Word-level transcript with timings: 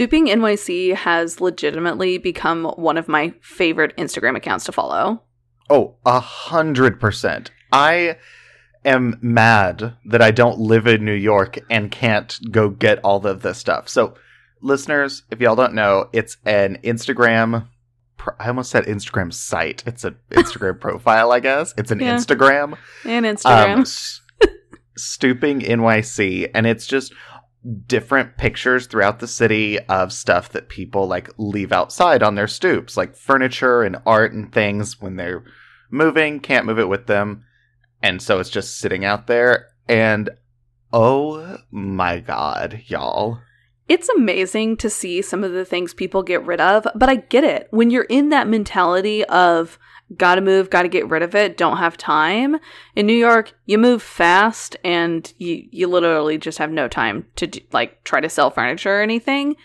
Stooping 0.00 0.28
NYC 0.28 0.94
has 0.94 1.42
legitimately 1.42 2.16
become 2.16 2.64
one 2.78 2.96
of 2.96 3.06
my 3.06 3.34
favorite 3.42 3.94
Instagram 3.98 4.34
accounts 4.34 4.64
to 4.64 4.72
follow. 4.72 5.22
Oh, 5.68 5.96
a 6.06 6.20
hundred 6.20 6.98
percent. 6.98 7.50
I 7.70 8.16
am 8.82 9.18
mad 9.20 9.96
that 10.06 10.22
I 10.22 10.30
don't 10.30 10.58
live 10.58 10.86
in 10.86 11.04
New 11.04 11.12
York 11.12 11.58
and 11.68 11.90
can't 11.90 12.38
go 12.50 12.70
get 12.70 12.98
all 13.04 13.26
of 13.26 13.42
this 13.42 13.58
stuff. 13.58 13.90
So, 13.90 14.14
listeners, 14.62 15.24
if 15.30 15.38
y'all 15.38 15.54
don't 15.54 15.74
know, 15.74 16.08
it's 16.14 16.38
an 16.46 16.78
Instagram. 16.82 17.68
I 18.38 18.48
almost 18.48 18.70
said 18.70 18.86
Instagram 18.86 19.34
site. 19.34 19.82
It's 19.86 20.04
an 20.04 20.16
Instagram 20.30 20.80
profile, 20.80 21.30
I 21.30 21.40
guess. 21.40 21.74
It's 21.76 21.90
an 21.90 22.00
Yeah. 22.00 22.14
Instagram. 22.16 22.78
And 23.04 23.26
Instagram. 23.26 23.76
Um, 23.76 24.50
stooping 24.96 25.60
NYC, 25.60 26.50
and 26.54 26.66
it's 26.66 26.86
just 26.86 27.12
different 27.86 28.36
pictures 28.38 28.86
throughout 28.86 29.18
the 29.18 29.28
city 29.28 29.78
of 29.80 30.12
stuff 30.12 30.48
that 30.50 30.68
people 30.68 31.06
like 31.06 31.30
leave 31.36 31.72
outside 31.72 32.22
on 32.22 32.34
their 32.34 32.48
stoops, 32.48 32.96
like 32.96 33.16
furniture 33.16 33.82
and 33.82 33.98
art 34.06 34.32
and 34.32 34.52
things 34.52 35.00
when 35.00 35.16
they're 35.16 35.44
moving, 35.90 36.40
can't 36.40 36.66
move 36.66 36.78
it 36.78 36.88
with 36.88 37.06
them. 37.06 37.44
And 38.02 38.22
so 38.22 38.38
it's 38.40 38.50
just 38.50 38.78
sitting 38.78 39.04
out 39.04 39.26
there. 39.26 39.68
And 39.88 40.30
oh 40.92 41.58
my 41.70 42.20
god, 42.20 42.82
y'all. 42.86 43.40
It's 43.88 44.08
amazing 44.10 44.76
to 44.78 44.88
see 44.88 45.20
some 45.20 45.42
of 45.42 45.52
the 45.52 45.64
things 45.64 45.92
people 45.92 46.22
get 46.22 46.46
rid 46.46 46.60
of, 46.60 46.86
but 46.94 47.08
I 47.08 47.16
get 47.16 47.44
it. 47.44 47.66
When 47.70 47.90
you're 47.90 48.04
in 48.04 48.28
that 48.28 48.48
mentality 48.48 49.24
of 49.24 49.78
gotta 50.16 50.40
move, 50.40 50.70
gotta 50.70 50.88
get 50.88 51.08
rid 51.08 51.22
of 51.22 51.34
it, 51.34 51.56
don't 51.56 51.78
have 51.78 51.96
time, 51.96 52.56
in 52.96 53.06
New 53.06 53.12
York, 53.12 53.52
you 53.66 53.78
move 53.78 54.02
fast 54.02 54.76
and 54.84 55.32
you, 55.38 55.68
you 55.70 55.86
literally 55.86 56.38
just 56.38 56.58
have 56.58 56.70
no 56.70 56.88
time 56.88 57.26
to 57.36 57.46
do, 57.46 57.60
like 57.72 58.02
try 58.04 58.20
to 58.20 58.28
sell 58.28 58.50
furniture 58.50 58.98
or 58.98 59.02
anything. 59.02 59.56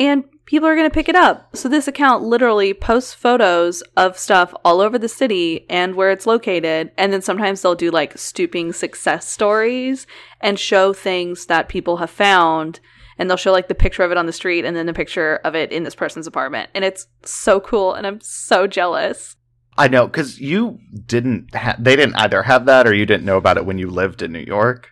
And 0.00 0.24
people 0.46 0.68
are 0.68 0.76
gonna 0.76 0.90
pick 0.90 1.08
it 1.08 1.14
up. 1.14 1.54
So 1.56 1.68
this 1.68 1.88
account 1.88 2.24
literally 2.24 2.74
posts 2.74 3.14
photos 3.14 3.82
of 3.96 4.18
stuff 4.18 4.54
all 4.64 4.80
over 4.80 4.98
the 4.98 5.08
city 5.08 5.66
and 5.70 5.94
where 5.94 6.10
it's 6.10 6.26
located. 6.26 6.90
And 6.96 7.12
then 7.12 7.22
sometimes 7.22 7.60
they'll 7.60 7.74
do 7.74 7.90
like 7.90 8.18
stooping 8.18 8.72
success 8.72 9.28
stories 9.28 10.06
and 10.40 10.58
show 10.58 10.92
things 10.92 11.46
that 11.46 11.68
people 11.68 11.98
have 11.98 12.10
found 12.10 12.80
and 13.18 13.28
they'll 13.28 13.36
show 13.36 13.52
like 13.52 13.68
the 13.68 13.74
picture 13.74 14.02
of 14.02 14.10
it 14.10 14.16
on 14.16 14.26
the 14.26 14.32
street 14.32 14.64
and 14.64 14.76
then 14.76 14.86
the 14.86 14.92
picture 14.92 15.36
of 15.44 15.54
it 15.54 15.70
in 15.70 15.84
this 15.84 15.94
person's 15.94 16.26
apartment 16.26 16.70
and 16.74 16.84
it's 16.84 17.06
so 17.24 17.60
cool 17.60 17.94
and 17.94 18.06
i'm 18.06 18.20
so 18.20 18.66
jealous 18.66 19.36
I 19.78 19.88
know, 19.88 20.06
because 20.06 20.38
you 20.40 20.78
didn't, 21.06 21.54
ha- 21.54 21.76
they 21.78 21.96
didn't 21.96 22.16
either 22.16 22.42
have 22.42 22.66
that 22.66 22.86
or 22.86 22.92
you 22.94 23.06
didn't 23.06 23.24
know 23.24 23.38
about 23.38 23.56
it 23.56 23.64
when 23.66 23.78
you 23.78 23.88
lived 23.90 24.20
in 24.22 24.32
New 24.32 24.40
York. 24.46 24.90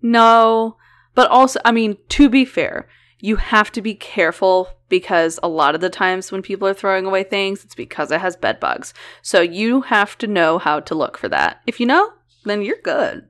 no 0.00 0.76
but 1.14 1.30
also 1.30 1.60
i 1.64 1.70
mean 1.72 1.96
to 2.08 2.28
be 2.28 2.44
fair 2.44 2.88
you 3.20 3.36
have 3.36 3.70
to 3.70 3.80
be 3.80 3.94
careful 3.94 4.68
because 4.88 5.38
a 5.42 5.48
lot 5.48 5.74
of 5.74 5.80
the 5.80 5.90
times 5.90 6.32
when 6.32 6.42
people 6.42 6.66
are 6.66 6.74
throwing 6.74 7.06
away 7.06 7.22
things 7.22 7.64
it's 7.64 7.74
because 7.74 8.10
it 8.10 8.20
has 8.20 8.34
bed 8.36 8.58
bugs 8.58 8.92
so 9.22 9.40
you 9.40 9.82
have 9.82 10.16
to 10.18 10.26
know 10.26 10.58
how 10.58 10.80
to 10.80 10.94
look 10.94 11.16
for 11.16 11.28
that 11.28 11.60
if 11.66 11.78
you 11.80 11.86
know 11.86 12.10
then 12.44 12.62
you're 12.62 12.80
good 12.82 13.26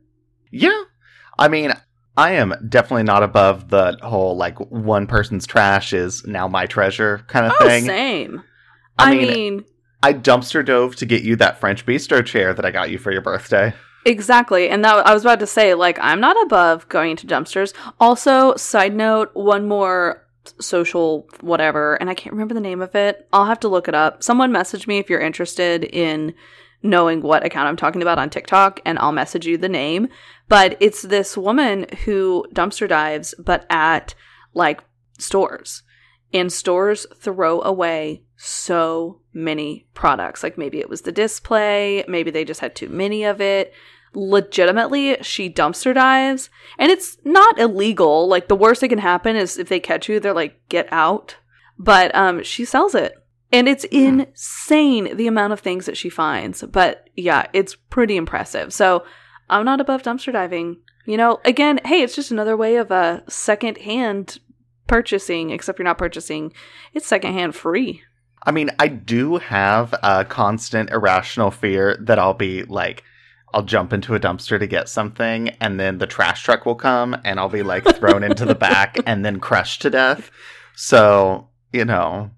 Yeah. 0.50 0.82
I 1.38 1.48
mean, 1.48 1.72
I 2.16 2.32
am 2.32 2.54
definitely 2.68 3.04
not 3.04 3.22
above 3.22 3.68
the 3.70 3.98
whole 4.02 4.36
like 4.36 4.58
one 4.70 5.06
person's 5.06 5.46
trash 5.46 5.92
is 5.92 6.24
now 6.26 6.46
my 6.46 6.66
treasure 6.66 7.24
kind 7.26 7.46
of 7.46 7.52
oh 7.60 7.66
thing. 7.66 7.84
same 7.84 8.42
I 8.98 9.12
i, 9.12 9.16
mean- 9.16 9.28
mean 9.28 9.64
I 10.02 10.12
dumpster 10.12 10.64
dove 10.64 10.96
to 10.96 11.06
get 11.06 11.22
you 11.22 11.36
that 11.36 11.60
French 11.60 11.86
bistro 11.86 12.24
chair 12.24 12.52
that 12.54 12.64
I 12.64 12.70
got 12.70 12.90
you 12.90 12.98
for 12.98 13.12
your 13.12 13.22
birthday. 13.22 13.72
Exactly. 14.04 14.68
And 14.68 14.84
that 14.84 15.06
I 15.06 15.14
was 15.14 15.22
about 15.22 15.40
to 15.40 15.46
say, 15.46 15.74
like, 15.74 15.98
I'm 16.00 16.20
not 16.20 16.40
above 16.42 16.88
going 16.88 17.16
to 17.16 17.26
dumpsters. 17.26 17.72
Also, 18.00 18.56
side 18.56 18.94
note, 18.94 19.30
one 19.34 19.68
more 19.68 20.26
social 20.60 21.28
whatever, 21.40 21.94
and 21.94 22.10
I 22.10 22.14
can't 22.14 22.32
remember 22.32 22.54
the 22.54 22.60
name 22.60 22.82
of 22.82 22.96
it. 22.96 23.28
I'll 23.32 23.46
have 23.46 23.60
to 23.60 23.68
look 23.68 23.86
it 23.86 23.94
up. 23.94 24.24
Someone 24.24 24.50
message 24.50 24.88
me 24.88 24.98
if 24.98 25.08
you're 25.08 25.20
interested 25.20 25.84
in 25.84 26.34
knowing 26.82 27.22
what 27.22 27.46
account 27.46 27.68
I'm 27.68 27.76
talking 27.76 28.02
about 28.02 28.18
on 28.18 28.28
TikTok, 28.28 28.80
and 28.84 28.98
I'll 28.98 29.12
message 29.12 29.46
you 29.46 29.56
the 29.56 29.68
name. 29.68 30.08
But 30.48 30.76
it's 30.80 31.02
this 31.02 31.36
woman 31.36 31.86
who 32.04 32.44
dumpster 32.52 32.88
dives, 32.88 33.36
but 33.38 33.66
at 33.70 34.16
like 34.52 34.82
stores. 35.18 35.84
And 36.34 36.52
stores 36.52 37.06
throw 37.16 37.62
away 37.62 38.24
so 38.36 39.21
many 39.32 39.86
products. 39.94 40.42
Like 40.42 40.58
maybe 40.58 40.78
it 40.78 40.88
was 40.88 41.02
the 41.02 41.12
display, 41.12 42.04
maybe 42.08 42.30
they 42.30 42.44
just 42.44 42.60
had 42.60 42.74
too 42.74 42.88
many 42.88 43.24
of 43.24 43.40
it. 43.40 43.72
Legitimately, 44.14 45.16
she 45.22 45.48
dumpster 45.48 45.94
dives, 45.94 46.50
and 46.78 46.92
it's 46.92 47.16
not 47.24 47.58
illegal. 47.58 48.28
Like 48.28 48.48
the 48.48 48.54
worst 48.54 48.82
that 48.82 48.88
can 48.88 48.98
happen 48.98 49.36
is 49.36 49.58
if 49.58 49.70
they 49.70 49.80
catch 49.80 50.06
you, 50.06 50.20
they're 50.20 50.34
like, 50.34 50.60
get 50.68 50.86
out. 50.92 51.36
But 51.78 52.14
um, 52.14 52.42
she 52.42 52.66
sells 52.66 52.94
it. 52.94 53.14
And 53.50 53.68
it's 53.68 53.84
insane 53.84 55.16
the 55.16 55.26
amount 55.26 55.52
of 55.52 55.60
things 55.60 55.86
that 55.86 55.96
she 55.96 56.08
finds. 56.08 56.62
But 56.62 57.08
yeah, 57.16 57.46
it's 57.52 57.74
pretty 57.74 58.16
impressive. 58.16 58.72
So 58.72 59.04
I'm 59.50 59.64
not 59.64 59.80
above 59.80 60.02
dumpster 60.02 60.32
diving. 60.32 60.78
You 61.06 61.16
know, 61.16 61.40
again, 61.44 61.80
hey, 61.84 62.02
it's 62.02 62.14
just 62.14 62.30
another 62.30 62.56
way 62.56 62.76
of 62.76 62.92
uh, 62.92 63.20
second 63.28 63.78
hand 63.78 64.38
purchasing, 64.86 65.50
except 65.50 65.78
you're 65.78 65.84
not 65.84 65.98
purchasing. 65.98 66.52
It's 66.94 67.06
secondhand 67.06 67.54
free. 67.54 68.02
I 68.44 68.50
mean, 68.50 68.70
I 68.78 68.88
do 68.88 69.36
have 69.36 69.94
a 70.02 70.24
constant 70.24 70.90
irrational 70.90 71.50
fear 71.50 71.96
that 72.00 72.18
I'll 72.18 72.34
be 72.34 72.64
like, 72.64 73.04
I'll 73.54 73.62
jump 73.62 73.92
into 73.92 74.14
a 74.14 74.20
dumpster 74.20 74.58
to 74.58 74.66
get 74.66 74.88
something, 74.88 75.50
and 75.60 75.78
then 75.78 75.98
the 75.98 76.06
trash 76.06 76.42
truck 76.42 76.64
will 76.66 76.74
come, 76.74 77.16
and 77.24 77.38
I'll 77.38 77.48
be 77.48 77.62
like 77.62 77.84
thrown 77.96 78.24
into 78.24 78.44
the 78.44 78.54
back 78.54 78.96
and 79.06 79.24
then 79.24 79.38
crushed 79.40 79.82
to 79.82 79.90
death. 79.90 80.30
So, 80.74 81.48
you 81.72 81.84
know, 81.84 82.30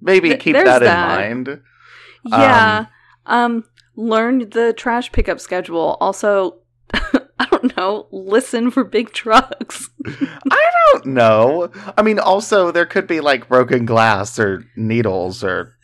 maybe 0.00 0.28
Th- 0.30 0.40
keep 0.40 0.54
there's 0.54 0.64
that 0.66 0.82
in 0.82 0.86
that. 0.86 1.08
mind. 1.18 1.60
Yeah. 2.26 2.86
Um, 3.26 3.64
learn 3.96 4.48
the 4.50 4.72
trash 4.74 5.10
pickup 5.12 5.40
schedule. 5.40 5.96
Also, 6.00 6.56
don't 7.68 7.76
know, 7.76 8.06
listen 8.10 8.70
for 8.70 8.84
big 8.84 9.12
trucks. 9.12 9.90
I 10.06 10.70
don't 10.92 11.06
know. 11.06 11.70
I 11.96 12.02
mean, 12.02 12.18
also, 12.18 12.70
there 12.70 12.86
could 12.86 13.06
be 13.06 13.20
like 13.20 13.48
broken 13.48 13.84
glass 13.86 14.38
or 14.38 14.64
needles 14.76 15.42
or 15.42 15.76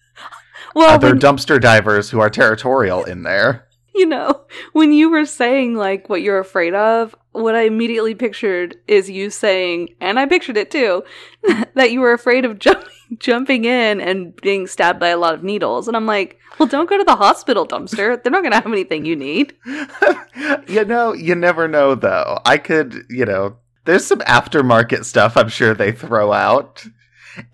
Well, 0.75 0.91
other 0.91 1.09
when, 1.11 1.19
dumpster 1.21 1.61
divers 1.61 2.11
who 2.11 2.21
are 2.21 2.31
territorial 2.31 3.05
in 3.05 3.23
there. 3.23 3.67
you 3.95 4.07
know, 4.07 4.43
when 4.73 4.93
you 4.93 5.11
were 5.11 5.25
saying 5.27 5.75
like 5.75 6.09
what 6.09 6.23
you're 6.23 6.39
afraid 6.39 6.75
of, 6.75 7.15
what 7.33 7.55
I 7.55 7.63
immediately 7.63 8.15
pictured 8.15 8.77
is 8.87 9.11
you 9.11 9.31
saying, 9.31 9.91
and 10.01 10.19
I 10.19 10.27
pictured 10.27 10.57
it 10.57 10.71
too, 10.71 11.03
that 11.75 11.93
you 11.93 12.01
were 12.01 12.13
afraid 12.13 12.45
of 12.45 12.59
jumping 12.59 12.89
jumping 13.19 13.65
in 13.65 14.01
and 14.01 14.35
being 14.37 14.67
stabbed 14.67 15.01
by 15.01 15.09
a 15.09 15.17
lot 15.19 15.35
of 15.35 15.43
needles. 15.43 15.89
And 15.89 15.97
I'm 15.97 16.07
like, 16.07 16.39
well, 16.59 16.69
don't 16.69 16.89
go 16.89 16.97
to 16.99 17.05
the 17.05 17.17
hospital 17.17 17.67
dumpster. 17.67 18.23
They're 18.23 18.31
not 18.33 18.43
going 18.43 18.53
to 18.53 18.57
have 18.57 18.67
anything 18.67 19.05
you 19.05 19.17
need. 19.17 19.55
you 20.69 20.85
know, 20.85 21.13
you 21.13 21.35
never 21.35 21.67
know 21.69 21.95
though. 21.95 22.39
I 22.45 22.59
could, 22.59 23.07
you 23.09 23.25
know, 23.25 23.57
there's 23.85 24.07
some 24.07 24.21
aftermarket 24.21 25.05
stuff 25.05 25.37
I'm 25.37 25.49
sure 25.49 25.75
they 25.75 25.93
throw 25.93 26.33
out. 26.33 26.85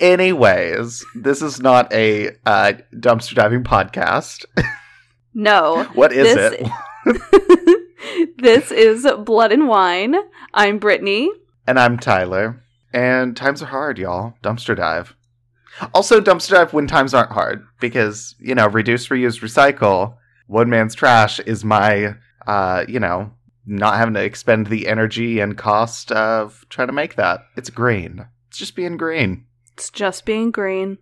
Anyways, 0.00 1.04
this 1.14 1.42
is 1.42 1.60
not 1.60 1.92
a 1.92 2.30
uh, 2.46 2.72
dumpster 2.94 3.34
diving 3.34 3.62
podcast. 3.64 4.44
No. 5.34 5.84
What 5.94 6.12
is 6.12 6.34
This- 6.34 6.70
it? 7.06 8.32
this 8.38 8.72
is 8.72 9.06
Blood 9.24 9.52
and 9.52 9.68
Wine. 9.68 10.16
I'm 10.52 10.78
Brittany. 10.78 11.30
And 11.66 11.78
I'm 11.78 11.98
Tyler. 11.98 12.62
And 12.92 13.36
times 13.36 13.62
are 13.62 13.66
hard, 13.66 13.98
y'all. 13.98 14.34
Dumpster 14.42 14.76
dive. 14.76 15.14
Also, 15.94 16.20
dumpster 16.20 16.50
dive 16.50 16.72
when 16.72 16.86
times 16.86 17.14
aren't 17.14 17.32
hard 17.32 17.66
because, 17.80 18.34
you 18.38 18.54
know, 18.54 18.66
reduce, 18.66 19.08
reuse, 19.08 19.40
recycle. 19.40 20.16
One 20.46 20.70
man's 20.70 20.94
trash 20.94 21.40
is 21.40 21.64
my, 21.64 22.14
uh, 22.46 22.84
you 22.88 23.00
know, 23.00 23.32
not 23.66 23.96
having 23.96 24.14
to 24.14 24.22
expend 24.22 24.68
the 24.68 24.86
energy 24.86 25.40
and 25.40 25.58
cost 25.58 26.12
of 26.12 26.64
trying 26.70 26.86
to 26.88 26.92
make 26.92 27.16
that. 27.16 27.40
It's 27.56 27.70
green. 27.70 28.26
It's 28.48 28.58
just 28.58 28.76
being 28.76 28.96
green. 28.96 29.44
It's 29.72 29.90
just 29.90 30.24
being 30.24 30.50
green. 30.50 30.98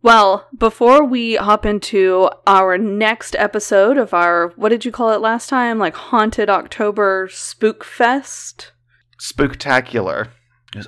Well, 0.00 0.46
before 0.56 1.04
we 1.04 1.34
hop 1.34 1.66
into 1.66 2.30
our 2.46 2.78
next 2.78 3.34
episode 3.36 3.98
of 3.98 4.14
our, 4.14 4.52
what 4.54 4.68
did 4.68 4.84
you 4.84 4.92
call 4.92 5.10
it 5.10 5.20
last 5.20 5.48
time? 5.48 5.78
Like 5.78 5.96
Haunted 5.96 6.48
October 6.48 7.28
Spook 7.32 7.84
Fest? 7.84 8.72
Spooktacular. 9.20 10.28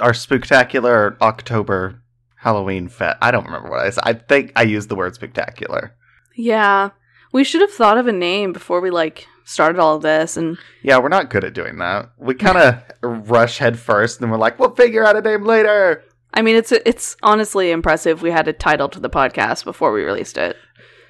Our 0.00 0.12
spooktacular 0.12 1.20
October 1.20 2.02
Halloween 2.40 2.88
fest. 2.88 3.18
I 3.20 3.30
don't 3.30 3.44
remember 3.44 3.68
what 3.70 3.80
I 3.80 3.90
said. 3.90 4.02
I 4.04 4.14
think 4.14 4.52
I 4.56 4.62
used 4.62 4.88
the 4.88 4.96
word 4.96 5.14
spectacular. 5.14 5.94
Yeah. 6.34 6.90
We 7.32 7.44
should 7.44 7.60
have 7.60 7.70
thought 7.70 7.98
of 7.98 8.06
a 8.06 8.12
name 8.12 8.54
before 8.54 8.80
we 8.80 8.90
like 8.90 9.28
started 9.44 9.78
all 9.78 9.96
of 9.96 10.02
this 10.02 10.38
and 10.38 10.56
Yeah, 10.82 10.98
we're 10.98 11.10
not 11.10 11.28
good 11.28 11.44
at 11.44 11.52
doing 11.52 11.76
that. 11.78 12.10
We 12.16 12.34
kind 12.34 12.56
of 12.56 13.30
rush 13.30 13.58
head 13.58 13.78
first, 13.78 14.18
and 14.18 14.24
then 14.24 14.30
we're 14.30 14.38
like, 14.38 14.58
we'll 14.58 14.74
figure 14.74 15.04
out 15.04 15.16
a 15.16 15.20
name 15.20 15.44
later. 15.44 16.02
I 16.32 16.40
mean 16.42 16.56
it's 16.56 16.72
it's 16.72 17.16
honestly 17.22 17.72
impressive 17.72 18.22
we 18.22 18.30
had 18.30 18.48
a 18.48 18.52
title 18.52 18.88
to 18.90 19.00
the 19.00 19.10
podcast 19.10 19.64
before 19.64 19.92
we 19.92 20.02
released 20.02 20.38
it. 20.38 20.56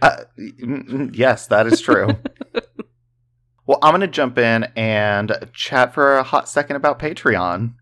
Uh, 0.03 0.25
yes, 1.12 1.47
that 1.47 1.67
is 1.67 1.81
true. 1.81 2.09
well, 3.67 3.79
I'm 3.82 3.93
going 3.93 4.00
to 4.00 4.09
jump 4.09 4.38
in 4.38 4.65
and 4.75 5.32
chat 5.53 5.93
for 5.94 6.17
a 6.17 6.23
hot 6.23 6.49
second 6.49 6.77
about 6.77 6.99
Patreon. 6.99 7.75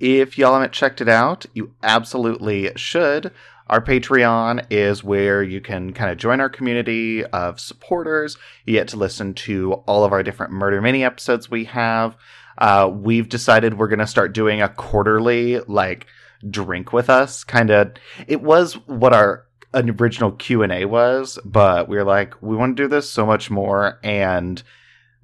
If 0.00 0.38
y'all 0.38 0.54
haven't 0.54 0.72
checked 0.72 1.00
it 1.00 1.08
out, 1.08 1.46
you 1.54 1.72
absolutely 1.82 2.70
should. 2.76 3.32
Our 3.68 3.82
Patreon 3.82 4.66
is 4.70 5.04
where 5.04 5.42
you 5.42 5.60
can 5.60 5.92
kind 5.92 6.10
of 6.10 6.16
join 6.16 6.40
our 6.40 6.48
community 6.48 7.24
of 7.24 7.60
supporters. 7.60 8.38
You 8.64 8.74
get 8.74 8.88
to 8.88 8.96
listen 8.96 9.34
to 9.34 9.74
all 9.86 10.04
of 10.04 10.12
our 10.12 10.22
different 10.22 10.52
Murder 10.52 10.80
Mini 10.80 11.04
episodes 11.04 11.50
we 11.50 11.64
have. 11.64 12.16
Uh, 12.56 12.90
we've 12.92 13.28
decided 13.28 13.78
we're 13.78 13.88
going 13.88 13.98
to 13.98 14.06
start 14.06 14.32
doing 14.32 14.62
a 14.62 14.68
quarterly, 14.68 15.60
like, 15.60 16.06
drink 16.48 16.92
with 16.92 17.10
us 17.10 17.44
kind 17.44 17.70
of. 17.70 17.92
It 18.26 18.42
was 18.42 18.74
what 18.86 19.12
our 19.12 19.46
original 19.74 20.32
Q&A 20.32 20.86
was, 20.86 21.38
but 21.44 21.88
we 21.88 21.98
are 21.98 22.04
like, 22.04 22.40
we 22.40 22.56
want 22.56 22.76
to 22.76 22.82
do 22.82 22.88
this 22.88 23.10
so 23.10 23.26
much 23.26 23.50
more 23.50 23.98
and, 24.02 24.62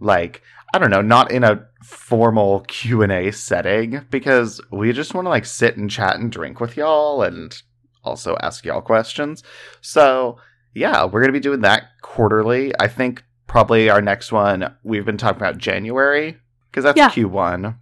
like, 0.01 0.43
I 0.75 0.79
don't 0.79 0.91
know, 0.91 1.03
not 1.03 1.31
in 1.31 1.45
a 1.45 1.65
formal 1.85 2.61
Q&A 2.67 3.31
setting 3.31 4.05
because 4.11 4.61
we 4.73 4.93
just 4.93 5.15
want 5.15 5.27
to 5.27 5.29
like 5.31 5.45
sit 5.47 5.77
and 5.77 5.89
chat 5.89 6.17
and 6.17 6.33
drink 6.33 6.59
with 6.59 6.77
y'all 6.77 7.23
and 7.23 7.57
also 8.03 8.37
ask 8.43 8.65
y'all 8.65 8.81
questions. 8.81 9.45
So, 9.81 10.37
yeah, 10.75 11.05
we're 11.05 11.21
going 11.21 11.29
to 11.29 11.33
be 11.33 11.39
doing 11.39 11.61
that 11.61 11.85
quarterly. 12.03 12.73
I 12.81 12.89
think 12.89 13.23
probably 13.47 13.89
our 13.89 14.03
next 14.03 14.33
one 14.33 14.75
we've 14.83 15.05
been 15.05 15.17
talking 15.17 15.37
about 15.41 15.59
January 15.59 16.39
because 16.73 16.83
that's 16.83 16.97
Yeah. 16.99 17.09
Q1. 17.11 17.77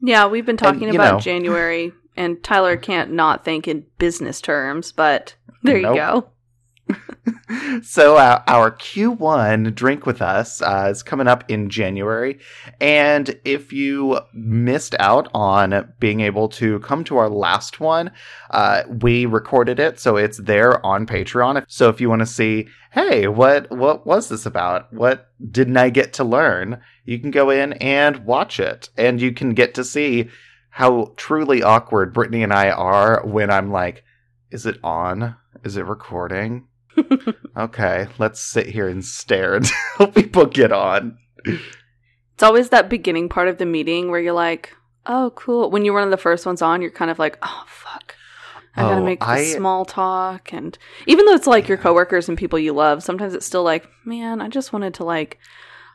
Yeah, 0.00 0.28
we've 0.28 0.46
been 0.46 0.56
talking 0.56 0.84
And, 0.84 0.94
about 0.94 1.14
know- 1.14 1.20
January, 1.20 1.92
and 2.16 2.44
Tyler 2.44 2.76
can't 2.76 3.10
not 3.10 3.44
think 3.44 3.66
in 3.66 3.86
business 3.98 4.40
terms, 4.40 4.92
but 4.92 5.34
there 5.64 5.80
Nope. 5.80 5.96
you 5.96 6.00
go. 6.00 6.28
so 7.82 8.16
uh, 8.16 8.42
our 8.46 8.70
Q1 8.70 9.74
drink 9.74 10.06
with 10.06 10.22
us 10.22 10.62
uh, 10.62 10.88
is 10.90 11.02
coming 11.02 11.26
up 11.26 11.44
in 11.50 11.68
January, 11.68 12.38
and 12.80 13.38
if 13.44 13.72
you 13.72 14.20
missed 14.32 14.94
out 14.98 15.28
on 15.34 15.92
being 15.98 16.20
able 16.20 16.48
to 16.48 16.78
come 16.80 17.04
to 17.04 17.16
our 17.16 17.28
last 17.28 17.80
one, 17.80 18.10
uh, 18.50 18.82
we 19.00 19.26
recorded 19.26 19.80
it, 19.80 19.98
so 19.98 20.16
it's 20.16 20.38
there 20.38 20.84
on 20.84 21.06
Patreon. 21.06 21.64
So 21.68 21.88
if 21.88 22.00
you 22.00 22.08
want 22.08 22.20
to 22.20 22.26
see, 22.26 22.68
hey, 22.92 23.26
what 23.26 23.70
what 23.70 24.06
was 24.06 24.28
this 24.28 24.46
about? 24.46 24.92
What 24.92 25.28
didn't 25.50 25.76
I 25.76 25.90
get 25.90 26.12
to 26.14 26.24
learn? 26.24 26.80
You 27.04 27.18
can 27.18 27.30
go 27.30 27.50
in 27.50 27.74
and 27.74 28.24
watch 28.24 28.60
it, 28.60 28.90
and 28.96 29.20
you 29.20 29.32
can 29.32 29.54
get 29.54 29.74
to 29.74 29.84
see 29.84 30.28
how 30.70 31.14
truly 31.16 31.62
awkward 31.62 32.12
Brittany 32.12 32.42
and 32.42 32.52
I 32.52 32.70
are 32.70 33.24
when 33.24 33.50
I'm 33.50 33.72
like, 33.72 34.04
is 34.50 34.66
it 34.66 34.78
on? 34.84 35.36
Is 35.64 35.76
it 35.76 35.86
recording? 35.86 36.68
Okay, 37.56 38.08
let's 38.18 38.40
sit 38.40 38.66
here 38.66 38.88
and 38.88 39.04
stare 39.04 39.54
until 39.98 40.06
people 40.08 40.46
get 40.46 40.72
on. 40.72 41.18
It's 41.44 42.42
always 42.42 42.70
that 42.70 42.88
beginning 42.88 43.28
part 43.28 43.48
of 43.48 43.58
the 43.58 43.66
meeting 43.66 44.10
where 44.10 44.20
you're 44.20 44.32
like, 44.32 44.74
oh, 45.06 45.32
cool. 45.36 45.70
When 45.70 45.84
you're 45.84 45.94
one 45.94 46.02
of 46.04 46.10
the 46.10 46.16
first 46.16 46.44
ones 46.46 46.62
on, 46.62 46.82
you're 46.82 46.90
kind 46.90 47.10
of 47.10 47.18
like, 47.18 47.38
oh, 47.42 47.64
fuck. 47.66 48.14
I 48.78 48.82
gotta 48.82 48.96
Oh, 48.96 49.04
make 49.04 49.22
I- 49.22 49.44
small 49.44 49.84
talk. 49.86 50.52
And 50.52 50.76
even 51.06 51.24
though 51.24 51.32
it's 51.34 51.46
like 51.46 51.66
your 51.68 51.78
coworkers 51.78 52.28
and 52.28 52.36
people 52.36 52.58
you 52.58 52.72
love, 52.74 53.02
sometimes 53.02 53.32
it's 53.34 53.46
still 53.46 53.62
like, 53.62 53.88
man, 54.04 54.42
I 54.42 54.48
just 54.48 54.72
wanted 54.72 54.92
to 54.94 55.04
like 55.04 55.38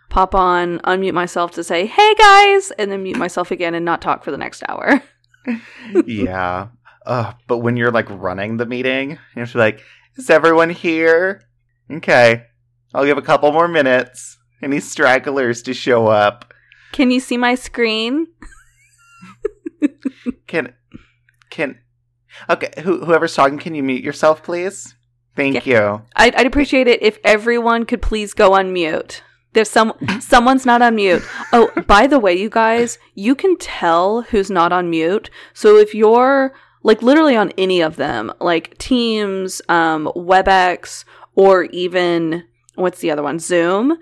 pop 0.10 0.34
on, 0.34 0.80
unmute 0.80 1.14
myself 1.14 1.52
to 1.52 1.64
say, 1.64 1.86
hey 1.86 2.16
guys, 2.16 2.72
and 2.72 2.92
then 2.92 3.04
mute 3.04 3.18
myself 3.18 3.52
again 3.52 3.76
and 3.76 3.86
not 3.86 4.02
talk 4.02 4.24
for 4.24 4.32
the 4.32 4.38
next 4.38 4.64
hour. 4.68 5.02
yeah. 6.06 6.70
Uh, 7.06 7.34
but 7.48 7.60
when 7.60 7.78
you're 7.78 7.92
like 7.92 8.08
running 8.10 8.58
the 8.58 8.66
meeting, 8.66 9.12
you 9.12 9.18
have 9.38 9.50
to 9.52 9.54
be 9.56 9.60
like, 9.60 9.82
is 10.16 10.30
everyone 10.30 10.70
here? 10.70 11.42
Okay. 11.90 12.46
I'll 12.94 13.06
give 13.06 13.18
a 13.18 13.22
couple 13.22 13.52
more 13.52 13.68
minutes. 13.68 14.38
Any 14.62 14.80
stragglers 14.80 15.62
to 15.64 15.74
show 15.74 16.08
up. 16.08 16.54
Can 16.92 17.10
you 17.10 17.20
see 17.20 17.38
my 17.38 17.56
screen? 17.56 18.28
Can 20.48 20.74
can 21.50 21.80
Okay, 22.50 22.72
who, 22.84 23.06
whoever's 23.06 23.36
talking, 23.36 23.58
can 23.58 23.76
you 23.76 23.84
mute 23.84 24.04
yourself, 24.04 24.44
please? 24.44 24.96
Thank 25.36 25.66
you. 25.66 26.02
I'd, 26.16 26.36
I'd 26.36 26.46
appreciate 26.46 26.88
it 26.88 27.02
if 27.02 27.20
everyone 27.24 27.86
could 27.86 28.02
please 28.02 28.34
go 28.34 28.54
on 28.54 28.74
mute. 28.74 29.24
There's 29.54 29.70
some 29.70 29.94
someone's 30.20 30.66
not 30.66 30.82
on 30.82 30.96
mute. 30.96 31.24
Oh, 31.54 31.72
by 31.88 32.08
the 32.08 32.20
way, 32.20 32.34
you 32.36 32.50
guys, 32.50 33.00
you 33.16 33.36
can 33.36 33.58
tell 33.58 34.24
who's 34.24 34.50
not 34.50 34.72
on 34.72 34.90
mute. 34.90 35.30
So 35.54 35.78
if 35.78 35.94
you're 35.94 36.54
like 36.84 37.02
literally 37.02 37.36
on 37.36 37.52
any 37.58 37.82
of 37.82 37.96
them, 37.96 38.32
like 38.40 38.78
Teams, 38.78 39.62
um, 39.70 40.12
WebEx, 40.16 41.06
or 41.36 41.66
even 41.66 42.44
what's 42.76 43.00
the 43.00 43.12
other 43.12 43.24
one, 43.24 43.40
Zoom, 43.40 43.98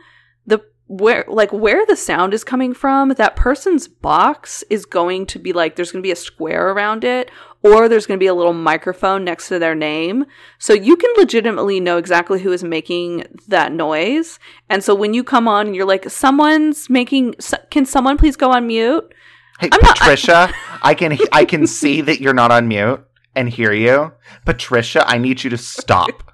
the 0.45 0.61
where 0.87 1.23
like 1.27 1.51
where 1.53 1.85
the 1.85 1.95
sound 1.95 2.33
is 2.33 2.43
coming 2.43 2.73
from, 2.73 3.09
that 3.09 3.35
person's 3.35 3.87
box 3.87 4.63
is 4.69 4.85
going 4.85 5.25
to 5.27 5.39
be 5.39 5.53
like 5.53 5.75
there's 5.75 5.91
going 5.91 6.01
to 6.01 6.07
be 6.07 6.11
a 6.11 6.15
square 6.15 6.69
around 6.71 7.03
it, 7.03 7.29
or 7.61 7.89
there's 7.89 8.05
going 8.05 8.17
to 8.17 8.23
be 8.23 8.27
a 8.27 8.33
little 8.33 8.53
microphone 8.53 9.23
next 9.23 9.49
to 9.49 9.59
their 9.59 9.75
name. 9.75 10.25
So 10.57 10.73
you 10.73 10.95
can 10.95 11.11
legitimately 11.17 11.79
know 11.79 11.97
exactly 11.97 12.41
who 12.41 12.51
is 12.51 12.63
making 12.63 13.25
that 13.47 13.71
noise. 13.71 14.39
And 14.69 14.83
so 14.83 14.95
when 14.95 15.13
you 15.13 15.23
come 15.23 15.47
on 15.47 15.67
and 15.67 15.75
you're 15.75 15.85
like, 15.85 16.09
someone's 16.09 16.89
making, 16.89 17.35
can 17.69 17.85
someone 17.85 18.17
please 18.17 18.35
go 18.35 18.51
on 18.51 18.67
mute? 18.67 19.13
Hey, 19.59 19.69
I'm 19.71 19.79
not- 19.81 19.97
Patricia, 19.97 20.51
I 20.81 20.93
can 20.93 21.17
I 21.33 21.45
can 21.45 21.67
see 21.67 22.01
that 22.01 22.21
you're 22.21 22.33
not 22.33 22.51
on 22.51 22.67
mute 22.67 23.03
and 23.35 23.49
hear 23.49 23.71
you. 23.73 24.11
Patricia, 24.45 25.03
I 25.07 25.17
need 25.17 25.43
you 25.43 25.49
to 25.51 25.57
stop. 25.57 26.09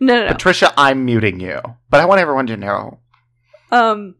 No, 0.00 0.14
no, 0.14 0.26
no. 0.26 0.32
Patricia, 0.32 0.72
I'm 0.78 1.04
muting 1.04 1.40
you. 1.40 1.60
But 1.90 2.00
I 2.00 2.04
want 2.06 2.20
everyone 2.20 2.46
to 2.48 2.56
know. 2.56 3.00
Um, 3.70 4.14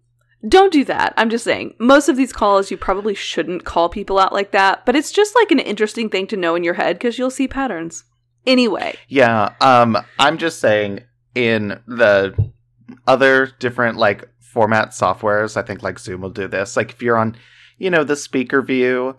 don't 0.46 0.72
do 0.72 0.84
that. 0.84 1.14
I'm 1.16 1.30
just 1.30 1.42
saying, 1.44 1.74
most 1.80 2.08
of 2.08 2.16
these 2.16 2.32
calls, 2.32 2.70
you 2.70 2.76
probably 2.76 3.14
shouldn't 3.14 3.64
call 3.64 3.88
people 3.88 4.18
out 4.18 4.32
like 4.32 4.50
that, 4.52 4.84
but 4.84 4.94
it's 4.94 5.10
just 5.10 5.34
like 5.34 5.50
an 5.50 5.58
interesting 5.58 6.10
thing 6.10 6.26
to 6.28 6.36
know 6.36 6.54
in 6.54 6.64
your 6.64 6.74
head 6.74 6.96
because 6.96 7.18
you'll 7.18 7.30
see 7.30 7.48
patterns. 7.48 8.04
Anyway, 8.46 8.94
Yeah, 9.08 9.54
um 9.60 9.96
I'm 10.18 10.36
just 10.38 10.58
saying 10.60 11.00
in 11.34 11.80
the 11.86 12.34
other 13.06 13.46
different 13.58 13.96
like 13.96 14.28
format 14.40 14.90
softwares, 14.90 15.56
I 15.56 15.62
think 15.62 15.82
like 15.82 15.98
Zoom 15.98 16.20
will 16.20 16.30
do 16.30 16.46
this. 16.46 16.76
Like 16.76 16.90
if 16.92 17.02
you're 17.02 17.16
on, 17.18 17.36
you 17.78 17.90
know, 17.90 18.04
the 18.04 18.16
speaker 18.16 18.62
view 18.62 19.16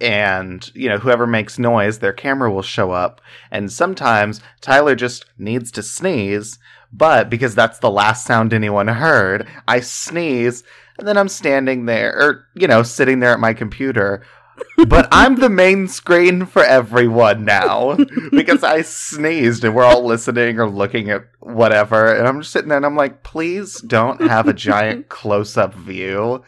and, 0.00 0.70
you 0.74 0.88
know, 0.88 0.98
whoever 0.98 1.26
makes 1.26 1.58
noise, 1.58 1.98
their 1.98 2.12
camera 2.12 2.52
will 2.52 2.62
show 2.62 2.90
up. 2.90 3.20
And 3.50 3.72
sometimes 3.72 4.40
Tyler 4.60 4.94
just 4.94 5.24
needs 5.38 5.70
to 5.72 5.82
sneeze, 5.82 6.58
but 6.92 7.30
because 7.30 7.54
that's 7.54 7.78
the 7.78 7.90
last 7.90 8.26
sound 8.26 8.52
anyone 8.52 8.88
heard, 8.88 9.48
I 9.66 9.80
sneeze 9.80 10.64
and 10.98 11.08
then 11.08 11.16
I'm 11.16 11.28
standing 11.28 11.86
there 11.86 12.14
or, 12.16 12.46
you 12.54 12.68
know, 12.68 12.82
sitting 12.82 13.20
there 13.20 13.32
at 13.32 13.40
my 13.40 13.54
computer 13.54 14.24
but 14.86 15.08
I'm 15.10 15.36
the 15.36 15.48
main 15.48 15.88
screen 15.88 16.46
for 16.46 16.62
everyone 16.62 17.44
now 17.44 17.96
because 18.30 18.62
I 18.62 18.82
sneezed 18.82 19.64
and 19.64 19.74
we're 19.74 19.84
all 19.84 20.04
listening 20.04 20.58
or 20.58 20.68
looking 20.68 21.10
at 21.10 21.24
whatever. 21.40 22.14
And 22.14 22.26
I'm 22.26 22.40
just 22.40 22.52
sitting 22.52 22.68
there 22.68 22.76
and 22.76 22.86
I'm 22.86 22.96
like, 22.96 23.22
please 23.22 23.80
don't 23.80 24.20
have 24.22 24.48
a 24.48 24.52
giant 24.52 25.08
close 25.08 25.56
up 25.56 25.74
view 25.74 26.42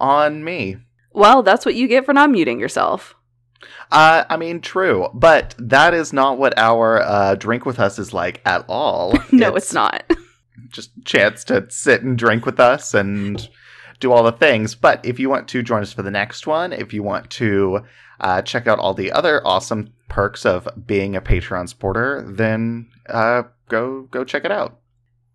on 0.00 0.44
me. 0.44 0.76
well, 1.12 1.42
that's 1.42 1.64
what 1.64 1.74
you 1.74 1.88
get 1.88 2.04
for 2.04 2.12
not 2.12 2.30
muting 2.30 2.60
yourself. 2.60 3.14
Uh, 3.90 4.24
I 4.28 4.36
mean, 4.36 4.60
true, 4.60 5.08
but 5.14 5.54
that 5.58 5.94
is 5.94 6.12
not 6.12 6.38
what 6.38 6.58
our 6.58 7.00
uh, 7.00 7.34
drink 7.36 7.64
with 7.64 7.78
us 7.78 7.98
is 7.98 8.12
like 8.12 8.40
at 8.44 8.64
all. 8.68 9.14
No, 9.32 9.54
it's 9.56 9.72
not. 9.72 10.04
just 10.68 10.90
chance 11.04 11.44
to 11.44 11.66
sit 11.70 12.02
and 12.02 12.18
drink 12.18 12.44
with 12.44 12.60
us 12.60 12.94
and 12.94 13.48
do 14.00 14.12
all 14.12 14.22
the 14.22 14.32
things. 14.32 14.74
But 14.74 15.04
if 15.04 15.18
you 15.18 15.30
want 15.30 15.48
to 15.48 15.62
join 15.62 15.82
us 15.82 15.92
for 15.92 16.02
the 16.02 16.10
next 16.10 16.46
one, 16.46 16.72
if 16.72 16.92
you 16.92 17.02
want 17.02 17.30
to 17.30 17.80
uh, 18.20 18.42
check 18.42 18.66
out 18.66 18.78
all 18.78 18.94
the 18.94 19.12
other 19.12 19.46
awesome 19.46 19.92
perks 20.08 20.44
of 20.44 20.68
being 20.86 21.16
a 21.16 21.20
Patreon 21.20 21.68
supporter, 21.68 22.24
then 22.28 22.88
uh, 23.08 23.44
go 23.68 24.02
go 24.10 24.24
check 24.24 24.44
it 24.44 24.52
out. 24.52 24.78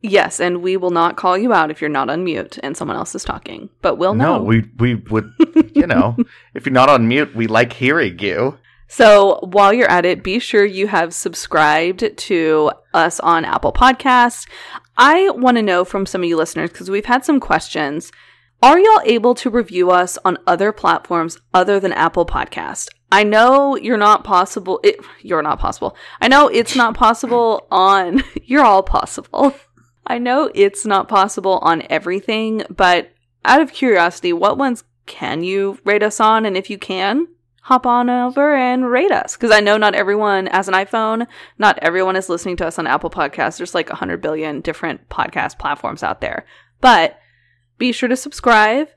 Yes, 0.02 0.40
and 0.40 0.64
we 0.64 0.78
will 0.78 0.90
not 0.90 1.16
call 1.16 1.38
you 1.38 1.54
out 1.54 1.70
if 1.70 1.80
you're 1.80 1.90
not 1.90 2.10
on 2.10 2.24
mute 2.24 2.58
and 2.64 2.76
someone 2.76 2.98
else 2.98 3.14
is 3.14 3.24
talking, 3.24 3.70
but 3.82 3.96
we'll 3.98 4.16
know. 4.16 4.38
No, 4.38 4.44
we 4.44 4.70
we 4.80 4.96
would 4.96 5.32
you 5.76 5.86
know 5.86 6.18
if 6.54 6.66
you're 6.66 6.74
not 6.74 6.90
on 6.90 7.08
mute, 7.08 7.36
we 7.36 7.48
like 7.48 7.74
hearing 7.74 8.18
you. 8.20 8.58
So 8.88 9.40
while 9.44 9.72
you're 9.72 9.90
at 9.90 10.06
it, 10.06 10.22
be 10.22 10.38
sure 10.40 10.66
you 10.66 10.88
have 10.88 11.14
subscribed 11.14 12.18
to 12.18 12.72
us 12.94 13.22
on 13.22 13.46
Apple 13.46 13.72
Podcasts. 13.72 14.46
I 14.98 15.30
want 15.30 15.56
to 15.56 15.64
know 15.64 15.86
from 15.86 16.06
some 16.06 16.24
of 16.24 16.28
you 16.28 16.36
listeners, 16.36 16.72
because 16.72 16.90
we've 16.90 17.06
had 17.06 17.24
some 17.24 17.40
questions. 17.40 18.12
Are 18.62 18.78
y'all 18.78 19.02
able 19.06 19.34
to 19.36 19.50
review 19.50 19.92
us 19.92 20.18
on 20.26 20.38
other 20.46 20.74
platforms 20.74 21.38
other 21.54 21.80
than 21.80 21.94
Apple 21.94 22.26
Podcast? 22.26 22.90
I 23.12 23.24
know 23.24 23.78
you're 23.78 23.98
not 23.98 24.24
possible. 24.24 24.80
It, 24.84 25.00
you're 25.22 25.42
not 25.42 25.60
possible. 25.60 25.96
I 26.20 26.28
know 26.28 26.48
it's 26.48 26.76
not 26.76 26.94
possible 26.94 27.68
on. 27.72 28.24
You're 28.44 28.64
all 28.64 28.84
possible. 28.84 29.56
I 30.06 30.18
know 30.18 30.52
it's 30.56 30.86
not 30.86 31.08
possible 31.08 31.60
on 31.62 31.84
everything, 31.90 32.64
but 32.70 33.12
out 33.46 33.62
of 33.62 33.74
curiosity, 33.74 34.34
what 34.34 34.58
ones 34.58 34.84
can 35.06 35.44
you 35.44 35.80
rate 35.84 36.04
us 36.04 36.20
on? 36.20 36.46
And 36.46 36.58
if 36.58 36.70
you 36.70 36.78
can, 36.78 37.28
hop 37.64 37.86
on 37.86 38.10
over 38.10 38.56
and 38.56 38.90
rate 38.90 39.12
us. 39.12 39.36
Because 39.36 39.52
I 39.52 39.60
know 39.60 39.78
not 39.78 39.96
everyone 39.96 40.48
has 40.48 40.68
an 40.68 40.74
iPhone. 40.74 41.28
Not 41.58 41.80
everyone 41.82 42.16
is 42.16 42.30
listening 42.30 42.58
to 42.58 42.68
us 42.68 42.80
on 42.80 42.88
Apple 42.88 43.10
Podcasts. 43.10 43.58
There's 43.58 43.76
like 43.76 43.90
100 43.90 44.22
billion 44.22 44.62
different 44.62 45.08
podcast 45.10 45.60
platforms 45.60 46.04
out 46.04 46.22
there. 46.22 46.46
But 46.80 47.20
be 47.78 47.92
sure 47.92 48.10
to 48.10 48.16
subscribe. 48.16 48.90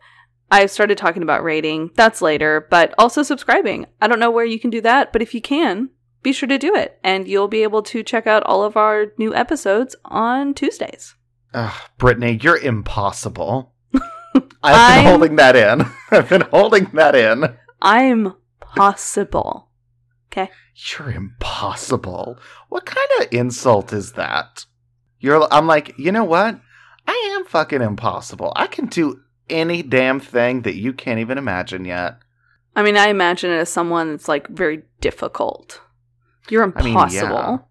I've 0.50 0.70
started 0.70 0.98
talking 0.98 1.22
about 1.22 1.42
rating. 1.42 1.90
That's 1.94 2.22
later, 2.22 2.66
but 2.70 2.94
also 2.98 3.22
subscribing. 3.22 3.86
I 4.00 4.06
don't 4.06 4.20
know 4.20 4.30
where 4.30 4.44
you 4.44 4.60
can 4.60 4.70
do 4.70 4.80
that, 4.82 5.12
but 5.12 5.22
if 5.22 5.34
you 5.34 5.40
can, 5.40 5.90
be 6.24 6.32
sure 6.32 6.48
to 6.48 6.58
do 6.58 6.74
it. 6.74 6.98
And 7.04 7.28
you'll 7.28 7.46
be 7.48 7.62
able 7.62 7.82
to 7.84 8.02
check 8.02 8.26
out 8.26 8.42
all 8.44 8.64
of 8.64 8.76
our 8.76 9.12
new 9.16 9.32
episodes 9.34 9.94
on 10.04 10.54
Tuesdays. 10.54 11.14
Ugh, 11.52 11.72
Brittany, 11.98 12.40
you're 12.42 12.56
impossible. 12.58 13.72
I've 13.94 14.42
I'm- 14.64 15.04
been 15.04 15.10
holding 15.12 15.36
that 15.36 15.54
in. 15.54 15.86
I've 16.10 16.28
been 16.28 16.40
holding 16.40 16.86
that 16.94 17.14
in. 17.14 17.56
I'm 17.80 18.34
possible. 18.60 19.68
Okay. 20.32 20.50
You're 20.74 21.10
impossible. 21.12 22.38
What 22.68 22.84
kind 22.86 23.08
of 23.20 23.28
insult 23.32 23.92
is 23.92 24.12
that? 24.14 24.64
You're 25.20 25.46
I'm 25.52 25.66
like, 25.68 25.96
you 25.98 26.10
know 26.10 26.24
what? 26.24 26.58
I 27.06 27.34
am 27.36 27.44
fucking 27.46 27.82
impossible. 27.82 28.52
I 28.56 28.66
can 28.66 28.86
do 28.86 29.20
any 29.48 29.82
damn 29.82 30.18
thing 30.20 30.62
that 30.62 30.74
you 30.74 30.92
can't 30.92 31.20
even 31.20 31.38
imagine 31.38 31.84
yet. 31.84 32.16
I 32.74 32.82
mean, 32.82 32.96
I 32.96 33.08
imagine 33.08 33.50
it 33.52 33.58
as 33.58 33.68
someone 33.68 34.10
that's 34.10 34.26
like 34.26 34.48
very 34.48 34.82
difficult. 35.00 35.80
You're 36.48 36.62
impossible. 36.62 37.36
I 37.36 37.46
mean, 37.46 37.58
yeah. 37.60 37.66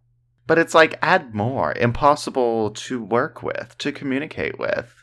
But 0.46 0.60
it's 0.60 0.74
like 0.74 1.00
add 1.02 1.34
more. 1.34 1.74
Impossible 1.74 2.72
to 2.72 3.02
work 3.02 3.44
with, 3.44 3.78
to 3.80 3.92
communicate 3.92 4.60
with. 4.60 4.94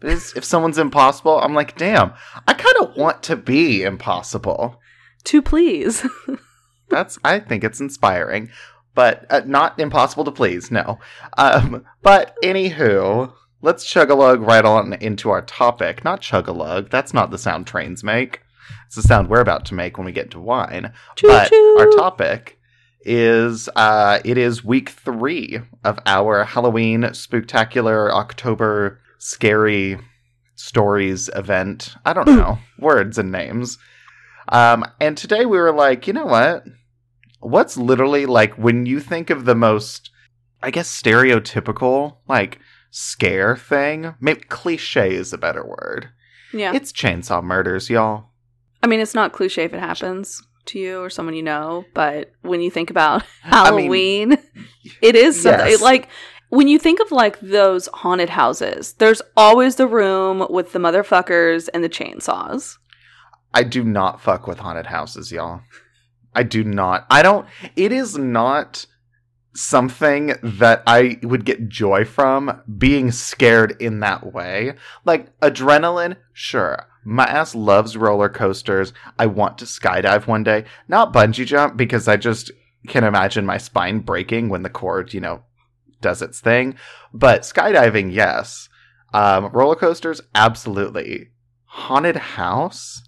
But 0.00 0.10
if 0.10 0.44
someone's 0.44 0.78
impossible, 0.78 1.40
I'm 1.40 1.54
like, 1.54 1.76
damn, 1.76 2.12
I 2.46 2.54
kind 2.54 2.76
of 2.80 2.96
want 2.96 3.22
to 3.24 3.36
be 3.36 3.82
impossible. 3.82 4.80
To 5.24 5.42
please. 5.42 6.06
That's 6.90 7.18
I 7.24 7.40
think 7.40 7.64
it's 7.64 7.80
inspiring, 7.80 8.50
but 8.94 9.26
uh, 9.30 9.40
not 9.46 9.80
impossible 9.80 10.24
to 10.24 10.30
please. 10.30 10.70
No, 10.70 10.98
um, 11.38 11.84
but 12.02 12.36
anywho, 12.44 13.32
let's 13.62 13.86
chug 13.86 14.10
a 14.10 14.14
lug 14.14 14.42
right 14.42 14.64
on 14.64 14.92
into 14.94 15.30
our 15.30 15.40
topic. 15.42 16.04
Not 16.04 16.20
chug 16.20 16.46
a 16.46 16.52
lug. 16.52 16.90
That's 16.90 17.14
not 17.14 17.30
the 17.30 17.38
sound 17.38 17.66
trains 17.66 18.04
make. 18.04 18.42
It's 18.86 18.96
the 18.96 19.02
sound 19.02 19.28
we're 19.28 19.40
about 19.40 19.64
to 19.66 19.74
make 19.74 19.96
when 19.96 20.04
we 20.04 20.12
get 20.12 20.30
to 20.32 20.40
wine. 20.40 20.92
but 21.22 21.48
Choo-choo. 21.48 21.76
our 21.78 21.90
topic 21.92 22.53
is 23.04 23.68
uh, 23.76 24.20
it 24.24 24.38
is 24.38 24.64
week 24.64 24.90
three 24.90 25.60
of 25.84 25.98
our 26.06 26.44
Halloween 26.44 27.12
spectacular 27.12 28.12
October 28.12 29.00
scary 29.18 29.98
stories 30.56 31.28
event. 31.34 31.94
I 32.04 32.12
don't 32.12 32.26
know 32.26 32.58
words 32.78 33.18
and 33.18 33.30
names. 33.30 33.78
Um, 34.48 34.84
and 35.00 35.16
today 35.16 35.46
we 35.46 35.58
were 35.58 35.72
like, 35.72 36.06
you 36.06 36.12
know 36.12 36.26
what? 36.26 36.64
What's 37.40 37.76
literally 37.76 38.26
like 38.26 38.54
when 38.54 38.86
you 38.86 39.00
think 39.00 39.30
of 39.30 39.44
the 39.44 39.54
most, 39.54 40.10
I 40.62 40.70
guess, 40.70 40.88
stereotypical 40.88 42.16
like 42.26 42.58
scare 42.90 43.56
thing? 43.56 44.14
Maybe 44.20 44.40
cliche 44.40 45.14
is 45.14 45.32
a 45.32 45.38
better 45.38 45.64
word. 45.64 46.08
yeah. 46.52 46.72
It's 46.74 46.92
chainsaw 46.92 47.42
murders, 47.42 47.90
y'all. 47.90 48.30
I 48.82 48.86
mean, 48.86 49.00
it's 49.00 49.14
not 49.14 49.32
cliche 49.32 49.64
if 49.64 49.74
it 49.74 49.80
happens 49.80 50.42
to 50.66 50.78
you 50.78 51.00
or 51.00 51.10
someone 51.10 51.34
you 51.34 51.42
know, 51.42 51.84
but 51.94 52.32
when 52.42 52.60
you 52.60 52.70
think 52.70 52.90
about 52.90 53.22
I 53.44 53.70
mean, 53.70 54.30
Halloween, 54.32 54.38
it 55.02 55.16
is 55.16 55.42
something 55.42 55.66
yes. 55.68 55.82
like 55.82 56.08
when 56.50 56.68
you 56.68 56.78
think 56.78 57.00
of 57.00 57.10
like 57.10 57.40
those 57.40 57.88
haunted 57.88 58.30
houses, 58.30 58.94
there's 58.94 59.22
always 59.36 59.76
the 59.76 59.86
room 59.86 60.46
with 60.50 60.72
the 60.72 60.78
motherfuckers 60.78 61.68
and 61.74 61.82
the 61.82 61.88
chainsaws. 61.88 62.78
I 63.52 63.62
do 63.62 63.84
not 63.84 64.20
fuck 64.20 64.46
with 64.46 64.58
haunted 64.58 64.86
houses, 64.86 65.32
y'all. 65.32 65.60
I 66.34 66.42
do 66.42 66.64
not. 66.64 67.06
I 67.10 67.22
don't. 67.22 67.46
It 67.76 67.92
is 67.92 68.18
not 68.18 68.86
something 69.54 70.34
that 70.42 70.82
I 70.86 71.18
would 71.22 71.44
get 71.44 71.68
joy 71.68 72.04
from 72.04 72.62
being 72.76 73.12
scared 73.12 73.76
in 73.80 74.00
that 74.00 74.32
way. 74.32 74.74
Like 75.04 75.38
adrenaline, 75.40 76.16
sure. 76.32 76.86
My 77.04 77.24
ass 77.24 77.54
loves 77.54 77.96
roller 77.96 78.28
coasters. 78.28 78.92
I 79.18 79.26
want 79.26 79.58
to 79.58 79.64
skydive 79.64 80.26
one 80.26 80.42
day. 80.42 80.64
Not 80.88 81.12
bungee 81.12 81.46
jump 81.46 81.76
because 81.76 82.08
I 82.08 82.16
just 82.16 82.50
can 82.88 83.04
imagine 83.04 83.46
my 83.46 83.58
spine 83.58 84.00
breaking 84.00 84.48
when 84.48 84.62
the 84.62 84.70
cord, 84.70 85.14
you 85.14 85.20
know, 85.20 85.42
does 86.00 86.22
its 86.22 86.40
thing. 86.40 86.76
But 87.12 87.42
skydiving, 87.42 88.12
yes. 88.12 88.68
Um, 89.12 89.46
roller 89.46 89.76
coasters, 89.76 90.20
absolutely. 90.34 91.30
Haunted 91.64 92.16
house? 92.16 93.02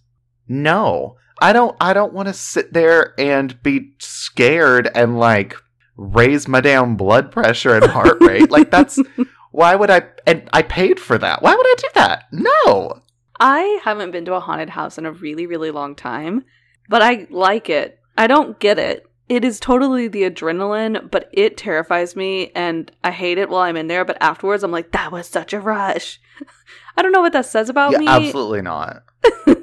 No. 0.48 1.16
I 1.40 1.52
don't 1.52 1.76
I 1.80 1.92
don't 1.92 2.12
want 2.14 2.28
to 2.28 2.34
sit 2.34 2.72
there 2.72 3.14
and 3.18 3.62
be 3.62 3.92
scared 3.98 4.88
and 4.94 5.18
like 5.18 5.54
raise 5.96 6.48
my 6.48 6.60
damn 6.60 6.96
blood 6.96 7.30
pressure 7.30 7.74
and 7.74 7.84
heart 7.84 8.18
rate. 8.20 8.50
like 8.50 8.70
that's 8.70 8.98
why 9.50 9.74
would 9.74 9.90
I 9.90 10.02
and 10.26 10.48
I 10.52 10.62
paid 10.62 10.98
for 10.98 11.18
that. 11.18 11.42
Why 11.42 11.54
would 11.54 11.66
I 11.66 11.74
do 11.78 11.88
that? 11.94 12.24
No. 12.32 13.02
I 13.38 13.80
haven't 13.84 14.10
been 14.10 14.24
to 14.26 14.34
a 14.34 14.40
haunted 14.40 14.70
house 14.70 14.98
in 14.98 15.06
a 15.06 15.12
really, 15.12 15.46
really 15.46 15.70
long 15.70 15.94
time, 15.94 16.44
but 16.88 17.02
I 17.02 17.26
like 17.30 17.68
it. 17.68 17.98
I 18.16 18.26
don't 18.26 18.58
get 18.58 18.78
it. 18.78 19.06
It 19.28 19.44
is 19.44 19.58
totally 19.58 20.08
the 20.08 20.22
adrenaline, 20.22 21.10
but 21.10 21.28
it 21.32 21.56
terrifies 21.56 22.14
me 22.14 22.52
and 22.54 22.90
I 23.02 23.10
hate 23.10 23.38
it 23.38 23.48
while 23.50 23.62
I'm 23.62 23.76
in 23.76 23.88
there, 23.88 24.04
but 24.04 24.18
afterwards 24.20 24.62
I'm 24.62 24.70
like, 24.70 24.92
that 24.92 25.10
was 25.10 25.26
such 25.26 25.52
a 25.52 25.60
rush. 25.60 26.20
I 26.96 27.02
don't 27.02 27.12
know 27.12 27.20
what 27.20 27.32
that 27.32 27.46
says 27.46 27.68
about 27.68 27.92
yeah, 27.92 27.98
me. 27.98 28.06
absolutely 28.06 28.62
not. 28.62 29.02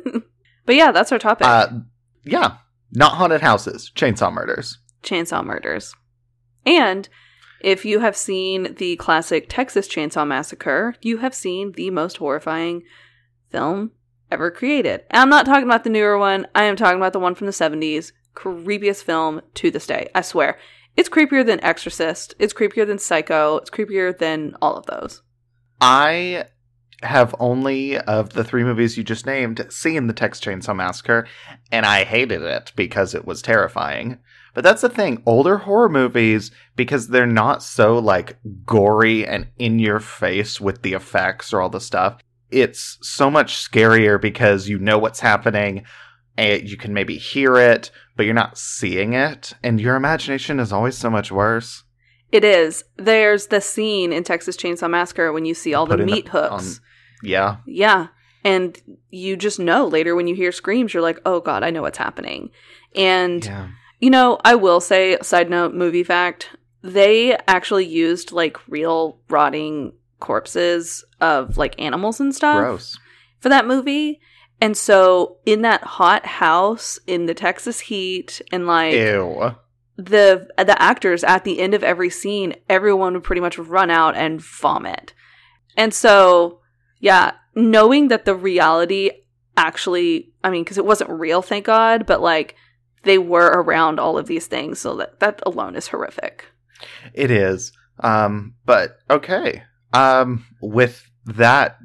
But 0.66 0.76
yeah, 0.76 0.92
that's 0.92 1.12
our 1.12 1.20
topic. 1.20 1.46
Uh 1.46 1.68
yeah. 2.24 2.58
Not 2.92 3.16
haunted 3.16 3.42
houses, 3.42 3.92
chainsaw 3.96 4.32
murders. 4.32 4.78
chainsaw 5.04 5.44
murders. 5.44 5.96
And 6.66 7.10
if 7.60 7.86
you 7.86 8.00
have 8.00 8.16
seen 8.16 8.76
the 8.76 8.96
classic 8.98 9.48
Texas 9.50 9.88
Chainsaw 9.88 10.28
Massacre, 10.28 10.96
you 11.02 11.18
have 11.18 11.34
seen 11.34 11.72
the 11.74 11.90
most 11.90 12.18
horrifying 12.18 12.84
film 13.54 13.92
ever 14.30 14.52
created. 14.52 15.04
And 15.10 15.22
I'm 15.22 15.30
not 15.30 15.46
talking 15.46 15.64
about 15.64 15.86
the 15.86 15.90
newer 15.90 16.18
one, 16.18 16.48
I 16.54 16.64
am 16.64 16.76
talking 16.76 16.98
about 16.98 17.14
the 17.14 17.20
one 17.20 17.36
from 17.36 17.48
the 17.48 17.54
70s. 17.54 18.12
Creepiest 18.36 19.04
film 19.04 19.42
to 19.54 19.72
this 19.72 19.88
day. 19.88 20.10
I 20.16 20.22
swear. 20.22 20.58
It's 20.98 21.08
creepier 21.08 21.46
than 21.46 21.64
Exorcist. 21.64 22.34
It's 22.40 22.54
creepier 22.54 22.86
than 22.86 22.98
Psycho. 22.98 23.58
It's 23.58 23.70
creepier 23.70 24.18
than 24.18 24.56
all 24.62 24.76
of 24.76 24.88
those. 24.88 25.22
I 25.80 26.46
have 27.04 27.36
only 27.40 27.98
of 27.98 28.32
the 28.32 28.44
three 28.44 28.64
movies 28.64 28.98
you 28.98 29.04
just 29.04 29.26
named 29.26 29.66
seen 29.70 30.08
the 30.08 30.14
Texas 30.14 30.44
Chainsaw 30.44 30.76
Massacre, 30.76 31.28
and 31.72 31.86
I 31.86 32.04
hated 32.04 32.42
it 32.42 32.72
because 32.76 33.14
it 33.14 33.26
was 33.26 33.42
terrifying. 33.42 34.20
But 34.54 34.64
that's 34.64 34.82
the 34.82 34.90
thing, 34.90 35.24
older 35.26 35.58
horror 35.58 35.90
movies, 35.90 36.52
because 36.76 37.08
they're 37.08 37.26
not 37.26 37.64
so 37.64 37.98
like 37.98 38.38
gory 38.66 39.26
and 39.28 39.48
in 39.58 39.80
your 39.80 40.00
face 40.00 40.62
with 40.62 40.84
the 40.84 40.94
effects 40.94 41.54
or 41.54 41.62
all 41.62 41.70
the 41.70 41.82
stuff, 41.82 42.20
it's 42.54 42.98
so 43.02 43.30
much 43.32 43.56
scarier 43.56 44.22
because 44.22 44.68
you 44.70 44.80
know 44.80 44.98
what's 44.98 45.20
happening 45.20 45.84
and 46.38 46.68
you 46.70 46.78
can 46.78 46.94
maybe 46.94 47.18
hear 47.18 47.58
it, 47.58 47.92
but 48.16 48.26
you're 48.26 48.34
not 48.34 48.58
seeing 48.58 49.14
it, 49.14 49.54
and 49.64 49.80
your 49.80 49.96
imagination 49.96 50.60
is 50.60 50.72
always 50.74 50.98
so 50.98 51.10
much 51.10 51.32
worse. 51.32 51.84
It 52.32 52.44
is. 52.44 52.84
There's 52.98 53.48
the 53.48 53.62
scene 53.62 54.12
in 54.12 54.24
Texas 54.24 54.58
Chainsaw 54.58 54.90
Massacre 54.90 55.32
when 55.32 55.46
you 55.46 55.54
see 55.54 55.76
all 55.76 55.86
the 55.86 55.98
meat 55.98 56.26
the- 56.26 56.32
hooks. 56.32 56.82
Yeah. 57.22 57.58
Yeah. 57.68 58.08
And 58.44 58.76
you 59.12 59.38
just 59.38 59.60
know 59.60 59.86
later 59.88 60.16
when 60.16 60.28
you 60.28 60.34
hear 60.36 60.52
screams, 60.52 60.94
you're 60.94 61.04
like, 61.04 61.20
oh 61.26 61.40
God, 61.40 61.64
I 61.64 61.70
know 61.70 61.84
what's 61.84 62.00
happening. 62.00 62.50
And, 62.96 63.46
Yeah. 63.46 63.68
you 64.00 64.10
know, 64.10 64.40
I 64.44 64.56
will 64.56 64.82
say, 64.82 65.18
side 65.22 65.50
note, 65.50 65.74
movie 65.76 66.04
fact, 66.04 66.50
they 66.82 67.38
actually 67.48 67.86
used 67.86 68.32
like 68.32 68.58
real 68.68 69.20
rotting 69.30 69.94
corpses 70.24 71.04
of 71.22 71.58
like 71.58 71.80
animals 71.80 72.20
and 72.20 72.34
stuff 72.34 72.58
Gross. 72.58 72.98
for 73.40 73.50
that 73.50 73.68
movie. 73.68 74.20
And 74.62 74.76
so 74.76 75.38
in 75.46 75.62
that 75.62 75.84
hot 75.84 76.26
house 76.26 76.98
in 77.06 77.26
the 77.26 77.34
Texas 77.34 77.82
heat 77.82 78.42
and 78.52 78.66
like 78.66 78.94
Ew. 78.94 79.56
the 79.98 80.48
the 80.58 80.82
actors 80.82 81.24
at 81.24 81.44
the 81.44 81.60
end 81.60 81.74
of 81.74 81.84
every 81.84 82.10
scene, 82.10 82.56
everyone 82.70 83.14
would 83.14 83.24
pretty 83.24 83.42
much 83.42 83.58
run 83.58 83.92
out 83.92 84.16
and 84.16 84.42
vomit. 84.42 85.14
And 85.76 85.94
so, 85.94 86.62
yeah, 87.00 87.34
knowing 87.56 88.08
that 88.08 88.26
the 88.26 88.36
reality 88.36 89.12
actually, 89.58 90.32
I 90.44 90.50
mean, 90.50 90.64
because 90.64 90.78
it 90.78 90.86
wasn't 90.86 91.10
real, 91.10 91.42
thank 91.42 91.66
God, 91.66 92.06
but 92.06 92.22
like 92.22 92.56
they 93.04 93.18
were 93.18 93.48
around 93.48 94.00
all 94.00 94.18
of 94.18 94.28
these 94.28 94.48
things, 94.48 94.80
so 94.80 94.96
that 94.96 95.20
that 95.20 95.42
alone 95.46 95.76
is 95.76 95.88
horrific. 95.90 96.46
It 97.14 97.32
is. 97.32 97.74
Um, 98.00 98.56
but 98.66 98.98
okay. 99.10 99.64
Um, 99.94 100.46
with 100.62 101.10
that, 101.26 101.78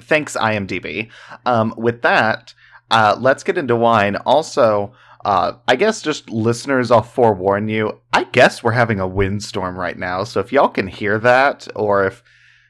thanks 0.00 0.36
IMDb. 0.36 1.10
Um, 1.44 1.74
with 1.76 2.02
that, 2.02 2.54
uh, 2.90 3.16
let's 3.18 3.42
get 3.42 3.58
into 3.58 3.76
wine. 3.76 4.16
Also, 4.16 4.92
uh, 5.24 5.54
I 5.66 5.76
guess 5.76 6.02
just 6.02 6.30
listeners, 6.30 6.90
I'll 6.90 7.02
forewarn 7.02 7.68
you. 7.68 8.00
I 8.12 8.24
guess 8.24 8.62
we're 8.62 8.72
having 8.72 9.00
a 9.00 9.08
windstorm 9.08 9.76
right 9.76 9.98
now, 9.98 10.22
so 10.24 10.40
if 10.40 10.52
y'all 10.52 10.68
can 10.68 10.86
hear 10.86 11.18
that, 11.18 11.66
or 11.74 12.06
if 12.06 12.22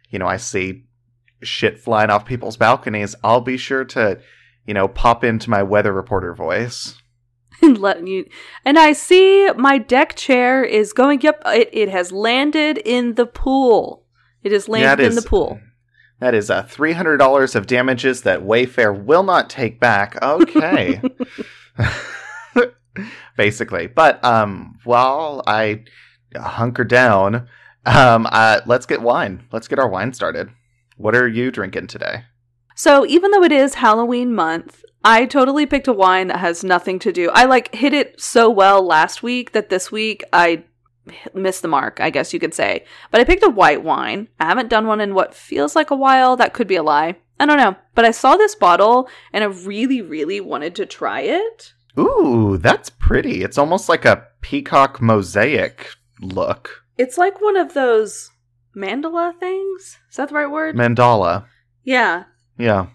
you 0.09 0.19
know 0.19 0.27
I 0.27 0.39
see 0.39 0.85
shit 1.43 1.79
flying 1.79 2.09
off 2.09 2.25
people's 2.25 2.57
balconies, 2.57 3.15
I'll 3.23 3.43
be 3.43 3.59
sure 3.59 3.85
to, 3.85 4.21
you 4.67 4.73
know, 4.73 4.89
pop 4.89 5.23
into 5.23 5.51
my 5.51 5.63
weather 5.63 5.93
reporter 5.93 6.33
voice. 6.33 6.95
and 7.63 8.09
you 8.09 8.27
and 8.65 8.79
I 8.79 8.93
see 8.93 9.51
my 9.53 9.79
deck 9.79 10.17
chair 10.17 10.65
is 10.65 10.93
going. 10.93 11.21
Yep, 11.21 11.43
it, 11.47 11.69
it 11.73 11.89
has 11.91 12.13
landed 12.13 12.79
in 12.79 13.15
the 13.15 13.27
pool. 13.27 14.06
It 14.47 14.53
has 14.53 14.69
landed 14.69 15.05
in 15.05 15.17
the 15.17 15.23
pool. 15.23 15.59
That 16.21 16.33
is 16.33 16.51
uh, 16.51 16.63
$300 16.63 17.57
of 17.57 17.67
damages 17.67 18.23
that 18.23 18.43
Wayfair 18.43 19.05
will 19.05 19.25
not 19.25 19.51
take 19.51 19.81
back. 19.81 20.17
Okay. 20.23 21.03
Basically. 23.37 23.89
But 23.89 24.25
um, 24.25 24.79
while 24.85 25.43
I 25.49 25.83
hunker 26.37 26.85
down, 26.85 27.49
um, 27.85 28.29
uh, 28.31 28.61
let's 28.67 28.87
get 28.87 29.03
wine. 29.03 29.49
Let's 29.51 29.67
get 29.67 29.81
our 29.81 29.89
wine 29.89 30.13
started. 30.13 30.49
What 30.97 31.17
are 31.17 31.27
you 31.27 31.51
drinking 31.51 31.89
today? 31.89 32.23
So, 32.77 33.05
even 33.05 33.33
though 33.33 33.43
it 33.43 33.53
is 33.53 33.75
Halloween 33.75 34.33
month, 34.33 34.85
I 35.05 35.27
totally 35.27 35.67
picked 35.67 35.89
a 35.89 35.93
wine 35.93 36.29
that 36.29 36.39
has 36.39 36.63
nothing 36.63 37.01
to 37.01 37.13
do. 37.13 37.31
I 37.31 37.47
like 37.47 37.75
hit 37.75 37.93
it 37.93 38.21
so 38.21 38.49
well 38.49 38.81
last 38.81 39.25
week 39.25 39.53
that 39.53 39.71
this 39.71 39.91
week 39.91 40.23
I 40.33 40.65
missed 41.35 41.63
the 41.63 41.69
mark, 41.69 42.01
I 42.01 42.11
guess 42.11 42.33
you 42.33 42.41
could 42.41 42.55
say. 42.55 42.85
But 43.11 43.21
I 43.21 43.25
picked 43.25 43.45
a 43.45 43.51
white 43.51 43.83
wine. 43.83 44.29
I 44.41 44.47
haven't 44.47 44.71
done 44.71 44.87
one 44.87 45.01
in 45.01 45.15
what 45.15 45.35
feels 45.35 45.77
like 45.77 45.91
a 45.91 45.97
while. 45.97 46.37
That 46.37 46.53
could 46.53 46.67
be 46.67 46.77
a 46.77 46.83
lie. 46.83 47.17
I 47.39 47.47
don't 47.47 47.59
know. 47.59 47.77
But 47.95 48.05
I 48.05 48.11
saw 48.11 48.37
this 48.37 48.55
bottle 48.55 49.09
and 49.33 49.45
I 49.45 49.49
really, 49.49 50.03
really 50.03 50.41
wanted 50.41 50.75
to 50.77 50.87
try 50.87 51.21
it. 51.21 51.75
Ooh, 51.99 52.59
that's 52.59 52.91
pretty. 52.91 53.43
It's 53.43 53.59
almost 53.59 53.89
like 53.89 54.05
a 54.05 54.27
peacock 54.41 55.01
mosaic 55.01 55.91
look. 56.21 56.85
It's 56.99 57.19
like 57.19 57.41
one 57.41 57.57
of 57.57 57.75
those 57.75 58.31
mandala 58.77 59.39
things. 59.39 59.99
Is 60.11 60.17
that 60.17 60.29
the 60.29 60.35
right 60.35 60.51
word? 60.51 60.77
Mandala. 60.77 61.47
yeah. 61.85 62.25
Yeah. 62.59 62.87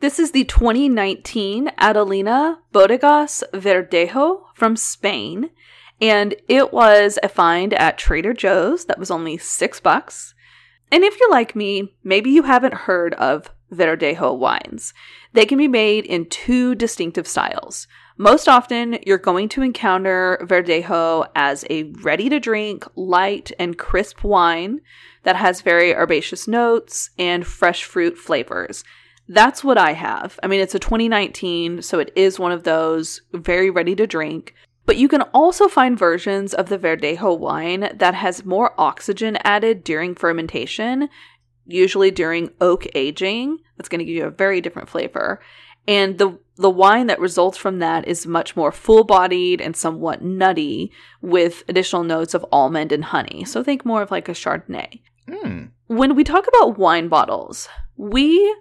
This 0.00 0.18
is 0.18 0.32
the 0.32 0.44
2019 0.44 1.70
Adelina 1.78 2.58
Bodegas 2.72 3.42
Verdejo 3.52 4.42
from 4.54 4.76
Spain. 4.76 5.50
And 6.00 6.34
it 6.48 6.72
was 6.72 7.18
a 7.22 7.28
find 7.28 7.72
at 7.74 7.98
Trader 7.98 8.34
Joe's 8.34 8.86
that 8.86 8.98
was 8.98 9.10
only 9.10 9.38
six 9.38 9.80
bucks. 9.80 10.34
And 10.90 11.02
if 11.02 11.18
you're 11.18 11.30
like 11.30 11.56
me, 11.56 11.94
maybe 12.02 12.30
you 12.30 12.42
haven't 12.42 12.74
heard 12.74 13.14
of 13.14 13.50
Verdejo 13.72 14.36
wines. 14.36 14.92
They 15.32 15.46
can 15.46 15.58
be 15.58 15.68
made 15.68 16.06
in 16.06 16.28
two 16.28 16.74
distinctive 16.74 17.26
styles. 17.26 17.88
Most 18.16 18.48
often, 18.48 18.98
you're 19.04 19.18
going 19.18 19.48
to 19.50 19.62
encounter 19.62 20.38
Verdejo 20.42 21.26
as 21.34 21.64
a 21.68 21.84
ready 22.02 22.28
to 22.28 22.38
drink, 22.38 22.84
light, 22.94 23.50
and 23.58 23.76
crisp 23.76 24.22
wine 24.22 24.80
that 25.24 25.36
has 25.36 25.62
very 25.62 25.92
herbaceous 25.92 26.46
notes 26.46 27.10
and 27.18 27.44
fresh 27.44 27.82
fruit 27.82 28.16
flavors. 28.16 28.84
That's 29.26 29.64
what 29.64 29.78
I 29.78 29.94
have. 29.94 30.38
I 30.42 30.46
mean, 30.46 30.60
it's 30.60 30.74
a 30.74 30.78
2019, 30.78 31.82
so 31.82 31.98
it 31.98 32.12
is 32.14 32.38
one 32.38 32.52
of 32.52 32.62
those 32.62 33.22
very 33.32 33.70
ready 33.70 33.96
to 33.96 34.06
drink. 34.06 34.54
But 34.86 34.96
you 34.96 35.08
can 35.08 35.22
also 35.22 35.68
find 35.68 35.98
versions 35.98 36.52
of 36.52 36.68
the 36.68 36.78
Verdejo 36.78 37.38
wine 37.38 37.90
that 37.94 38.14
has 38.14 38.44
more 38.44 38.78
oxygen 38.78 39.38
added 39.42 39.82
during 39.82 40.14
fermentation, 40.14 41.08
usually 41.66 42.10
during 42.10 42.50
oak 42.60 42.86
aging. 42.94 43.58
That's 43.76 43.88
going 43.88 44.00
to 44.00 44.04
give 44.04 44.14
you 44.14 44.26
a 44.26 44.30
very 44.30 44.60
different 44.60 44.88
flavor. 44.88 45.40
And 45.86 46.18
the 46.18 46.38
the 46.56 46.70
wine 46.70 47.08
that 47.08 47.18
results 47.18 47.58
from 47.58 47.80
that 47.80 48.06
is 48.06 48.28
much 48.28 48.54
more 48.54 48.70
full-bodied 48.70 49.60
and 49.60 49.76
somewhat 49.76 50.22
nutty 50.22 50.92
with 51.20 51.64
additional 51.68 52.04
notes 52.04 52.32
of 52.32 52.46
almond 52.52 52.92
and 52.92 53.06
honey. 53.06 53.44
So 53.44 53.64
think 53.64 53.84
more 53.84 54.02
of 54.02 54.12
like 54.12 54.28
a 54.28 54.32
Chardonnay. 54.32 55.00
Hmm. 55.28 55.64
When 55.88 56.14
we 56.14 56.22
talk 56.22 56.46
about 56.46 56.78
wine 56.78 57.08
bottles, 57.08 57.68
we 57.96 58.56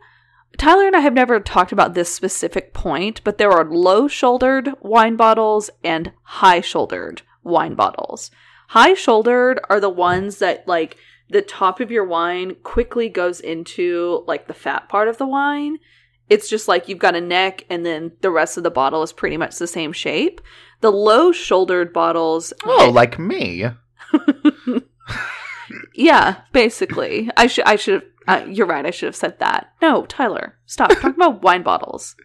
Tyler 0.57 0.87
and 0.87 0.95
I 0.95 0.99
have 0.99 1.13
never 1.13 1.39
talked 1.39 1.71
about 1.71 1.93
this 1.93 2.13
specific 2.13 2.73
point, 2.73 3.21
but 3.23 3.37
there 3.37 3.51
are 3.51 3.65
low 3.65 4.07
shouldered 4.07 4.69
wine 4.81 5.15
bottles 5.15 5.69
and 5.83 6.11
high 6.23 6.61
shouldered 6.61 7.21
wine 7.43 7.75
bottles. 7.75 8.31
High 8.69 8.93
shouldered 8.93 9.59
are 9.69 9.79
the 9.79 9.89
ones 9.89 10.39
that, 10.39 10.67
like, 10.67 10.97
the 11.29 11.41
top 11.41 11.79
of 11.79 11.91
your 11.91 12.05
wine 12.05 12.55
quickly 12.63 13.09
goes 13.09 13.39
into, 13.39 14.23
like, 14.27 14.47
the 14.47 14.53
fat 14.53 14.89
part 14.89 15.07
of 15.07 15.17
the 15.17 15.27
wine. 15.27 15.79
It's 16.29 16.49
just 16.49 16.67
like 16.67 16.87
you've 16.87 16.99
got 16.99 17.15
a 17.15 17.21
neck 17.21 17.65
and 17.69 17.85
then 17.85 18.13
the 18.21 18.31
rest 18.31 18.57
of 18.57 18.63
the 18.63 18.71
bottle 18.71 19.03
is 19.03 19.13
pretty 19.13 19.37
much 19.37 19.57
the 19.57 19.67
same 19.67 19.91
shape. 19.91 20.41
The 20.81 20.91
low 20.91 21.31
shouldered 21.31 21.93
bottles. 21.93 22.53
Oh, 22.63 22.89
like 22.93 23.19
me. 23.19 23.65
yeah, 25.93 26.41
basically. 26.51 27.29
I 27.37 27.47
should, 27.47 27.65
I 27.65 27.75
should 27.75 27.93
have 27.93 28.03
uh, 28.27 28.45
you're 28.47 28.67
right. 28.67 28.85
I 28.85 28.91
should 28.91 29.07
have 29.07 29.15
said 29.15 29.39
that. 29.39 29.73
No, 29.81 30.05
Tyler, 30.05 30.57
stop 30.65 30.91
talking 30.91 31.09
about 31.09 31.41
wine 31.43 31.63
bottles. 31.63 32.15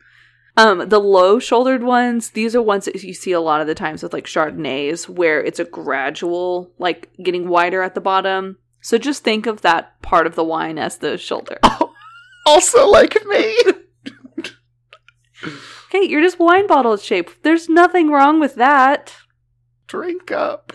Um, 0.57 0.89
the 0.89 0.99
low 0.99 1.39
shouldered 1.39 1.85
ones, 1.85 2.31
these 2.31 2.57
are 2.57 2.63
ones 2.63 2.87
that 2.87 3.03
you 3.03 3.15
see 3.15 3.33
a 3.33 3.41
lot 3.41 3.61
of 3.61 3.67
the 3.67 3.75
times 3.75 4.03
with 4.03 4.13
like 4.13 4.25
Chardonnays, 4.25 5.09
where 5.09 5.43
it's 5.43 5.61
a 5.61 5.65
gradual, 5.65 6.73
like 6.79 7.11
getting 7.23 7.49
wider 7.49 7.83
at 7.83 7.95
the 7.95 8.01
bottom. 8.01 8.59
So 8.81 8.99
just 8.99 9.23
think 9.23 9.47
of 9.47 9.63
that 9.63 10.01
part 10.03 10.27
of 10.27 10.35
the 10.35 10.45
wine 10.45 10.79
as 10.79 10.99
the 10.99 11.19
shoulder. 11.19 11.59
Also 12.47 12.89
like 12.89 13.15
me. 13.27 13.57
Okay, 15.91 16.07
you're 16.07 16.23
just 16.23 16.39
wine 16.39 16.67
bottle 16.67 16.97
shaped. 16.97 17.43
There's 17.43 17.69
nothing 17.69 18.11
wrong 18.11 18.41
with 18.41 18.57
that. 18.57 19.15
Drink 19.87 20.31
up. 20.31 20.73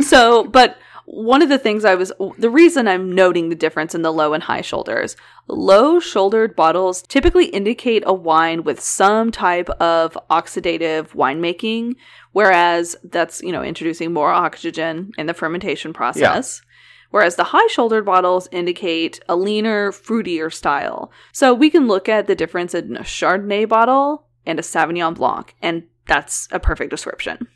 So, 0.00 0.44
but 0.44 0.78
one 1.06 1.42
of 1.42 1.48
the 1.48 1.58
things 1.58 1.84
I 1.84 1.94
was, 1.94 2.12
the 2.38 2.50
reason 2.50 2.88
I'm 2.88 3.12
noting 3.12 3.48
the 3.48 3.54
difference 3.54 3.94
in 3.94 4.02
the 4.02 4.12
low 4.12 4.32
and 4.32 4.42
high 4.42 4.62
shoulders, 4.62 5.16
low 5.48 6.00
shouldered 6.00 6.56
bottles 6.56 7.02
typically 7.02 7.46
indicate 7.46 8.02
a 8.06 8.14
wine 8.14 8.64
with 8.64 8.80
some 8.80 9.30
type 9.30 9.68
of 9.70 10.16
oxidative 10.30 11.08
winemaking, 11.08 11.96
whereas 12.32 12.96
that's, 13.04 13.42
you 13.42 13.52
know, 13.52 13.62
introducing 13.62 14.12
more 14.12 14.30
oxygen 14.30 15.12
in 15.18 15.26
the 15.26 15.34
fermentation 15.34 15.92
process. 15.92 16.62
Whereas 17.10 17.36
the 17.36 17.44
high 17.44 17.68
shouldered 17.68 18.04
bottles 18.04 18.48
indicate 18.50 19.20
a 19.28 19.36
leaner, 19.36 19.92
fruitier 19.92 20.52
style. 20.52 21.12
So 21.32 21.54
we 21.54 21.70
can 21.70 21.86
look 21.86 22.08
at 22.08 22.26
the 22.26 22.34
difference 22.34 22.74
in 22.74 22.96
a 22.96 23.02
Chardonnay 23.02 23.68
bottle 23.68 24.26
and 24.44 24.58
a 24.58 24.62
Sauvignon 24.62 25.14
Blanc, 25.14 25.54
and 25.62 25.84
that's 26.06 26.48
a 26.50 26.58
perfect 26.58 26.90
description. 26.90 27.46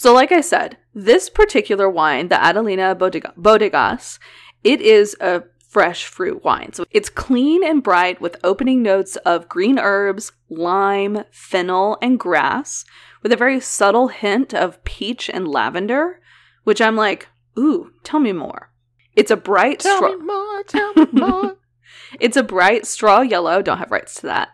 So, 0.00 0.14
like 0.14 0.32
I 0.32 0.40
said, 0.40 0.78
this 0.94 1.28
particular 1.28 1.86
wine, 1.86 2.28
the 2.28 2.42
Adelina 2.42 2.94
Bodega- 2.94 3.34
Bodegas, 3.38 4.18
it 4.64 4.80
is 4.80 5.14
a 5.20 5.42
fresh 5.68 6.06
fruit 6.06 6.42
wine. 6.42 6.72
So 6.72 6.86
it's 6.90 7.10
clean 7.10 7.62
and 7.62 7.82
bright 7.82 8.18
with 8.18 8.38
opening 8.42 8.82
notes 8.82 9.16
of 9.16 9.46
green 9.46 9.78
herbs, 9.78 10.32
lime, 10.48 11.24
fennel, 11.30 11.98
and 12.00 12.18
grass, 12.18 12.86
with 13.22 13.30
a 13.30 13.36
very 13.36 13.60
subtle 13.60 14.08
hint 14.08 14.54
of 14.54 14.82
peach 14.84 15.28
and 15.28 15.46
lavender, 15.46 16.22
which 16.64 16.80
I'm 16.80 16.96
like, 16.96 17.28
ooh, 17.58 17.92
tell 18.02 18.20
me 18.20 18.32
more. 18.32 18.72
It's 19.14 19.30
a 19.30 19.36
bright 19.36 19.80
Tell 19.80 19.98
straw. 19.98 20.16
me 20.16 20.24
more, 20.24 20.62
tell 20.62 20.94
me 20.94 21.06
more. 21.12 21.56
It's 22.20 22.38
a 22.38 22.42
bright 22.42 22.86
straw 22.86 23.20
yellow. 23.20 23.60
Don't 23.60 23.76
have 23.76 23.90
rights 23.90 24.14
to 24.14 24.28
that. 24.28 24.48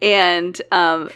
And 0.00 0.60
um, 0.72 1.10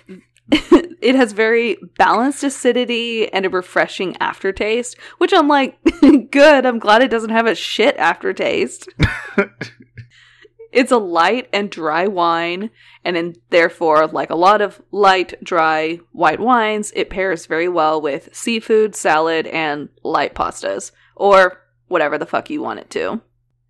it 1.01 1.15
has 1.15 1.33
very 1.33 1.79
balanced 1.97 2.43
acidity 2.43 3.33
and 3.33 3.47
a 3.47 3.51
refreshing 3.51 4.17
aftertaste, 4.21 4.97
which 5.19 5.33
I'm 5.33 5.49
like, 5.49 5.79
good. 6.31 6.67
I'm 6.67 6.79
glad 6.79 7.03
it 7.03 7.11
doesn't 7.11 7.31
have 7.31 7.47
a 7.47 7.55
shit 7.55 7.97
aftertaste. 7.97 8.89
it's 10.73 10.93
a 10.93 10.99
light 10.99 11.49
and 11.53 11.71
dry 11.71 12.07
wine, 12.07 12.71
and 13.05 13.17
in, 13.17 13.37
therefore, 13.51 14.07
like 14.07 14.31
a 14.31 14.37
lot 14.37 14.61
of 14.61 14.83
light, 14.91 15.35
dry 15.43 16.01
white 16.13 16.41
wines, 16.41 16.93
it 16.97 17.11
pairs 17.11 17.47
very 17.47 17.69
well 17.69 18.01
with 18.01 18.35
seafood, 18.35 18.95
salad, 18.95 19.47
and 19.47 19.89
light 20.03 20.35
pastas, 20.35 20.91
or 21.17 21.63
whatever 21.89 22.19
the 22.19 22.27
fuck 22.27 22.51
you 22.51 22.61
want 22.61 22.81
it 22.81 22.91
to. 22.91 23.21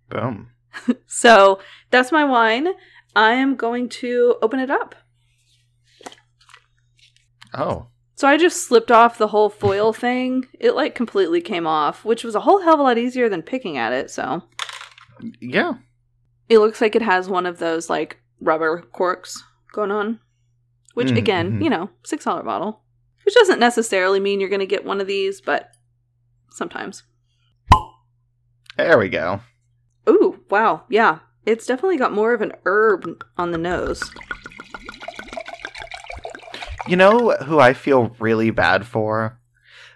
Boom. 0.09 0.49
So 1.05 1.59
that's 1.89 2.11
my 2.11 2.23
wine. 2.23 2.69
I 3.15 3.33
am 3.33 3.55
going 3.55 3.89
to 3.89 4.37
open 4.41 4.59
it 4.59 4.71
up. 4.71 4.95
Oh. 7.53 7.87
So 8.15 8.27
I 8.27 8.37
just 8.37 8.63
slipped 8.67 8.91
off 8.91 9.17
the 9.17 9.27
whole 9.29 9.49
foil 9.49 9.93
thing. 9.93 10.47
It 10.59 10.75
like 10.75 10.93
completely 10.95 11.41
came 11.41 11.65
off, 11.65 12.05
which 12.05 12.23
was 12.23 12.35
a 12.35 12.41
whole 12.41 12.61
hell 12.61 12.75
of 12.75 12.79
a 12.79 12.83
lot 12.83 12.97
easier 12.97 13.29
than 13.29 13.41
picking 13.41 13.77
at 13.77 13.93
it. 13.93 14.11
So 14.11 14.43
Yeah. 15.39 15.73
it 16.49 16.59
looks 16.59 16.81
like 16.81 16.95
it 16.95 17.01
has 17.01 17.29
one 17.29 17.45
of 17.45 17.57
those 17.59 17.89
like 17.89 18.17
rubber 18.39 18.81
corks 18.91 19.43
going 19.73 19.91
on. 19.91 20.19
Which 20.93 21.07
Mm, 21.09 21.17
again, 21.17 21.51
mhm. 21.53 21.63
you 21.63 21.69
know, 21.69 21.89
six 22.03 22.25
dollar 22.25 22.43
bottle. 22.43 22.81
Which 23.25 23.33
doesn't 23.35 23.59
necessarily 23.59 24.19
mean 24.19 24.39
you're 24.39 24.49
gonna 24.49 24.65
get 24.65 24.85
one 24.85 24.99
of 25.01 25.07
these, 25.07 25.41
but 25.41 25.71
sometimes. 26.51 27.03
There 28.77 28.97
we 28.97 29.09
go. 29.09 29.41
Ooh, 30.09 30.43
wow, 30.49 30.83
yeah. 30.89 31.19
It's 31.45 31.65
definitely 31.65 31.97
got 31.97 32.13
more 32.13 32.33
of 32.33 32.41
an 32.41 32.53
herb 32.65 33.23
on 33.37 33.51
the 33.51 33.57
nose. 33.57 34.03
You 36.87 36.97
know 36.97 37.31
who 37.45 37.59
I 37.59 37.73
feel 37.73 38.15
really 38.19 38.49
bad 38.49 38.85
for? 38.87 39.39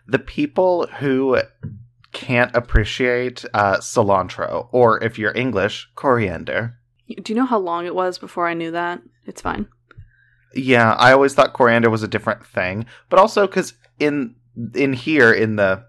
The 0.07 0.19
people 0.19 0.87
who 0.99 1.39
can't 2.11 2.55
appreciate 2.55 3.43
uh, 3.53 3.77
cilantro, 3.77 4.67
or 4.71 5.03
if 5.03 5.17
you're 5.17 5.35
English, 5.35 5.89
coriander. 5.95 6.77
Do 7.07 7.33
you 7.33 7.35
know 7.35 7.45
how 7.45 7.57
long 7.59 7.85
it 7.85 7.95
was 7.95 8.17
before 8.17 8.47
I 8.47 8.53
knew 8.53 8.71
that? 8.71 9.01
It's 9.25 9.41
fine. 9.41 9.67
Yeah, 10.53 10.93
I 10.93 11.11
always 11.11 11.33
thought 11.33 11.53
coriander 11.53 11.89
was 11.89 12.03
a 12.03 12.07
different 12.07 12.45
thing, 12.45 12.85
but 13.09 13.19
also 13.19 13.45
because 13.47 13.73
in 13.99 14.35
in 14.73 14.93
here 14.93 15.33
in 15.33 15.55
the 15.57 15.83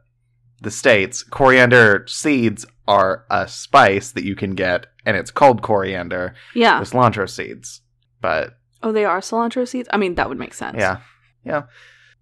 the 0.63 0.71
states, 0.71 1.23
coriander 1.23 2.05
seeds 2.09 2.67
are 2.89 3.25
a 3.31 3.47
spice 3.47 4.11
that 4.13 4.25
you 4.25 4.35
can 4.35 4.55
get 4.55 4.87
and 5.05 5.17
it's 5.17 5.31
called 5.31 5.63
coriander 5.63 6.35
Yeah. 6.55 6.81
with 6.81 6.91
cilantro 6.91 7.29
seeds. 7.29 7.83
But 8.21 8.59
Oh, 8.87 8.93
they 8.93 9.05
are 9.05 9.19
cilantro 9.19 9.67
seeds? 9.67 9.89
I 9.93 9.97
mean, 9.97 10.15
that 10.15 10.29
would 10.29 10.39
make 10.39 10.55
sense. 10.55 10.77
yeah, 10.79 10.99
yeah. 11.45 11.65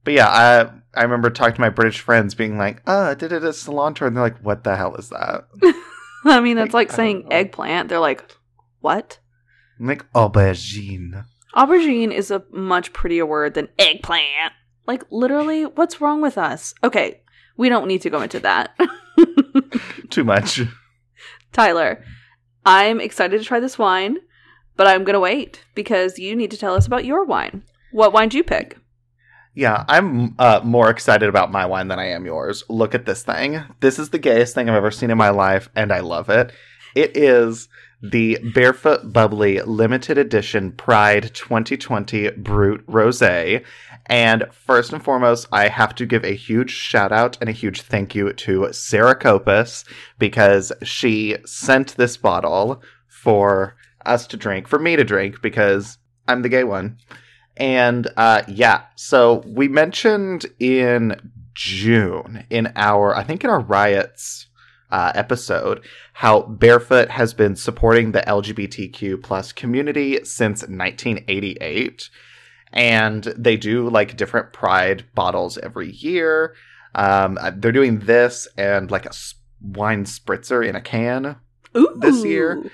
But 0.03 0.15
yeah, 0.15 0.29
I 0.29 0.71
I 0.99 1.03
remember 1.03 1.29
talking 1.31 1.57
to 1.57 1.61
my 1.61 1.69
British 1.69 2.01
friends, 2.01 2.35
being 2.35 2.57
like, 2.57 2.81
"Uh, 2.87 3.13
did 3.15 3.33
it 3.33 3.43
as 3.45 3.63
cilantro?" 3.63 4.07
And 4.07 4.17
they're 4.17 4.23
like, 4.25 4.39
"What 4.39 4.65
the 4.65 4.77
hell 4.77 4.95
is 4.97 5.11
that?" 5.11 5.47
I 6.25 6.41
mean, 6.41 6.57
that's 6.57 6.73
Like, 6.73 6.89
like 6.89 6.97
saying 6.97 7.31
eggplant. 7.31 7.89
They're 7.91 7.99
like, 7.99 8.25
what? 8.81 9.19
I'm 9.79 9.87
like 9.87 10.11
aubergine. 10.13 11.25
Aubergine 11.55 12.13
is 12.13 12.31
a 12.31 12.43
much 12.51 12.93
prettier 12.95 13.27
word 13.27 13.53
than 13.55 13.69
eggplant. 13.79 14.55
Like, 14.87 15.05
literally, 15.11 15.65
what's 15.65 16.01
wrong 16.01 16.23
with 16.23 16.39
us? 16.39 16.75
Okay, 16.83 17.21
we 17.59 17.69
don't 17.69 17.87
need 17.87 18.01
to 18.03 18.11
go 18.11 18.23
into 18.23 18.41
that. 18.41 18.75
Too 20.11 20.25
much. 20.25 20.63
Tyler, 21.53 22.03
I'm 22.65 23.01
excited 23.01 23.39
to 23.39 23.45
try 23.45 23.61
this 23.61 23.79
wine, 23.79 24.17
but 24.77 24.87
I'm 24.87 25.05
going 25.05 25.15
to 25.15 25.21
wait 25.21 25.65
because 25.75 26.19
you 26.19 26.35
need 26.35 26.51
to 26.51 26.57
tell 26.57 26.75
us 26.75 26.87
about 26.87 27.05
your 27.05 27.25
wine. 27.25 27.63
What 27.93 28.13
wine 28.13 28.29
do 28.29 28.37
you 28.37 28.45
pick? 28.45 28.79
Yeah, 29.55 29.85
I'm 29.89 30.35
uh, 30.39 30.61
more 30.65 30.91
excited 30.91 31.29
about 31.29 31.53
my 31.53 31.65
wine 31.65 31.89
than 31.89 32.01
I 32.01 32.09
am 32.09 32.27
yours. 32.27 32.65
Look 32.69 32.95
at 32.95 33.07
this 33.07 33.23
thing. 33.23 33.63
This 33.81 34.01
is 34.01 34.11
the 34.11 34.19
gayest 34.19 34.55
thing 34.55 34.69
I've 34.69 34.75
ever 34.75 34.91
seen 34.91 35.13
in 35.13 35.19
my 35.19 35.31
life, 35.31 35.69
and 35.77 35.93
I 35.93 36.01
love 36.01 36.29
it. 36.29 36.53
It 36.97 37.17
is 37.17 37.69
the 38.03 38.39
Barefoot 38.53 39.13
Bubbly 39.13 39.63
Limited 39.63 40.19
Edition 40.19 40.73
Pride 40.73 41.31
2020 41.35 42.31
Brut 42.33 42.85
Rosé. 42.87 43.65
And 44.07 44.45
first 44.53 44.93
and 44.93 45.03
foremost, 45.03 45.47
I 45.51 45.69
have 45.69 45.95
to 45.95 46.05
give 46.05 46.25
a 46.25 46.35
huge 46.35 46.71
shout 46.71 47.13
out 47.13 47.39
and 47.41 47.49
a 47.49 47.53
huge 47.53 47.81
thank 47.81 48.15
you 48.15 48.33
to 48.33 48.73
Sarah 48.73 49.15
Copus 49.15 49.85
because 50.19 50.73
she 50.83 51.37
sent 51.47 51.97
this 51.97 52.17
bottle 52.17 52.83
for 53.09 53.77
us 54.07 54.27
to 54.29 54.37
drink, 54.37 54.69
for 54.69 54.79
me 54.79 54.97
to 54.97 55.05
drink, 55.05 55.43
because 55.43 55.99
I'm 56.29 56.43
the 56.43 56.49
gay 56.49 56.65
one. 56.65 56.99
And 57.57 58.09
uh, 58.17 58.43
yeah, 58.49 58.85
so 58.97 59.45
we 59.47 59.69
mentioned 59.69 60.47
in 60.59 61.33
June 61.55 62.45
in 62.51 62.73
our, 62.75 63.15
I 63.15 63.23
think 63.23 63.45
in 63.45 63.51
our 63.51 63.61
riots 63.61 64.47
uh, 64.91 65.13
episode, 65.15 65.85
how 66.15 66.43
Barefoot 66.43 67.11
has 67.11 67.35
been 67.35 67.57
supporting 67.57 68.13
the 68.13 68.23
LGBTQ 68.23 69.23
plus 69.23 69.53
community 69.53 70.25
since 70.25 70.63
1988, 70.63 72.11
and 72.73 73.25
they 73.25 73.57
do 73.57 73.89
like 73.89 74.17
different 74.17 74.53
Pride 74.53 75.05
bottles 75.15 75.59
every 75.59 75.93
year. 75.93 76.55
Um, 76.95 77.39
uh, 77.41 77.53
they're 77.57 77.73
doing 77.73 78.01
this 78.01 78.47
and 78.57 78.91
like 78.91 79.07
a 79.07 79.13
wine 79.61 80.05
spritzer 80.05 80.67
in 80.67 80.77
a 80.77 80.81
can 80.81 81.37
Ooh. 81.77 81.95
This 81.97 82.25
year? 82.25 82.71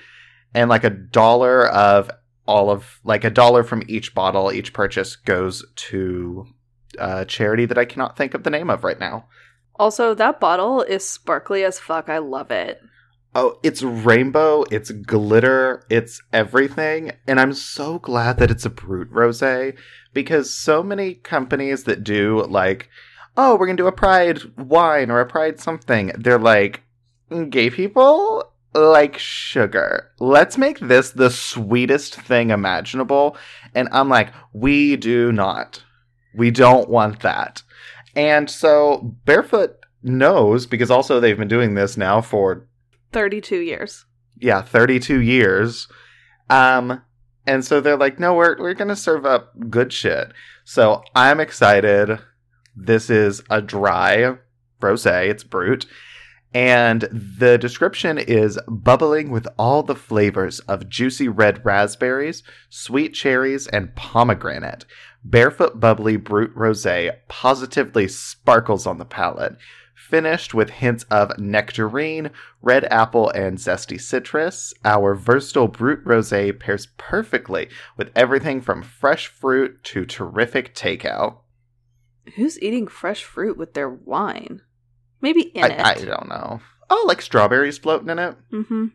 And 0.53 0.69
like 0.69 0.83
a 0.83 0.89
dollar 0.89 1.67
of 1.67 2.09
all 2.45 2.69
of 2.69 2.99
like 3.03 3.23
a 3.23 3.29
dollar 3.29 3.63
from 3.63 3.83
each 3.87 4.13
bottle 4.15 4.51
each 4.51 4.73
purchase 4.73 5.15
goes 5.15 5.63
to 5.75 6.47
a 6.97 7.23
charity 7.23 7.65
that 7.65 7.77
i 7.77 7.85
cannot 7.85 8.17
think 8.17 8.33
of 8.33 8.43
the 8.43 8.49
name 8.49 8.69
of 8.69 8.83
right 8.83 8.99
now 8.99 9.25
Also, 9.75 10.13
that 10.15 10.39
bottle 10.39 10.81
is 10.81 11.07
sparkly 11.07 11.63
as 11.63 11.79
fuck. 11.79 12.09
I 12.09 12.17
love 12.17 12.51
it. 12.51 12.81
oh 13.35 13.59
it's 13.63 13.81
rainbow 13.83 14.65
it's 14.71 14.91
glitter 14.91 15.83
it's 15.89 16.21
everything 16.33 17.11
and 17.27 17.39
i'm 17.39 17.53
so 17.53 17.99
glad 17.99 18.37
that 18.39 18.51
it's 18.51 18.65
a 18.65 18.69
Brut 18.69 19.09
rosé 19.11 19.77
because 20.13 20.53
so 20.53 20.83
many 20.83 21.13
companies 21.13 21.83
that 21.85 22.03
do 22.03 22.43
like 22.49 22.89
oh 23.37 23.55
we're 23.55 23.67
gonna 23.67 23.77
do 23.77 23.87
a 23.87 23.91
pride 23.91 24.39
wine 24.57 25.09
or 25.09 25.21
a 25.21 25.25
pride 25.25 25.59
something 25.61 26.11
they're 26.17 26.37
like 26.39 26.81
mm, 27.29 27.49
gay 27.49 27.69
people 27.69 28.50
like 28.73 29.17
sugar. 29.17 30.11
Let's 30.19 30.57
make 30.57 30.79
this 30.79 31.11
the 31.11 31.29
sweetest 31.29 32.15
thing 32.15 32.49
imaginable. 32.49 33.37
And 33.75 33.89
I'm 33.91 34.09
like, 34.09 34.33
we 34.53 34.95
do 34.95 35.31
not. 35.31 35.83
We 36.35 36.51
don't 36.51 36.89
want 36.89 37.21
that. 37.21 37.63
And 38.15 38.49
so 38.49 39.15
Barefoot 39.25 39.77
knows 40.03 40.65
because 40.65 40.89
also 40.91 41.19
they've 41.19 41.37
been 41.37 41.47
doing 41.47 41.75
this 41.75 41.97
now 41.97 42.21
for 42.21 42.67
32 43.11 43.57
years. 43.57 44.05
yeah, 44.39 44.61
32 44.61 45.21
years. 45.21 45.87
Um 46.49 47.01
and 47.47 47.65
so 47.65 47.81
they're 47.81 47.97
like, 47.97 48.19
"No, 48.19 48.35
we're 48.35 48.55
we're 48.59 48.75
going 48.75 48.89
to 48.89 48.95
serve 48.95 49.25
up 49.25 49.51
good 49.67 49.91
shit." 49.91 50.31
So 50.63 51.01
I'm 51.15 51.39
excited. 51.39 52.19
This 52.75 53.09
is 53.09 53.41
a 53.49 53.63
dry 53.63 54.37
rosé. 54.79 55.27
It's 55.29 55.43
Brut. 55.43 55.87
And 56.53 57.03
the 57.11 57.57
description 57.57 58.17
is 58.17 58.59
bubbling 58.67 59.31
with 59.31 59.47
all 59.57 59.83
the 59.83 59.95
flavors 59.95 60.59
of 60.61 60.89
juicy 60.89 61.29
red 61.29 61.65
raspberries, 61.65 62.43
sweet 62.69 63.13
cherries, 63.13 63.67
and 63.67 63.95
pomegranate. 63.95 64.85
Barefoot 65.23 65.79
Bubbly 65.79 66.17
Brut 66.17 66.53
Rosé 66.53 67.15
positively 67.29 68.07
sparkles 68.09 68.85
on 68.85 68.97
the 68.97 69.05
palate, 69.05 69.55
finished 69.95 70.53
with 70.53 70.71
hints 70.71 71.05
of 71.05 71.37
nectarine, 71.39 72.31
red 72.61 72.83
apple, 72.91 73.29
and 73.29 73.57
zesty 73.57 74.01
citrus. 74.01 74.73
Our 74.83 75.15
versatile 75.15 75.69
Brut 75.69 76.03
Rosé 76.03 76.59
pairs 76.59 76.87
perfectly 76.97 77.69
with 77.95 78.11
everything 78.13 78.59
from 78.59 78.83
fresh 78.83 79.27
fruit 79.27 79.81
to 79.85 80.05
terrific 80.05 80.75
takeout. 80.75 81.37
Who's 82.35 82.61
eating 82.61 82.87
fresh 82.87 83.23
fruit 83.23 83.57
with 83.57 83.73
their 83.73 83.89
wine? 83.89 84.63
Maybe 85.21 85.41
in 85.41 85.63
I, 85.63 85.67
it. 85.67 85.79
I 85.79 85.93
don't 86.05 86.29
know. 86.29 86.61
Oh, 86.89 87.05
like 87.07 87.21
strawberries 87.21 87.77
floating 87.77 88.09
in 88.09 88.19
it? 88.19 88.35
mm-hmm. 88.51 88.87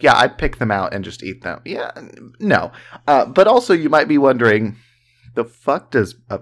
Yeah, 0.00 0.16
I'd 0.16 0.38
pick 0.38 0.58
them 0.58 0.70
out 0.70 0.92
and 0.92 1.04
just 1.04 1.22
eat 1.22 1.42
them. 1.42 1.60
Yeah, 1.64 1.92
no. 2.40 2.72
Uh, 3.06 3.26
but 3.26 3.46
also, 3.46 3.74
you 3.74 3.88
might 3.88 4.08
be 4.08 4.18
wondering, 4.18 4.76
the 5.34 5.44
fuck 5.44 5.92
does 5.92 6.16
a 6.28 6.40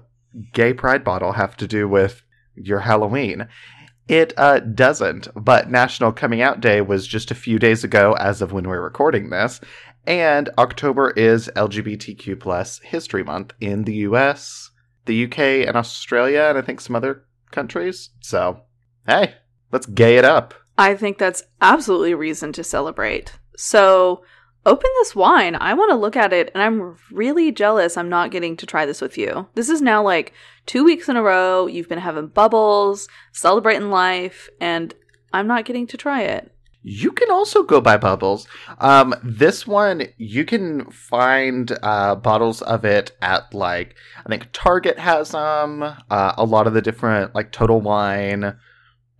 gay 0.52 0.72
pride 0.72 1.04
bottle 1.04 1.32
have 1.32 1.56
to 1.58 1.66
do 1.66 1.86
with 1.86 2.22
your 2.54 2.80
Halloween? 2.80 3.46
It 4.08 4.32
uh, 4.36 4.60
doesn't, 4.60 5.28
but 5.34 5.70
National 5.70 6.12
Coming 6.12 6.40
Out 6.40 6.60
Day 6.60 6.80
was 6.80 7.06
just 7.06 7.30
a 7.30 7.34
few 7.34 7.58
days 7.58 7.82
ago 7.84 8.12
as 8.14 8.40
of 8.40 8.52
when 8.52 8.68
we're 8.68 8.80
recording 8.80 9.30
this, 9.30 9.60
and 10.06 10.48
October 10.58 11.10
is 11.10 11.50
LGBTQ 11.56 12.38
plus 12.38 12.78
History 12.78 13.24
Month 13.24 13.52
in 13.60 13.82
the 13.82 13.96
US, 13.96 14.70
the 15.06 15.24
UK, 15.24 15.66
and 15.66 15.76
Australia, 15.76 16.46
and 16.48 16.56
I 16.56 16.62
think 16.62 16.80
some 16.80 16.94
other 16.94 17.24
countries. 17.50 18.10
So, 18.20 18.60
hey, 19.06 19.34
let's 19.72 19.86
gay 19.86 20.16
it 20.16 20.24
up. 20.24 20.54
I 20.78 20.94
think 20.94 21.18
that's 21.18 21.42
absolutely 21.60 22.14
reason 22.14 22.52
to 22.52 22.64
celebrate. 22.64 23.32
So, 23.56 24.22
open 24.66 24.90
this 24.98 25.14
wine. 25.14 25.54
I 25.54 25.72
want 25.74 25.90
to 25.90 25.96
look 25.96 26.16
at 26.16 26.32
it, 26.32 26.50
and 26.52 26.62
I'm 26.62 26.96
really 27.10 27.50
jealous 27.52 27.96
I'm 27.96 28.08
not 28.08 28.30
getting 28.30 28.56
to 28.58 28.66
try 28.66 28.84
this 28.84 29.00
with 29.00 29.16
you. 29.16 29.48
This 29.54 29.70
is 29.70 29.80
now 29.80 30.02
like 30.02 30.34
two 30.66 30.84
weeks 30.84 31.08
in 31.08 31.16
a 31.16 31.22
row. 31.22 31.66
You've 31.66 31.88
been 31.88 31.98
having 31.98 32.26
bubbles, 32.26 33.08
celebrating 33.32 33.90
life, 33.90 34.50
and 34.60 34.94
I'm 35.32 35.46
not 35.46 35.64
getting 35.64 35.86
to 35.88 35.96
try 35.96 36.22
it. 36.22 36.52
You 36.88 37.10
can 37.10 37.32
also 37.32 37.64
go 37.64 37.80
buy 37.80 37.96
bubbles. 37.96 38.46
Um, 38.78 39.12
this 39.24 39.66
one 39.66 40.06
you 40.18 40.44
can 40.44 40.88
find 40.92 41.76
uh, 41.82 42.14
bottles 42.14 42.62
of 42.62 42.84
it 42.84 43.10
at 43.20 43.52
like 43.52 43.96
I 44.24 44.28
think 44.28 44.46
Target 44.52 44.96
has 44.98 45.32
them. 45.32 45.82
Uh, 45.82 46.34
a 46.38 46.44
lot 46.44 46.68
of 46.68 46.74
the 46.74 46.82
different 46.82 47.34
like 47.34 47.50
Total 47.50 47.80
Wine, 47.80 48.56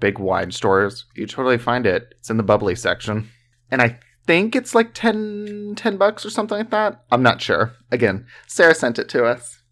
big 0.00 0.18
wine 0.18 0.50
stores. 0.50 1.06
You 1.14 1.26
totally 1.26 1.58
find 1.58 1.86
it. 1.86 2.14
It's 2.18 2.30
in 2.30 2.36
the 2.36 2.42
bubbly 2.42 2.74
section, 2.74 3.30
and 3.70 3.80
I 3.82 3.98
think 4.26 4.56
it's 4.56 4.74
like 4.74 4.92
10, 4.94 5.74
10 5.76 5.96
bucks 5.96 6.26
or 6.26 6.30
something 6.30 6.58
like 6.58 6.70
that. 6.70 7.04
I'm 7.12 7.22
not 7.22 7.40
sure. 7.40 7.74
Again, 7.90 8.26
Sarah 8.46 8.74
sent 8.74 8.98
it 8.98 9.08
to 9.10 9.24
us. 9.24 9.62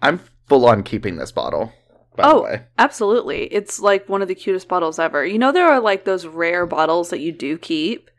I'm 0.00 0.20
full 0.46 0.66
on 0.66 0.82
keeping 0.82 1.16
this 1.16 1.32
bottle. 1.32 1.72
By 2.16 2.22
the 2.22 2.28
Oh. 2.28 2.58
Absolutely. 2.78 3.44
It's 3.52 3.80
like 3.80 4.08
one 4.08 4.22
of 4.22 4.28
the 4.28 4.34
cutest 4.34 4.68
bottles 4.68 4.98
ever. 4.98 5.24
You 5.24 5.38
know, 5.38 5.52
there 5.52 5.68
are 5.68 5.80
like 5.80 6.04
those 6.04 6.26
rare 6.26 6.66
bottles 6.66 7.10
that 7.10 7.20
you 7.20 7.32
do 7.32 7.58
keep. 7.58 8.10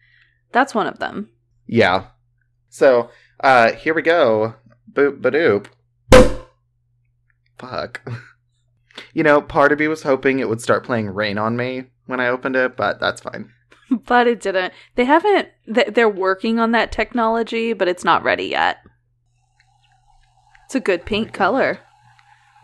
That's 0.52 0.76
one 0.76 0.88
of 0.88 1.00
them. 1.00 1.30
Yeah. 1.66 2.08
So, 2.70 3.10
uh, 3.40 3.72
here 3.74 3.94
we 3.94 4.02
go. 4.02 4.56
Boop 4.92 5.22
badoop. 5.22 5.68
Fuck. 7.58 8.02
You 9.14 9.24
know, 9.24 9.42
part 9.42 9.72
of 9.72 9.80
me 9.80 9.88
was 9.88 10.04
hoping 10.04 10.40
it 10.40 10.50
would 10.50 10.62
start 10.62 10.84
playing 10.86 11.10
Rain 11.10 11.38
on 11.38 11.56
Me 11.58 11.86
when 12.06 12.20
I 12.20 12.28
opened 12.28 12.56
it, 12.56 12.76
but 12.78 13.00
that's 13.00 13.22
fine. 13.22 13.52
but 14.08 14.28
it 14.28 14.42
didn't. 14.42 14.74
They 14.96 15.06
haven't. 15.06 15.50
th- 15.74 15.94
They're 15.94 16.10
working 16.10 16.60
on 16.60 16.72
that 16.72 16.92
technology, 16.92 17.74
but 17.74 17.88
it's 17.88 18.04
not 18.04 18.24
ready 18.24 18.46
yet. 18.46 18.78
It's 20.66 20.76
a 20.76 20.80
good 20.80 21.06
pink 21.06 21.34
color. 21.34 21.80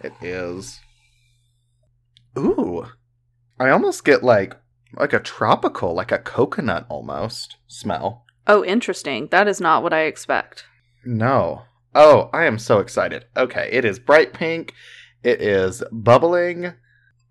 It 0.01 0.13
is. 0.21 0.79
Ooh. 2.37 2.85
I 3.59 3.69
almost 3.69 4.05
get 4.05 4.23
like 4.23 4.55
like 4.97 5.13
a 5.13 5.19
tropical, 5.19 5.93
like 5.93 6.11
a 6.11 6.19
coconut 6.19 6.85
almost 6.89 7.57
smell. 7.67 8.23
Oh, 8.47 8.63
interesting. 8.63 9.27
That 9.31 9.47
is 9.47 9.59
not 9.59 9.81
what 9.83 9.93
I 9.93 10.01
expect. 10.01 10.65
No. 11.03 11.63
Oh, 11.93 12.29
I 12.33 12.45
am 12.45 12.59
so 12.59 12.79
excited. 12.79 13.25
Okay, 13.35 13.69
it 13.71 13.85
is 13.85 13.99
bright 13.99 14.33
pink. 14.33 14.73
It 15.25 15.41
is 15.41 15.83
bubbling. 15.91 16.73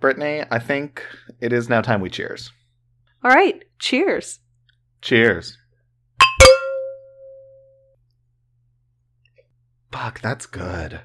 Brittany, 0.00 0.42
I 0.50 0.58
think 0.58 1.06
it 1.40 1.52
is 1.52 1.68
now 1.68 1.80
time 1.80 2.00
we 2.00 2.10
cheers. 2.10 2.50
All 3.22 3.30
right, 3.30 3.62
cheers. 3.78 4.40
Cheers. 5.00 5.56
Fuck, 9.92 10.20
that's 10.20 10.46
good. 10.46 11.02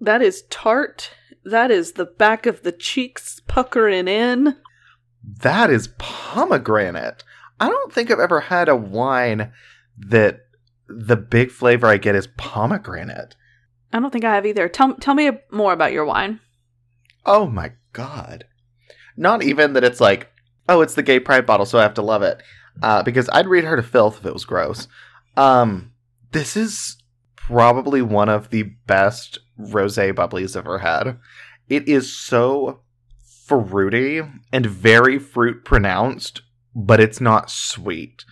That 0.00 0.22
is 0.22 0.44
tart. 0.48 1.10
That 1.44 1.70
is 1.70 1.92
the 1.92 2.06
back 2.06 2.46
of 2.46 2.62
the 2.62 2.72
cheeks 2.72 3.42
puckering 3.46 4.08
in. 4.08 4.56
That 5.22 5.68
is 5.68 5.90
pomegranate. 5.98 7.24
I 7.60 7.68
don't 7.68 7.92
think 7.92 8.10
I've 8.10 8.18
ever 8.18 8.40
had 8.40 8.70
a 8.70 8.74
wine 8.74 9.52
that 9.98 10.46
the 10.88 11.18
big 11.18 11.50
flavor 11.50 11.88
I 11.88 11.98
get 11.98 12.14
is 12.14 12.26
pomegranate. 12.38 13.36
I 13.92 14.00
don't 14.00 14.12
think 14.12 14.24
I 14.24 14.34
have 14.34 14.46
either. 14.46 14.68
Tell 14.68 14.94
tell 14.94 15.14
me 15.14 15.30
more 15.50 15.72
about 15.72 15.92
your 15.92 16.04
wine. 16.04 16.40
Oh 17.26 17.46
my 17.46 17.72
god. 17.92 18.44
Not 19.16 19.42
even 19.42 19.74
that 19.74 19.84
it's 19.84 20.00
like, 20.00 20.30
oh, 20.68 20.80
it's 20.80 20.94
the 20.94 21.02
gay 21.02 21.20
pride 21.20 21.46
bottle, 21.46 21.66
so 21.66 21.78
I 21.78 21.82
have 21.82 21.94
to 21.94 22.02
love 22.02 22.22
it. 22.22 22.42
Uh, 22.82 23.02
because 23.02 23.28
I'd 23.32 23.48
read 23.48 23.64
her 23.64 23.76
to 23.76 23.82
filth 23.82 24.18
if 24.18 24.26
it 24.26 24.32
was 24.32 24.44
gross. 24.44 24.86
Um, 25.36 25.92
this 26.32 26.56
is 26.56 26.96
probably 27.36 28.00
one 28.00 28.28
of 28.28 28.50
the 28.50 28.62
best 28.62 29.38
rosé 29.58 30.12
bubblies 30.14 30.56
I've 30.56 30.64
ever 30.64 30.78
had. 30.78 31.18
It 31.68 31.88
is 31.88 32.16
so 32.16 32.82
fruity 33.46 34.22
and 34.52 34.66
very 34.66 35.18
fruit 35.18 35.64
pronounced, 35.64 36.42
but 36.74 37.00
it's 37.00 37.20
not 37.20 37.50
sweet. 37.50 38.24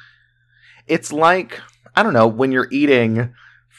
It's 0.86 1.12
like, 1.12 1.60
I 1.96 2.02
don't 2.02 2.12
know, 2.12 2.28
when 2.28 2.52
you're 2.52 2.68
eating 2.70 3.34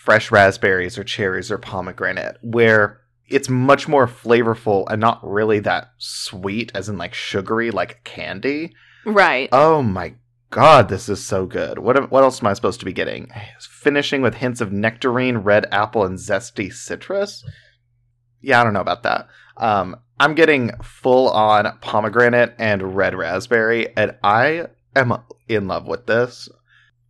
fresh 0.10 0.32
raspberries 0.32 0.98
or 0.98 1.04
cherries 1.04 1.52
or 1.52 1.60
pomegranate, 1.60 2.36
where 2.42 3.00
it's 3.28 3.48
much 3.48 3.88
more 3.88 4.08
flavorful 4.08 4.88
and 4.90 5.00
not 5.00 5.20
really 5.24 5.60
that 5.60 5.92
sweet, 6.00 6.72
as 6.74 6.90
in 6.90 6.98
like 6.98 7.14
sugary, 7.14 7.70
like 7.70 8.04
candy. 8.04 8.74
Right. 9.06 9.50
Oh 9.52 9.84
my 9.84 10.16
god, 10.50 10.90
this 10.90 11.10
is 11.10 11.24
so 11.24 11.46
good. 11.46 11.78
What 11.78 12.10
what 12.10 12.24
else 12.24 12.42
am 12.42 12.48
I 12.48 12.54
supposed 12.54 12.80
to 12.80 12.88
be 12.88 12.92
getting? 12.92 13.32
Finishing 13.60 14.24
with 14.24 14.34
hints 14.34 14.62
of 14.62 14.72
nectarine, 14.72 15.38
red 15.38 15.68
apple, 15.72 16.04
and 16.04 16.18
zesty 16.18 16.74
citrus. 16.74 17.46
Yeah, 18.42 18.62
I 18.62 18.64
don't 18.64 18.74
know 18.74 18.82
about 18.82 19.04
that. 19.04 19.28
Um, 19.58 19.96
I'm 20.20 20.34
getting 20.34 20.72
full 20.82 21.30
on 21.30 21.78
pomegranate 21.82 22.56
and 22.58 22.96
red 22.96 23.14
raspberry, 23.14 23.96
and 23.96 24.16
I 24.24 24.70
am 24.96 25.14
in 25.48 25.68
love 25.68 25.86
with 25.86 26.08
this. 26.08 26.50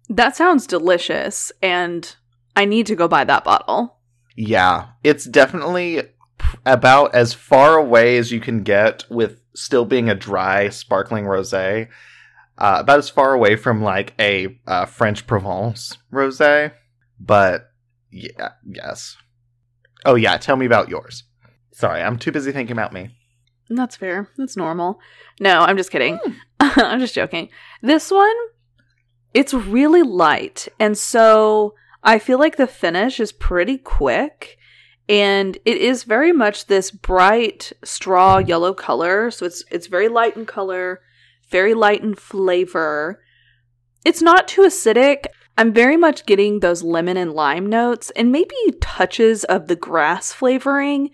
That 0.10 0.36
sounds 0.36 0.68
delicious, 0.68 1.54
and 1.62 2.14
I 2.60 2.66
need 2.66 2.88
to 2.88 2.96
go 2.96 3.08
buy 3.08 3.24
that 3.24 3.46
bottle. 3.46 3.96
Yeah, 4.36 4.88
it's 5.02 5.24
definitely 5.24 6.04
about 6.66 7.16
as 7.16 7.34
far 7.34 7.78
away 7.78 8.18
as 8.18 8.34
you 8.34 8.42
can 8.42 8.64
get 8.64 9.06
with 9.10 9.40
still 9.56 9.86
being 9.86 10.10
a 10.10 10.16
dry, 10.16 10.68
sparkling 10.68 11.24
rosé. 11.24 11.88
Uh, 12.58 12.78
about 12.82 13.00
as 13.00 13.10
far 13.10 13.34
away 13.34 13.56
from 13.56 13.82
like 13.82 14.14
a 14.20 14.60
uh, 14.68 14.86
French 14.86 15.26
Provence 15.26 16.00
rosé, 16.12 16.74
but 17.18 17.72
yeah, 18.12 18.50
yes. 18.70 19.16
Oh 20.04 20.16
yeah, 20.16 20.36
tell 20.36 20.58
me 20.58 20.66
about 20.66 20.90
yours. 20.90 21.24
Sorry, 21.72 22.02
I'm 22.02 22.20
too 22.20 22.34
busy 22.34 22.52
thinking 22.52 22.74
about 22.74 22.92
me. 22.92 23.16
That's 23.70 23.96
fair. 23.96 24.28
That's 24.38 24.58
normal. 24.58 25.00
No, 25.40 25.62
I'm 25.62 25.78
just 25.78 25.92
kidding. 25.92 26.18
Mm. 26.18 26.36
I'm 26.60 27.00
just 27.00 27.16
joking. 27.16 27.48
This 27.82 28.12
one, 28.12 28.36
it's 29.34 29.54
really 29.54 30.04
light, 30.04 30.68
and 30.78 30.98
so 30.98 31.74
I 32.04 32.20
feel 32.20 32.40
like 32.40 32.58
the 32.58 32.68
finish 32.68 33.20
is 33.20 33.32
pretty 33.32 33.78
quick 33.78 34.58
and 35.10 35.58
it 35.66 35.78
is 35.78 36.04
very 36.04 36.32
much 36.32 36.68
this 36.68 36.92
bright 36.92 37.74
straw 37.84 38.38
yellow 38.38 38.74
color. 38.74 39.32
So 39.32 39.46
it's 39.48 39.64
it's 39.72 39.88
very 39.88 40.08
light 40.08 40.38
in 40.38 40.46
color, 40.46 41.02
very 41.50 41.74
light 41.74 42.04
in 42.04 42.14
flavor. 42.14 43.22
It's 44.06 44.22
not 44.22 44.48
too 44.48 44.62
acidic. 44.62 45.26
I'm 45.58 45.74
very 45.74 45.98
much 45.98 46.26
getting 46.26 46.60
those 46.60 46.84
lemon 46.84 47.18
and 47.18 47.34
lime 47.34 47.66
notes 47.66 48.12
and 48.16 48.32
maybe 48.32 48.56
touches 48.80 49.44
of 49.46 49.68
the 49.68 49.76
grass 49.76 50.32
flavoring. 50.32 51.10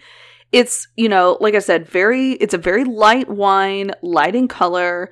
It's, 0.52 0.88
you 0.96 1.10
know, 1.10 1.38
like 1.42 1.56
I 1.56 1.60
said, 1.60 1.88
very 1.88 2.34
it's 2.34 2.54
a 2.54 2.60
very 2.60 2.84
light 2.84 3.30
wine, 3.30 3.92
light 4.02 4.36
in 4.36 4.48
color 4.48 5.10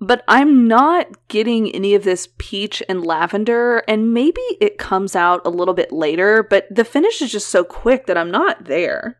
but 0.00 0.24
I'm 0.26 0.66
not 0.66 1.28
getting 1.28 1.70
any 1.70 1.94
of 1.94 2.04
this 2.04 2.28
peach 2.38 2.82
and 2.88 3.04
lavender, 3.04 3.78
and 3.86 4.14
maybe 4.14 4.40
it 4.60 4.78
comes 4.78 5.14
out 5.14 5.42
a 5.44 5.50
little 5.50 5.74
bit 5.74 5.92
later, 5.92 6.42
but 6.42 6.66
the 6.70 6.84
finish 6.84 7.20
is 7.20 7.30
just 7.30 7.48
so 7.48 7.64
quick 7.64 8.06
that 8.06 8.16
I'm 8.16 8.30
not 8.30 8.64
there. 8.64 9.18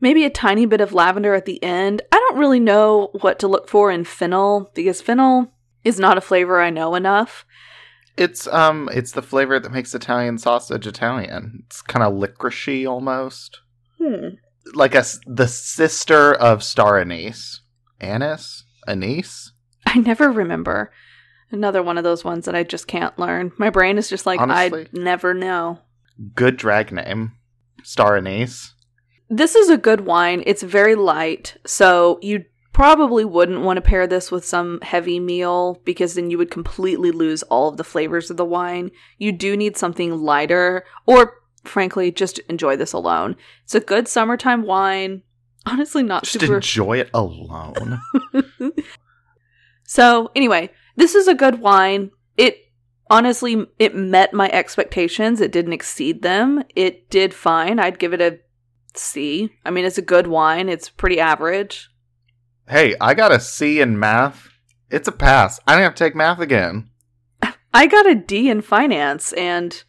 Maybe 0.00 0.24
a 0.24 0.30
tiny 0.30 0.64
bit 0.66 0.80
of 0.80 0.92
lavender 0.92 1.34
at 1.34 1.44
the 1.44 1.62
end. 1.62 2.02
I 2.12 2.16
don't 2.16 2.38
really 2.38 2.60
know 2.60 3.10
what 3.20 3.38
to 3.40 3.48
look 3.48 3.68
for 3.68 3.90
in 3.90 4.04
fennel 4.04 4.70
because 4.74 5.00
fennel 5.00 5.52
is 5.84 5.98
not 5.98 6.18
a 6.18 6.22
flavor 6.22 6.60
I 6.60 6.70
know 6.70 6.94
enough. 6.94 7.44
It's 8.16 8.46
um 8.48 8.90
it's 8.92 9.12
the 9.12 9.22
flavor 9.22 9.58
that 9.58 9.72
makes 9.72 9.94
Italian 9.94 10.38
sausage 10.38 10.86
Italian. 10.86 11.62
It's 11.66 11.82
kind 11.82 12.04
of 12.04 12.12
licoricey 12.12 12.88
almost. 12.88 13.60
Hmm. 13.98 14.36
Like 14.74 14.94
a 14.94 15.04
the 15.26 15.48
sister 15.48 16.34
of 16.34 16.62
star 16.62 16.98
anise. 17.00 17.60
Anise? 18.00 18.64
Anise? 18.86 19.52
I 19.92 19.98
never 19.98 20.30
remember. 20.30 20.90
Another 21.50 21.82
one 21.82 21.98
of 21.98 22.04
those 22.04 22.24
ones 22.24 22.46
that 22.46 22.54
I 22.54 22.62
just 22.62 22.86
can't 22.86 23.18
learn. 23.18 23.52
My 23.58 23.68
brain 23.68 23.98
is 23.98 24.08
just 24.08 24.24
like, 24.24 24.40
I 24.40 24.86
never 24.92 25.34
know. 25.34 25.80
Good 26.34 26.56
drag 26.56 26.92
name. 26.92 27.32
Star 27.82 28.16
anise. 28.16 28.72
This 29.28 29.54
is 29.54 29.68
a 29.68 29.76
good 29.76 30.02
wine. 30.02 30.42
It's 30.46 30.62
very 30.62 30.94
light, 30.94 31.58
so 31.66 32.18
you 32.22 32.44
probably 32.72 33.24
wouldn't 33.24 33.60
want 33.60 33.76
to 33.76 33.82
pair 33.82 34.06
this 34.06 34.30
with 34.30 34.46
some 34.46 34.80
heavy 34.80 35.20
meal 35.20 35.80
because 35.84 36.14
then 36.14 36.30
you 36.30 36.38
would 36.38 36.50
completely 36.50 37.10
lose 37.10 37.42
all 37.44 37.68
of 37.68 37.76
the 37.76 37.84
flavors 37.84 38.30
of 38.30 38.38
the 38.38 38.46
wine. 38.46 38.90
You 39.18 39.30
do 39.30 39.56
need 39.58 39.76
something 39.76 40.22
lighter, 40.22 40.84
or 41.06 41.34
frankly, 41.64 42.10
just 42.10 42.38
enjoy 42.48 42.76
this 42.76 42.94
alone. 42.94 43.36
It's 43.64 43.74
a 43.74 43.80
good 43.80 44.08
summertime 44.08 44.62
wine. 44.62 45.22
Honestly, 45.66 46.02
not 46.02 46.24
just 46.24 46.40
super. 46.40 46.56
enjoy 46.56 47.00
it 47.00 47.10
alone. 47.12 48.00
So, 49.92 50.30
anyway, 50.34 50.70
this 50.96 51.14
is 51.14 51.28
a 51.28 51.34
good 51.34 51.60
wine. 51.60 52.12
It 52.38 52.72
honestly 53.10 53.66
it 53.78 53.94
met 53.94 54.32
my 54.32 54.48
expectations. 54.50 55.38
It 55.38 55.52
didn't 55.52 55.74
exceed 55.74 56.22
them. 56.22 56.64
It 56.74 57.10
did 57.10 57.34
fine. 57.34 57.78
I'd 57.78 57.98
give 57.98 58.14
it 58.14 58.22
a 58.22 58.38
C. 58.94 59.50
I 59.66 59.70
mean, 59.70 59.84
it's 59.84 59.98
a 59.98 60.02
good 60.02 60.28
wine. 60.28 60.70
It's 60.70 60.88
pretty 60.88 61.20
average. 61.20 61.90
Hey, 62.66 62.94
I 63.02 63.12
got 63.12 63.32
a 63.32 63.38
C 63.38 63.82
in 63.82 63.98
math. 63.98 64.48
It's 64.88 65.08
a 65.08 65.12
pass. 65.12 65.60
I 65.66 65.74
don't 65.74 65.82
have 65.82 65.94
to 65.96 66.04
take 66.04 66.16
math 66.16 66.40
again. 66.40 66.88
I 67.74 67.86
got 67.86 68.08
a 68.08 68.14
D 68.14 68.48
in 68.48 68.62
finance 68.62 69.34
and 69.34 69.84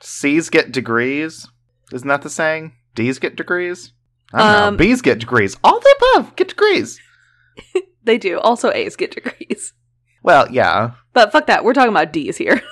C's 0.00 0.48
get 0.48 0.72
degrees. 0.72 1.46
Isn't 1.92 2.08
that 2.08 2.22
the 2.22 2.30
saying? 2.30 2.72
D's 2.94 3.18
get 3.18 3.36
degrees? 3.36 3.92
I 4.32 4.38
don't 4.38 4.62
um, 4.62 4.74
know. 4.74 4.78
B's 4.78 5.02
get 5.02 5.18
degrees. 5.18 5.58
All 5.62 5.78
the 5.78 5.94
above 6.14 6.36
get 6.36 6.48
degrees. 6.48 6.98
They 8.06 8.18
do. 8.18 8.38
Also, 8.38 8.70
A's 8.70 8.96
get 8.96 9.10
degrees. 9.10 9.74
Well, 10.22 10.50
yeah. 10.50 10.92
But 11.12 11.32
fuck 11.32 11.46
that. 11.46 11.64
We're 11.64 11.74
talking 11.74 11.90
about 11.90 12.12
D's 12.12 12.36
here. 12.36 12.62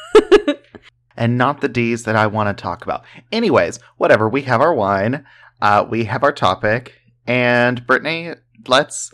and 1.16 1.37
not 1.37 1.61
the 1.61 1.68
D's 1.68 2.05
that 2.05 2.16
I 2.16 2.29
want 2.29 2.57
to 2.57 2.62
talk 2.62 2.85
about. 2.85 3.05
Anyways, 3.33 3.81
whatever. 3.97 4.29
We 4.29 4.42
have 4.42 4.61
our 4.61 4.73
wine. 4.73 5.27
Uh, 5.61 5.85
we 5.88 6.05
have 6.05 6.23
our 6.23 6.33
topic. 6.33 6.94
And 7.27 7.85
Brittany, 7.87 8.35
let's 8.66 9.12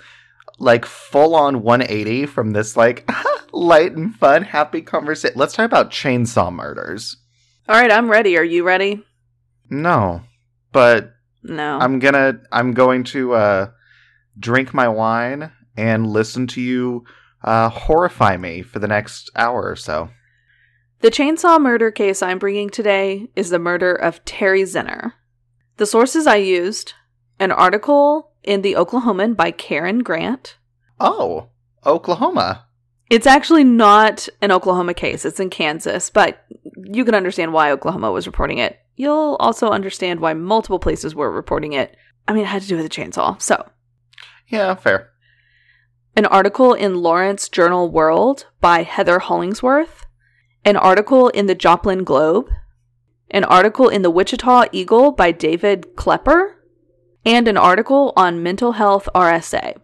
like 0.58 0.84
full 0.84 1.34
on 1.34 1.62
180 1.62 2.26
from 2.26 2.52
this 2.52 2.76
like 2.76 3.10
light 3.52 3.92
and 3.92 4.14
fun, 4.14 4.42
happy 4.42 4.82
conversation. 4.82 5.38
Let's 5.38 5.54
talk 5.54 5.64
about 5.64 5.90
chainsaw 5.90 6.52
murders. 6.52 7.16
All 7.66 7.76
right, 7.76 7.90
I'm 7.90 8.10
ready. 8.10 8.36
Are 8.36 8.44
you 8.44 8.62
ready? 8.62 9.04
No, 9.70 10.22
but 10.72 11.14
no. 11.42 11.78
I'm 11.78 11.98
gonna. 11.98 12.40
I'm 12.50 12.72
going 12.72 13.04
to 13.04 13.34
uh, 13.34 13.70
drink 14.38 14.74
my 14.74 14.88
wine 14.88 15.52
and 15.76 16.06
listen 16.06 16.46
to 16.48 16.60
you 16.60 17.04
uh, 17.42 17.68
horrify 17.70 18.36
me 18.36 18.62
for 18.62 18.78
the 18.78 18.88
next 18.88 19.30
hour 19.36 19.62
or 19.62 19.76
so. 19.76 20.10
The 21.00 21.10
chainsaw 21.10 21.60
murder 21.60 21.90
case 21.90 22.22
I'm 22.22 22.38
bringing 22.38 22.68
today 22.68 23.30
is 23.34 23.50
the 23.50 23.58
murder 23.58 23.94
of 23.94 24.24
Terri 24.24 24.62
Zenner. 24.62 25.12
The 25.78 25.86
sources 25.86 26.26
I 26.26 26.36
used 26.36 26.94
an 27.38 27.52
article 27.52 28.32
in 28.42 28.60
the 28.60 28.74
Oklahoman 28.74 29.34
by 29.34 29.50
Karen 29.50 30.00
Grant. 30.00 30.58
Oh, 30.98 31.48
Oklahoma. 31.86 32.66
It's 33.08 33.26
actually 33.26 33.64
not 33.64 34.28
an 34.42 34.52
Oklahoma 34.52 34.92
case, 34.92 35.24
it's 35.24 35.40
in 35.40 35.48
Kansas, 35.50 36.10
but 36.10 36.44
you 36.84 37.04
can 37.04 37.14
understand 37.14 37.52
why 37.52 37.72
Oklahoma 37.72 38.12
was 38.12 38.26
reporting 38.26 38.58
it. 38.58 38.78
You'll 38.96 39.36
also 39.40 39.70
understand 39.70 40.20
why 40.20 40.34
multiple 40.34 40.78
places 40.78 41.14
were 41.14 41.30
reporting 41.30 41.72
it. 41.72 41.96
I 42.28 42.34
mean, 42.34 42.42
it 42.42 42.48
had 42.48 42.62
to 42.62 42.68
do 42.68 42.76
with 42.76 42.84
a 42.84 42.90
chainsaw, 42.90 43.40
so. 43.40 43.66
Yeah, 44.48 44.74
fair 44.74 45.09
an 46.16 46.26
article 46.26 46.74
in 46.74 47.02
Lawrence 47.02 47.48
Journal 47.48 47.90
World 47.90 48.46
by 48.60 48.82
Heather 48.82 49.20
Hollingsworth, 49.20 50.06
an 50.64 50.76
article 50.76 51.28
in 51.28 51.46
the 51.46 51.54
Joplin 51.54 52.04
Globe, 52.04 52.48
an 53.30 53.44
article 53.44 53.88
in 53.88 54.02
the 54.02 54.10
Wichita 54.10 54.64
Eagle 54.72 55.12
by 55.12 55.30
David 55.30 55.94
Klepper, 55.96 56.56
and 57.24 57.46
an 57.46 57.56
article 57.56 58.12
on 58.16 58.42
mental 58.42 58.72
health 58.72 59.08
RSA. 59.14 59.76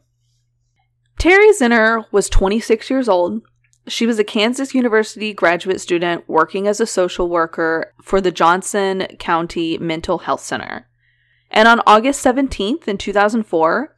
Terri 1.19 1.51
Zenner 1.59 2.05
was 2.13 2.29
26 2.29 2.91
years 2.91 3.09
old, 3.09 3.43
She 3.89 4.07
was 4.07 4.19
a 4.19 4.25
Kansas 4.25 4.75
University 4.75 5.33
graduate 5.33 5.81
student 5.81 6.29
working 6.29 6.67
as 6.67 6.81
a 6.81 6.87
social 6.87 7.29
worker 7.29 7.95
for 8.03 8.21
the 8.21 8.33
Johnson 8.33 9.07
County 9.19 9.79
Mental 9.79 10.19
Health 10.19 10.41
Center. 10.41 10.89
And 11.51 11.69
on 11.69 11.81
August 11.87 12.25
17th 12.25 12.89
in 12.89 12.99
2004, 12.99 13.96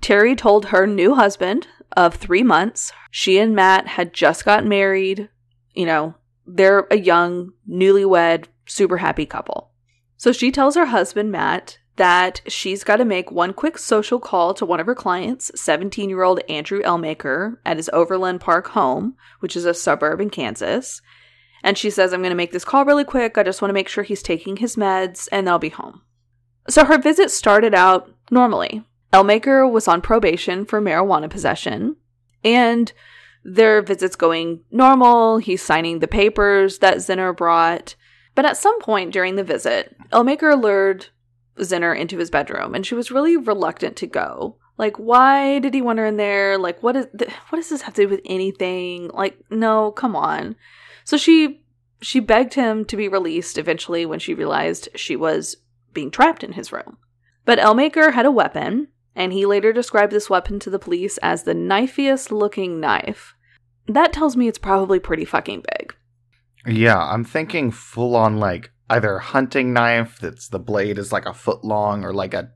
Terri 0.00 0.36
told 0.36 0.66
her 0.66 0.86
new 0.86 1.14
husband 1.14 1.66
of 1.96 2.14
three 2.14 2.42
months, 2.42 2.92
she 3.10 3.38
and 3.38 3.54
Matt 3.54 3.86
had 3.86 4.12
just 4.12 4.44
gotten 4.44 4.68
married. 4.68 5.28
You 5.74 5.86
know, 5.86 6.14
they're 6.46 6.86
a 6.90 6.98
young, 6.98 7.52
newlywed, 7.68 8.46
super 8.66 8.98
happy 8.98 9.26
couple. 9.26 9.70
So 10.16 10.32
she 10.32 10.50
tells 10.50 10.74
her 10.74 10.86
husband, 10.86 11.30
Matt, 11.30 11.78
that 11.96 12.40
she's 12.46 12.84
got 12.84 12.96
to 12.96 13.04
make 13.04 13.30
one 13.30 13.52
quick 13.52 13.76
social 13.76 14.18
call 14.18 14.54
to 14.54 14.64
one 14.64 14.80
of 14.80 14.86
her 14.86 14.94
clients, 14.94 15.50
17 15.60 16.08
year 16.08 16.22
old 16.22 16.40
Andrew 16.48 16.80
Ellmaker, 16.82 17.56
at 17.66 17.76
his 17.76 17.90
Overland 17.92 18.40
Park 18.40 18.68
home, 18.68 19.16
which 19.40 19.56
is 19.56 19.64
a 19.64 19.74
suburb 19.74 20.20
in 20.20 20.30
Kansas. 20.30 21.02
And 21.62 21.76
she 21.76 21.90
says, 21.90 22.12
I'm 22.12 22.20
going 22.20 22.30
to 22.30 22.36
make 22.36 22.52
this 22.52 22.64
call 22.64 22.84
really 22.84 23.04
quick. 23.04 23.36
I 23.36 23.42
just 23.42 23.60
want 23.60 23.70
to 23.70 23.74
make 23.74 23.88
sure 23.88 24.04
he's 24.04 24.22
taking 24.22 24.56
his 24.56 24.76
meds 24.76 25.28
and 25.32 25.46
they'll 25.46 25.58
be 25.58 25.70
home. 25.70 26.02
So 26.68 26.84
her 26.84 26.98
visit 26.98 27.30
started 27.30 27.74
out 27.74 28.12
normally. 28.30 28.84
Ellmaker 29.12 29.70
was 29.70 29.88
on 29.88 30.00
probation 30.00 30.64
for 30.64 30.80
marijuana 30.80 31.30
possession, 31.30 31.96
and 32.44 32.92
their 33.44 33.80
visits 33.80 34.16
going 34.16 34.60
normal. 34.70 35.38
He's 35.38 35.62
signing 35.62 35.98
the 35.98 36.08
papers 36.08 36.78
that 36.78 36.98
Zenner 36.98 37.36
brought. 37.36 37.94
But 38.34 38.44
at 38.44 38.56
some 38.56 38.80
point 38.80 39.12
during 39.12 39.36
the 39.36 39.44
visit, 39.44 39.96
Ellmaker 40.12 40.60
lured 40.60 41.06
Zenner 41.58 41.98
into 41.98 42.18
his 42.18 42.30
bedroom, 42.30 42.74
and 42.74 42.86
she 42.86 42.94
was 42.94 43.10
really 43.10 43.36
reluctant 43.36 43.96
to 43.96 44.06
go. 44.06 44.56
Like, 44.76 44.96
why 44.96 45.58
did 45.58 45.74
he 45.74 45.82
want 45.82 45.98
her 45.98 46.06
in 46.06 46.16
there? 46.18 46.56
Like, 46.56 46.82
what 46.82 46.94
is 46.94 47.06
th- 47.18 47.32
what 47.48 47.56
does 47.56 47.68
this 47.68 47.82
have 47.82 47.94
to 47.94 48.02
do 48.02 48.08
with 48.08 48.20
anything? 48.24 49.10
Like, 49.12 49.38
no, 49.50 49.90
come 49.90 50.14
on. 50.14 50.54
So 51.04 51.16
she 51.16 51.64
she 52.00 52.20
begged 52.20 52.54
him 52.54 52.84
to 52.84 52.96
be 52.96 53.08
released 53.08 53.58
eventually 53.58 54.06
when 54.06 54.20
she 54.20 54.34
realized 54.34 54.88
she 54.94 55.16
was 55.16 55.56
being 55.92 56.12
trapped 56.12 56.44
in 56.44 56.52
his 56.52 56.70
room. 56.70 56.98
But 57.44 57.58
Ellmaker 57.58 58.12
had 58.12 58.26
a 58.26 58.30
weapon, 58.30 58.88
and 59.18 59.32
he 59.32 59.44
later 59.44 59.72
described 59.72 60.12
this 60.12 60.30
weapon 60.30 60.60
to 60.60 60.70
the 60.70 60.78
police 60.78 61.18
as 61.18 61.42
the 61.42 61.52
knifiest 61.52 62.30
looking 62.30 62.78
knife. 62.78 63.34
That 63.88 64.12
tells 64.12 64.36
me 64.36 64.46
it's 64.46 64.58
probably 64.58 65.00
pretty 65.00 65.24
fucking 65.24 65.64
big. 65.76 65.94
Yeah, 66.64 66.98
I'm 66.98 67.24
thinking 67.24 67.72
full 67.72 68.14
on 68.14 68.38
like 68.38 68.70
either 68.88 69.18
hunting 69.18 69.72
knife 69.72 70.20
that's 70.20 70.48
the 70.48 70.60
blade 70.60 70.98
is 70.98 71.12
like 71.12 71.26
a 71.26 71.34
foot 71.34 71.64
long 71.64 72.04
or 72.04 72.12
like 72.12 72.32
a 72.32 72.50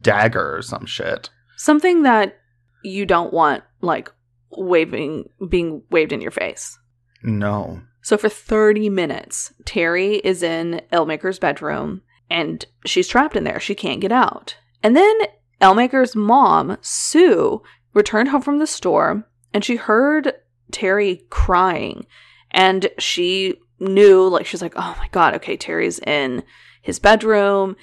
dagger 0.00 0.56
or 0.56 0.62
some 0.62 0.86
shit. 0.86 1.30
Something 1.56 2.04
that 2.04 2.38
you 2.84 3.06
don't 3.06 3.32
want 3.32 3.64
like 3.80 4.12
waving 4.52 5.28
being 5.48 5.82
waved 5.90 6.12
in 6.12 6.20
your 6.20 6.30
face. 6.30 6.78
No. 7.24 7.82
So 8.02 8.16
for 8.16 8.28
30 8.28 8.88
minutes, 8.88 9.52
Terri 9.64 10.20
is 10.22 10.44
in 10.44 10.80
Ellmaker's 10.92 11.40
bedroom 11.40 12.02
and 12.30 12.64
she's 12.86 13.08
trapped 13.08 13.34
in 13.34 13.42
there. 13.42 13.58
She 13.58 13.74
can't 13.74 14.00
get 14.00 14.12
out. 14.12 14.56
And 14.82 14.94
then 14.94 15.16
Ellmaker's 15.60 16.16
mom, 16.16 16.76
Sue, 16.80 17.62
returned 17.92 18.28
home 18.28 18.42
from 18.42 18.58
the 18.58 18.66
store 18.66 19.26
and 19.52 19.64
she 19.64 19.76
heard 19.76 20.34
Terri 20.72 21.28
crying. 21.30 22.06
And 22.50 22.88
she 22.98 23.54
knew 23.80 24.28
like 24.28 24.46
she's 24.46 24.62
like 24.62 24.74
oh 24.76 24.96
my 24.98 25.08
god 25.08 25.34
okay 25.34 25.56
terri's 25.56 25.98
in 26.00 26.42
his 26.82 26.98
bedroom. 26.98 27.76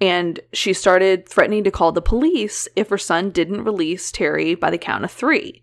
And 0.00 0.38
she 0.52 0.72
started 0.72 1.28
threatening 1.28 1.64
to 1.64 1.72
call 1.72 1.90
the 1.90 2.00
police 2.00 2.68
if 2.76 2.88
her 2.90 2.98
son 2.98 3.30
didn't 3.30 3.64
release 3.64 4.12
terri 4.12 4.58
by 4.58 4.70
the 4.70 4.78
count 4.78 5.04
of 5.04 5.10
three. 5.10 5.62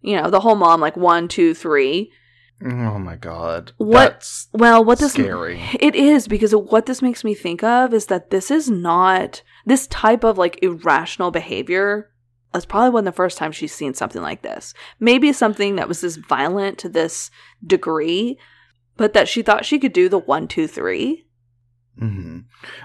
You 0.00 0.16
know 0.16 0.30
the 0.30 0.40
whole 0.40 0.54
mom 0.54 0.80
like 0.80 0.96
one 0.96 1.28
two 1.28 1.54
three 1.54 2.10
Oh 2.64 2.98
my 2.98 3.16
god. 3.16 3.72
What? 3.76 4.10
That's 4.14 4.48
well 4.52 4.84
what 4.84 4.98
this 4.98 5.12
scary. 5.12 5.60
it 5.78 5.94
is 5.94 6.26
because 6.26 6.52
what 6.54 6.86
this 6.86 7.02
makes 7.02 7.22
me 7.22 7.34
think 7.34 7.62
of 7.62 7.94
is 7.94 8.06
that 8.06 8.30
this 8.30 8.50
is 8.50 8.68
not 8.68 9.42
this 9.64 9.86
type 9.86 10.24
of 10.24 10.38
like 10.38 10.62
irrational 10.62 11.30
behavior 11.30 12.10
that's 12.52 12.64
probably 12.64 12.90
one 12.90 13.06
of 13.06 13.12
the 13.12 13.16
first 13.16 13.36
times 13.36 13.54
she's 13.54 13.74
seen 13.74 13.92
something 13.94 14.22
like 14.22 14.42
this 14.42 14.72
maybe 14.98 15.32
something 15.32 15.76
that 15.76 15.86
was 15.86 16.00
this 16.00 16.16
violent 16.16 16.78
to 16.78 16.88
this 16.88 17.30
degree 17.64 18.38
but 18.98 19.12
that 19.14 19.28
she 19.28 19.40
thought 19.42 19.64
she 19.64 19.78
could 19.78 19.94
do 19.94 20.10
the 20.10 20.18
one, 20.18 20.46
two, 20.48 20.66
three. 20.66 21.26
hmm 21.98 22.40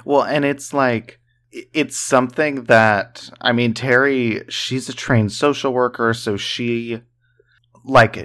Well, 0.06 0.24
and 0.24 0.46
it's 0.46 0.74
like 0.74 1.20
it's 1.52 1.98
something 1.98 2.64
that 2.66 3.30
I 3.42 3.52
mean, 3.52 3.74
Terri, 3.74 4.50
she's 4.50 4.88
a 4.88 4.94
trained 4.94 5.34
social 5.34 5.74
worker, 5.74 6.14
so 6.14 6.38
she 6.38 7.02
like 7.84 8.16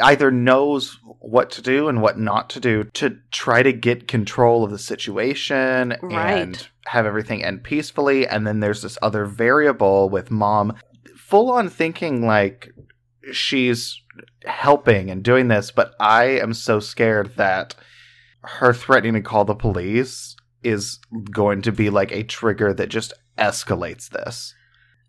either 0.00 0.30
knows 0.30 0.98
what 1.20 1.50
to 1.52 1.62
do 1.62 1.88
and 1.88 2.02
what 2.02 2.18
not 2.18 2.50
to 2.50 2.60
do 2.60 2.84
to 2.84 3.16
try 3.30 3.62
to 3.62 3.72
get 3.72 4.08
control 4.08 4.64
of 4.64 4.70
the 4.70 4.78
situation 4.78 5.96
Right. 6.02 6.38
and 6.38 6.68
have 6.86 7.06
everything 7.06 7.44
end 7.44 7.62
peacefully. 7.62 8.26
And 8.26 8.46
then 8.46 8.60
there's 8.60 8.82
this 8.82 8.98
other 9.02 9.24
variable 9.24 10.08
with 10.10 10.30
mom 10.30 10.74
full 11.16 11.50
on 11.50 11.68
thinking 11.68 12.26
like 12.26 12.70
she's 13.32 14.00
helping 14.44 15.10
and 15.10 15.22
doing 15.22 15.48
this, 15.48 15.70
but 15.70 15.94
I 16.00 16.24
am 16.24 16.54
so 16.54 16.80
scared 16.80 17.36
that 17.36 17.74
her 18.42 18.72
threatening 18.72 19.14
to 19.14 19.20
call 19.20 19.44
the 19.44 19.54
police 19.54 20.34
is 20.62 20.98
going 21.30 21.62
to 21.62 21.72
be 21.72 21.90
like 21.90 22.10
a 22.10 22.22
trigger 22.24 22.72
that 22.74 22.88
just 22.88 23.12
escalates 23.36 24.08
this. 24.08 24.54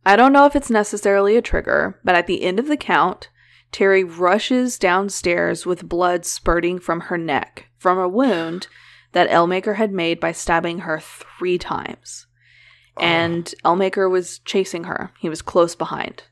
I 0.05 0.15
don't 0.15 0.33
know 0.33 0.45
if 0.45 0.55
it's 0.55 0.69
necessarily 0.69 1.37
a 1.37 1.41
trigger, 1.41 1.99
but 2.03 2.15
at 2.15 2.27
the 2.27 2.43
end 2.43 2.59
of 2.59 2.67
the 2.67 2.77
count, 2.77 3.29
Terri 3.71 4.03
rushes 4.03 4.79
downstairs 4.79 5.65
with 5.65 5.87
blood 5.87 6.25
spurting 6.25 6.79
from 6.79 7.01
her 7.01 7.17
neck 7.17 7.67
from 7.77 7.97
a 7.97 8.07
wound 8.07 8.67
that 9.11 9.29
Ellmaker 9.29 9.75
had 9.75 9.91
made 9.91 10.19
by 10.19 10.31
stabbing 10.31 10.79
her 10.79 10.99
three 10.99 11.57
times. 11.57 12.27
Oh. 12.97 13.03
And 13.03 13.53
Ellmaker 13.63 14.09
was 14.09 14.39
chasing 14.39 14.85
her. 14.85 15.11
He 15.19 15.29
was 15.29 15.41
close 15.41 15.75
behind. 15.75 16.23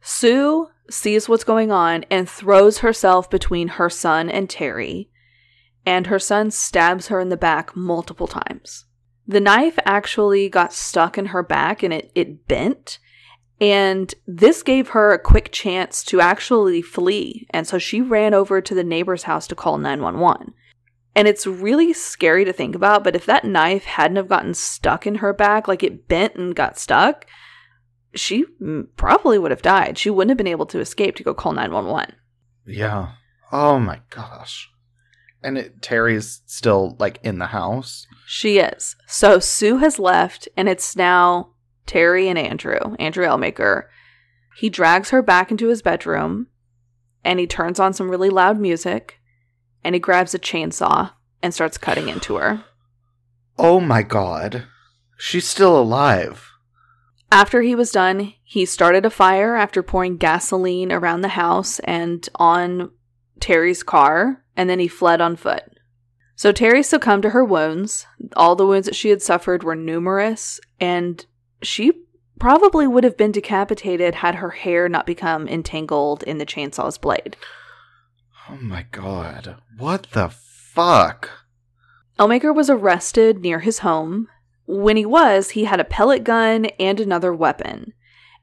Sue 0.00 0.68
sees 0.90 1.28
what's 1.28 1.44
going 1.44 1.70
on 1.70 2.04
and 2.10 2.28
throws 2.28 2.78
herself 2.78 3.28
between 3.28 3.68
her 3.68 3.90
son 3.90 4.30
and 4.30 4.48
Terri, 4.48 5.08
and 5.84 6.06
her 6.06 6.18
son 6.18 6.50
stabs 6.50 7.08
her 7.08 7.20
in 7.20 7.28
the 7.28 7.36
back 7.36 7.76
multiple 7.76 8.26
times. 8.26 8.86
The 9.26 9.40
knife 9.40 9.78
actually 9.84 10.48
got 10.48 10.72
stuck 10.72 11.18
in 11.18 11.26
her 11.26 11.42
back 11.42 11.82
and 11.82 11.92
it, 11.92 12.10
it 12.14 12.48
bent, 12.48 12.98
and 13.60 14.14
this 14.26 14.62
gave 14.62 14.90
her 14.90 15.12
a 15.12 15.18
quick 15.18 15.50
chance 15.52 16.04
to 16.04 16.20
actually 16.20 16.80
flee. 16.82 17.46
And 17.50 17.66
so 17.66 17.78
she 17.78 18.00
ran 18.00 18.34
over 18.34 18.60
to 18.60 18.74
the 18.74 18.84
neighbor's 18.84 19.24
house 19.24 19.46
to 19.48 19.56
call 19.56 19.78
911. 19.78 20.54
And 21.16 21.26
it's 21.26 21.46
really 21.46 21.92
scary 21.92 22.44
to 22.44 22.52
think 22.52 22.76
about, 22.76 23.02
but 23.02 23.16
if 23.16 23.26
that 23.26 23.44
knife 23.44 23.84
hadn't 23.84 24.16
have 24.16 24.28
gotten 24.28 24.54
stuck 24.54 25.06
in 25.06 25.16
her 25.16 25.32
back, 25.32 25.66
like 25.66 25.82
it 25.82 26.06
bent 26.06 26.36
and 26.36 26.54
got 26.54 26.78
stuck, 26.78 27.26
she 28.14 28.44
probably 28.96 29.38
would 29.38 29.50
have 29.50 29.62
died. 29.62 29.98
She 29.98 30.10
wouldn't 30.10 30.30
have 30.30 30.38
been 30.38 30.46
able 30.46 30.66
to 30.66 30.78
escape 30.78 31.16
to 31.16 31.24
go 31.24 31.34
call 31.34 31.52
911. 31.52 32.14
Yeah. 32.66 33.12
Oh 33.50 33.80
my 33.80 34.00
gosh. 34.10 34.70
And 35.42 35.58
it, 35.58 35.82
Terri's 35.82 36.42
still 36.46 36.96
like 37.00 37.18
in 37.24 37.38
the 37.38 37.46
house. 37.46 38.06
She 38.26 38.58
is. 38.58 38.94
So 39.06 39.40
Sue 39.40 39.78
has 39.78 39.98
left, 39.98 40.48
and 40.56 40.68
it's 40.68 40.94
now 40.94 41.54
Terri 41.88 42.26
and 42.26 42.38
Andrew, 42.38 42.78
Andrew 42.98 43.26
Ellmaker. 43.26 43.84
He 44.56 44.70
drags 44.70 45.10
her 45.10 45.22
back 45.22 45.50
into 45.50 45.68
his 45.68 45.82
bedroom, 45.82 46.46
and 47.24 47.40
he 47.40 47.46
turns 47.46 47.80
on 47.80 47.92
some 47.92 48.10
really 48.10 48.30
loud 48.30 48.60
music, 48.60 49.20
and 49.82 49.94
he 49.94 50.00
grabs 50.00 50.34
a 50.34 50.38
chainsaw 50.38 51.12
and 51.42 51.54
starts 51.54 51.78
cutting 51.78 52.08
into 52.08 52.36
her. 52.36 52.64
Oh 53.58 53.80
my 53.80 54.02
god. 54.02 54.64
She's 55.16 55.48
still 55.48 55.76
alive. 55.80 56.52
After 57.30 57.62
he 57.62 57.74
was 57.74 57.90
done, 57.90 58.34
he 58.44 58.64
started 58.64 59.04
a 59.04 59.10
fire 59.10 59.56
after 59.56 59.82
pouring 59.82 60.16
gasoline 60.16 60.92
around 60.92 61.20
the 61.20 61.28
house 61.28 61.78
and 61.80 62.26
on 62.36 62.90
Terri's 63.40 63.82
car, 63.82 64.44
and 64.56 64.70
then 64.70 64.78
he 64.78 64.88
fled 64.88 65.20
on 65.20 65.36
foot. 65.36 65.64
So 66.36 66.52
Terri 66.52 66.84
succumbed 66.84 67.24
to 67.24 67.30
her 67.30 67.44
wounds. 67.44 68.06
All 68.36 68.56
the 68.56 68.66
wounds 68.66 68.86
that 68.86 68.94
she 68.94 69.10
had 69.10 69.20
suffered 69.20 69.62
were 69.64 69.74
numerous, 69.74 70.60
and 70.80 71.24
she 71.62 71.92
probably 72.38 72.86
would 72.86 73.04
have 73.04 73.16
been 73.16 73.32
decapitated 73.32 74.16
had 74.16 74.36
her 74.36 74.50
hair 74.50 74.88
not 74.88 75.06
become 75.06 75.48
entangled 75.48 76.22
in 76.22 76.38
the 76.38 76.46
chainsaw's 76.46 76.98
blade. 76.98 77.36
Oh 78.48 78.56
my 78.56 78.86
god. 78.90 79.56
What 79.76 80.08
the 80.12 80.28
fuck? 80.28 81.30
Ellmaker 82.18 82.54
was 82.54 82.70
arrested 82.70 83.40
near 83.40 83.60
his 83.60 83.80
home. 83.80 84.28
When 84.66 84.96
he 84.96 85.06
was, 85.06 85.50
he 85.50 85.64
had 85.64 85.80
a 85.80 85.84
pellet 85.84 86.24
gun 86.24 86.66
and 86.78 87.00
another 87.00 87.32
weapon. 87.32 87.94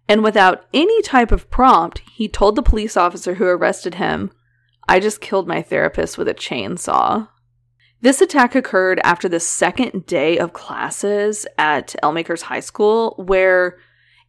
And 0.08 0.24
without 0.24 0.66
any 0.74 1.02
type 1.02 1.32
of 1.32 1.50
prompt, 1.50 2.02
he 2.14 2.28
told 2.28 2.56
the 2.56 2.62
police 2.62 2.96
officer 2.96 3.36
who 3.36 3.46
arrested 3.46 3.96
him, 3.96 4.32
I 4.88 5.00
just 5.00 5.22
killed 5.22 5.48
my 5.48 5.62
therapist 5.62 6.18
with 6.18 6.28
a 6.28 6.34
chainsaw. 6.34 7.30
This 8.06 8.22
attack 8.22 8.54
occurred 8.54 9.02
after 9.04 9.28
the 9.28 9.40
second 9.40 10.06
day 10.06 10.38
of 10.38 10.54
classes 10.54 11.48
at 11.58 11.96
Ellmaker's 12.04 12.44
high 12.44 12.60
school, 12.60 13.16
where 13.18 13.80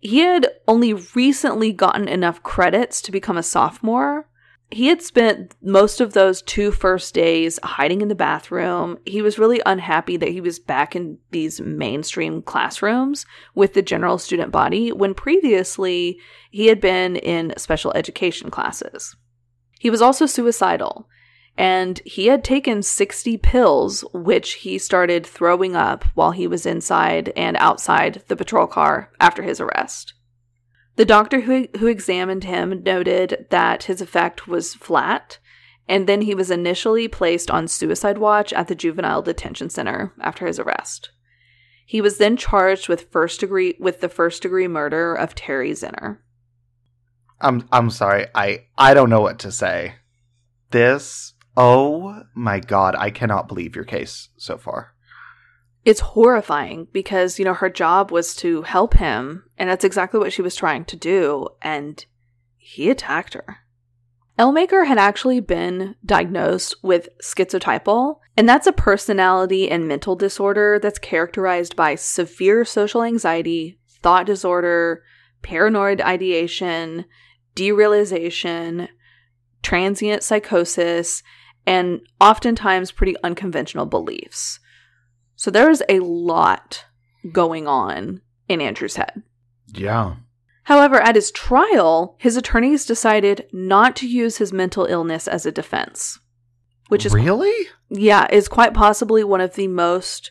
he 0.01 0.21
had 0.21 0.49
only 0.67 0.95
recently 0.95 1.75
gotten 1.75 2.09
enough 2.09 2.43
credits 2.43 3.03
to 3.03 3.13
become 3.13 3.37
a 3.37 3.43
sophomore. 3.43 4.31
he 4.71 4.87
had 4.87 5.03
spent 5.03 5.55
most 5.61 6.01
of 6.01 6.15
those 6.15 6.41
two 6.41 6.71
first 6.71 7.13
days 7.13 7.61
hiding 7.63 8.01
in 8.01 8.09
the 8.09 8.15
bathroom. 8.15 8.99
He 9.05 9.21
was 9.21 9.39
really 9.39 9.61
unhappy 9.67 10.17
that 10.17 10.31
he 10.31 10.41
was 10.41 10.59
back 10.59 10.97
in 10.97 11.19
these 11.31 11.61
mainstream 11.61 12.41
classrooms 12.41 13.27
with 13.55 13.75
the 13.75 13.83
general 13.83 14.17
student 14.17 14.53
body 14.53 14.91
when 14.91 15.13
previously 15.13 16.19
he 16.51 16.69
had 16.69 16.81
been 16.81 17.17
in 17.17 17.53
special 17.59 17.93
education 17.95 18.51
classes. 18.51 19.17
He 19.79 19.91
was 19.91 20.01
also 20.01 20.25
suicidal, 20.25 21.11
and 21.57 22.01
he 22.05 22.27
had 22.27 22.45
taken 22.45 22.83
60 22.83 23.39
pills, 23.39 24.05
which 24.13 24.55
he 24.55 24.79
started 24.79 25.27
throwing 25.27 25.75
up 25.75 26.05
while 26.15 26.33
he 26.33 26.47
was 26.47 26.67
inside 26.67 27.33
and 27.37 27.57
outside 27.57 28.23
the 28.29 28.37
patrol 28.37 28.67
car 28.67 29.11
after 29.21 29.43
his 29.43 29.61
arrest. 29.61 30.13
The 30.97 31.05
doctor 31.05 31.41
who, 31.41 31.69
who 31.79 31.87
examined 31.87 32.45
him 32.45 32.83
noted 32.83 33.47
that 33.51 33.85
his 33.85 34.01
effect 34.01 34.49
was 34.49 34.75
flat, 34.75 35.39
and 35.89 36.07
then 36.07 36.23
he 36.23 36.35
was 36.35 36.51
initially 36.51 37.09
placed 37.09 37.51
on 37.51 37.69
suicide 37.69 38.19
watch 38.19 38.53
at 38.53 38.69
the 38.69 38.75
juvenile 38.75 39.23
detention 39.23 39.71
center 39.71 40.13
after 40.21 40.47
his 40.47 40.59
arrest. 40.59 41.11
He 41.87 42.01
was 42.01 42.19
then 42.19 42.37
charged 42.37 42.89
with 42.89 43.11
first 43.13 43.41
degree 43.41 43.77
with 43.79 44.01
the 44.01 44.09
first 44.09 44.43
degree 44.43 44.67
murder 44.67 45.15
of 45.15 45.35
Terri 45.35 45.71
Zenner. 45.71 46.19
I'm 47.41 47.69
I'm 47.71 47.91
sorry. 47.91 48.27
I 48.35 48.65
I 48.77 48.95
don't 48.95 49.11
know 49.11 49.21
what 49.21 49.39
to 49.41 49.53
say. 49.53 49.95
This 50.71 51.35
oh 51.57 52.23
my 52.35 52.61
god, 52.61 52.95
I 52.97 53.11
cannot 53.11 53.49
believe 53.49 53.75
your 53.75 53.85
case 53.85 54.29
so 54.37 54.59
far. 54.59 54.95
It's 55.85 56.01
horrifying 56.01 56.89
because 56.93 57.39
you 57.39 57.45
know 57.45 57.55
her 57.55 57.71
job 57.71 58.11
was 58.11 58.35
to 58.37 58.63
help 58.63 58.95
him 58.95 59.45
and 59.57 59.71
that's 59.71 59.85
exactly 59.85 60.19
what 60.19 60.33
she 60.33 60.43
was 60.43 60.57
trying 60.57 60.85
to 60.87 60.97
do 60.97 61.49
and 61.63 62.05
he 62.57 62.91
attacked 62.91 63.35
her. 63.35 63.59
Ellmaker 64.39 64.87
had 64.87 64.99
actually 64.99 65.41
been 65.41 65.95
diagnosed 66.05 66.75
with 66.83 67.09
schizotypal, 67.23 68.19
and 68.37 68.47
that's 68.47 68.67
a 68.67 68.73
personality 68.73 69.71
and 69.71 69.89
mental 69.89 70.15
disorder 70.15 70.79
that's 70.79 70.99
characterized 70.99 71.75
by 71.75 71.95
severe 71.95 72.65
social 72.65 73.03
anxiety, 73.03 73.79
thought 73.89 74.27
disorder, 74.27 75.03
paranoid 75.41 76.03
ideation, 76.03 77.07
derealization, 77.55 78.89
transient 79.63 80.23
psychosis, 80.23 81.23
and 81.67 82.01
oftentimes 82.21 82.93
pretty 82.93 83.17
unconventional 83.23 83.87
beliefs. 83.87 84.61
So 85.35 85.51
there's 85.51 85.83
a 85.89 86.01
lot 86.01 86.85
going 87.33 87.67
on 87.67 88.23
in 88.49 88.61
Andrew's 88.61 88.97
head. 88.97 89.23
Yeah. 89.75 90.17
However, 90.65 91.01
at 91.01 91.15
his 91.15 91.31
trial, 91.31 92.17
his 92.19 92.37
attorneys 92.37 92.87
decided 92.87 93.47
not 93.53 93.95
to 93.97 94.09
use 94.09 94.39
his 94.39 94.53
mental 94.53 94.85
illness 94.87 95.29
as 95.29 95.47
a 95.47 95.53
defense. 95.53 96.19
Which 96.89 97.05
is 97.05 97.13
Really? 97.13 97.69
Yeah, 97.89 98.27
is 98.31 98.49
quite 98.49 98.75
possibly 98.75 99.23
one 99.23 99.41
of 99.41 99.55
the 99.55 99.69
most 99.69 100.31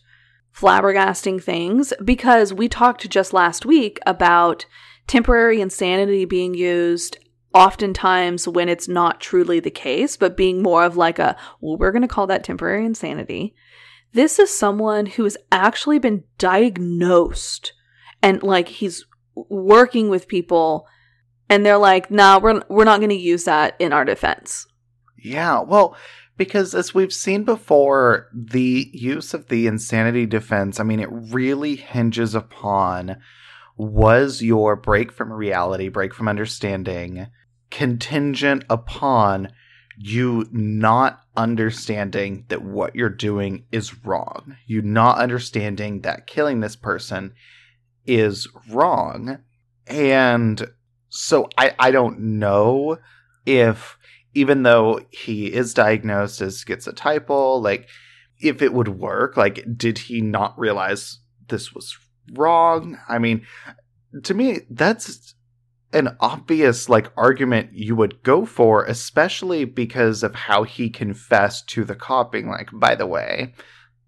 flabbergasting 0.54 1.44
things 1.44 1.94
because 2.04 2.54
we 2.54 2.70
talked 2.70 3.10
just 3.10 3.34
last 3.34 3.66
week 3.66 4.00
about 4.06 4.66
temporary 5.08 5.62
insanity 5.62 6.26
being 6.26 6.54
used 6.54 7.18
oftentimes 7.56 8.48
when 8.48 8.68
it's 8.68 8.90
not 8.90 9.22
truly 9.22 9.62
the 9.62 9.72
case, 9.72 10.18
but 10.18 10.36
being 10.36 10.62
more 10.62 10.84
of 10.84 10.98
like 10.98 11.18
a, 11.18 11.38
well, 11.62 11.78
we're 11.78 11.94
going 11.94 12.02
to 12.02 12.08
call 12.08 12.28
that 12.28 12.44
temporary 12.44 12.86
insanity. 12.86 13.56
This 14.12 14.38
is 14.40 14.56
someone 14.56 15.06
who 15.06 15.24
has 15.24 15.38
actually 15.52 15.98
been 15.98 16.26
diagnosed 16.38 17.72
and 18.22 18.44
like 18.44 18.68
he's 18.68 19.06
working 19.36 20.10
with 20.10 20.28
people 20.28 20.86
and 21.50 21.66
they're 21.66 21.78
like, 21.78 22.10
"Nah, 22.10 22.40
we're 22.40 22.62
we're 22.70 22.86
not 22.86 23.00
going 23.00 23.10
to 23.10 23.16
use 23.16 23.44
that 23.44 23.76
in 23.80 23.94
our 23.94 24.04
defense." 24.04 24.66
Yeah, 25.18 25.62
well, 25.62 25.96
because 26.38 26.74
as 26.74 26.94
we've 26.94 27.14
seen 27.14 27.44
before, 27.44 28.28
the 28.34 28.90
use 28.94 29.34
of 29.34 29.48
the 29.48 29.68
insanity 29.68 30.26
defense, 30.26 30.80
I 30.80 30.84
mean, 30.84 31.00
it 31.00 31.10
really 31.12 31.76
hinges 31.76 32.36
upon 32.36 33.18
was 33.78 34.42
your 34.42 34.76
break 34.76 35.12
from 35.12 35.32
reality, 35.32 35.90
break 35.90 36.14
from 36.14 36.28
understanding 36.28 37.28
contingent 37.70 38.64
upon 38.70 39.50
you 39.98 40.46
not 40.52 41.22
understanding 41.38 42.46
that 42.50 42.62
what 42.62 42.96
you're 42.96 43.10
doing 43.10 43.66
is 43.72 44.06
wrong. 44.06 44.58
You 44.66 44.82
not 44.82 45.18
understanding 45.18 46.02
that 46.02 46.28
killing 46.28 46.60
this 46.60 46.76
person 46.76 47.34
is 48.06 48.48
wrong. 48.70 49.40
And 49.88 50.70
so 51.10 51.50
I, 51.58 51.74
I 51.80 51.92
don't 51.92 52.20
know 52.20 52.98
if, 53.46 53.98
even 54.34 54.64
though 54.64 55.00
he 55.12 55.54
is 55.54 55.74
diagnosed 55.74 56.42
as 56.42 56.64
schizotypal, 56.64 57.62
like, 57.62 57.88
if 58.40 58.62
it 58.62 58.74
would 58.74 58.90
work. 58.90 59.38
Like, 59.38 59.64
did 59.78 59.98
he 59.98 60.22
not 60.22 60.58
realize 60.60 61.20
this 61.48 61.74
was 61.74 61.98
wrong? 62.34 62.98
I 63.08 63.20
mean, 63.20 63.46
to 64.24 64.34
me, 64.34 64.60
that's 64.70 65.36
an 65.96 66.16
obvious 66.20 66.90
like 66.90 67.12
argument 67.18 67.74
you 67.74 67.96
would 67.96 68.22
go 68.22 68.46
for, 68.46 68.84
especially 68.84 69.66
because 69.66 70.22
of 70.22 70.36
how 70.36 70.64
he 70.64 70.90
confessed 70.90 71.68
to 71.70 71.84
the 71.84 71.96
cop 71.96 72.32
being 72.32 72.50
like, 72.50 72.70
by 72.74 72.94
the 72.96 73.08
way, 73.08 73.54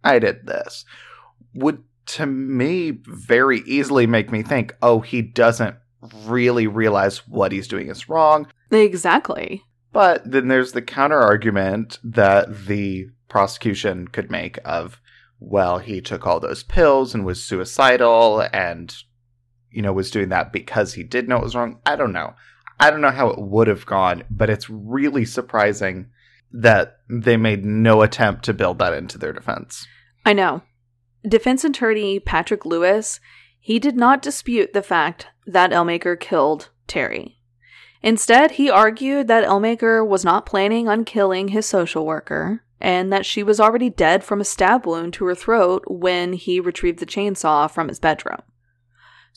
I 0.03 0.19
did 0.19 0.45
this. 0.45 0.85
Would 1.53 1.83
to 2.07 2.25
me 2.25 2.91
very 3.05 3.59
easily 3.61 4.05
make 4.05 4.31
me 4.31 4.43
think, 4.43 4.75
oh, 4.81 4.99
he 4.99 5.21
doesn't 5.21 5.75
really 6.25 6.67
realize 6.67 7.27
what 7.27 7.51
he's 7.51 7.67
doing 7.67 7.89
is 7.89 8.07
wrong. 8.07 8.47
Exactly. 8.71 9.63
But 9.91 10.29
then 10.29 10.47
there's 10.47 10.73
the 10.73 10.81
counter 10.81 11.19
argument 11.19 11.99
that 12.03 12.67
the 12.67 13.07
prosecution 13.29 14.07
could 14.07 14.29
make 14.29 14.59
of, 14.63 15.01
well, 15.39 15.79
he 15.79 16.01
took 16.01 16.25
all 16.25 16.39
those 16.39 16.63
pills 16.63 17.13
and 17.13 17.25
was 17.25 17.43
suicidal 17.43 18.47
and 18.53 18.95
you 19.71 19.81
know, 19.81 19.93
was 19.93 20.11
doing 20.11 20.29
that 20.29 20.51
because 20.51 20.93
he 20.93 21.03
did 21.03 21.27
know 21.27 21.37
it 21.37 21.43
was 21.43 21.55
wrong. 21.55 21.79
I 21.85 21.95
don't 21.95 22.13
know. 22.13 22.33
I 22.79 22.91
don't 22.91 23.01
know 23.01 23.11
how 23.11 23.29
it 23.29 23.39
would 23.39 23.67
have 23.67 23.85
gone, 23.85 24.23
but 24.29 24.49
it's 24.49 24.69
really 24.69 25.25
surprising 25.25 26.09
that 26.51 26.99
they 27.09 27.37
made 27.37 27.65
no 27.65 28.01
attempt 28.01 28.45
to 28.45 28.53
build 28.53 28.79
that 28.79 28.93
into 28.93 29.17
their 29.17 29.33
defense. 29.33 29.87
I 30.25 30.33
know. 30.33 30.61
Defense 31.27 31.63
attorney 31.63 32.19
Patrick 32.19 32.65
Lewis, 32.65 33.19
he 33.59 33.79
did 33.79 33.95
not 33.95 34.21
dispute 34.21 34.73
the 34.73 34.83
fact 34.83 35.27
that 35.45 35.71
Ellmaker 35.71 36.19
killed 36.19 36.69
Terri. 36.87 37.35
Instead, 38.01 38.51
he 38.51 38.69
argued 38.69 39.27
that 39.27 39.43
Ellmaker 39.43 40.07
was 40.07 40.23
not 40.23 40.45
planning 40.45 40.87
on 40.87 41.03
killing 41.03 41.49
his 41.49 41.65
social 41.65 42.05
worker 42.05 42.63
and 42.79 43.11
that 43.11 43.25
she 43.25 43.41
was 43.41 43.59
already 43.59 43.89
dead 43.89 44.23
from 44.23 44.39
a 44.39 44.45
stab 44.45 44.85
wound 44.85 45.13
to 45.13 45.25
her 45.25 45.35
throat 45.35 45.83
when 45.87 46.33
he 46.33 46.59
retrieved 46.59 46.99
the 46.99 47.05
chainsaw 47.05 47.69
from 47.69 47.87
his 47.87 47.99
bedroom. 47.99 48.41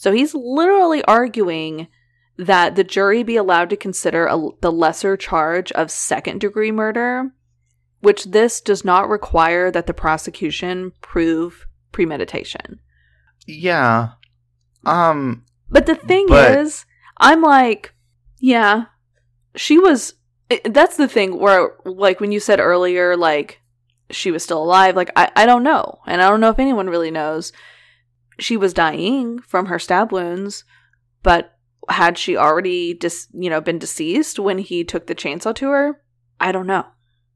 So 0.01 0.13
he's 0.13 0.35
literally 0.35 1.05
arguing 1.05 1.89
that 2.39 2.75
the 2.75 2.83
jury 2.83 3.23
be 3.23 3.37
allowed 3.37 3.69
to 3.69 3.77
consider 3.77 4.25
a, 4.25 4.49
the 4.63 4.73
lesser 4.73 5.15
charge 5.15 5.71
of 5.73 5.91
second 5.91 6.41
degree 6.41 6.73
murder, 6.73 7.33
which 8.01 8.25
this 8.25 8.63
does 8.63 8.83
not 8.83 9.11
require 9.11 9.71
that 9.71 9.87
the 9.87 9.93
prosecution 9.93 10.93
prove 11.03 11.67
premeditation. 11.93 12.81
Yeah. 13.47 14.13
Um 14.87 15.45
but 15.69 15.85
the 15.85 15.97
thing 15.97 16.29
but- 16.29 16.59
is, 16.59 16.87
I'm 17.19 17.43
like, 17.43 17.93
yeah, 18.39 18.85
she 19.55 19.79
was 19.79 20.15
that's 20.65 20.97
the 20.97 21.09
thing 21.09 21.39
where 21.39 21.75
like 21.85 22.21
when 22.21 22.33
you 22.33 22.41
said 22.41 22.59
earlier 22.59 23.19
like 23.19 23.61
she 24.11 24.31
was 24.31 24.43
still 24.43 24.63
alive, 24.63 24.97
like 24.97 25.11
I 25.15 25.31
I 25.37 25.45
don't 25.45 25.63
know. 25.63 25.99
And 26.07 26.23
I 26.23 26.31
don't 26.31 26.41
know 26.41 26.49
if 26.49 26.59
anyone 26.59 26.89
really 26.89 27.11
knows 27.11 27.53
she 28.41 28.57
was 28.57 28.75
dying 28.75 29.39
from 29.41 29.67
her 29.67 29.79
stab 29.79 30.13
wounds, 30.13 30.65
but 31.23 31.57
had 31.89 32.19
she 32.19 32.37
already 32.37 32.95
dis- 32.95 33.29
you 33.33 33.51
know 33.51 33.61
been 33.61 33.79
deceased 33.79 34.39
when 34.39 34.59
he 34.59 34.85
took 34.85 35.07
the 35.07 35.15
chainsaw 35.15 35.55
to 35.57 35.71
her? 35.71 36.03
I 36.39 36.53
don't 36.53 36.67
know. 36.67 36.87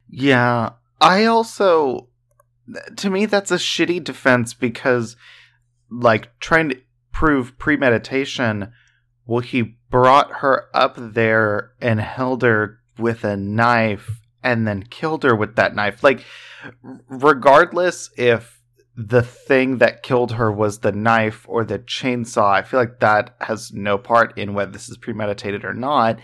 Yeah. 0.08 0.70
I 1.00 1.24
also 1.24 2.08
to 2.96 3.10
me 3.10 3.26
that's 3.26 3.50
a 3.50 3.56
shitty 3.56 4.02
defense 4.02 4.54
because 4.54 5.16
like 5.90 6.30
trying 6.40 6.70
to 6.70 6.80
prove 7.12 7.58
premeditation 7.58 8.72
well 9.26 9.40
he 9.40 9.76
brought 9.90 10.36
her 10.36 10.64
up 10.72 10.94
there 10.96 11.72
and 11.80 12.00
held 12.00 12.42
her 12.42 12.78
with 12.98 13.22
a 13.22 13.36
knife 13.36 14.22
and 14.42 14.66
then 14.66 14.82
killed 14.82 15.24
her 15.24 15.36
with 15.36 15.56
that 15.56 15.74
knife 15.74 16.02
like 16.02 16.24
regardless 17.08 18.10
if 18.16 18.53
the 18.96 19.22
thing 19.22 19.78
that 19.78 20.02
killed 20.02 20.32
her 20.32 20.52
was 20.52 20.78
the 20.78 20.92
knife 20.92 21.44
or 21.48 21.64
the 21.64 21.78
chainsaw. 21.80 22.52
I 22.52 22.62
feel 22.62 22.80
like 22.80 23.00
that 23.00 23.34
has 23.40 23.72
no 23.72 23.98
part 23.98 24.36
in 24.38 24.54
whether 24.54 24.70
this 24.70 24.88
is 24.88 24.96
premeditated 24.96 25.64
or 25.64 25.74
not. 25.74 26.18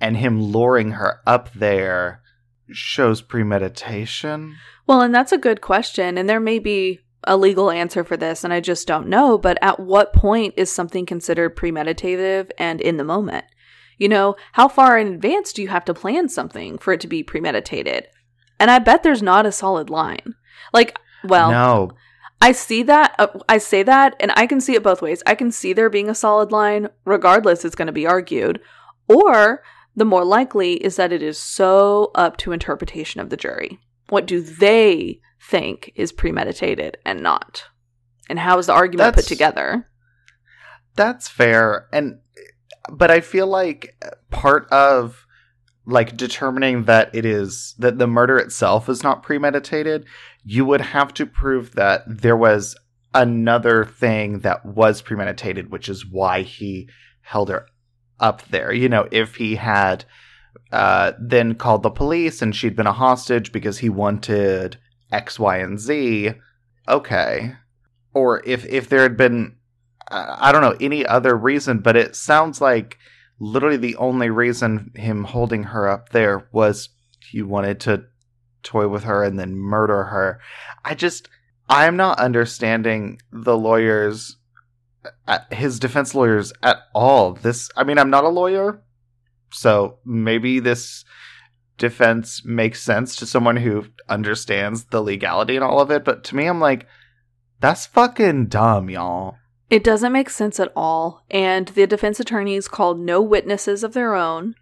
And 0.00 0.16
him 0.16 0.42
luring 0.42 0.92
her 0.92 1.20
up 1.26 1.52
there 1.52 2.22
shows 2.70 3.20
premeditation. 3.20 4.56
Well, 4.86 5.02
and 5.02 5.14
that's 5.14 5.32
a 5.32 5.38
good 5.38 5.60
question. 5.60 6.18
And 6.18 6.28
there 6.28 6.40
may 6.40 6.58
be 6.58 7.00
a 7.24 7.36
legal 7.36 7.70
answer 7.70 8.02
for 8.02 8.16
this, 8.16 8.44
and 8.44 8.52
I 8.52 8.60
just 8.60 8.88
don't 8.88 9.08
know. 9.08 9.38
But 9.38 9.58
at 9.62 9.78
what 9.78 10.12
point 10.12 10.54
is 10.56 10.72
something 10.72 11.06
considered 11.06 11.56
premeditative 11.56 12.50
and 12.58 12.80
in 12.80 12.96
the 12.96 13.04
moment? 13.04 13.44
You 13.98 14.08
know, 14.08 14.36
how 14.52 14.68
far 14.68 14.98
in 14.98 15.08
advance 15.08 15.52
do 15.52 15.60
you 15.60 15.68
have 15.68 15.84
to 15.84 15.94
plan 15.94 16.28
something 16.28 16.78
for 16.78 16.94
it 16.94 17.00
to 17.00 17.06
be 17.06 17.22
premeditated? 17.22 18.06
And 18.58 18.70
I 18.70 18.78
bet 18.78 19.02
there's 19.02 19.22
not 19.22 19.46
a 19.46 19.52
solid 19.52 19.90
line. 19.90 20.34
Like, 20.72 20.98
well, 21.24 21.50
no. 21.50 21.90
I 22.40 22.52
see 22.52 22.82
that. 22.84 23.14
Uh, 23.18 23.28
I 23.48 23.58
say 23.58 23.82
that, 23.82 24.16
and 24.18 24.32
I 24.34 24.46
can 24.46 24.60
see 24.60 24.74
it 24.74 24.82
both 24.82 25.02
ways. 25.02 25.22
I 25.26 25.34
can 25.34 25.50
see 25.50 25.72
there 25.72 25.90
being 25.90 26.08
a 26.08 26.14
solid 26.14 26.50
line, 26.52 26.88
regardless, 27.04 27.64
it's 27.64 27.74
going 27.74 27.86
to 27.86 27.92
be 27.92 28.06
argued. 28.06 28.60
Or 29.08 29.62
the 29.94 30.04
more 30.04 30.24
likely 30.24 30.74
is 30.74 30.96
that 30.96 31.12
it 31.12 31.22
is 31.22 31.38
so 31.38 32.10
up 32.14 32.36
to 32.38 32.52
interpretation 32.52 33.20
of 33.20 33.28
the 33.28 33.36
jury. 33.36 33.78
What 34.08 34.26
do 34.26 34.40
they 34.40 35.20
think 35.42 35.92
is 35.94 36.12
premeditated 36.12 36.96
and 37.04 37.22
not? 37.22 37.64
And 38.28 38.38
how 38.38 38.58
is 38.58 38.66
the 38.66 38.72
argument 38.72 39.14
That's- 39.14 39.24
put 39.24 39.28
together? 39.28 39.88
That's 40.96 41.28
fair. 41.28 41.88
And 41.92 42.20
but 42.90 43.10
I 43.10 43.20
feel 43.20 43.46
like 43.46 43.94
part 44.30 44.68
of 44.70 45.26
like 45.86 46.16
determining 46.16 46.84
that 46.84 47.14
it 47.14 47.24
is 47.24 47.74
that 47.78 47.98
the 47.98 48.06
murder 48.06 48.38
itself 48.38 48.88
is 48.88 49.02
not 49.02 49.22
premeditated, 49.22 50.04
you 50.44 50.64
would 50.64 50.80
have 50.80 51.12
to 51.14 51.26
prove 51.26 51.74
that 51.74 52.02
there 52.06 52.36
was 52.36 52.76
another 53.14 53.84
thing 53.84 54.40
that 54.40 54.64
was 54.64 55.02
premeditated, 55.02 55.70
which 55.70 55.88
is 55.88 56.06
why 56.06 56.42
he 56.42 56.88
held 57.22 57.48
her 57.48 57.66
up 58.18 58.46
there. 58.48 58.72
You 58.72 58.88
know, 58.88 59.08
if 59.10 59.36
he 59.36 59.56
had 59.56 60.04
uh, 60.72 61.12
then 61.18 61.54
called 61.54 61.82
the 61.82 61.90
police 61.90 62.42
and 62.42 62.54
she'd 62.54 62.76
been 62.76 62.86
a 62.86 62.92
hostage 62.92 63.52
because 63.52 63.78
he 63.78 63.88
wanted 63.88 64.78
X, 65.10 65.38
Y, 65.38 65.58
and 65.58 65.78
Z, 65.78 66.32
okay. 66.88 67.54
Or 68.14 68.42
if 68.44 68.64
if 68.66 68.88
there 68.88 69.02
had 69.02 69.16
been 69.16 69.56
uh, 70.10 70.36
I 70.38 70.52
don't 70.52 70.62
know 70.62 70.76
any 70.80 71.06
other 71.06 71.36
reason, 71.36 71.78
but 71.78 71.96
it 71.96 72.16
sounds 72.16 72.60
like 72.60 72.98
literally 73.38 73.76
the 73.76 73.96
only 73.96 74.30
reason 74.30 74.92
him 74.94 75.24
holding 75.24 75.64
her 75.64 75.88
up 75.88 76.10
there 76.10 76.48
was 76.52 76.90
he 77.30 77.42
wanted 77.42 77.80
to 77.80 78.04
toy 78.62 78.88
with 78.88 79.04
her 79.04 79.22
and 79.24 79.38
then 79.38 79.56
murder 79.56 80.04
her. 80.04 80.40
I 80.84 80.94
just 80.94 81.28
I'm 81.68 81.96
not 81.96 82.18
understanding 82.18 83.20
the 83.32 83.56
lawyers 83.56 84.36
uh, 85.26 85.38
his 85.50 85.78
defense 85.78 86.14
lawyers 86.14 86.52
at 86.62 86.78
all. 86.94 87.32
This 87.32 87.70
I 87.76 87.84
mean 87.84 87.98
I'm 87.98 88.10
not 88.10 88.24
a 88.24 88.28
lawyer, 88.28 88.82
so 89.52 89.98
maybe 90.04 90.60
this 90.60 91.04
defense 91.78 92.44
makes 92.44 92.82
sense 92.82 93.16
to 93.16 93.26
someone 93.26 93.56
who 93.56 93.86
understands 94.08 94.84
the 94.86 95.02
legality 95.02 95.56
and 95.56 95.64
all 95.64 95.80
of 95.80 95.90
it, 95.90 96.04
but 96.04 96.24
to 96.24 96.36
me 96.36 96.46
I'm 96.46 96.60
like 96.60 96.86
that's 97.60 97.86
fucking 97.86 98.46
dumb, 98.46 98.88
y'all. 98.88 99.36
It 99.68 99.84
doesn't 99.84 100.12
make 100.12 100.30
sense 100.30 100.58
at 100.58 100.72
all. 100.74 101.24
And 101.30 101.68
the 101.68 101.86
defense 101.86 102.18
attorneys 102.18 102.66
called 102.66 102.98
no 102.98 103.22
witnesses 103.22 103.84
of 103.84 103.92
their 103.92 104.14
own. 104.14 104.56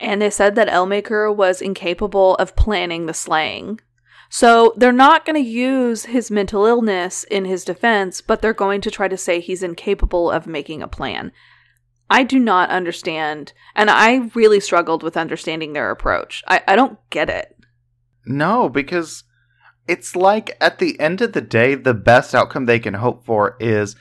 And 0.00 0.20
they 0.20 0.30
said 0.30 0.54
that 0.54 0.68
Ellmaker 0.68 1.34
was 1.34 1.60
incapable 1.60 2.34
of 2.36 2.56
planning 2.56 3.06
the 3.06 3.14
slaying. 3.14 3.80
So 4.30 4.72
they're 4.76 4.92
not 4.92 5.24
going 5.26 5.42
to 5.42 5.48
use 5.48 6.06
his 6.06 6.30
mental 6.30 6.64
illness 6.64 7.24
in 7.24 7.44
his 7.44 7.64
defense, 7.64 8.20
but 8.20 8.40
they're 8.40 8.54
going 8.54 8.80
to 8.82 8.90
try 8.90 9.08
to 9.08 9.16
say 9.16 9.40
he's 9.40 9.62
incapable 9.62 10.30
of 10.30 10.46
making 10.46 10.82
a 10.82 10.88
plan. 10.88 11.32
I 12.08 12.24
do 12.24 12.38
not 12.38 12.70
understand, 12.70 13.52
and 13.74 13.90
I 13.90 14.30
really 14.34 14.60
struggled 14.60 15.02
with 15.02 15.16
understanding 15.16 15.72
their 15.72 15.90
approach. 15.90 16.42
I, 16.48 16.62
I 16.66 16.76
don't 16.76 16.98
get 17.10 17.28
it. 17.28 17.56
No, 18.24 18.68
because 18.68 19.24
it's 19.86 20.14
like 20.14 20.56
at 20.60 20.78
the 20.78 20.98
end 21.00 21.20
of 21.20 21.32
the 21.32 21.40
day, 21.40 21.74
the 21.74 21.94
best 21.94 22.34
outcome 22.34 22.66
they 22.66 22.78
can 22.78 22.94
hope 22.94 23.24
for 23.24 23.56
is 23.60 23.96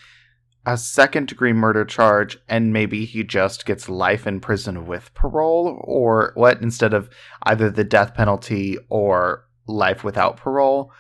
a 0.66 0.78
second 0.78 1.28
degree 1.28 1.54
murder 1.54 1.86
charge, 1.86 2.38
and 2.48 2.74
maybe 2.74 3.06
he 3.06 3.24
just 3.24 3.66
gets 3.66 3.90
life 3.90 4.28
in 4.28 4.40
prison 4.40 4.86
with 4.86 5.14
parole, 5.14 5.82
or 5.84 6.32
what, 6.36 6.62
instead 6.62 6.94
of 6.94 7.10
either 7.44 7.70
the 7.70 7.84
death 7.84 8.14
penalty 8.14 8.78
or 8.90 9.46
life 9.68 10.04
without 10.04 10.38
parole. 10.38 10.92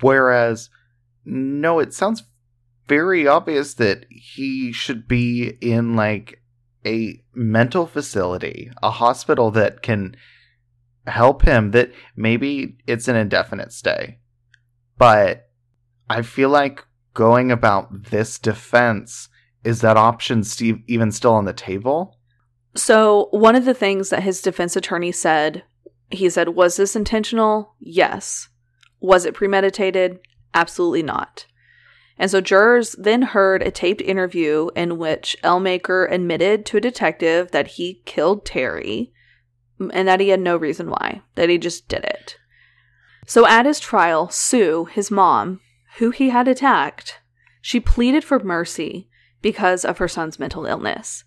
Whereas, 0.00 0.68
no, 1.24 1.78
it 1.78 1.94
sounds 1.94 2.24
very 2.88 3.26
obvious 3.26 3.74
that 3.74 4.04
he 4.10 4.72
should 4.72 5.06
be 5.06 5.56
in 5.60 5.94
like 5.94 6.42
a 6.84 7.22
mental 7.32 7.86
facility, 7.86 8.70
a 8.82 8.90
hospital 8.90 9.50
that 9.52 9.82
can 9.82 10.16
help 11.06 11.42
him 11.42 11.70
that 11.70 11.92
maybe 12.16 12.76
it's 12.86 13.08
an 13.08 13.16
indefinite 13.16 13.72
stay. 13.72 14.18
But 14.98 15.48
I 16.10 16.22
feel 16.22 16.48
like 16.48 16.84
going 17.14 17.50
about 17.50 18.10
this 18.10 18.38
defense 18.38 19.28
is 19.64 19.80
that 19.80 19.96
option 19.96 20.42
Steve 20.42 20.82
even 20.86 21.12
still 21.12 21.34
on 21.34 21.44
the 21.44 21.52
table? 21.52 22.18
So, 22.74 23.28
one 23.30 23.54
of 23.54 23.64
the 23.64 23.74
things 23.74 24.10
that 24.10 24.22
his 24.22 24.40
defense 24.42 24.76
attorney 24.76 25.12
said, 25.12 25.62
he 26.10 26.28
said, 26.28 26.50
Was 26.50 26.76
this 26.76 26.96
intentional? 26.96 27.74
Yes. 27.78 28.48
Was 29.00 29.24
it 29.24 29.34
premeditated? 29.34 30.18
Absolutely 30.54 31.02
not. 31.02 31.46
And 32.18 32.30
so 32.30 32.40
jurors 32.40 32.94
then 32.98 33.22
heard 33.22 33.62
a 33.62 33.70
taped 33.70 34.00
interview 34.00 34.68
in 34.76 34.98
which 34.98 35.36
Ellmaker 35.42 36.10
admitted 36.10 36.64
to 36.66 36.76
a 36.76 36.80
detective 36.80 37.50
that 37.50 37.66
he 37.66 38.02
killed 38.04 38.44
Terri 38.44 39.10
and 39.92 40.06
that 40.06 40.20
he 40.20 40.28
had 40.28 40.40
no 40.40 40.56
reason 40.56 40.88
why, 40.88 41.22
that 41.34 41.48
he 41.48 41.58
just 41.58 41.88
did 41.88 42.04
it. 42.04 42.36
So 43.26 43.46
at 43.46 43.66
his 43.66 43.80
trial, 43.80 44.28
Sue, 44.28 44.84
his 44.84 45.10
mom, 45.10 45.60
who 45.98 46.10
he 46.10 46.30
had 46.30 46.48
attacked, 46.48 47.20
she 47.60 47.80
pleaded 47.80 48.24
for 48.24 48.38
mercy 48.38 49.08
because 49.40 49.84
of 49.84 49.98
her 49.98 50.08
son's 50.08 50.38
mental 50.38 50.64
illness. 50.64 51.24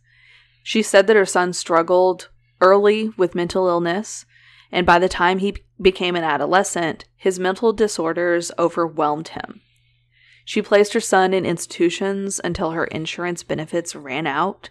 She 0.63 0.81
said 0.81 1.07
that 1.07 1.15
her 1.15 1.25
son 1.25 1.53
struggled 1.53 2.29
early 2.61 3.09
with 3.17 3.35
mental 3.35 3.67
illness, 3.67 4.25
and 4.71 4.85
by 4.85 4.97
the 4.97 5.09
time 5.09 5.39
he 5.39 5.57
became 5.79 6.15
an 6.15 6.23
adolescent, 6.23 7.05
his 7.15 7.39
mental 7.39 7.73
disorders 7.73 8.51
overwhelmed 8.57 9.29
him. 9.29 9.61
She 10.43 10.61
placed 10.61 10.93
her 10.93 10.99
son 10.99 11.33
in 11.33 11.45
institutions 11.45 12.39
until 12.43 12.71
her 12.71 12.85
insurance 12.85 13.43
benefits 13.43 13.95
ran 13.95 14.25
out, 14.25 14.69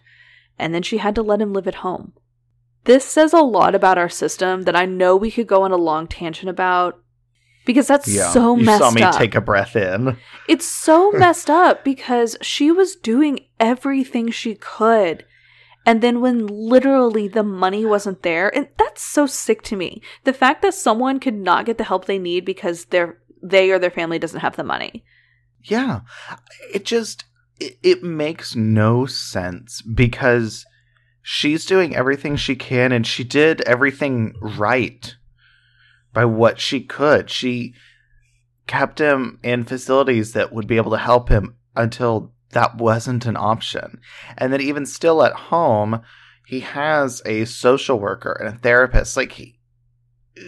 and 0.58 0.74
then 0.74 0.82
she 0.82 0.98
had 0.98 1.14
to 1.16 1.22
let 1.22 1.40
him 1.40 1.52
live 1.52 1.68
at 1.68 1.76
home. 1.76 2.12
This 2.84 3.04
says 3.04 3.32
a 3.32 3.38
lot 3.38 3.74
about 3.74 3.98
our 3.98 4.08
system 4.08 4.62
that 4.62 4.76
I 4.76 4.86
know 4.86 5.16
we 5.16 5.30
could 5.30 5.46
go 5.46 5.62
on 5.62 5.72
a 5.72 5.76
long 5.76 6.06
tangent 6.06 6.50
about 6.50 7.00
because 7.64 7.86
that's 7.86 8.12
so 8.32 8.56
you 8.56 8.64
messed 8.64 8.82
saw 8.82 8.90
me 8.90 9.02
up. 9.02 9.16
take 9.16 9.34
a 9.34 9.40
breath 9.40 9.76
in. 9.76 10.16
It's 10.48 10.66
so 10.66 11.10
messed 11.14 11.50
up 11.50 11.84
because 11.84 12.36
she 12.42 12.70
was 12.70 12.96
doing 12.96 13.40
everything 13.58 14.30
she 14.30 14.54
could. 14.54 15.24
And 15.86 16.02
then 16.02 16.20
when 16.20 16.46
literally 16.46 17.28
the 17.28 17.42
money 17.42 17.84
wasn't 17.84 18.22
there, 18.22 18.54
and 18.54 18.68
that's 18.78 19.02
so 19.02 19.26
sick 19.26 19.62
to 19.62 19.76
me. 19.76 20.00
The 20.24 20.32
fact 20.32 20.62
that 20.62 20.74
someone 20.74 21.20
could 21.20 21.34
not 21.34 21.66
get 21.66 21.76
the 21.78 21.84
help 21.84 22.06
they 22.06 22.18
need 22.18 22.44
because 22.44 22.86
their 22.86 23.18
they 23.42 23.70
or 23.70 23.78
their 23.78 23.90
family 23.90 24.18
doesn't 24.18 24.40
have 24.40 24.56
the 24.56 24.64
money. 24.64 25.04
Yeah. 25.62 26.00
It 26.72 26.84
just 26.84 27.24
it, 27.60 27.78
it 27.82 28.02
makes 28.02 28.56
no 28.56 29.06
sense 29.06 29.82
because 29.82 30.64
she's 31.22 31.66
doing 31.66 31.94
everything 31.94 32.36
she 32.36 32.56
can 32.56 32.92
and 32.92 33.06
she 33.06 33.24
did 33.24 33.60
everything 33.62 34.34
right 34.40 35.16
by 36.14 36.24
what 36.24 36.60
she 36.60 36.80
could. 36.80 37.28
She 37.28 37.74
kept 38.66 38.98
him 38.98 39.38
in 39.42 39.64
facilities 39.64 40.32
that 40.32 40.52
would 40.52 40.66
be 40.66 40.78
able 40.78 40.92
to 40.92 40.96
help 40.96 41.28
him 41.28 41.56
until 41.76 42.32
that 42.52 42.76
wasn't 42.76 43.26
an 43.26 43.36
option. 43.36 44.00
And 44.38 44.52
then 44.52 44.60
even 44.60 44.86
still 44.86 45.22
at 45.22 45.34
home, 45.34 46.00
he 46.46 46.60
has 46.60 47.20
a 47.26 47.44
social 47.44 47.98
worker 47.98 48.32
and 48.32 48.48
a 48.48 48.58
therapist. 48.58 49.16
Like 49.16 49.32
he 49.32 49.58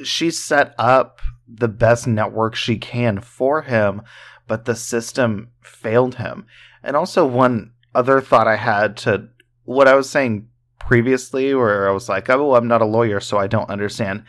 she 0.02 0.30
set 0.30 0.74
up 0.78 1.20
the 1.48 1.68
best 1.68 2.06
network 2.06 2.54
she 2.54 2.76
can 2.76 3.20
for 3.20 3.62
him, 3.62 4.02
but 4.46 4.64
the 4.64 4.74
system 4.74 5.50
failed 5.60 6.16
him. 6.16 6.46
And 6.82 6.96
also 6.96 7.26
one 7.26 7.72
other 7.94 8.20
thought 8.20 8.48
I 8.48 8.56
had 8.56 8.96
to 8.98 9.28
what 9.64 9.88
I 9.88 9.94
was 9.94 10.08
saying 10.08 10.48
previously 10.78 11.54
where 11.54 11.88
I 11.88 11.92
was 11.92 12.08
like, 12.08 12.30
"Oh, 12.30 12.54
I'm 12.54 12.68
not 12.68 12.82
a 12.82 12.86
lawyer, 12.86 13.20
so 13.20 13.38
I 13.38 13.46
don't 13.46 13.70
understand." 13.70 14.24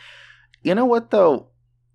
You 0.61 0.75
know 0.75 0.85
what 0.85 1.11
though? 1.11 1.47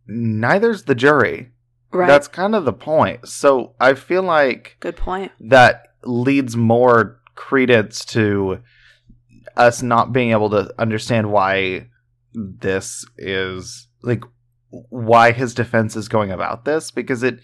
Neither's 0.07 0.85
the 0.85 0.95
jury. 0.95 1.51
Right. 1.93 2.07
That's 2.07 2.29
kind 2.29 2.55
of 2.55 2.65
the 2.65 2.73
point. 2.73 3.29
So 3.29 3.75
I 3.79 3.95
feel 3.95 4.23
like 4.23 4.77
good 4.81 4.97
point. 4.97 5.33
that 5.41 5.89
leads 6.05 6.57
more 6.57 7.21
credence 7.35 8.05
to 8.07 8.59
us 9.57 9.83
not 9.83 10.13
being 10.13 10.31
able 10.31 10.51
to 10.51 10.73
understand 10.79 11.31
why 11.31 11.89
this 12.35 13.05
is 13.19 13.89
like 14.03 14.25
why 14.71 15.33
his 15.33 15.55
defense 15.55 15.97
is 15.97 16.09
going 16.09 16.31
about 16.31 16.65
this 16.65 16.91
because 16.91 17.23
it 17.23 17.41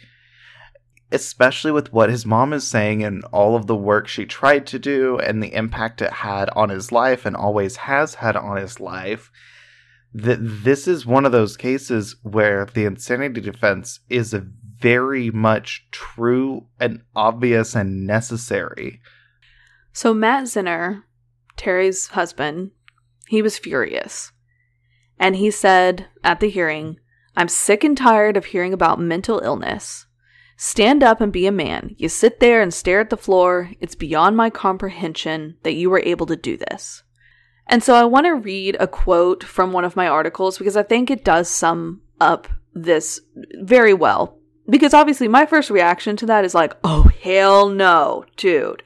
especially 1.12 1.70
with 1.70 1.92
what 1.92 2.10
his 2.10 2.24
mom 2.26 2.52
is 2.52 2.66
saying 2.66 3.02
and 3.02 3.24
all 3.26 3.54
of 3.56 3.66
the 3.66 3.76
work 3.76 4.08
she 4.08 4.24
tried 4.24 4.66
to 4.66 4.78
do 4.78 5.18
and 5.18 5.42
the 5.42 5.54
impact 5.54 6.00
it 6.02 6.12
had 6.12 6.48
on 6.50 6.68
his 6.70 6.90
life 6.90 7.26
and 7.26 7.36
always 7.36 7.76
has 7.76 8.14
had 8.14 8.36
on 8.36 8.56
his 8.56 8.80
life 8.80 9.30
that 10.14 10.38
this 10.40 10.88
is 10.88 11.04
one 11.04 11.24
of 11.24 11.32
those 11.32 11.56
cases 11.56 12.16
where 12.22 12.66
the 12.66 12.84
insanity 12.84 13.40
defense 13.40 14.00
is 14.08 14.34
very 14.78 15.30
much 15.30 15.86
true 15.90 16.66
and 16.80 17.02
obvious 17.14 17.74
and 17.74 18.06
necessary. 18.06 19.00
So 19.92 20.14
Matt 20.14 20.44
Zenner 20.44 21.02
Terri's 21.58 22.06
husband, 22.08 22.70
he 23.26 23.42
was 23.42 23.58
furious. 23.58 24.32
And 25.18 25.36
he 25.36 25.50
said 25.50 26.06
at 26.24 26.40
the 26.40 26.48
hearing, 26.48 27.00
I'm 27.36 27.48
sick 27.48 27.84
and 27.84 27.96
tired 27.96 28.36
of 28.36 28.46
hearing 28.46 28.72
about 28.72 29.00
mental 29.00 29.40
illness. 29.40 30.06
Stand 30.56 31.02
up 31.02 31.20
and 31.20 31.32
be 31.32 31.46
a 31.46 31.52
man. 31.52 31.94
You 31.98 32.08
sit 32.08 32.40
there 32.40 32.62
and 32.62 32.72
stare 32.72 33.00
at 33.00 33.10
the 33.10 33.16
floor. 33.16 33.72
It's 33.80 33.94
beyond 33.94 34.36
my 34.36 34.50
comprehension 34.50 35.56
that 35.62 35.74
you 35.74 35.90
were 35.90 36.02
able 36.04 36.26
to 36.26 36.36
do 36.36 36.56
this. 36.56 37.02
And 37.68 37.82
so 37.82 37.94
I 37.94 38.04
want 38.04 38.26
to 38.26 38.34
read 38.34 38.76
a 38.80 38.86
quote 38.86 39.44
from 39.44 39.72
one 39.72 39.84
of 39.84 39.96
my 39.96 40.08
articles 40.08 40.58
because 40.58 40.76
I 40.76 40.82
think 40.82 41.10
it 41.10 41.24
does 41.24 41.48
sum 41.48 42.00
up 42.20 42.48
this 42.74 43.20
very 43.60 43.92
well. 43.92 44.38
Because 44.70 44.94
obviously, 44.94 45.28
my 45.28 45.46
first 45.46 45.70
reaction 45.70 46.16
to 46.16 46.26
that 46.26 46.44
is 46.44 46.54
like, 46.54 46.74
oh, 46.84 47.10
hell 47.22 47.68
no, 47.68 48.24
dude. 48.36 48.82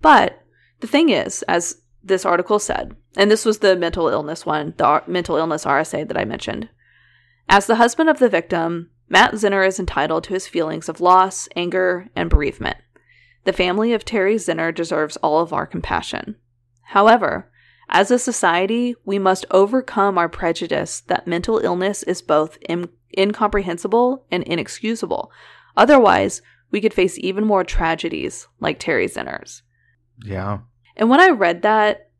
But 0.00 0.42
the 0.80 0.86
thing 0.86 1.10
is, 1.10 1.42
as 1.42 1.82
this 2.02 2.24
article 2.24 2.58
said, 2.58 2.96
and 3.16 3.30
this 3.30 3.44
was 3.44 3.58
the 3.58 3.76
mental 3.76 4.08
illness 4.08 4.46
one, 4.46 4.74
the 4.76 5.02
mental 5.06 5.36
illness 5.36 5.64
RSA 5.64 6.08
that 6.08 6.16
I 6.16 6.24
mentioned. 6.24 6.68
As 7.48 7.66
the 7.66 7.76
husband 7.76 8.08
of 8.08 8.18
the 8.18 8.28
victim, 8.28 8.90
Matt 9.08 9.32
Zenner 9.32 9.66
is 9.66 9.80
entitled 9.80 10.24
to 10.24 10.34
his 10.34 10.46
feelings 10.46 10.88
of 10.88 11.00
loss, 11.00 11.48
anger, 11.56 12.08
and 12.14 12.30
bereavement. 12.30 12.76
The 13.44 13.52
family 13.52 13.92
of 13.92 14.04
Terri 14.04 14.36
Zenner 14.36 14.74
deserves 14.74 15.16
all 15.18 15.40
of 15.40 15.52
our 15.52 15.66
compassion. 15.66 16.36
However, 16.82 17.49
as 17.90 18.10
a 18.10 18.18
society, 18.18 18.94
we 19.04 19.18
must 19.18 19.44
overcome 19.50 20.16
our 20.16 20.28
prejudice 20.28 21.00
that 21.02 21.26
mental 21.26 21.58
illness 21.58 22.02
is 22.04 22.22
both 22.22 22.56
in- 22.68 22.88
incomprehensible 23.18 24.24
and 24.30 24.44
inexcusable. 24.44 25.32
Otherwise, 25.76 26.40
we 26.70 26.80
could 26.80 26.94
face 26.94 27.18
even 27.18 27.44
more 27.44 27.64
tragedies 27.64 28.46
like 28.60 28.78
Terri 28.78 29.12
Zenner's. 29.12 29.62
Yeah. 30.24 30.60
And 30.96 31.10
when 31.10 31.20
I 31.20 31.30
read 31.30 31.62
that, 31.62 32.10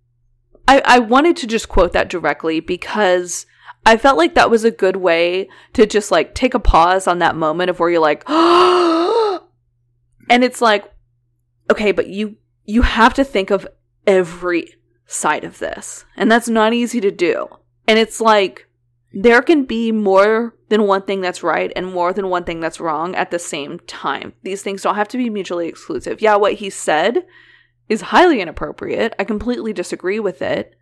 I, 0.66 0.82
I 0.84 0.98
wanted 0.98 1.36
to 1.38 1.46
just 1.46 1.68
quote 1.68 1.92
that 1.92 2.10
directly 2.10 2.58
because 2.58 3.46
I 3.86 3.96
felt 3.96 4.18
like 4.18 4.34
that 4.34 4.50
was 4.50 4.64
a 4.64 4.70
good 4.72 4.96
way 4.96 5.48
to 5.74 5.86
just 5.86 6.10
like 6.10 6.34
take 6.34 6.54
a 6.54 6.58
pause 6.60 7.06
on 7.06 7.20
that 7.20 7.36
moment 7.36 7.70
of 7.70 7.78
where 7.78 7.90
you're 7.90 8.00
like, 8.00 8.24
and 8.28 9.40
it's 10.44 10.60
like, 10.60 10.92
okay, 11.70 11.92
but 11.92 12.08
you 12.08 12.36
you 12.64 12.82
have 12.82 13.14
to 13.14 13.24
think 13.24 13.50
of 13.50 13.66
every 14.06 14.74
side 15.10 15.44
of 15.44 15.58
this. 15.58 16.04
And 16.16 16.30
that's 16.30 16.48
not 16.48 16.72
easy 16.72 17.00
to 17.00 17.10
do. 17.10 17.48
And 17.88 17.98
it's 17.98 18.20
like 18.20 18.68
there 19.12 19.42
can 19.42 19.64
be 19.64 19.90
more 19.90 20.54
than 20.68 20.86
one 20.86 21.02
thing 21.02 21.20
that's 21.20 21.42
right 21.42 21.72
and 21.74 21.92
more 21.92 22.12
than 22.12 22.28
one 22.28 22.44
thing 22.44 22.60
that's 22.60 22.78
wrong 22.78 23.16
at 23.16 23.32
the 23.32 23.38
same 23.38 23.80
time. 23.80 24.32
These 24.44 24.62
things 24.62 24.82
don't 24.82 24.94
have 24.94 25.08
to 25.08 25.18
be 25.18 25.28
mutually 25.28 25.66
exclusive. 25.66 26.22
Yeah, 26.22 26.36
what 26.36 26.54
he 26.54 26.70
said 26.70 27.26
is 27.88 28.00
highly 28.02 28.40
inappropriate. 28.40 29.14
I 29.18 29.24
completely 29.24 29.72
disagree 29.72 30.20
with 30.20 30.40
it. 30.42 30.76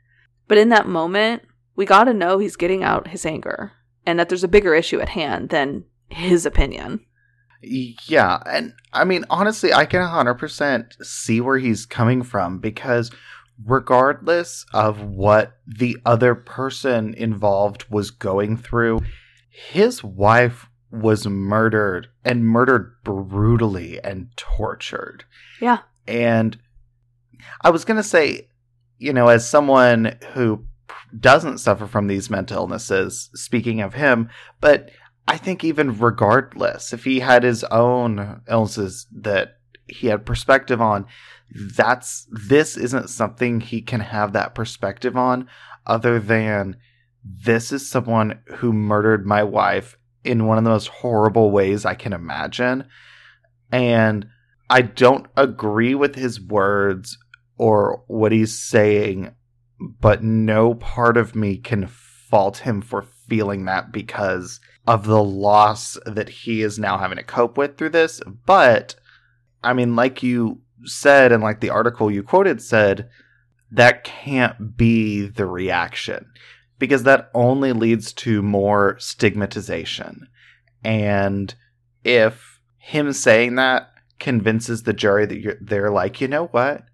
But 0.47 0.59
in 0.59 0.68
that 0.68 0.87
moment, 0.87 1.43
we 1.74 1.87
got 1.87 2.05
to 2.05 2.12
know 2.12 2.39
he's 2.39 2.57
getting 2.57 2.85
out 2.85 3.09
his 3.09 3.24
anger 3.24 3.72
and 4.05 4.18
that 4.18 4.29
there's 4.29 4.45
a 4.45 4.49
bigger 4.49 4.74
issue 4.74 5.01
at 5.01 5.11
hand 5.11 5.49
than 5.49 5.85
his 6.11 6.45
opinion. 6.45 7.01
Yeah, 7.62 8.43
and 8.47 8.74
I 8.93 9.05
mean 9.05 9.24
honestly, 9.31 9.72
I 9.72 9.85
can 9.85 10.01
100% 10.01 11.05
see 11.05 11.41
where 11.41 11.59
he's 11.59 11.87
coming 11.87 12.22
from 12.22 12.59
because 12.59 13.11
regardless 13.64 14.64
of 14.72 15.02
what 15.02 15.59
the 15.66 15.96
other 16.04 16.34
person 16.34 17.14
involved 17.14 17.84
was 17.90 18.11
going 18.11 18.56
through, 18.56 19.00
his 19.50 20.04
wife 20.04 20.68
was 20.90 21.26
murdered 21.26 22.09
and 22.24 22.46
murdered 22.46 22.94
brutally 23.04 24.02
and 24.02 24.28
tortured. 24.36 25.24
Yeah. 25.61 25.78
And 26.06 26.59
I 27.62 27.70
was 27.70 27.84
going 27.84 27.96
to 27.96 28.02
say, 28.02 28.48
you 28.98 29.12
know, 29.12 29.28
as 29.28 29.48
someone 29.48 30.18
who 30.32 30.64
doesn't 31.18 31.59
suffer 31.59 31.86
from 31.86 32.06
these 32.06 32.30
mental 32.30 32.59
illnesses, 32.59 33.30
speaking 33.34 33.80
of 33.80 33.94
him, 33.94 34.28
but 34.61 34.90
I 35.26 35.36
think 35.36 35.62
even 35.62 35.98
regardless, 35.98 36.92
if 36.92 37.04
he 37.04 37.20
had 37.20 37.42
his 37.42 37.64
own 37.64 38.40
illnesses 38.48 39.06
that 39.12 39.59
he 39.86 40.06
had 40.06 40.24
perspective 40.24 40.80
on, 40.80 41.06
that's 41.51 42.26
this 42.30 42.76
isn't 42.76 43.09
something 43.09 43.61
he 43.61 43.80
can 43.80 44.01
have 44.01 44.32
that 44.32 44.55
perspective 44.55 45.16
on 45.16 45.49
other 45.86 46.18
than 46.18 46.76
this 47.24 47.72
is 47.72 47.88
someone 47.88 48.40
who 48.57 48.72
murdered 48.72 49.26
my 49.26 49.42
wife 49.42 49.99
in 50.24 50.46
one 50.46 50.59
of 50.59 50.64
the 50.64 50.70
most 50.70 50.88
horrible 50.88 51.51
ways 51.51 51.84
I 51.84 51.94
can 51.94 52.12
imagine. 52.12 52.84
And 53.72 54.26
I 54.70 54.82
don't 54.82 55.26
agree 55.36 55.94
with 55.94 56.14
his 56.14 56.40
words 56.40 57.18
or 57.57 58.05
what 58.07 58.32
he's 58.32 58.59
saying, 58.59 59.34
but 59.78 60.22
no 60.22 60.74
part 60.74 61.16
of 61.16 61.34
me 61.34 61.57
can 61.57 61.86
fault 61.86 62.59
him 62.59 62.82
for 62.82 63.03
feeling 63.03 63.64
that 63.64 63.92
because 63.92 64.61
of 64.86 65.07
the 65.07 65.22
loss 65.22 65.99
that 66.07 66.28
he 66.28 66.62
is 66.62 66.78
now 66.78 66.99
having 66.99 67.16
to 67.16 67.24
cope 67.24 67.59
with 67.59 67.76
through 67.76 67.90
this. 67.90 68.20
But 68.46 68.94
I 69.62 69.72
mean, 69.72 69.96
like 69.96 70.22
you 70.22 70.61
said, 70.85 71.33
and 71.33 71.43
like 71.43 71.61
the 71.61 71.70
article 71.70 72.11
you 72.11 72.22
quoted 72.22 72.62
said, 72.62 73.09
that 73.70 74.05
can't 74.05 74.76
be 74.76 75.26
the 75.26 75.47
reaction 75.47 76.26
because 76.79 77.03
that 77.03 77.31
only 77.35 77.72
leads 77.72 78.12
to 78.12 78.43
more 78.43 78.97
stigmatization. 78.99 80.29
And 80.85 81.55
if 82.05 82.61
him 82.79 83.12
saying 83.12 83.57
that 83.57 83.91
convinces 84.18 84.83
the 84.83 84.93
jury 84.93 85.26
that 85.26 85.59
they're 85.61 85.91
like, 85.91 86.20
you 86.20 86.29
know 86.29 86.47
what? 86.47 86.85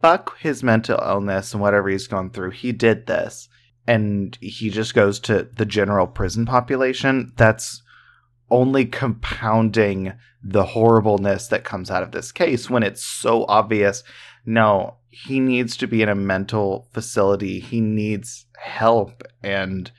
Fuck 0.00 0.38
his 0.38 0.62
mental 0.62 0.98
illness 1.02 1.52
and 1.52 1.62
whatever 1.62 1.88
he's 1.88 2.06
gone 2.06 2.30
through. 2.30 2.50
He 2.50 2.72
did 2.72 3.06
this. 3.06 3.48
And 3.86 4.36
he 4.40 4.70
just 4.70 4.94
goes 4.94 5.18
to 5.20 5.48
the 5.54 5.66
general 5.66 6.06
prison 6.06 6.46
population. 6.46 7.32
That's 7.36 7.82
only 8.50 8.86
compounding 8.86 10.12
the 10.44 10.64
horribleness 10.64 11.48
that 11.48 11.64
comes 11.64 11.90
out 11.90 12.02
of 12.02 12.12
this 12.12 12.30
case 12.30 12.68
when 12.68 12.82
it's 12.82 13.02
so 13.02 13.46
obvious. 13.48 14.04
No, 14.44 14.96
he 15.08 15.40
needs 15.40 15.76
to 15.78 15.86
be 15.86 16.02
in 16.02 16.08
a 16.08 16.14
mental 16.14 16.88
facility. 16.92 17.60
He 17.60 17.80
needs 17.80 18.46
help 18.62 19.22
and 19.42 19.90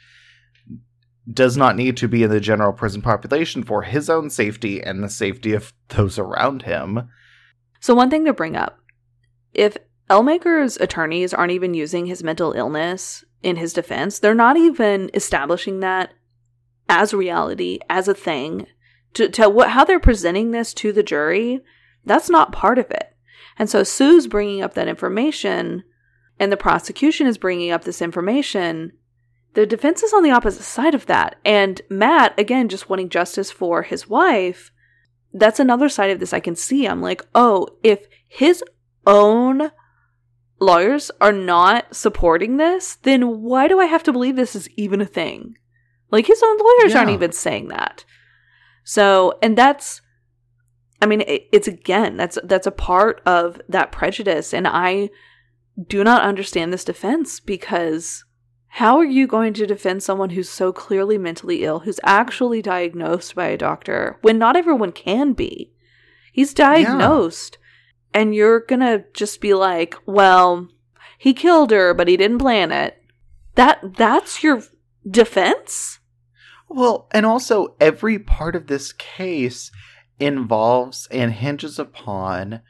does 1.31 1.57
not 1.57 1.75
need 1.75 1.97
to 1.97 2.07
be 2.07 2.21
in 2.21 2.29
the 2.29 2.39
general 2.39 2.71
prison 2.71 3.01
population 3.01 3.63
for 3.63 3.81
his 3.81 4.09
own 4.09 4.29
safety 4.29 4.81
and 4.81 5.03
the 5.03 5.09
safety 5.09 5.53
of 5.53 5.73
those 5.89 6.19
around 6.19 6.61
him. 6.61 7.09
So, 7.79 7.95
one 7.95 8.11
thing 8.11 8.25
to 8.25 8.33
bring 8.33 8.55
up 8.55 8.77
if 9.53 9.77
Ellmaker's 10.09 10.77
attorneys 10.77 11.33
aren't 11.33 11.53
even 11.53 11.73
using 11.73 12.05
his 12.05 12.23
mental 12.23 12.51
illness 12.51 13.23
in 13.41 13.55
his 13.55 13.73
defense, 13.73 14.19
they're 14.19 14.35
not 14.35 14.57
even 14.57 15.09
establishing 15.15 15.79
that 15.79 16.13
as 16.87 17.13
reality, 17.13 17.79
as 17.89 18.07
a 18.07 18.13
thing, 18.13 18.67
to, 19.15 19.29
to 19.29 19.49
what, 19.49 19.71
how 19.71 19.83
they're 19.83 19.99
presenting 19.99 20.51
this 20.51 20.73
to 20.75 20.93
the 20.93 21.03
jury, 21.03 21.61
that's 22.05 22.29
not 22.29 22.51
part 22.51 22.77
of 22.77 22.89
it. 22.91 23.15
And 23.57 23.69
so 23.69 23.83
Sue's 23.83 24.27
bringing 24.27 24.61
up 24.61 24.73
that 24.75 24.87
information 24.87 25.83
and 26.39 26.51
the 26.51 26.57
prosecution 26.57 27.27
is 27.27 27.37
bringing 27.37 27.71
up 27.71 27.83
this 27.83 28.01
information. 28.01 28.91
The 29.53 29.65
defense 29.65 30.03
is 30.03 30.13
on 30.13 30.23
the 30.23 30.31
opposite 30.31 30.63
side 30.63 30.93
of 30.93 31.05
that. 31.05 31.37
And 31.45 31.81
Matt, 31.89 32.37
again, 32.37 32.67
just 32.67 32.89
wanting 32.89 33.09
justice 33.09 33.51
for 33.51 33.83
his 33.83 34.09
wife, 34.09 34.71
that's 35.33 35.59
another 35.59 35.89
side 35.89 36.11
of 36.11 36.19
this 36.19 36.33
I 36.33 36.39
can 36.39 36.55
see. 36.55 36.85
I'm 36.85 37.01
like, 37.01 37.25
oh, 37.33 37.67
if 37.83 38.05
his 38.27 38.63
own 39.07 39.71
lawyers 40.59 41.11
are 41.21 41.31
not 41.31 41.95
supporting 41.95 42.57
this, 42.57 42.95
then 43.03 43.41
why 43.41 43.67
do 43.67 43.79
I 43.79 43.85
have 43.85 44.03
to 44.03 44.13
believe 44.13 44.35
this 44.35 44.55
is 44.55 44.69
even 44.71 44.99
a 45.01 45.05
thing? 45.05 45.55
Like 46.11 46.27
his 46.27 46.43
own 46.43 46.57
lawyers 46.57 46.93
yeah. 46.93 46.99
aren't 46.99 47.11
even 47.11 47.31
saying 47.31 47.69
that. 47.69 48.05
So, 48.85 49.37
and 49.41 49.57
that's 49.57 50.01
I 51.01 51.07
mean, 51.07 51.23
it's 51.27 51.67
again, 51.67 52.15
that's 52.15 52.37
that's 52.43 52.67
a 52.67 52.71
part 52.71 53.21
of 53.25 53.61
that 53.67 53.91
prejudice 53.91 54.53
and 54.53 54.65
I 54.67 55.09
do 55.87 56.05
not 56.05 56.21
understand 56.21 56.71
this 56.71 56.85
defense 56.85 57.41
because 57.41 58.23
how 58.67 58.97
are 58.97 59.05
you 59.05 59.27
going 59.27 59.53
to 59.55 59.65
defend 59.65 60.03
someone 60.03 60.29
who's 60.29 60.49
so 60.49 60.71
clearly 60.71 61.17
mentally 61.17 61.63
ill, 61.63 61.79
who's 61.79 61.99
actually 62.03 62.61
diagnosed 62.61 63.35
by 63.35 63.47
a 63.47 63.57
doctor 63.57 64.17
when 64.21 64.37
not 64.37 64.55
everyone 64.55 64.91
can 64.91 65.33
be? 65.33 65.73
He's 66.31 66.53
diagnosed. 66.53 67.57
Yeah. 67.59 68.21
And 68.21 68.35
you're 68.35 68.61
going 68.61 68.79
to 68.79 69.03
just 69.13 69.41
be 69.41 69.53
like, 69.53 69.95
"Well, 70.05 70.69
he 71.17 71.33
killed 71.33 71.71
her, 71.71 71.93
but 71.93 72.07
he 72.07 72.15
didn't 72.15 72.39
plan 72.39 72.71
it." 72.71 72.97
That 73.55 73.97
that's 73.97 74.43
your 74.43 74.61
defense? 75.09 75.99
Well, 76.67 77.07
and 77.11 77.25
also 77.25 77.75
every 77.79 78.19
part 78.19 78.55
of 78.55 78.67
this 78.67 78.91
case 78.93 79.71
involves 80.19 81.07
and 81.11 81.33
hinges 81.33 81.79
upon 81.79 82.61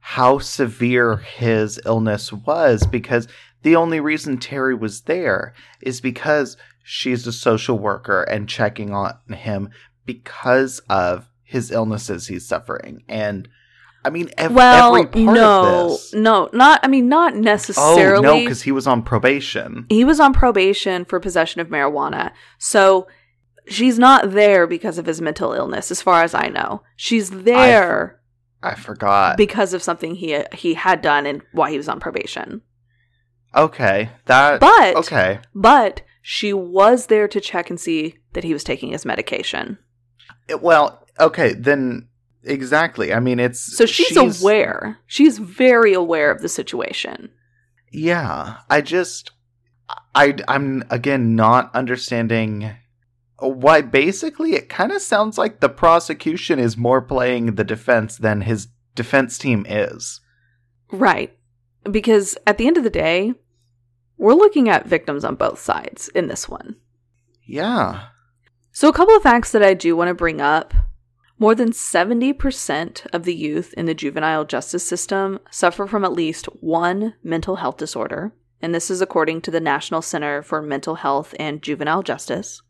how 0.00 0.38
severe 0.38 1.18
his 1.18 1.80
illness 1.84 2.32
was 2.32 2.86
because 2.86 3.28
the 3.62 3.76
only 3.76 4.00
reason 4.00 4.38
Terri 4.38 4.78
was 4.78 5.02
there 5.02 5.54
is 5.80 6.00
because 6.00 6.56
she's 6.82 7.26
a 7.26 7.32
social 7.32 7.78
worker 7.78 8.22
and 8.22 8.48
checking 8.48 8.92
on 8.92 9.16
him 9.28 9.70
because 10.04 10.80
of 10.90 11.28
his 11.44 11.70
illnesses 11.70 12.26
he's 12.26 12.46
suffering. 12.46 13.04
And 13.08 13.48
I 14.04 14.10
mean, 14.10 14.30
ev- 14.36 14.52
well, 14.52 14.96
every 14.96 15.06
part 15.24 15.36
no, 15.36 15.84
of 15.84 15.90
this. 15.90 16.12
no, 16.14 16.48
not. 16.52 16.80
I 16.82 16.88
mean, 16.88 17.08
not 17.08 17.36
necessarily. 17.36 18.18
Oh 18.26 18.34
no, 18.34 18.40
because 18.40 18.62
he 18.62 18.72
was 18.72 18.86
on 18.86 19.02
probation. 19.02 19.86
he 19.88 20.04
was 20.04 20.18
on 20.18 20.32
probation 20.32 21.04
for 21.04 21.20
possession 21.20 21.60
of 21.60 21.68
marijuana. 21.68 22.32
So 22.58 23.06
she's 23.68 23.98
not 23.98 24.32
there 24.32 24.66
because 24.66 24.98
of 24.98 25.06
his 25.06 25.20
mental 25.20 25.52
illness, 25.52 25.90
as 25.90 26.02
far 26.02 26.22
as 26.24 26.34
I 26.34 26.48
know. 26.48 26.82
She's 26.96 27.30
there 27.30 28.20
I 28.62 28.74
forgot. 28.74 29.36
because 29.36 29.72
of 29.72 29.82
something 29.82 30.16
he 30.16 30.42
he 30.52 30.74
had 30.74 31.00
done 31.00 31.24
and 31.26 31.42
why 31.52 31.70
he 31.70 31.76
was 31.76 31.88
on 31.88 32.00
probation. 32.00 32.62
okay, 33.54 34.10
that. 34.26 34.60
But 34.60 34.96
okay, 34.96 35.38
but 35.54 36.02
she 36.22 36.52
was 36.52 37.06
there 37.06 37.28
to 37.28 37.40
check 37.40 37.70
and 37.70 37.78
see 37.78 38.16
that 38.32 38.44
he 38.44 38.52
was 38.52 38.64
taking 38.64 38.90
his 38.90 39.04
medication. 39.04 39.78
It- 40.48 40.60
well, 40.62 41.06
okay, 41.20 41.52
then 41.52 42.08
exactly. 42.44 43.12
I 43.12 43.20
mean, 43.20 43.38
it's 43.38 43.76
So 43.76 43.86
she's, 43.86 44.16
aware. 44.16 44.98
She's 45.06 45.38
very 45.38 45.92
aware 45.92 46.30
of 46.30 46.42
the 46.42 46.48
situation. 46.48 47.30
Yeah, 47.90 48.58
I 48.70 48.80
just, 48.80 49.32
I, 50.14 50.36
I'm 50.48 50.84
again 50.90 51.36
not 51.36 51.74
understanding 51.74 52.74
why. 53.38 53.82
Basically, 53.82 54.54
it 54.54 54.68
kind 54.68 54.92
of 54.92 55.02
sounds 55.02 55.36
like 55.36 55.60
the 55.60 55.68
prosecution 55.68 56.58
is 56.58 56.76
more 56.76 57.02
playing 57.02 57.54
the 57.54 57.64
defense 57.64 58.16
than 58.16 58.42
his 58.42 58.68
defense 58.94 59.38
team 59.38 59.66
is. 59.68 60.20
Right. 60.90 61.36
Because 61.90 62.36
at 62.46 62.58
the 62.58 62.66
end 62.66 62.76
of 62.76 62.84
the 62.84 62.90
day, 62.90 63.34
we're 64.16 64.34
looking 64.34 64.68
at 64.68 64.86
victims 64.86 65.24
on 65.24 65.34
both 65.34 65.58
sides 65.58 66.08
in 66.08 66.28
this 66.28 66.48
one. 66.48 66.76
Yeah. 67.44 68.08
So, 68.70 68.88
a 68.88 68.92
couple 68.92 69.16
of 69.16 69.22
facts 69.22 69.52
that 69.52 69.62
I 69.62 69.74
do 69.74 69.96
want 69.96 70.08
to 70.08 70.14
bring 70.14 70.40
up. 70.40 70.72
More 71.42 71.56
than 71.56 71.72
70% 71.72 73.04
of 73.12 73.24
the 73.24 73.34
youth 73.34 73.74
in 73.76 73.86
the 73.86 73.94
juvenile 73.94 74.44
justice 74.44 74.86
system 74.86 75.40
suffer 75.50 75.88
from 75.88 76.04
at 76.04 76.12
least 76.12 76.46
one 76.60 77.14
mental 77.24 77.56
health 77.56 77.78
disorder, 77.78 78.32
and 78.60 78.72
this 78.72 78.92
is 78.92 79.00
according 79.00 79.40
to 79.40 79.50
the 79.50 79.58
National 79.58 80.02
Center 80.02 80.44
for 80.44 80.62
Mental 80.62 80.94
Health 80.94 81.34
and 81.40 81.60
Juvenile 81.60 82.04
Justice. 82.04 82.62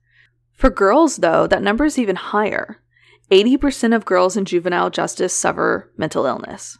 For 0.55 0.71
girls, 0.71 1.19
though, 1.19 1.47
that 1.49 1.63
number 1.63 1.85
is 1.85 1.99
even 1.99 2.17
higher. 2.17 2.81
80% 3.31 3.95
of 3.95 4.07
girls 4.07 4.39
in 4.39 4.47
juvenile 4.47 4.89
justice 4.89 5.35
suffer 5.35 5.93
mental 5.99 6.25
illness. 6.25 6.79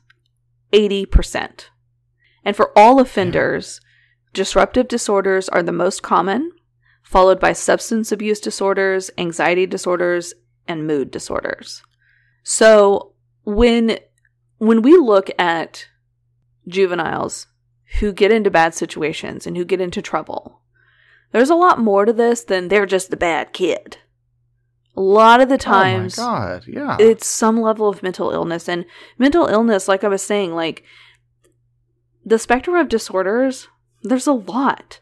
80%. 0.73 1.67
And 2.43 2.57
for 2.57 2.73
all 2.75 3.01
offenders, 3.01 3.83
disruptive 4.33 4.89
disorders 4.89 5.47
are 5.51 5.63
the 5.63 5.73
most 5.73 6.03
common, 6.03 6.53
followed 7.03 7.39
by 7.39 7.53
substance 7.53 8.11
abuse 8.11 8.41
disorders, 8.41 9.11
anxiety 9.19 9.67
disorders, 9.67 10.33
and 10.67 10.87
mood 10.87 11.11
disorders. 11.11 11.83
So 12.43 13.13
when 13.45 13.99
when 14.59 14.83
we 14.83 14.97
look 14.97 15.31
at 15.39 15.89
juveniles 16.69 17.49
who 17.99 18.13
get 18.13 18.33
into 18.33 18.51
bad 18.51 18.75
situations 18.75 19.47
and 19.47 19.57
who 19.57 19.65
get 19.65 19.81
into 19.81 20.01
trouble, 20.01 20.61
there's 21.33 21.51
a 21.51 21.55
lot 21.55 21.79
more 21.79 22.05
to 22.05 22.13
this 22.13 22.45
than 22.45 22.69
they're 22.69 22.87
just 22.87 23.11
the 23.11 23.17
bad 23.17 23.53
kid. 23.53 23.99
A 24.95 25.01
lot 25.01 25.41
of 25.41 25.49
the 25.49 25.59
times 25.59 26.19
oh 26.19 26.31
my 26.31 26.39
god, 26.39 26.65
yeah. 26.67 26.97
it's 27.01 27.27
some 27.27 27.61
level 27.61 27.89
of 27.89 28.03
mental 28.03 28.31
illness 28.31 28.69
and 28.69 28.85
mental 29.17 29.47
illness 29.47 29.89
like 29.89 30.05
i 30.05 30.09
was 30.09 30.23
saying 30.23 30.55
like 30.55 30.85
the 32.27 32.39
spectrum 32.39 32.77
of 32.77 32.91
disorders 32.91 33.69
there's 34.03 34.27
a 34.27 34.35
lot 34.35 35.01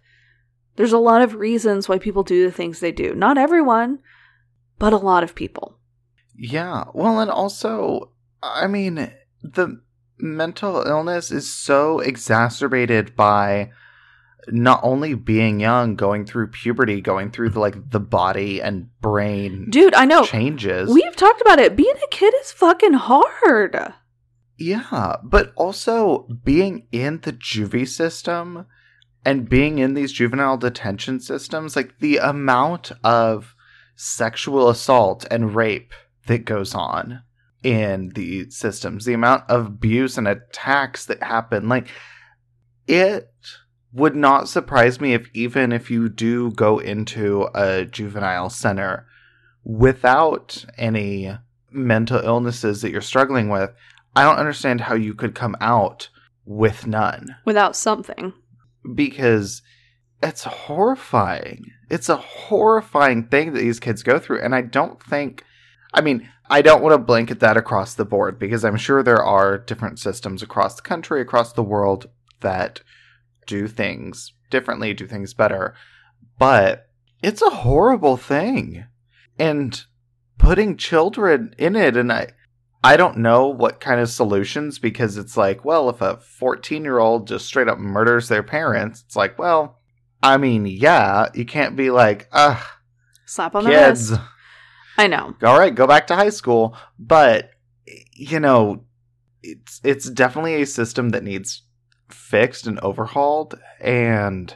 there's 0.76 0.92
a 0.92 0.98
lot 0.98 1.22
of 1.22 1.34
reasons 1.34 1.88
why 1.88 1.98
people 1.98 2.22
do 2.22 2.44
the 2.44 2.52
things 2.52 2.78
they 2.78 2.92
do 2.92 3.16
not 3.16 3.36
everyone 3.36 3.98
but 4.80 4.92
a 4.92 4.96
lot 4.96 5.22
of 5.22 5.36
people 5.36 5.78
Yeah. 6.36 6.84
Well, 6.94 7.20
and 7.20 7.30
also, 7.30 8.10
I 8.42 8.66
mean, 8.66 9.12
the 9.42 9.80
mental 10.18 10.82
illness 10.82 11.30
is 11.30 11.52
so 11.52 12.00
exacerbated 12.00 13.14
by 13.14 13.70
not 14.48 14.80
only 14.82 15.14
being 15.14 15.60
young, 15.60 15.96
going 15.96 16.24
through 16.24 16.48
puberty, 16.48 17.00
going 17.00 17.30
through 17.30 17.50
the, 17.50 17.60
like 17.60 17.90
the 17.90 18.00
body 18.00 18.60
and 18.60 18.88
brain 19.00 19.68
dude 19.70 19.94
i 19.94 20.04
know 20.04 20.24
changes. 20.24 20.90
we've 20.90 21.16
talked 21.16 21.40
about 21.40 21.58
it 21.58 21.76
being 21.76 21.94
a 22.04 22.08
kid 22.10 22.34
is 22.40 22.50
fucking 22.52 22.94
hard 22.94 23.94
yeah, 24.60 25.16
but 25.22 25.52
also 25.56 26.28
being 26.44 26.86
in 26.92 27.20
the 27.22 27.32
juvie 27.32 27.88
system 27.88 28.66
and 29.24 29.48
being 29.48 29.78
in 29.78 29.94
these 29.94 30.12
juvenile 30.12 30.58
detention 30.58 31.18
systems, 31.18 31.74
like 31.74 31.98
the 31.98 32.18
amount 32.18 32.92
of 33.02 33.54
sexual 34.02 34.70
assault 34.70 35.26
and 35.30 35.54
rape 35.54 35.92
that 36.26 36.46
goes 36.46 36.74
on 36.74 37.22
in 37.62 38.08
the 38.14 38.48
systems, 38.48 39.04
the 39.04 39.12
amount 39.12 39.44
of 39.50 39.66
abuse 39.66 40.16
and 40.16 40.26
attacks 40.26 41.04
that 41.04 41.22
happen, 41.22 41.68
like 41.68 41.86
it 42.86 43.30
would 43.92 44.16
not 44.16 44.48
surprise 44.48 45.02
me 45.02 45.12
if 45.12 45.28
even 45.34 45.70
if 45.70 45.90
you 45.90 46.08
do 46.08 46.50
go 46.52 46.78
into 46.78 47.46
a 47.54 47.84
juvenile 47.84 48.48
center 48.48 49.06
without 49.64 50.64
any 50.78 51.36
mental 51.70 52.20
illnesses 52.20 52.80
that 52.80 52.90
you're 52.90 53.02
struggling 53.02 53.50
with, 53.50 53.70
I 54.16 54.22
don't 54.22 54.38
understand 54.38 54.80
how 54.80 54.94
you 54.94 55.12
could 55.12 55.34
come 55.34 55.56
out 55.60 56.08
with 56.46 56.86
none. 56.86 57.36
Without 57.44 57.76
something. 57.76 58.32
Because 58.94 59.60
it's 60.22 60.44
horrifying. 60.44 61.72
It's 61.88 62.08
a 62.08 62.16
horrifying 62.16 63.24
thing 63.24 63.52
that 63.52 63.60
these 63.60 63.80
kids 63.80 64.02
go 64.02 64.18
through. 64.18 64.40
And 64.40 64.54
I 64.54 64.60
don't 64.60 65.02
think, 65.02 65.44
I 65.94 66.00
mean, 66.00 66.28
I 66.48 66.62
don't 66.62 66.82
want 66.82 66.92
to 66.92 66.98
blanket 66.98 67.40
that 67.40 67.56
across 67.56 67.94
the 67.94 68.04
board 68.04 68.38
because 68.38 68.64
I'm 68.64 68.76
sure 68.76 69.02
there 69.02 69.22
are 69.22 69.58
different 69.58 69.98
systems 69.98 70.42
across 70.42 70.74
the 70.74 70.82
country, 70.82 71.20
across 71.20 71.52
the 71.52 71.62
world 71.62 72.08
that 72.40 72.80
do 73.46 73.66
things 73.66 74.32
differently, 74.50 74.92
do 74.92 75.06
things 75.06 75.32
better. 75.32 75.74
But 76.38 76.88
it's 77.22 77.42
a 77.42 77.50
horrible 77.50 78.16
thing. 78.16 78.84
And 79.38 79.82
putting 80.38 80.76
children 80.76 81.54
in 81.56 81.76
it, 81.76 81.96
and 81.96 82.12
I, 82.12 82.28
I 82.84 82.96
don't 82.96 83.18
know 83.18 83.46
what 83.46 83.80
kind 83.80 84.00
of 84.00 84.10
solutions 84.10 84.78
because 84.78 85.16
it's 85.16 85.36
like, 85.36 85.64
well, 85.64 85.88
if 85.88 86.00
a 86.02 86.18
14 86.18 86.82
year 86.82 86.98
old 86.98 87.26
just 87.26 87.46
straight 87.46 87.68
up 87.68 87.78
murders 87.78 88.28
their 88.28 88.42
parents, 88.42 89.02
it's 89.06 89.16
like, 89.16 89.38
well, 89.38 89.79
I 90.22 90.36
mean, 90.36 90.66
yeah, 90.66 91.28
you 91.34 91.44
can't 91.44 91.76
be 91.76 91.90
like, 91.90 92.28
ugh, 92.32 92.62
slap 93.24 93.54
on 93.54 93.64
the 93.64 93.70
kids, 93.70 94.10
wrist 94.10 94.22
i 94.98 95.06
know 95.06 95.34
all 95.42 95.58
right, 95.58 95.74
go 95.74 95.86
back 95.86 96.06
to 96.08 96.16
high 96.16 96.30
school. 96.30 96.76
But, 96.98 97.50
you 98.12 98.40
know, 98.40 98.84
it's, 99.42 99.80
it's 99.82 100.10
definitely 100.10 100.60
a 100.60 100.66
system 100.66 101.10
that 101.10 101.24
needs 101.24 101.62
fixed 102.08 102.66
and 102.66 102.78
overhauled. 102.80 103.58
And 103.80 104.54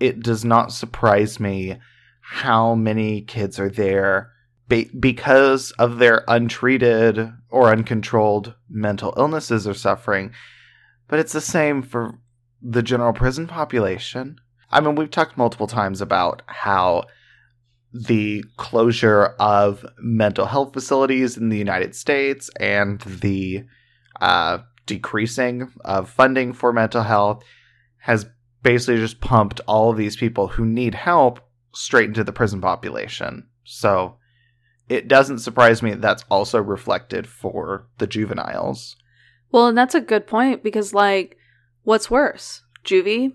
it 0.00 0.20
does 0.20 0.44
not 0.44 0.72
surprise 0.72 1.38
me 1.38 1.78
how 2.20 2.74
many 2.74 3.20
kids 3.20 3.58
are 3.60 3.68
there 3.68 4.32
be- 4.68 4.90
because 4.98 5.72
of 5.72 5.98
their 5.98 6.24
untreated 6.26 7.32
or 7.50 7.70
uncontrolled 7.70 8.54
mental 8.68 9.12
illnesses 9.16 9.66
or 9.66 9.74
suffering. 9.74 10.32
But 11.08 11.18
it's 11.18 11.32
the 11.32 11.40
same 11.42 11.82
for 11.82 12.18
the 12.62 12.82
general 12.82 13.12
prison 13.12 13.46
population. 13.46 14.40
I 14.74 14.80
mean, 14.80 14.96
we've 14.96 15.10
talked 15.10 15.38
multiple 15.38 15.68
times 15.68 16.00
about 16.00 16.42
how 16.46 17.04
the 17.92 18.44
closure 18.56 19.26
of 19.38 19.86
mental 19.98 20.46
health 20.46 20.72
facilities 20.72 21.36
in 21.36 21.48
the 21.48 21.56
United 21.56 21.94
States 21.94 22.50
and 22.58 23.00
the 23.00 23.64
uh, 24.20 24.58
decreasing 24.86 25.72
of 25.84 26.10
funding 26.10 26.52
for 26.52 26.72
mental 26.72 27.04
health 27.04 27.44
has 27.98 28.26
basically 28.64 28.96
just 28.96 29.20
pumped 29.20 29.60
all 29.68 29.90
of 29.90 29.96
these 29.96 30.16
people 30.16 30.48
who 30.48 30.66
need 30.66 30.96
help 30.96 31.38
straight 31.72 32.08
into 32.08 32.24
the 32.24 32.32
prison 32.32 32.60
population. 32.60 33.46
So 33.62 34.16
it 34.88 35.06
doesn't 35.06 35.38
surprise 35.38 35.82
me 35.82 35.90
that 35.90 36.00
that's 36.00 36.24
also 36.28 36.60
reflected 36.60 37.28
for 37.28 37.86
the 37.98 38.08
juveniles. 38.08 38.96
Well, 39.52 39.68
and 39.68 39.78
that's 39.78 39.94
a 39.94 40.00
good 40.00 40.26
point 40.26 40.64
because, 40.64 40.92
like, 40.92 41.38
what's 41.84 42.10
worse, 42.10 42.62
juvie 42.84 43.34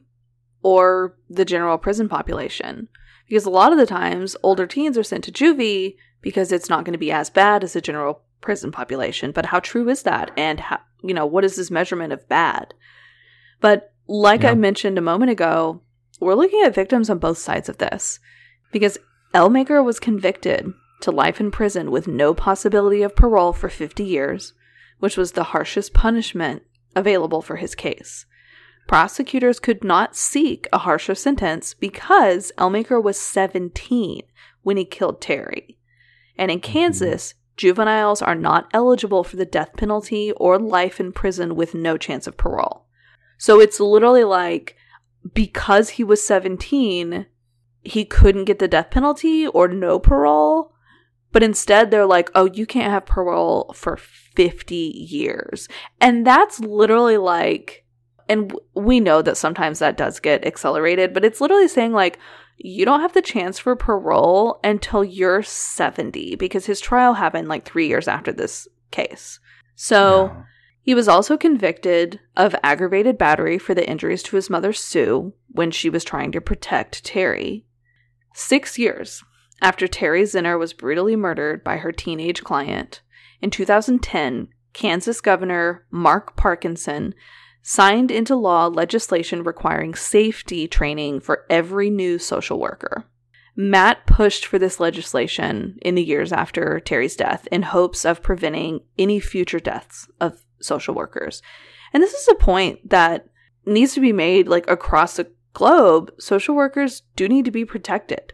or 0.61 1.15
the 1.29 1.45
general 1.45 1.77
prison 1.77 2.09
population? 2.09 2.87
Because 3.27 3.45
a 3.45 3.49
lot 3.51 3.71
of 3.71 3.77
the 3.77 3.85
times, 3.85 4.35
older 4.43 4.65
teens 4.65 4.97
are 4.97 5.03
sent 5.03 5.23
to 5.25 5.31
juvie 5.31 5.95
because 6.21 6.51
it's 6.51 6.69
not 6.69 6.83
going 6.83 6.93
to 6.93 6.99
be 6.99 7.11
as 7.11 7.29
bad 7.29 7.63
as 7.63 7.73
the 7.73 7.81
general 7.81 8.21
prison 8.41 8.71
population. 8.71 9.31
But 9.31 9.47
how 9.47 9.59
true 9.59 9.89
is 9.89 10.03
that? 10.03 10.31
And 10.35 10.59
how, 10.59 10.79
you 11.03 11.13
know, 11.13 11.25
what 11.25 11.45
is 11.45 11.55
this 11.55 11.71
measurement 11.71 12.13
of 12.13 12.27
bad? 12.27 12.73
But 13.61 13.93
like 14.07 14.43
Yeah. 14.43 14.51
I 14.51 14.55
mentioned 14.55 14.97
a 14.97 15.01
moment 15.01 15.31
ago, 15.31 15.81
we're 16.19 16.35
looking 16.35 16.61
at 16.63 16.75
victims 16.75 17.09
on 17.09 17.19
both 17.19 17.37
sides 17.37 17.69
of 17.69 17.77
this 17.77 18.19
because 18.71 18.97
Ellmaker 19.33 19.83
was 19.83 19.99
convicted 19.99 20.73
to 21.01 21.11
life 21.11 21.39
in 21.39 21.51
prison 21.51 21.91
with 21.91 22.07
no 22.07 22.33
possibility 22.33 23.01
of 23.03 23.15
parole 23.15 23.53
for 23.53 23.69
50 23.69 24.03
years, 24.03 24.53
which 24.99 25.15
was 25.15 25.31
the 25.33 25.45
harshest 25.45 25.93
punishment 25.93 26.63
available 26.95 27.41
for 27.41 27.57
his 27.57 27.75
case. 27.75 28.25
Prosecutors 28.89 29.59
could 29.59 29.83
not 29.83 30.15
seek 30.15 30.67
a 30.73 30.79
harsher 30.79 31.13
sentence 31.13 31.75
because 31.75 32.51
Ellmaker 32.57 32.99
was 32.99 33.21
17 33.21 34.23
when 34.63 34.77
he 34.77 34.83
killed 34.83 35.21
Terri. 35.21 35.75
And 36.35 36.49
in 36.49 36.59
mm-hmm. 36.59 36.71
Kansas, 36.71 37.35
juveniles 37.55 38.19
are 38.23 38.33
not 38.33 38.67
eligible 38.73 39.23
for 39.23 39.35
the 39.35 39.45
death 39.45 39.73
penalty 39.77 40.31
or 40.37 40.57
life 40.57 40.99
in 40.99 41.11
prison 41.11 41.55
with 41.55 41.75
no 41.75 41.97
chance 41.97 42.25
of 42.25 42.35
parole. 42.35 42.87
So 43.37 43.59
it's 43.59 43.79
literally 43.79 44.23
like 44.23 44.75
because 45.35 45.89
he 45.89 46.03
was 46.03 46.25
17, 46.25 47.27
he 47.83 48.05
couldn't 48.05 48.45
get 48.45 48.57
the 48.57 48.67
death 48.67 48.89
penalty 48.89 49.45
or 49.45 49.67
no 49.67 49.99
parole. 49.99 50.73
But 51.31 51.43
instead, 51.43 51.91
they're 51.91 52.07
like, 52.07 52.31
oh, 52.33 52.45
you 52.45 52.65
can't 52.65 52.91
have 52.91 53.05
parole 53.05 53.71
for 53.75 53.97
50 53.97 54.75
years. 54.75 55.67
And 56.01 56.25
that's 56.25 56.59
literally 56.59 57.17
like, 57.17 57.85
and 58.29 58.53
we 58.75 58.99
know 58.99 59.21
that 59.21 59.37
sometimes 59.37 59.79
that 59.79 59.97
does 59.97 60.19
get 60.19 60.45
accelerated, 60.45 61.13
but 61.13 61.25
it's 61.25 61.41
literally 61.41 61.67
saying, 61.67 61.91
like, 61.91 62.19
you 62.57 62.85
don't 62.85 63.01
have 63.01 63.13
the 63.13 63.21
chance 63.21 63.57
for 63.57 63.75
parole 63.75 64.59
until 64.63 65.03
you're 65.03 65.41
70 65.41 66.35
because 66.35 66.65
his 66.65 66.79
trial 66.79 67.15
happened 67.15 67.47
like 67.47 67.65
three 67.65 67.87
years 67.87 68.07
after 68.07 68.31
this 68.31 68.67
case. 68.91 69.39
So 69.75 70.27
no. 70.27 70.43
he 70.81 70.93
was 70.93 71.07
also 71.07 71.37
convicted 71.37 72.19
of 72.37 72.55
aggravated 72.63 73.17
battery 73.17 73.57
for 73.57 73.73
the 73.73 73.89
injuries 73.89 74.21
to 74.23 74.35
his 74.35 74.49
mother, 74.49 74.73
Sue, 74.73 75.33
when 75.47 75.71
she 75.71 75.89
was 75.89 76.03
trying 76.03 76.31
to 76.33 76.41
protect 76.41 77.03
Terri. 77.03 77.63
Six 78.33 78.77
years 78.77 79.23
after 79.61 79.87
Terri 79.87 80.23
Zenner 80.23 80.59
was 80.59 80.73
brutally 80.73 81.15
murdered 81.15 81.63
by 81.63 81.77
her 81.77 81.91
teenage 81.91 82.43
client, 82.43 83.01
in 83.41 83.49
2010, 83.49 84.49
Kansas 84.73 85.21
Governor 85.21 85.85
Mark 85.91 86.35
Parkinson 86.35 87.15
signed 87.69 88.09
into 88.09 88.35
law 88.35 88.65
legislation 88.65 89.43
requiring 89.43 89.93
safety 89.93 90.67
training 90.67 91.19
for 91.19 91.45
every 91.51 91.87
new 91.87 92.17
social 92.17 92.59
worker. 92.59 93.05
Matt 93.55 94.07
pushed 94.07 94.43
for 94.43 94.57
this 94.57 94.79
legislation 94.79 95.77
in 95.83 95.93
the 95.93 96.03
years 96.03 96.33
after 96.33 96.79
Terri's 96.79 97.15
death 97.15 97.47
in 97.51 97.61
hopes 97.61 98.05
of 98.05 98.23
preventing 98.23 98.79
any 98.97 99.19
future 99.19 99.59
deaths 99.59 100.07
of 100.19 100.43
social 100.59 100.95
workers. 100.95 101.43
And 101.93 102.01
this 102.01 102.15
is 102.15 102.27
a 102.29 102.43
point 102.43 102.89
that 102.89 103.27
needs 103.67 103.93
to 103.93 103.99
be 103.99 104.13
made 104.13 104.47
like 104.47 104.67
across 104.67 105.17
the 105.17 105.31
globe. 105.53 106.11
Social 106.17 106.55
workers 106.55 107.03
do 107.15 107.29
need 107.29 107.45
to 107.45 107.51
be 107.51 107.65
protected. 107.65 108.33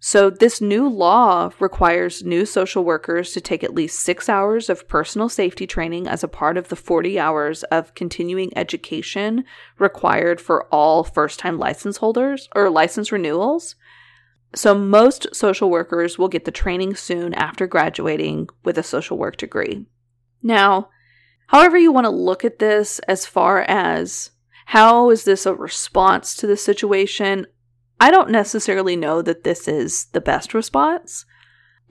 So, 0.00 0.30
this 0.30 0.60
new 0.60 0.88
law 0.88 1.50
requires 1.58 2.22
new 2.22 2.46
social 2.46 2.84
workers 2.84 3.32
to 3.32 3.40
take 3.40 3.64
at 3.64 3.74
least 3.74 3.98
six 3.98 4.28
hours 4.28 4.70
of 4.70 4.86
personal 4.86 5.28
safety 5.28 5.66
training 5.66 6.06
as 6.06 6.22
a 6.22 6.28
part 6.28 6.56
of 6.56 6.68
the 6.68 6.76
40 6.76 7.18
hours 7.18 7.64
of 7.64 7.94
continuing 7.94 8.56
education 8.56 9.44
required 9.76 10.40
for 10.40 10.66
all 10.66 11.02
first 11.02 11.40
time 11.40 11.58
license 11.58 11.96
holders 11.96 12.48
or 12.54 12.70
license 12.70 13.10
renewals. 13.10 13.74
So, 14.54 14.72
most 14.72 15.34
social 15.34 15.68
workers 15.68 16.16
will 16.16 16.28
get 16.28 16.44
the 16.44 16.52
training 16.52 16.94
soon 16.94 17.34
after 17.34 17.66
graduating 17.66 18.48
with 18.64 18.78
a 18.78 18.84
social 18.84 19.18
work 19.18 19.36
degree. 19.36 19.86
Now, 20.44 20.90
however, 21.48 21.76
you 21.76 21.90
want 21.90 22.04
to 22.04 22.10
look 22.10 22.44
at 22.44 22.60
this 22.60 23.00
as 23.00 23.26
far 23.26 23.62
as 23.62 24.30
how 24.66 25.10
is 25.10 25.24
this 25.24 25.44
a 25.44 25.54
response 25.54 26.36
to 26.36 26.46
the 26.46 26.56
situation? 26.56 27.46
I 28.00 28.10
don't 28.10 28.30
necessarily 28.30 28.96
know 28.96 29.22
that 29.22 29.44
this 29.44 29.66
is 29.66 30.06
the 30.06 30.20
best 30.20 30.54
response. 30.54 31.24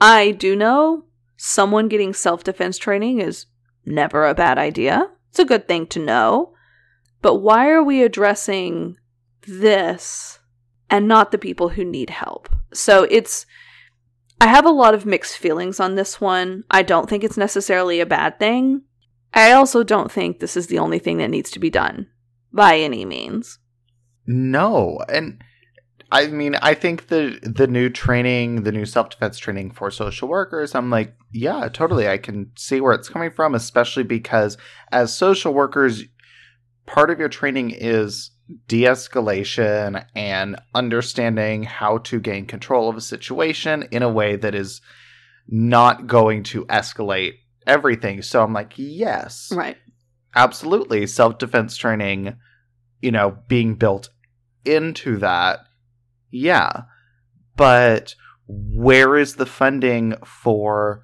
I 0.00 0.30
do 0.30 0.56
know 0.56 1.04
someone 1.36 1.88
getting 1.88 2.14
self 2.14 2.44
defense 2.44 2.78
training 2.78 3.20
is 3.20 3.46
never 3.84 4.26
a 4.26 4.34
bad 4.34 4.58
idea. 4.58 5.10
It's 5.30 5.38
a 5.38 5.44
good 5.44 5.68
thing 5.68 5.86
to 5.88 5.98
know. 5.98 6.54
But 7.20 7.36
why 7.36 7.68
are 7.68 7.82
we 7.82 8.02
addressing 8.02 8.96
this 9.46 10.38
and 10.88 11.08
not 11.08 11.32
the 11.32 11.38
people 11.38 11.70
who 11.70 11.84
need 11.84 12.10
help? 12.10 12.48
So 12.72 13.04
it's. 13.10 13.46
I 14.40 14.46
have 14.46 14.64
a 14.64 14.70
lot 14.70 14.94
of 14.94 15.04
mixed 15.04 15.36
feelings 15.36 15.80
on 15.80 15.96
this 15.96 16.20
one. 16.20 16.62
I 16.70 16.82
don't 16.82 17.10
think 17.10 17.24
it's 17.24 17.36
necessarily 17.36 17.98
a 17.98 18.06
bad 18.06 18.38
thing. 18.38 18.82
I 19.34 19.50
also 19.50 19.82
don't 19.82 20.12
think 20.12 20.38
this 20.38 20.56
is 20.56 20.68
the 20.68 20.78
only 20.78 21.00
thing 21.00 21.18
that 21.18 21.28
needs 21.28 21.50
to 21.50 21.58
be 21.58 21.70
done 21.70 22.06
by 22.52 22.78
any 22.78 23.04
means. 23.04 23.58
No. 24.26 25.00
And 25.08 25.42
I 26.10 26.28
mean, 26.28 26.54
I 26.56 26.74
think 26.74 27.08
the 27.08 27.38
the 27.42 27.66
new 27.66 27.90
training, 27.90 28.62
the 28.62 28.72
new 28.72 28.86
self 28.86 29.10
defense 29.10 29.38
training 29.38 29.72
for 29.72 29.90
social 29.90 30.28
workers, 30.28 30.74
I'm 30.74 30.90
like, 30.90 31.14
yeah, 31.32 31.68
totally. 31.68 32.08
I 32.08 32.16
can 32.16 32.50
see 32.56 32.80
where 32.80 32.94
it's 32.94 33.10
coming 33.10 33.30
from, 33.30 33.54
especially 33.54 34.04
because 34.04 34.56
as 34.90 35.14
social 35.14 35.52
workers, 35.52 36.04
part 36.86 37.10
of 37.10 37.18
your 37.18 37.28
training 37.28 37.72
is 37.72 38.30
de 38.66 38.84
escalation 38.84 40.04
and 40.14 40.56
understanding 40.74 41.64
how 41.64 41.98
to 41.98 42.18
gain 42.18 42.46
control 42.46 42.88
of 42.88 42.96
a 42.96 43.02
situation 43.02 43.86
in 43.90 44.02
a 44.02 44.08
way 44.08 44.36
that 44.36 44.54
is 44.54 44.80
not 45.46 46.06
going 46.06 46.42
to 46.42 46.64
escalate 46.66 47.34
everything. 47.66 48.22
So 48.22 48.42
I'm 48.42 48.54
like, 48.54 48.72
yes. 48.76 49.52
Right. 49.54 49.76
Absolutely. 50.34 51.06
Self 51.06 51.36
defense 51.36 51.76
training, 51.76 52.36
you 53.02 53.12
know, 53.12 53.36
being 53.48 53.74
built 53.74 54.08
into 54.64 55.18
that 55.18 55.67
yeah. 56.30 56.82
But 57.56 58.14
where 58.46 59.16
is 59.16 59.36
the 59.36 59.46
funding 59.46 60.14
for 60.24 61.02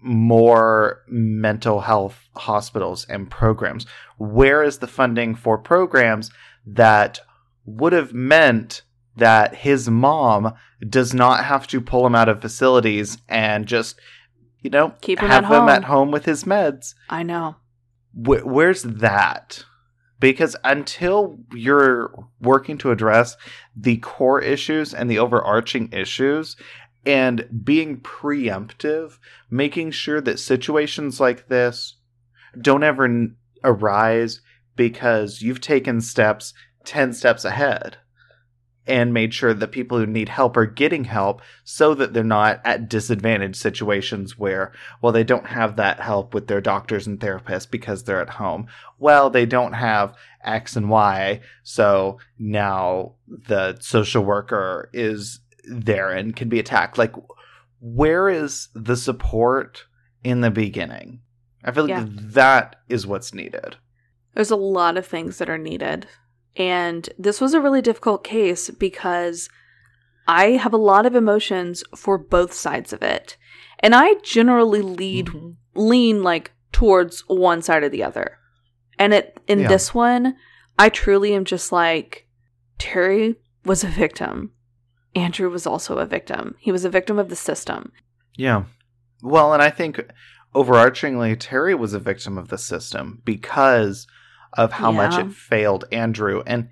more 0.00 1.02
mental 1.08 1.80
health 1.80 2.28
hospitals 2.36 3.06
and 3.08 3.30
programs? 3.30 3.86
Where 4.18 4.62
is 4.62 4.78
the 4.78 4.86
funding 4.86 5.34
for 5.34 5.58
programs 5.58 6.30
that 6.66 7.20
would 7.64 7.92
have 7.92 8.12
meant 8.14 8.82
that 9.16 9.56
his 9.56 9.88
mom 9.88 10.54
does 10.88 11.12
not 11.14 11.44
have 11.44 11.66
to 11.68 11.80
pull 11.80 12.06
him 12.06 12.14
out 12.14 12.28
of 12.28 12.40
facilities 12.40 13.18
and 13.28 13.66
just, 13.66 13.98
you 14.60 14.70
know, 14.70 14.94
keep 15.00 15.18
him 15.20 15.28
have 15.28 15.44
at 15.44 15.50
him 15.50 15.60
home. 15.60 15.68
at 15.68 15.84
home 15.84 16.10
with 16.10 16.24
his 16.24 16.44
meds? 16.44 16.94
I 17.08 17.22
know. 17.22 17.56
where's 18.14 18.82
that? 18.82 19.64
Because 20.18 20.56
until 20.64 21.38
you're 21.52 22.12
working 22.40 22.78
to 22.78 22.90
address 22.90 23.36
the 23.76 23.98
core 23.98 24.40
issues 24.40 24.94
and 24.94 25.10
the 25.10 25.18
overarching 25.18 25.90
issues 25.92 26.56
and 27.04 27.48
being 27.64 28.00
preemptive, 28.00 29.18
making 29.50 29.90
sure 29.90 30.20
that 30.20 30.40
situations 30.40 31.20
like 31.20 31.48
this 31.48 31.96
don't 32.60 32.82
ever 32.82 33.28
arise 33.62 34.40
because 34.74 35.42
you've 35.42 35.60
taken 35.60 36.00
steps 36.00 36.52
10 36.84 37.12
steps 37.12 37.44
ahead 37.44 37.98
and 38.86 39.12
made 39.12 39.34
sure 39.34 39.52
that 39.52 39.72
people 39.72 39.98
who 39.98 40.06
need 40.06 40.28
help 40.28 40.56
are 40.56 40.66
getting 40.66 41.04
help 41.04 41.42
so 41.64 41.94
that 41.94 42.12
they're 42.12 42.22
not 42.22 42.60
at 42.64 42.88
disadvantaged 42.88 43.56
situations 43.56 44.38
where, 44.38 44.72
well, 45.02 45.12
they 45.12 45.24
don't 45.24 45.46
have 45.46 45.76
that 45.76 46.00
help 46.00 46.34
with 46.34 46.46
their 46.46 46.60
doctors 46.60 47.06
and 47.06 47.18
therapists 47.18 47.68
because 47.70 48.04
they're 48.04 48.20
at 48.20 48.30
home. 48.30 48.66
Well, 48.98 49.30
they 49.30 49.46
don't 49.46 49.72
have 49.72 50.14
X 50.44 50.76
and 50.76 50.88
Y, 50.88 51.40
so 51.62 52.18
now 52.38 53.14
the 53.26 53.76
social 53.80 54.24
worker 54.24 54.88
is 54.92 55.40
there 55.68 56.10
and 56.10 56.36
can 56.36 56.48
be 56.48 56.60
attacked. 56.60 56.98
Like, 56.98 57.14
where 57.80 58.28
is 58.28 58.68
the 58.74 58.96
support 58.96 59.84
in 60.22 60.40
the 60.40 60.50
beginning? 60.50 61.20
I 61.64 61.72
feel 61.72 61.84
like 61.84 61.90
yeah. 61.90 62.06
that 62.08 62.76
is 62.88 63.06
what's 63.06 63.34
needed. 63.34 63.76
There's 64.34 64.50
a 64.50 64.56
lot 64.56 64.96
of 64.96 65.06
things 65.06 65.38
that 65.38 65.50
are 65.50 65.58
needed. 65.58 66.06
And 66.56 67.08
this 67.18 67.40
was 67.40 67.54
a 67.54 67.60
really 67.60 67.82
difficult 67.82 68.24
case 68.24 68.70
because 68.70 69.48
I 70.26 70.52
have 70.52 70.72
a 70.72 70.78
lot 70.78 71.06
of 71.06 71.14
emotions 71.14 71.84
for 71.94 72.18
both 72.18 72.52
sides 72.52 72.92
of 72.92 73.02
it. 73.02 73.36
And 73.80 73.94
I 73.94 74.14
generally 74.22 74.82
lead 74.82 75.26
mm-hmm. 75.26 75.50
lean 75.74 76.22
like 76.22 76.52
towards 76.72 77.24
one 77.28 77.62
side 77.62 77.82
or 77.82 77.88
the 77.88 78.02
other. 78.02 78.38
And 78.98 79.12
it 79.12 79.38
in 79.46 79.60
yeah. 79.60 79.68
this 79.68 79.94
one, 79.94 80.36
I 80.78 80.88
truly 80.88 81.34
am 81.34 81.44
just 81.44 81.72
like 81.72 82.26
Terri 82.78 83.36
was 83.64 83.84
a 83.84 83.88
victim. 83.88 84.52
Andrew 85.14 85.50
was 85.50 85.66
also 85.66 85.98
a 85.98 86.06
victim. 86.06 86.56
He 86.58 86.72
was 86.72 86.84
a 86.84 86.90
victim 86.90 87.18
of 87.18 87.28
the 87.28 87.36
system. 87.36 87.92
Yeah. 88.36 88.64
Well, 89.22 89.52
and 89.52 89.62
I 89.62 89.70
think 89.70 90.00
overarchingly 90.54 91.36
Terri 91.36 91.78
was 91.78 91.94
a 91.94 91.98
victim 91.98 92.36
of 92.36 92.48
the 92.48 92.58
system 92.58 93.22
because 93.24 94.06
of 94.56 94.72
how 94.72 94.90
yeah. 94.90 94.96
much 94.96 95.18
it 95.18 95.32
failed 95.32 95.84
Andrew. 95.92 96.42
And 96.46 96.70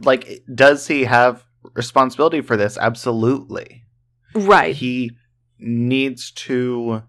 like, 0.00 0.42
does 0.52 0.86
he 0.86 1.04
have 1.04 1.44
responsibility 1.74 2.40
for 2.40 2.56
this? 2.56 2.76
Absolutely. 2.78 3.84
Right. 4.34 4.74
He 4.74 5.12
needs 5.58 6.30
to 6.32 7.02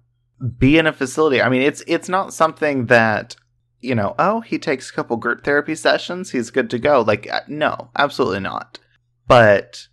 be 0.58 0.78
in 0.78 0.88
a 0.88 0.94
facility. 0.94 1.42
I 1.42 1.50
mean, 1.50 1.62
it's 1.62 1.84
it's 1.88 2.10
not 2.10 2.34
something 2.34 2.88
that 2.88 3.36
you 3.80 3.96
know. 3.96 4.16
Oh, 4.20 4.42
he 4.42 4.60
takes 4.60 4.90
a 4.90 4.94
couple 4.94 5.18
group 5.18 5.44
therapy 5.44 5.76
sessions. 5.76 6.32
He's 6.32 6.52
good 6.52 6.70
to 6.70 6.80
go. 6.80 7.02
Like, 7.02 7.30
uh, 7.32 7.42
no, 7.48 7.90
absolutely 7.98 8.42
not. 8.42 8.80
But 9.28 9.88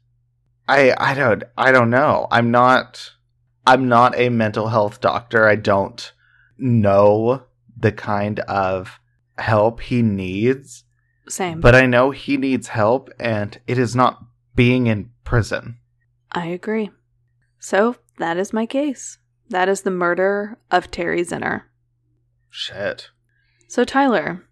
I 0.69 0.95
I 0.99 1.15
don't 1.15 1.45
I 1.57 1.73
don't 1.73 1.91
know. 1.91 2.27
I'm 2.31 2.51
not 2.51 3.13
I'm 3.67 3.89
not 3.89 4.19
a 4.19 4.29
mental 4.29 4.69
health 4.69 5.01
doctor. 5.01 5.49
I 5.49 5.57
don't 5.57 6.13
know 6.59 7.45
the 7.79 7.93
kind 7.93 8.41
of 8.41 9.00
help 9.41 9.81
he 9.81 10.03
needs. 10.03 10.85
Same. 11.29 11.61
But 11.61 11.75
I 11.75 11.87
know 11.87 12.11
he 12.11 12.37
needs 12.37 12.69
help, 12.69 13.11
and 13.19 13.59
it 13.67 13.79
is 13.79 13.95
not 13.95 14.25
being 14.55 14.87
in 14.87 15.11
prison. 15.25 15.79
I 16.33 16.47
agree. 16.47 16.91
So 17.59 17.97
that 18.19 18.37
is 18.37 18.53
my 18.53 18.67
case. 18.67 19.19
That 19.49 19.69
is 19.69 19.83
the 19.83 19.91
murder 19.91 20.59
of 20.71 20.91
Terri 20.91 21.21
Zenner. 21.21 21.63
Shit. 22.49 23.11
So, 23.69 23.85
Tyler, 23.85 24.45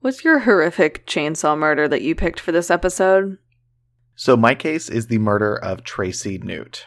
what's 0.00 0.24
your 0.24 0.40
horrific 0.40 1.06
chainsaw 1.06 1.56
murder 1.56 1.88
that 1.88 2.02
you 2.02 2.14
picked 2.14 2.40
for 2.40 2.52
this 2.52 2.70
episode? 2.70 3.38
So, 4.16 4.36
my 4.36 4.54
case 4.54 4.88
is 4.88 5.06
the 5.06 5.18
murder 5.18 5.56
of 5.56 5.84
Tracy 5.84 6.38
Newt. 6.38 6.86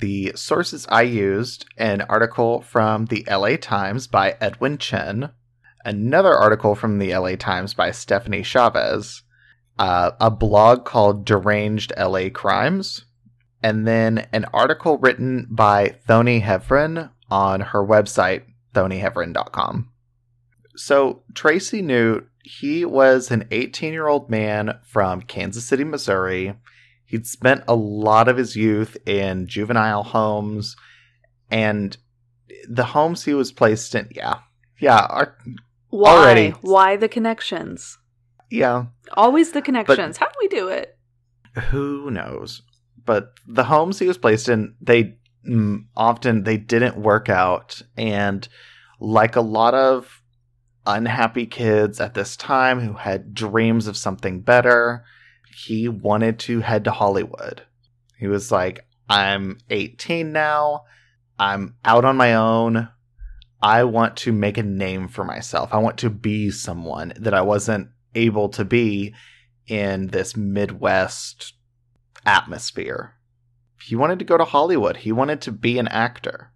The 0.00 0.32
sources 0.34 0.86
I 0.88 1.02
used 1.02 1.66
an 1.76 2.02
article 2.02 2.62
from 2.62 3.06
the 3.06 3.26
LA 3.30 3.56
Times 3.56 4.06
by 4.06 4.36
Edwin 4.40 4.78
Chen, 4.78 5.32
another 5.84 6.34
article 6.34 6.74
from 6.74 6.98
the 6.98 7.14
LA 7.14 7.36
Times 7.36 7.74
by 7.74 7.90
Stephanie 7.90 8.42
Chavez, 8.42 9.22
uh, 9.78 10.12
a 10.20 10.30
blog 10.30 10.84
called 10.84 11.24
Deranged 11.24 11.92
LA 11.98 12.28
Crimes, 12.28 13.04
and 13.62 13.86
then 13.86 14.26
an 14.32 14.46
article 14.52 14.98
written 14.98 15.46
by 15.50 15.96
Thony 16.08 16.42
Hevron 16.42 17.10
on 17.30 17.60
her 17.60 17.84
website, 17.84 18.42
thonyhevron.com. 18.74 19.90
So, 20.76 21.22
Tracy 21.34 21.82
Newt, 21.82 22.28
he 22.42 22.84
was 22.84 23.30
an 23.30 23.46
18 23.50 23.92
year 23.92 24.06
old 24.06 24.30
man 24.30 24.78
from 24.84 25.22
Kansas 25.22 25.66
City, 25.66 25.84
Missouri. 25.84 26.54
He'd 27.04 27.26
spent 27.26 27.64
a 27.66 27.74
lot 27.74 28.28
of 28.28 28.36
his 28.36 28.56
youth 28.56 28.96
in 29.04 29.46
juvenile 29.46 30.04
homes, 30.04 30.76
and 31.50 31.96
the 32.68 32.84
homes 32.84 33.24
he 33.24 33.34
was 33.34 33.52
placed 33.52 33.94
in, 33.94 34.08
yeah, 34.12 34.36
yeah, 34.78 35.06
are, 35.10 35.36
Why? 35.90 36.10
Already. 36.10 36.50
Why 36.62 36.96
the 36.96 37.08
connections? 37.08 37.98
yeah, 38.50 38.86
Always 39.12 39.52
the 39.52 39.62
connections. 39.62 40.16
How 40.16 40.26
do 40.26 40.32
we 40.40 40.48
do 40.48 40.68
it? 40.68 40.96
who 41.70 42.10
knows 42.12 42.62
but 43.04 43.32
the 43.44 43.64
homes 43.64 43.98
he 43.98 44.06
was 44.06 44.16
placed 44.18 44.48
in 44.48 44.72
they 44.80 45.16
mm, 45.48 45.84
often 45.96 46.44
they 46.44 46.56
didn't 46.56 46.96
work 46.96 47.28
out 47.28 47.82
and 47.96 48.48
like 49.00 49.34
a 49.34 49.40
lot 49.40 49.74
of 49.74 50.22
unhappy 50.86 51.44
kids 51.46 52.00
at 52.00 52.14
this 52.14 52.36
time 52.36 52.78
who 52.78 52.92
had 52.92 53.34
dreams 53.34 53.88
of 53.88 53.96
something 53.96 54.40
better 54.40 55.04
he 55.52 55.88
wanted 55.88 56.38
to 56.38 56.60
head 56.60 56.84
to 56.84 56.92
hollywood 56.92 57.62
he 58.16 58.28
was 58.28 58.52
like 58.52 58.86
i'm 59.08 59.58
18 59.70 60.30
now 60.30 60.82
i'm 61.36 61.74
out 61.84 62.04
on 62.04 62.16
my 62.16 62.34
own 62.34 62.88
i 63.62 63.84
want 63.84 64.16
to 64.16 64.32
make 64.32 64.58
a 64.58 64.62
name 64.62 65.08
for 65.08 65.24
myself 65.24 65.68
i 65.72 65.78
want 65.78 65.98
to 65.98 66.10
be 66.10 66.50
someone 66.50 67.12
that 67.16 67.34
i 67.34 67.40
wasn't 67.40 67.88
able 68.14 68.48
to 68.48 68.64
be 68.64 69.14
in 69.66 70.08
this 70.08 70.36
Midwest 70.36 71.54
atmosphere. 72.26 73.14
He 73.82 73.94
wanted 73.96 74.18
to 74.18 74.24
go 74.24 74.36
to 74.36 74.44
Hollywood. 74.44 74.98
He 74.98 75.12
wanted 75.12 75.40
to 75.42 75.52
be 75.52 75.78
an 75.78 75.88
actor. 75.88 76.52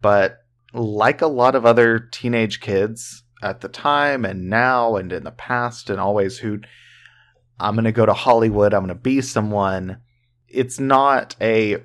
But 0.00 0.44
like 0.72 1.22
a 1.22 1.26
lot 1.26 1.54
of 1.54 1.66
other 1.66 1.98
teenage 1.98 2.60
kids 2.60 3.24
at 3.42 3.60
the 3.60 3.68
time 3.68 4.24
and 4.24 4.48
now 4.48 4.96
and 4.96 5.12
in 5.12 5.24
the 5.24 5.30
past 5.30 5.90
and 5.90 5.98
always 5.98 6.38
who 6.38 6.60
I'm 7.58 7.74
going 7.74 7.84
to 7.84 7.92
go 7.92 8.06
to 8.06 8.12
Hollywood, 8.12 8.74
I'm 8.74 8.84
going 8.84 8.96
to 8.96 9.00
be 9.00 9.20
someone, 9.20 9.98
it's 10.48 10.78
not 10.78 11.34
a 11.40 11.78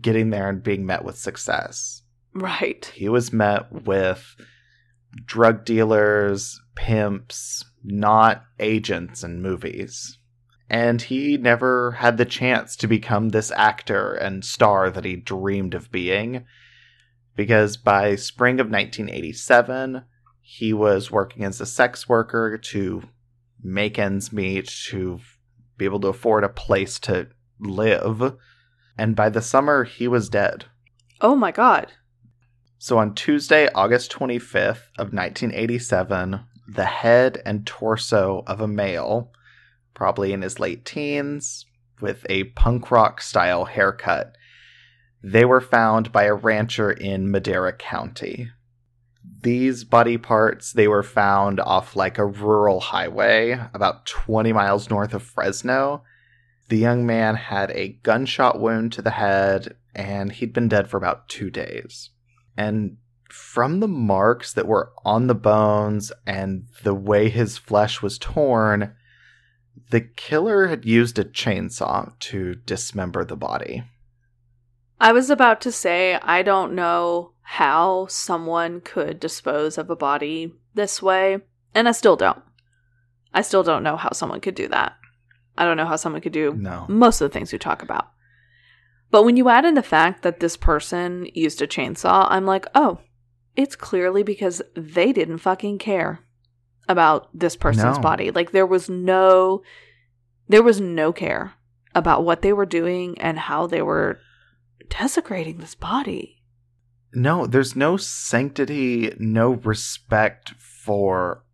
getting 0.00 0.30
there 0.30 0.48
and 0.48 0.62
being 0.62 0.86
met 0.86 1.04
with 1.04 1.18
success. 1.18 2.02
Right. 2.34 2.84
He 2.94 3.08
was 3.08 3.32
met 3.32 3.70
with 3.70 4.36
drug 5.24 5.64
dealers, 5.64 6.60
pimps, 6.74 7.64
not 7.84 8.44
agents 8.58 9.22
in 9.22 9.40
movies. 9.40 10.18
And 10.68 11.00
he 11.00 11.36
never 11.36 11.92
had 11.92 12.16
the 12.16 12.24
chance 12.24 12.74
to 12.76 12.88
become 12.88 13.28
this 13.28 13.52
actor 13.52 14.14
and 14.14 14.44
star 14.44 14.90
that 14.90 15.04
he 15.04 15.16
dreamed 15.16 15.74
of 15.74 15.92
being. 15.92 16.44
Because 17.36 17.76
by 17.76 18.16
spring 18.16 18.60
of 18.60 18.70
1987, 18.70 20.04
he 20.40 20.72
was 20.72 21.10
working 21.10 21.44
as 21.44 21.60
a 21.60 21.66
sex 21.66 22.08
worker 22.08 22.58
to 22.58 23.02
make 23.62 23.98
ends 23.98 24.32
meet, 24.32 24.68
to 24.88 25.20
be 25.76 25.84
able 25.84 26.00
to 26.00 26.08
afford 26.08 26.44
a 26.44 26.48
place 26.48 26.98
to 27.00 27.28
live. 27.60 28.36
And 28.96 29.14
by 29.16 29.28
the 29.28 29.42
summer, 29.42 29.84
he 29.84 30.08
was 30.08 30.28
dead. 30.28 30.66
Oh 31.20 31.34
my 31.36 31.52
god. 31.52 31.92
So 32.84 32.98
on 32.98 33.14
Tuesday, 33.14 33.66
August 33.74 34.12
25th 34.12 34.90
of 34.98 35.14
1987, 35.14 36.40
the 36.68 36.84
head 36.84 37.40
and 37.46 37.66
torso 37.66 38.44
of 38.46 38.60
a 38.60 38.68
male, 38.68 39.32
probably 39.94 40.34
in 40.34 40.42
his 40.42 40.60
late 40.60 40.84
teens, 40.84 41.64
with 42.02 42.26
a 42.28 42.44
punk 42.44 42.90
rock 42.90 43.22
style 43.22 43.64
haircut, 43.64 44.36
they 45.22 45.46
were 45.46 45.62
found 45.62 46.12
by 46.12 46.24
a 46.24 46.34
rancher 46.34 46.92
in 46.92 47.30
Madera 47.30 47.72
County. 47.72 48.50
These 49.40 49.84
body 49.84 50.18
parts, 50.18 50.70
they 50.70 50.86
were 50.86 51.02
found 51.02 51.60
off 51.60 51.96
like 51.96 52.18
a 52.18 52.26
rural 52.26 52.80
highway 52.80 53.58
about 53.72 54.04
20 54.04 54.52
miles 54.52 54.90
north 54.90 55.14
of 55.14 55.22
Fresno. 55.22 56.02
The 56.68 56.76
young 56.76 57.06
man 57.06 57.36
had 57.36 57.70
a 57.70 57.98
gunshot 58.02 58.60
wound 58.60 58.92
to 58.92 59.00
the 59.00 59.12
head, 59.12 59.74
and 59.94 60.30
he'd 60.32 60.52
been 60.52 60.68
dead 60.68 60.90
for 60.90 60.98
about 60.98 61.30
two 61.30 61.48
days. 61.48 62.10
And 62.56 62.96
from 63.28 63.80
the 63.80 63.88
marks 63.88 64.52
that 64.52 64.66
were 64.66 64.92
on 65.04 65.26
the 65.26 65.34
bones 65.34 66.12
and 66.26 66.66
the 66.82 66.94
way 66.94 67.28
his 67.28 67.58
flesh 67.58 68.00
was 68.02 68.18
torn, 68.18 68.94
the 69.90 70.00
killer 70.00 70.68
had 70.68 70.84
used 70.84 71.18
a 71.18 71.24
chainsaw 71.24 72.18
to 72.20 72.54
dismember 72.54 73.24
the 73.24 73.36
body. 73.36 73.84
I 75.00 75.12
was 75.12 75.30
about 75.30 75.60
to 75.62 75.72
say, 75.72 76.14
I 76.22 76.42
don't 76.42 76.74
know 76.74 77.32
how 77.40 78.06
someone 78.06 78.80
could 78.80 79.20
dispose 79.20 79.76
of 79.76 79.90
a 79.90 79.96
body 79.96 80.54
this 80.74 81.02
way, 81.02 81.38
and 81.74 81.88
I 81.88 81.92
still 81.92 82.16
don't. 82.16 82.42
I 83.32 83.42
still 83.42 83.62
don't 83.62 83.82
know 83.82 83.96
how 83.96 84.12
someone 84.12 84.40
could 84.40 84.54
do 84.54 84.68
that. 84.68 84.94
I 85.58 85.64
don't 85.64 85.76
know 85.76 85.86
how 85.86 85.96
someone 85.96 86.22
could 86.22 86.32
do 86.32 86.54
No. 86.54 86.86
most 86.88 87.20
of 87.20 87.30
the 87.30 87.32
things 87.34 87.52
we 87.52 87.58
talk 87.58 87.82
about. 87.82 88.08
But 89.14 89.24
when 89.24 89.36
you 89.36 89.48
add 89.48 89.64
in 89.64 89.74
the 89.74 89.82
fact 89.84 90.22
that 90.22 90.40
this 90.40 90.56
person 90.56 91.28
used 91.34 91.62
a 91.62 91.68
chainsaw, 91.68 92.26
I'm 92.30 92.46
like, 92.46 92.66
oh, 92.74 92.98
it's 93.54 93.76
clearly 93.76 94.24
because 94.24 94.60
they 94.74 95.12
didn't 95.12 95.38
fucking 95.38 95.78
care 95.78 96.18
about 96.88 97.28
this 97.32 97.54
person's 97.54 97.98
No. 97.98 98.02
body. 98.02 98.32
Like 98.32 98.50
there 98.50 98.66
was 98.66 98.90
no 98.90 99.62
there 100.48 100.64
was 100.64 100.80
no 100.80 101.12
care 101.12 101.52
about 101.94 102.24
what 102.24 102.42
they 102.42 102.52
were 102.52 102.66
doing 102.66 103.16
and 103.20 103.38
how 103.38 103.68
they 103.68 103.82
were 103.82 104.18
desecrating 104.88 105.58
this 105.58 105.76
body. 105.76 106.42
No, 107.12 107.46
there's 107.46 107.76
no 107.76 107.96
sanctity, 107.96 109.14
no 109.20 109.52
respect 109.52 110.54
for 110.58 111.44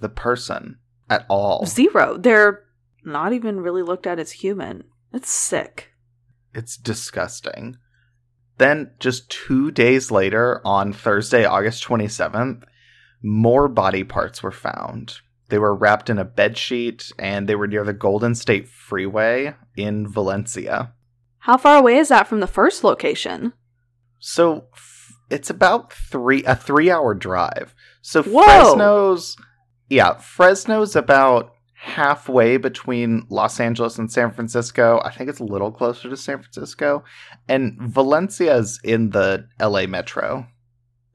the 0.00 0.08
person 0.08 0.78
at 1.10 1.26
all. 1.28 1.66
Zero. 1.66 2.16
They're 2.16 2.62
not 3.02 3.32
even 3.32 3.58
really 3.58 3.82
looked 3.82 4.06
at 4.06 4.20
as 4.20 4.30
human. 4.30 4.84
It's 5.12 5.32
sick. 5.32 5.90
It's 6.54 6.76
disgusting. 6.76 7.76
Then, 8.58 8.92
just 8.98 9.30
two 9.30 9.70
days 9.70 10.10
later, 10.10 10.60
on 10.64 10.92
Thursday, 10.92 11.44
August 11.44 11.84
27th, 11.84 12.64
more 13.22 13.68
body 13.68 14.04
parts 14.04 14.42
were 14.42 14.52
found. 14.52 15.18
They 15.48 15.58
were 15.58 15.74
wrapped 15.74 16.10
in 16.10 16.18
a 16.18 16.24
bed 16.24 16.58
sheet 16.58 17.10
and 17.18 17.48
they 17.48 17.54
were 17.54 17.66
near 17.66 17.84
the 17.84 17.92
Golden 17.92 18.34
State 18.34 18.68
Freeway 18.68 19.54
in 19.76 20.06
Valencia. 20.06 20.92
How 21.38 21.56
far 21.56 21.78
away 21.78 21.96
is 21.96 22.08
that 22.08 22.26
from 22.26 22.40
the 22.40 22.46
first 22.46 22.84
location? 22.84 23.54
So 24.18 24.66
f- 24.74 25.12
it's 25.30 25.48
about 25.48 25.92
three 25.92 26.44
a 26.44 26.54
three 26.54 26.90
hour 26.90 27.14
drive. 27.14 27.74
So 28.02 28.22
Whoa. 28.22 28.44
Fresno's 28.44 29.36
yeah, 29.88 30.14
Fresno's 30.14 30.94
about 30.94 31.54
halfway 31.80 32.56
between 32.56 33.24
Los 33.28 33.60
Angeles 33.60 33.98
and 33.98 34.10
San 34.10 34.32
Francisco. 34.32 35.00
I 35.04 35.12
think 35.12 35.30
it's 35.30 35.38
a 35.38 35.44
little 35.44 35.70
closer 35.70 36.10
to 36.10 36.16
San 36.16 36.42
Francisco. 36.42 37.04
And 37.48 37.78
Valencia's 37.80 38.80
in 38.82 39.10
the 39.10 39.46
LA 39.60 39.86
metro. 39.86 40.48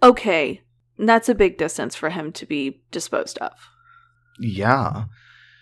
Okay, 0.01 0.61
that's 0.97 1.27
a 1.27 1.35
big 1.35 1.57
distance 1.57 1.95
for 1.95 2.09
him 2.09 2.31
to 2.31 2.45
be 2.45 2.81
disposed 2.91 3.37
of. 3.39 3.51
Yeah. 4.39 5.05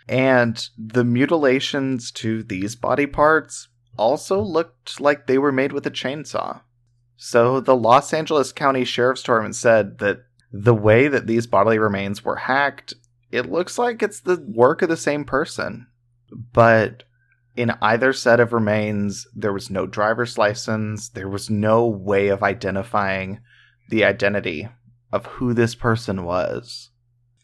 And 0.07 0.69
the 0.77 1.03
mutilations 1.03 2.11
to 2.13 2.43
these 2.43 2.75
body 2.75 3.07
parts 3.07 3.69
also 3.97 4.39
looked 4.39 5.01
like 5.01 5.25
they 5.25 5.39
were 5.39 5.51
made 5.51 5.71
with 5.71 5.85
a 5.87 5.91
chainsaw. 5.91 6.61
So 7.17 7.59
the 7.59 7.75
Los 7.75 8.13
Angeles 8.13 8.51
County 8.51 8.85
Sheriff's 8.85 9.23
Department 9.23 9.55
said 9.55 9.97
that 9.97 10.19
the 10.51 10.75
way 10.75 11.07
that 11.07 11.27
these 11.27 11.47
bodily 11.47 11.79
remains 11.79 12.23
were 12.23 12.35
hacked, 12.35 12.93
it 13.31 13.51
looks 13.51 13.77
like 13.77 14.03
it's 14.03 14.19
the 14.19 14.43
work 14.47 14.81
of 14.81 14.89
the 14.89 14.97
same 14.97 15.25
person. 15.25 15.87
But 16.53 17.03
in 17.55 17.71
either 17.81 18.13
set 18.13 18.39
of 18.39 18.53
remains, 18.53 19.27
there 19.35 19.53
was 19.53 19.69
no 19.69 19.85
driver's 19.85 20.37
license, 20.37 21.09
there 21.09 21.29
was 21.29 21.49
no 21.49 21.85
way 21.85 22.29
of 22.29 22.43
identifying 22.43 23.39
the 23.89 24.05
identity 24.05 24.69
of 25.11 25.25
who 25.25 25.53
this 25.53 25.75
person 25.75 26.23
was. 26.23 26.89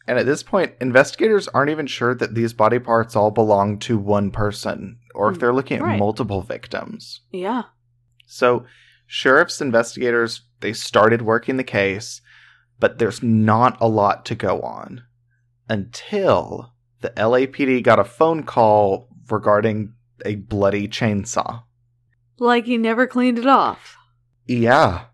And 0.07 0.17
at 0.17 0.25
this 0.25 0.41
point, 0.41 0.73
investigators 0.79 1.49
aren't 1.49 1.69
even 1.69 1.88
sure 1.88 2.15
that 2.15 2.33
these 2.33 2.53
body 2.53 2.79
parts 2.79 3.15
all 3.15 3.31
belong 3.31 3.77
to 3.79 3.97
one 3.97 4.31
person 4.31 4.99
or 5.13 5.29
if 5.31 5.39
they're 5.39 5.51
mm, 5.51 5.55
looking 5.55 5.77
at 5.79 5.83
Right. 5.83 5.99
multiple 5.99 6.41
victims. 6.41 7.21
Yeah. 7.31 7.63
So, 8.25 8.65
Sheriff's 9.05 9.59
investigators, 9.59 10.43
they 10.61 10.71
started 10.71 11.21
working 11.21 11.57
the 11.57 11.63
case, 11.63 12.21
but 12.79 12.99
there's 12.99 13.21
not 13.21 13.77
a 13.81 13.88
lot 13.88 14.25
to 14.25 14.35
go 14.35 14.61
on 14.61 15.01
until 15.70 16.74
the 17.01 17.09
LAPD 17.11 17.84
got 17.84 17.99
a 17.99 18.03
phone 18.03 18.43
call 18.43 19.09
regarding 19.30 19.93
a 20.26 20.36
bloody 20.36 20.88
chainsaw. 20.88 21.63
Like 22.39 22.65
he 22.65 22.78
never 22.78 23.07
cleaned 23.07 23.39
it 23.39 23.47
off. 23.47 23.97
Yeah. 24.45 25.05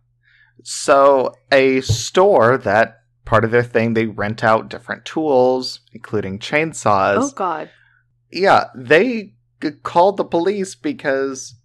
So, 0.64 1.34
a 1.52 1.82
store 1.82 2.58
that 2.58 3.00
part 3.26 3.44
of 3.44 3.52
their 3.52 3.64
thing, 3.64 3.94
they 3.94 4.06
rent 4.06 4.44
out 4.44 4.70
different 4.70 5.04
tools, 5.06 5.82
including 5.92 6.40
chainsaws. 6.40 7.18
Oh, 7.20 7.32
God. 7.36 7.70
Yeah, 8.32 8.66
they 8.76 9.34
called 9.84 10.18
the 10.18 10.24
police 10.24 10.76
because 10.76 11.56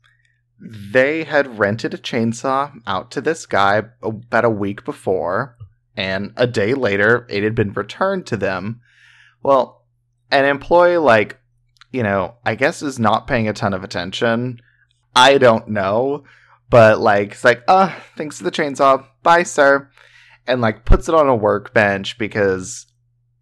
they 0.61 1.24
had 1.24 1.59
rented 1.59 1.95
a 1.95 1.99
chainsaw 1.99 2.72
out 2.86 3.11
to 3.12 3.20
this 3.20 3.47
guy 3.47 3.82
about 4.03 4.45
a 4.45 4.51
week 4.51 4.84
before, 4.84 5.57
and 5.99 6.32
a 6.36 6.46
day 6.46 6.74
later, 6.74 7.26
it 7.28 7.42
had 7.42 7.57
been 7.57 7.72
returned 7.72 8.24
to 8.28 8.36
them. 8.36 8.80
Well, 9.42 9.84
an 10.30 10.44
employee, 10.44 10.96
like, 10.96 11.40
you 11.90 12.05
know, 12.05 12.36
I 12.46 12.55
guess 12.55 12.82
is 12.82 13.01
not 13.01 13.26
paying 13.26 13.49
a 13.49 13.53
ton 13.53 13.74
of 13.74 13.82
attention. 13.82 14.61
I 15.16 15.38
don't 15.38 15.66
know. 15.66 16.22
But, 16.70 17.01
like, 17.01 17.32
it's 17.32 17.42
like, 17.42 17.64
ah, 17.66 17.96
uh, 17.96 18.01
thanks 18.16 18.38
for 18.38 18.44
the 18.44 18.53
chainsaw. 18.53 19.07
Bye, 19.24 19.42
sir. 19.42 19.90
And, 20.46 20.61
like, 20.61 20.84
puts 20.84 21.09
it 21.09 21.16
on 21.16 21.28
a 21.28 21.34
workbench 21.34 22.16
because, 22.16 22.86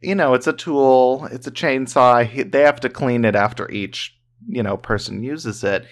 you 0.00 0.14
know, 0.14 0.32
it's 0.32 0.46
a 0.46 0.54
tool, 0.54 1.28
it's 1.30 1.46
a 1.46 1.50
chainsaw. 1.50 2.50
They 2.50 2.62
have 2.62 2.80
to 2.80 2.88
clean 2.88 3.26
it 3.26 3.36
after 3.36 3.70
each, 3.70 4.16
you 4.48 4.62
know, 4.62 4.78
person 4.78 5.22
uses 5.22 5.62
it. 5.62 5.84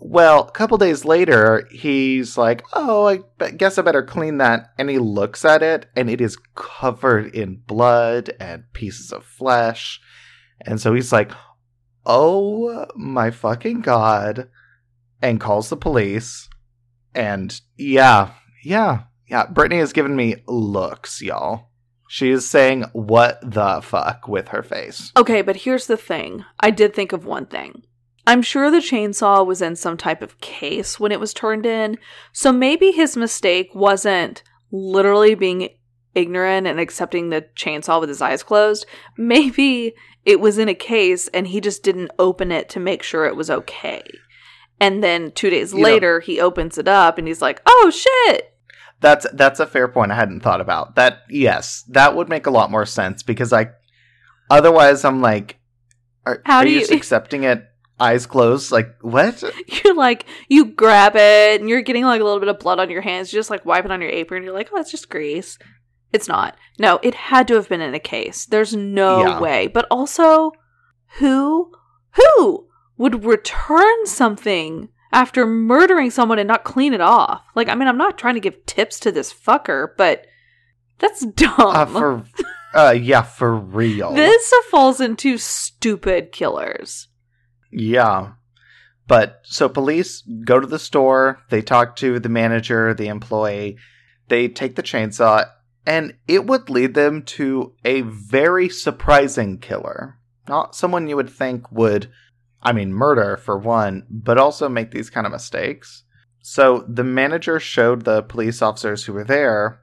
Well, 0.00 0.46
a 0.46 0.50
couple 0.52 0.78
days 0.78 1.04
later, 1.04 1.66
he's 1.72 2.38
like, 2.38 2.64
"Oh, 2.72 3.06
I 3.40 3.50
guess 3.50 3.78
I 3.78 3.82
better 3.82 4.02
clean 4.02 4.38
that." 4.38 4.70
And 4.78 4.88
he 4.88 4.98
looks 4.98 5.44
at 5.44 5.62
it, 5.62 5.86
and 5.96 6.08
it 6.08 6.20
is 6.20 6.38
covered 6.54 7.34
in 7.34 7.62
blood 7.66 8.30
and 8.38 8.72
pieces 8.72 9.12
of 9.12 9.24
flesh. 9.24 10.00
And 10.60 10.80
so 10.80 10.94
he's 10.94 11.12
like, 11.12 11.32
"Oh 12.06 12.86
my 12.94 13.30
fucking 13.30 13.80
god!" 13.80 14.48
and 15.20 15.40
calls 15.40 15.68
the 15.68 15.76
police. 15.76 16.48
And 17.14 17.60
yeah, 17.76 18.30
yeah, 18.62 19.02
yeah. 19.26 19.46
Brittany 19.46 19.80
has 19.80 19.92
given 19.92 20.14
me 20.14 20.36
looks, 20.46 21.20
y'all. 21.20 21.70
She 22.08 22.30
is 22.30 22.48
saying, 22.48 22.84
"What 22.92 23.40
the 23.42 23.80
fuck?" 23.82 24.28
with 24.28 24.48
her 24.48 24.62
face. 24.62 25.12
Okay, 25.16 25.42
but 25.42 25.56
here's 25.56 25.88
the 25.88 25.96
thing. 25.96 26.44
I 26.60 26.70
did 26.70 26.94
think 26.94 27.12
of 27.12 27.26
one 27.26 27.46
thing. 27.46 27.82
I'm 28.28 28.42
sure 28.42 28.70
the 28.70 28.76
chainsaw 28.76 29.44
was 29.46 29.62
in 29.62 29.74
some 29.74 29.96
type 29.96 30.20
of 30.20 30.38
case 30.42 31.00
when 31.00 31.12
it 31.12 31.18
was 31.18 31.32
turned 31.32 31.64
in, 31.64 31.96
so 32.30 32.52
maybe 32.52 32.90
his 32.90 33.16
mistake 33.16 33.70
wasn't 33.74 34.42
literally 34.70 35.34
being 35.34 35.70
ignorant 36.14 36.66
and 36.66 36.78
accepting 36.78 37.30
the 37.30 37.46
chainsaw 37.56 37.98
with 37.98 38.10
his 38.10 38.20
eyes 38.20 38.42
closed. 38.42 38.84
Maybe 39.16 39.94
it 40.26 40.40
was 40.40 40.58
in 40.58 40.68
a 40.68 40.74
case 40.74 41.28
and 41.28 41.46
he 41.46 41.58
just 41.58 41.82
didn't 41.82 42.10
open 42.18 42.52
it 42.52 42.68
to 42.68 42.80
make 42.80 43.02
sure 43.02 43.24
it 43.24 43.34
was 43.34 43.48
okay. 43.48 44.02
And 44.78 45.02
then 45.02 45.32
two 45.32 45.48
days 45.48 45.72
you 45.72 45.82
later, 45.82 46.18
know, 46.18 46.26
he 46.26 46.38
opens 46.38 46.76
it 46.76 46.86
up 46.86 47.16
and 47.16 47.26
he's 47.26 47.40
like, 47.40 47.62
"Oh 47.64 47.90
shit!" 47.90 48.52
That's 49.00 49.26
that's 49.32 49.58
a 49.58 49.66
fair 49.66 49.88
point. 49.88 50.12
I 50.12 50.16
hadn't 50.16 50.40
thought 50.40 50.60
about 50.60 50.96
that. 50.96 51.20
Yes, 51.30 51.82
that 51.88 52.14
would 52.14 52.28
make 52.28 52.44
a 52.44 52.50
lot 52.50 52.70
more 52.70 52.84
sense 52.84 53.22
because 53.22 53.54
I, 53.54 53.68
otherwise, 54.50 55.02
I'm 55.06 55.22
like, 55.22 55.58
are, 56.26 56.42
How 56.44 56.58
are 56.58 56.64
do 56.64 56.70
you, 56.70 56.80
you 56.80 56.86
accepting 56.94 57.44
it 57.44 57.64
eyes 58.00 58.26
closed. 58.26 58.72
Like, 58.72 58.96
what? 59.00 59.42
You're 59.84 59.94
like, 59.94 60.26
you 60.48 60.66
grab 60.66 61.14
it 61.16 61.60
and 61.60 61.68
you're 61.68 61.82
getting 61.82 62.04
like 62.04 62.20
a 62.20 62.24
little 62.24 62.40
bit 62.40 62.48
of 62.48 62.58
blood 62.58 62.78
on 62.78 62.90
your 62.90 63.02
hands. 63.02 63.32
You 63.32 63.38
just 63.38 63.50
like 63.50 63.64
wipe 63.64 63.84
it 63.84 63.90
on 63.90 64.00
your 64.00 64.10
apron. 64.10 64.42
You're 64.42 64.54
like, 64.54 64.70
oh, 64.72 64.78
it's 64.78 64.90
just 64.90 65.08
grease. 65.08 65.58
It's 66.12 66.28
not. 66.28 66.56
No, 66.78 66.98
it 67.02 67.14
had 67.14 67.48
to 67.48 67.54
have 67.54 67.68
been 67.68 67.80
in 67.80 67.94
a 67.94 68.00
case. 68.00 68.46
There's 68.46 68.74
no 68.74 69.20
yeah. 69.20 69.40
way. 69.40 69.66
But 69.66 69.86
also, 69.90 70.52
who, 71.18 71.72
who 72.12 72.66
would 72.96 73.24
return 73.24 74.06
something 74.06 74.88
after 75.12 75.46
murdering 75.46 76.10
someone 76.10 76.38
and 76.38 76.48
not 76.48 76.64
clean 76.64 76.94
it 76.94 77.00
off? 77.00 77.42
Like, 77.54 77.68
I 77.68 77.74
mean, 77.74 77.88
I'm 77.88 77.98
not 77.98 78.16
trying 78.16 78.34
to 78.34 78.40
give 78.40 78.64
tips 78.64 78.98
to 79.00 79.12
this 79.12 79.32
fucker, 79.32 79.88
but 79.96 80.26
that's 80.98 81.26
dumb. 81.26 81.52
Uh, 81.58 81.86
for, 81.86 82.24
uh, 82.74 82.92
yeah, 82.92 83.22
for 83.22 83.54
real. 83.54 84.14
this 84.14 84.52
falls 84.70 85.00
into 85.00 85.36
stupid 85.36 86.32
killers. 86.32 87.08
Yeah. 87.70 88.32
But 89.06 89.40
so 89.42 89.68
police 89.68 90.22
go 90.44 90.60
to 90.60 90.66
the 90.66 90.78
store, 90.78 91.40
they 91.48 91.62
talk 91.62 91.96
to 91.96 92.20
the 92.20 92.28
manager, 92.28 92.92
the 92.92 93.08
employee, 93.08 93.78
they 94.28 94.48
take 94.48 94.76
the 94.76 94.82
chainsaw, 94.82 95.48
and 95.86 96.14
it 96.28 96.44
would 96.44 96.68
lead 96.68 96.92
them 96.92 97.22
to 97.22 97.74
a 97.84 98.02
very 98.02 98.68
surprising 98.68 99.58
killer. 99.58 100.18
Not 100.46 100.74
someone 100.74 101.08
you 101.08 101.16
would 101.16 101.30
think 101.30 101.72
would, 101.72 102.10
I 102.62 102.72
mean, 102.72 102.92
murder 102.92 103.38
for 103.38 103.56
one, 103.56 104.06
but 104.10 104.36
also 104.36 104.68
make 104.68 104.90
these 104.90 105.08
kind 105.08 105.26
of 105.26 105.32
mistakes. 105.32 106.04
So 106.42 106.84
the 106.86 107.04
manager 107.04 107.58
showed 107.58 108.04
the 108.04 108.22
police 108.22 108.60
officers 108.60 109.04
who 109.04 109.14
were 109.14 109.24
there 109.24 109.80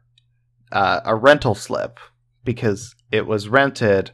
uh, 0.71 1.01
a 1.03 1.15
rental 1.15 1.55
slip 1.55 1.99
because 2.43 2.95
it 3.11 3.25
was 3.25 3.49
rented. 3.49 4.11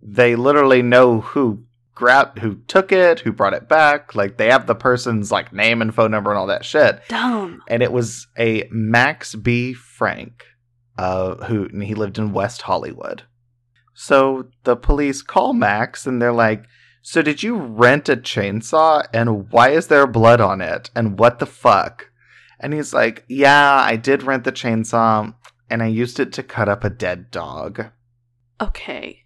They 0.00 0.36
literally 0.36 0.82
know 0.82 1.20
who 1.20 1.64
grab 1.96 2.38
who 2.38 2.56
took 2.68 2.92
it, 2.92 3.20
who 3.20 3.32
brought 3.32 3.54
it 3.54 3.68
back. 3.68 4.14
Like 4.14 4.36
they 4.36 4.50
have 4.50 4.68
the 4.68 4.76
person's 4.76 5.32
like 5.32 5.52
name 5.52 5.82
and 5.82 5.92
phone 5.92 6.12
number 6.12 6.30
and 6.30 6.38
all 6.38 6.46
that 6.46 6.64
shit. 6.64 7.00
Dumb. 7.08 7.62
And 7.66 7.82
it 7.82 7.90
was 7.90 8.28
a 8.38 8.68
Max 8.70 9.34
B. 9.34 9.72
Franc, 9.72 10.44
uh, 10.96 11.46
who 11.46 11.68
he 11.80 11.94
lived 11.94 12.18
in 12.18 12.32
West 12.32 12.62
Hollywood. 12.62 13.24
So 13.94 14.48
the 14.62 14.76
police 14.76 15.22
call 15.22 15.54
Max 15.54 16.06
and 16.06 16.22
they're 16.22 16.32
like, 16.32 16.66
"So 17.02 17.22
did 17.22 17.42
you 17.42 17.56
rent 17.56 18.08
a 18.08 18.16
chainsaw? 18.16 19.06
And 19.12 19.50
why 19.50 19.70
is 19.70 19.88
there 19.88 20.06
blood 20.06 20.40
on 20.40 20.60
it? 20.60 20.90
And 20.94 21.18
what 21.18 21.40
the 21.40 21.46
fuck?" 21.46 22.10
And 22.60 22.74
he's 22.74 22.92
like, 22.92 23.24
"Yeah, 23.26 23.74
I 23.74 23.96
did 23.96 24.22
rent 24.22 24.44
the 24.44 24.52
chainsaw, 24.52 25.34
and 25.70 25.82
I 25.82 25.86
used 25.86 26.20
it 26.20 26.32
to 26.34 26.42
cut 26.42 26.68
up 26.68 26.84
a 26.84 26.90
dead 26.90 27.30
dog." 27.30 27.86
Okay. 28.60 29.25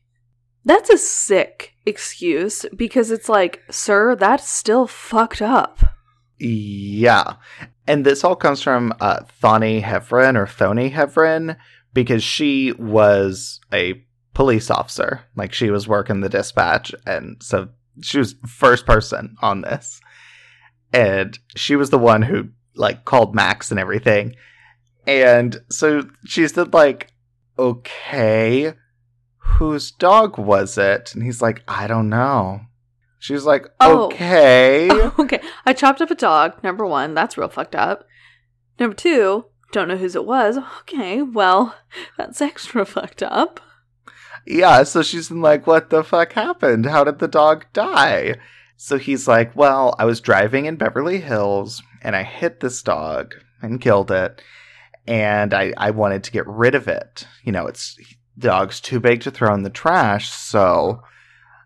That's 0.65 0.91
a 0.91 0.99
sick 0.99 1.75
excuse 1.87 2.67
because 2.77 3.11
it's 3.11 3.29
like, 3.29 3.63
sir, 3.71 4.15
that's 4.15 4.49
still 4.49 4.87
fucked 4.87 5.43
up. 5.43 5.81
Yeah. 6.39 7.35
And 7.87 8.05
this 8.05 8.25
all 8.25 8.37
comes 8.37 8.63
from 8.63 8.95
uh, 9.01 9.21
Thani 9.41 9.83
Hevrin 9.83 10.37
or 10.37 10.47
Thony 10.47 10.93
Hevren 10.93 11.57
because 11.93 12.23
she 12.23 12.73
was 12.73 13.61
a 13.73 14.05
police 14.35 14.71
officer. 14.71 15.23
Like 15.35 15.53
she 15.53 15.71
was 15.71 15.89
working 15.89 16.21
the 16.21 16.29
dispatch. 16.29 16.95
And 17.07 17.43
so 17.43 17.69
she 18.03 18.19
was 18.19 18.37
first 18.47 18.87
person 18.87 19.37
on 19.43 19.63
this. 19.63 20.01
And 20.93 21.39
she 21.57 21.77
was 21.77 21.91
the 21.91 21.99
one 21.99 22.23
who 22.23 22.51
like 22.75 23.05
called 23.05 23.35
Max 23.35 23.71
and 23.71 23.81
everything. 23.81 24.35
And 25.07 25.61
so 25.71 26.09
she 26.27 26.47
said 26.47 26.73
like, 26.73 27.13
okay, 27.59 28.75
whose 29.59 29.91
dog 29.91 30.39
was 30.39 30.79
it? 30.79 31.15
And 31.15 31.23
he's 31.23 31.43
like, 31.43 31.63
I 31.69 31.87
don't 31.87 32.09
know. 32.09 32.61
She's 33.19 33.45
like, 33.45 33.67
oh. 33.81 34.07
okay. 34.07 34.89
Okay. 35.19 35.41
I 35.67 35.73
chopped 35.75 36.01
up 36.01 36.11
a 36.11 36.15
dog, 36.15 36.63
number 36.65 36.87
one. 36.87 37.15
That's 37.15 37.37
real 37.37 37.49
fucked 37.49 37.75
up. 37.75 38.05
Number 38.79 38.95
two, 38.95 39.45
don't 39.73 39.89
know 39.89 39.97
whose 39.97 40.17
it 40.17 40.25
was. 40.25 40.59
Okay, 40.81 41.23
well, 41.23 41.77
that's 42.17 42.41
extra 42.41 42.85
fucked 42.85 43.23
up. 43.23 43.61
Yeah, 44.47 44.83
so 44.85 45.03
she's 45.03 45.31
like, 45.31 45.67
what 45.67 45.91
the 45.91 46.03
fuck 46.03 46.33
happened? 46.33 46.87
How 46.87 47.05
did 47.05 47.19
the 47.19 47.29
dog 47.29 47.67
die? 47.73 48.37
So 48.77 48.97
he's 48.97 49.29
like, 49.29 49.55
well, 49.55 49.95
I 49.99 50.07
was 50.07 50.23
driving 50.23 50.65
in 50.65 50.77
Beverly 50.77 51.21
Hills 51.21 51.83
and 52.01 52.17
I 52.17 52.23
hit 52.23 52.61
this 52.61 52.83
dog 52.83 53.35
and 53.61 53.81
killed 53.81 54.11
it. 54.11 54.41
And 55.07 55.53
I, 55.53 55.75
I 55.77 55.91
wanted 55.91 56.25
to 56.25 56.33
get 56.33 56.47
rid 56.47 56.75
of 56.75 56.89
it. 56.89 57.27
You 57.45 57.53
know, 57.53 57.67
it's 57.67 57.99
dog's 58.39 58.81
too 58.81 59.01
big 59.01 59.21
to 59.23 59.31
throw 59.31 59.55
in 59.55 59.63
the 59.63 59.71
trash, 59.71 60.31
so 60.31 61.03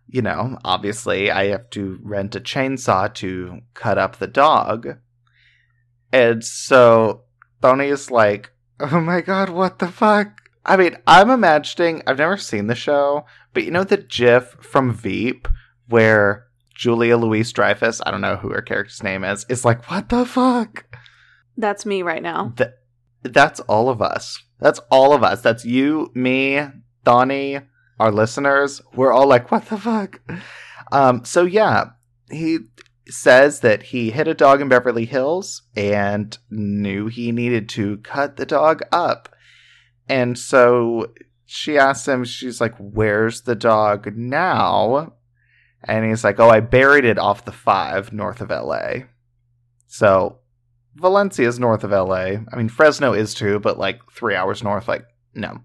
you 0.06 0.22
know, 0.22 0.58
obviously 0.64 1.30
I 1.30 1.46
have 1.46 1.70
to 1.70 1.98
rent 2.02 2.36
a 2.36 2.40
chainsaw 2.40 3.12
to 3.14 3.62
cut 3.72 3.98
up 3.98 4.16
the 4.16 4.28
dog. 4.28 4.98
And 6.12 6.44
so 6.44 7.22
Tony 7.60 7.88
is 7.88 8.12
like, 8.12 8.52
oh 8.78 9.00
my 9.00 9.20
god, 9.20 9.50
what 9.50 9.80
the 9.80 9.88
fuck? 9.88 10.40
I 10.64 10.76
mean, 10.76 10.96
I'm 11.06 11.30
imagining, 11.30 12.02
I've 12.06 12.18
never 12.18 12.36
seen 12.36 12.68
the 12.68 12.76
show, 12.76 13.26
but 13.52 13.64
you 13.64 13.72
know 13.72 13.82
the 13.82 13.96
GIF 13.96 14.56
from 14.60 14.94
Veep 14.94 15.48
where 15.88 16.46
Julia 16.76 17.16
Louise 17.16 17.52
Dreyfus, 17.52 18.00
I 18.06 18.12
don't 18.12 18.20
know 18.20 18.36
who 18.36 18.50
her 18.50 18.62
character's 18.62 19.02
name 19.02 19.24
is, 19.24 19.44
is 19.48 19.64
like, 19.64 19.90
what 19.90 20.10
the 20.10 20.24
fuck? 20.24 20.84
That's 21.56 21.84
me 21.84 22.02
right 22.02 22.22
now. 22.22 22.52
Th- 22.56 22.70
that's 23.24 23.58
all 23.58 23.88
of 23.88 24.00
us. 24.00 24.43
That's 24.60 24.81
all 24.90 25.12
of 25.12 25.22
us. 25.22 25.43
That's 25.43 25.64
you, 25.64 26.10
me, 26.14 26.60
Donnie, 27.05 27.60
our 27.98 28.12
listeners. 28.12 28.81
We're 28.94 29.12
all 29.12 29.26
like, 29.26 29.51
what 29.51 29.66
the 29.66 29.78
fuck? 29.78 30.20
Um, 30.93 31.24
so 31.24 31.44
yeah, 31.44 31.90
he 32.31 32.59
says 33.09 33.60
that 33.60 33.85
he 33.85 34.10
hit 34.10 34.28
a 34.28 34.35
dog 34.35 34.60
in 34.60 34.68
Beverly 34.68 35.05
Hills 35.05 35.62
and 35.76 36.36
knew 36.51 37.06
he 37.09 37.32
needed 37.32 37.68
to 37.70 37.98
cut 37.98 38.36
the 38.36 38.47
dog 38.47 38.82
up. 38.93 39.28
And 40.09 40.39
so 40.39 41.12
she 41.44 41.78
asks 41.78 42.09
him, 42.09 42.24
she's 42.24 42.60
like, 42.60 42.74
Where's 42.78 43.43
the 43.43 43.55
dog 43.55 44.16
now? 44.16 45.14
And 45.82 46.05
he's 46.05 46.24
like, 46.24 46.40
Oh, 46.40 46.48
I 46.48 46.60
buried 46.60 47.05
it 47.05 47.18
off 47.18 47.44
the 47.44 47.52
five 47.52 48.12
north 48.12 48.40
of 48.40 48.51
LA. 48.51 49.05
So 49.86 50.39
Valencia 50.96 51.48
is 51.48 51.58
north 51.58 51.84
of 51.84 51.90
LA. 51.90 52.38
I 52.50 52.56
mean, 52.56 52.68
Fresno 52.68 53.12
is 53.12 53.34
too, 53.34 53.58
but 53.58 53.78
like 53.78 54.00
three 54.10 54.34
hours 54.34 54.62
north, 54.62 54.88
like, 54.88 55.04
no. 55.34 55.60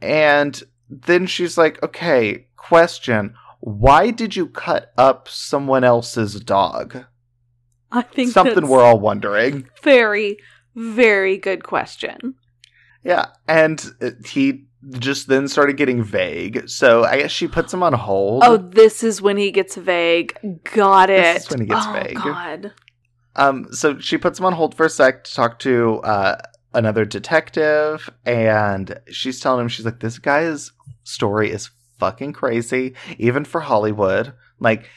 And 0.00 0.62
then 0.88 1.26
she's 1.26 1.58
like, 1.58 1.82
Okay, 1.82 2.46
question 2.56 3.34
why 3.60 4.10
did 4.10 4.36
you 4.36 4.46
cut 4.46 4.92
up 4.96 5.28
someone 5.28 5.84
else's 5.84 6.40
dog? 6.40 7.04
I 7.90 8.02
think 8.02 8.30
Something 8.30 8.68
we're 8.68 8.82
all 8.82 9.00
wondering. 9.00 9.68
very, 9.82 10.38
very 10.74 11.38
good 11.38 11.64
question. 11.64 12.34
Yeah, 13.02 13.26
and 13.46 13.84
uh, 14.00 14.10
he 14.24 14.66
just 14.90 15.26
then 15.28 15.48
started 15.48 15.76
getting 15.76 16.02
vague. 16.02 16.68
So 16.68 17.04
I 17.04 17.18
guess 17.18 17.30
she 17.30 17.48
puts 17.48 17.72
him 17.72 17.82
on 17.82 17.94
hold. 17.94 18.42
Oh, 18.44 18.58
this 18.58 19.02
is 19.02 19.22
when 19.22 19.36
he 19.36 19.50
gets 19.50 19.76
vague. 19.76 20.36
Got 20.74 21.10
it. 21.10 21.34
This 21.34 21.44
is 21.44 21.50
when 21.50 21.60
he 21.60 21.66
gets 21.66 21.86
oh, 21.86 21.92
vague. 21.92 22.16
God. 22.16 22.72
Um, 23.38 23.72
so 23.72 23.98
she 23.98 24.18
puts 24.18 24.38
him 24.38 24.44
on 24.44 24.52
hold 24.52 24.74
for 24.74 24.86
a 24.86 24.90
sec 24.90 25.24
to 25.24 25.32
talk 25.34 25.58
to 25.60 26.00
uh, 26.02 26.36
another 26.74 27.04
detective, 27.04 28.10
and 28.26 28.98
she's 29.10 29.40
telling 29.40 29.62
him 29.62 29.68
she's 29.68 29.86
like, 29.86 30.00
"This 30.00 30.18
guy's 30.18 30.72
story 31.04 31.50
is 31.50 31.70
fucking 31.98 32.32
crazy, 32.34 32.94
even 33.16 33.44
for 33.44 33.60
Hollywood." 33.62 34.32
Like, 34.58 34.88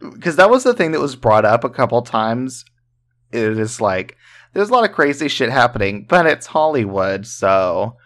because 0.00 0.36
that 0.36 0.50
was 0.50 0.64
the 0.64 0.74
thing 0.74 0.92
that 0.92 1.00
was 1.00 1.16
brought 1.16 1.44
up 1.44 1.64
a 1.64 1.70
couple 1.70 2.02
times. 2.02 2.64
It 3.30 3.58
is 3.58 3.80
like 3.80 4.16
there's 4.54 4.70
a 4.70 4.72
lot 4.72 4.88
of 4.88 4.94
crazy 4.94 5.28
shit 5.28 5.50
happening, 5.50 6.06
but 6.08 6.26
it's 6.26 6.46
Hollywood, 6.46 7.26
so 7.26 7.96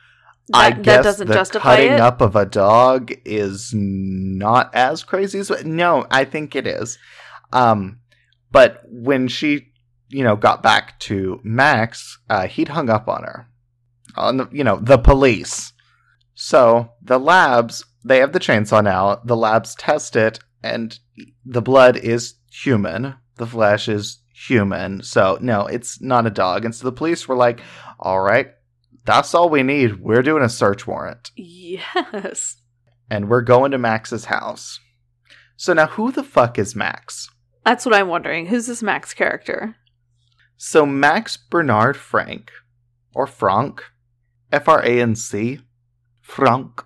I 0.53 0.71
That, 0.71 0.77
that 0.79 0.83
guess 0.83 1.05
doesn't 1.05 1.29
the 1.29 1.35
justify 1.35 1.77
cutting 1.77 1.93
it. 1.93 2.01
up 2.01 2.21
of 2.21 2.35
a 2.35 2.45
dog 2.45 3.13
is 3.25 3.71
not 3.73 4.75
as 4.75 5.05
crazy 5.05 5.39
as 5.39 5.51
no. 5.65 6.07
I 6.11 6.25
think 6.25 6.57
it 6.57 6.67
is. 6.67 6.99
Um, 7.53 8.00
but 8.51 8.83
when 8.89 9.29
she, 9.29 9.73
you 10.09 10.25
know, 10.25 10.37
got 10.37 10.63
back 10.63 10.99
to 11.01 11.41
Max, 11.45 12.19
uh, 12.29 12.47
he'd 12.47 12.69
hung 12.69 12.91
up 12.91 13.09
on 13.09 13.23
her, 13.23 13.49
on 14.17 14.37
the, 14.39 14.49
you 14.51 14.65
know, 14.65 14.77
the 14.77 14.99
police. 14.99 15.73
So 16.35 16.93
the 17.03 17.19
labs, 17.19 17.85
they 18.05 18.19
have 18.19 18.33
the 18.33 18.41
chainsaw 18.41 18.83
now. 18.83 19.21
The 19.25 19.37
labs 19.37 19.75
test 19.75 20.17
it, 20.17 20.39
and 20.63 20.99
the 21.45 21.63
blood 21.63 21.97
is 21.97 22.35
human. 22.51 23.15
The 23.37 23.47
flesh 23.47 23.89
is 23.89 24.19
human. 24.35 25.03
So 25.03 25.39
no, 25.41 25.67
it's 25.67 26.01
not 26.01 26.27
a 26.27 26.31
dog. 26.31 26.65
And 26.65 26.75
so 26.75 26.85
the 26.87 26.93
police 26.97 27.29
were 27.29 27.37
like, 27.37 27.61
"All 27.99 28.21
right, 28.21 28.49
that's 29.05 29.35
all 29.35 29.49
we 29.51 29.63
need. 29.63 30.01
We're 30.01 30.23
doing 30.23 30.43
a 30.43 30.49
search 30.49 30.87
warrant, 30.87 31.31
Yes. 31.37 32.57
and 33.11 33.29
we're 33.29 33.43
going 33.43 33.71
to 33.73 33.79
Max's 33.79 34.27
house." 34.27 34.81
So 35.57 35.75
now, 35.75 35.87
who 35.89 36.11
the 36.11 36.25
fuck 36.25 36.59
is 36.59 36.75
Max? 36.75 37.29
That's 37.65 37.85
what 37.85 37.95
I'm 37.95 38.09
wondering. 38.09 38.47
Who's 38.47 38.67
this 38.67 38.83
Max 38.83 39.15
character? 39.15 39.77
So 40.57 40.85
Max 40.85 41.37
Bernard 41.37 41.97
Franc, 41.97 42.51
or 43.15 43.27
Franc, 43.27 43.83
F 44.53 44.69
R 44.69 44.85
A 44.85 45.01
N 45.01 45.15
C, 45.15 45.61
Franc, 46.21 46.85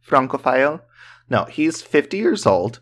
Francophile. 0.00 0.80
No, 1.28 1.44
he's 1.44 1.82
50 1.82 2.16
years 2.16 2.46
old, 2.46 2.80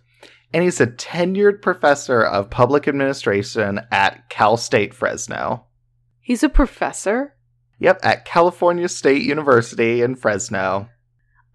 and 0.53 0.65
he's 0.65 0.81
a 0.81 0.87
tenured 0.87 1.63
professor 1.63 2.23
of 2.23 2.51
public 2.51 2.89
administration 2.89 3.81
at 3.93 4.29
Cal 4.29 4.57
State 4.57 4.95
Fresno. 4.95 5.67
He's 6.21 6.43
a 6.43 6.49
professor? 6.49 7.37
Yep, 7.79 8.01
at 8.03 8.25
California 8.25 8.89
State 8.89 9.23
University 9.23 10.03
in 10.03 10.17
Fresno. 10.17 10.89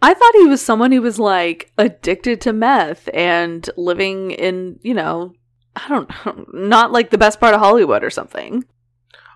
I 0.01 0.13
thought 0.13 0.35
he 0.35 0.47
was 0.47 0.61
someone 0.61 0.91
who 0.91 1.01
was 1.01 1.19
like 1.19 1.71
addicted 1.77 2.41
to 2.41 2.53
meth 2.53 3.09
and 3.13 3.69
living 3.77 4.31
in, 4.31 4.79
you 4.81 4.93
know, 4.93 5.33
I 5.75 5.87
don't 5.89 6.09
know, 6.09 6.45
not 6.53 6.91
like 6.91 7.09
the 7.09 7.17
best 7.17 7.39
part 7.39 7.53
of 7.53 7.59
Hollywood 7.59 8.03
or 8.03 8.09
something. 8.09 8.63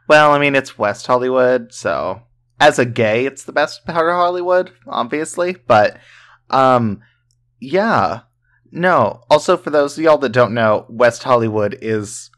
Well, 0.07 0.32
I 0.32 0.40
mean, 0.40 0.56
it's 0.56 0.78
West 0.78 1.06
Hollywood, 1.06 1.74
so 1.74 2.22
as 2.60 2.80
a 2.80 2.86
gay, 2.86 3.26
it's 3.26 3.44
the 3.44 3.52
best 3.52 3.86
part 3.86 4.10
of 4.10 4.16
Hollywood, 4.16 4.72
obviously. 4.88 5.56
But, 5.68 5.98
um, 6.49 7.02
yeah, 7.60 8.22
no. 8.72 9.22
Also, 9.30 9.57
for 9.57 9.70
those 9.70 9.98
of 9.98 10.03
y'all 10.03 10.18
that 10.20 10.30
don't 10.30 10.53
know, 10.53 10.86
West 10.90 11.24
Hollywood 11.24 11.78
is 11.82 12.32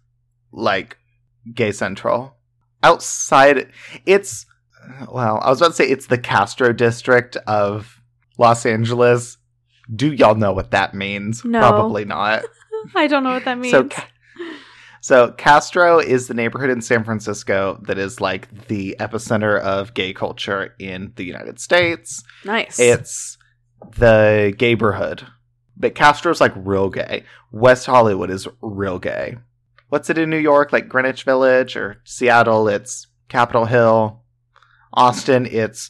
like 0.51 0.97
gay 1.53 1.71
central. 1.71 2.35
Outside, 2.83 3.71
it's 4.05 4.45
well, 5.11 5.39
I 5.41 5.49
was 5.49 5.61
about 5.61 5.69
to 5.69 5.73
say 5.75 5.87
it's 5.87 6.07
the 6.07 6.17
Castro 6.17 6.73
district 6.73 7.35
of 7.47 8.01
Los 8.37 8.65
Angeles. 8.65 9.37
Do 9.93 10.11
y'all 10.11 10.35
know 10.35 10.53
what 10.53 10.71
that 10.71 10.93
means? 10.93 11.43
No. 11.45 11.59
Probably 11.59 12.05
not. 12.05 12.43
I 12.95 13.07
don't 13.07 13.23
know 13.23 13.33
what 13.33 13.45
that 13.45 13.57
means. 13.57 13.71
So, 13.71 13.89
so 15.01 15.31
Castro 15.31 15.99
is 15.99 16.27
the 16.27 16.33
neighborhood 16.33 16.69
in 16.69 16.81
San 16.81 17.03
Francisco 17.03 17.79
that 17.87 17.97
is 17.97 18.21
like 18.21 18.67
the 18.67 18.95
epicenter 18.99 19.59
of 19.59 19.93
gay 19.93 20.13
culture 20.13 20.75
in 20.79 21.13
the 21.15 21.23
United 21.23 21.59
States. 21.59 22.23
nice. 22.45 22.79
It's 22.79 23.37
the 23.97 24.53
gayborhood, 24.57 25.27
but 25.75 25.95
Castro's 25.95 26.41
like 26.41 26.53
real 26.55 26.89
gay. 26.89 27.23
West 27.51 27.85
Hollywood 27.85 28.29
is 28.29 28.47
real 28.61 28.99
gay. 28.99 29.37
What's 29.89 30.09
it 30.09 30.17
in 30.17 30.29
New 30.29 30.37
York? 30.37 30.71
Like 30.71 30.87
Greenwich 30.87 31.23
Village 31.23 31.75
or 31.75 31.97
Seattle? 32.05 32.67
It's 32.67 33.07
Capitol 33.27 33.65
Hill. 33.65 34.21
Austin, 34.93 35.45
it's 35.45 35.89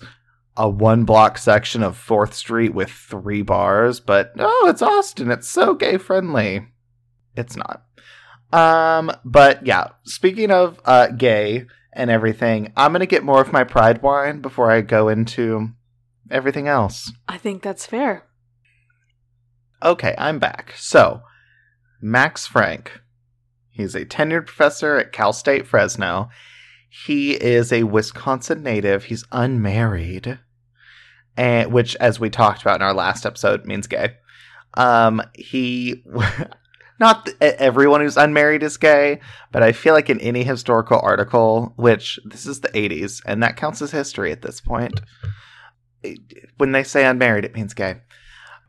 a 0.57 0.69
one 0.69 1.05
block 1.05 1.37
section 1.37 1.83
of 1.83 1.97
4th 1.97 2.33
Street 2.33 2.73
with 2.73 2.89
three 2.89 3.41
bars, 3.41 3.99
but 3.99 4.31
oh, 4.37 4.67
it's 4.69 4.81
Austin. 4.81 5.31
It's 5.31 5.49
so 5.49 5.73
gay 5.73 5.97
friendly. 5.97 6.67
It's 7.35 7.55
not. 7.55 7.83
Um, 8.53 9.11
but 9.23 9.65
yeah, 9.65 9.89
speaking 10.03 10.51
of 10.51 10.79
uh 10.85 11.07
gay 11.07 11.65
and 11.93 12.09
everything, 12.09 12.73
I'm 12.75 12.91
gonna 12.91 13.05
get 13.05 13.23
more 13.23 13.41
of 13.41 13.53
my 13.53 13.63
pride 13.63 14.01
wine 14.01 14.41
before 14.41 14.71
I 14.71 14.81
go 14.81 15.07
into 15.07 15.69
everything 16.29 16.67
else. 16.67 17.11
I 17.27 17.37
think 17.37 17.61
that's 17.61 17.85
fair. 17.85 18.25
Okay, 19.83 20.13
I'm 20.17 20.39
back. 20.39 20.73
So, 20.77 21.21
Max 22.01 22.45
Franc. 22.45 23.01
He's 23.69 23.95
a 23.95 24.05
tenured 24.05 24.45
professor 24.45 24.97
at 24.97 25.11
Cal 25.11 25.33
State 25.33 25.65
Fresno. 25.65 26.29
He 26.89 27.31
is 27.31 27.71
a 27.71 27.83
Wisconsin 27.83 28.63
native. 28.63 29.05
He's 29.05 29.23
unmarried, 29.31 30.39
and 31.37 31.71
which, 31.71 31.95
as 31.95 32.19
we 32.19 32.29
talked 32.29 32.61
about 32.61 32.75
in 32.75 32.81
our 32.81 32.93
last 32.93 33.25
episode, 33.25 33.65
means 33.65 33.87
gay. 33.87 34.17
Um, 34.73 35.21
he, 35.33 36.03
not 37.01 37.25
th- 37.25 37.37
everyone 37.41 37.99
who's 37.99 38.15
unmarried 38.15 38.63
is 38.63 38.77
gay, 38.77 39.19
but 39.51 39.61
I 39.63 39.73
feel 39.73 39.93
like 39.93 40.09
in 40.09 40.21
any 40.21 40.43
historical 40.43 40.99
article, 41.03 41.73
which 41.75 42.19
this 42.23 42.45
is 42.45 42.61
the 42.61 42.69
80s, 42.69 43.21
and 43.25 43.43
that 43.43 43.57
counts 43.57 43.81
as 43.81 43.91
history 43.91 44.31
at 44.31 44.41
this 44.41 44.61
point, 44.61 45.01
when 46.57 46.71
they 46.71 46.83
say 46.83 47.05
unmarried, 47.05 47.43
it 47.43 47.55
means 47.55 47.73
gay. 47.73 47.95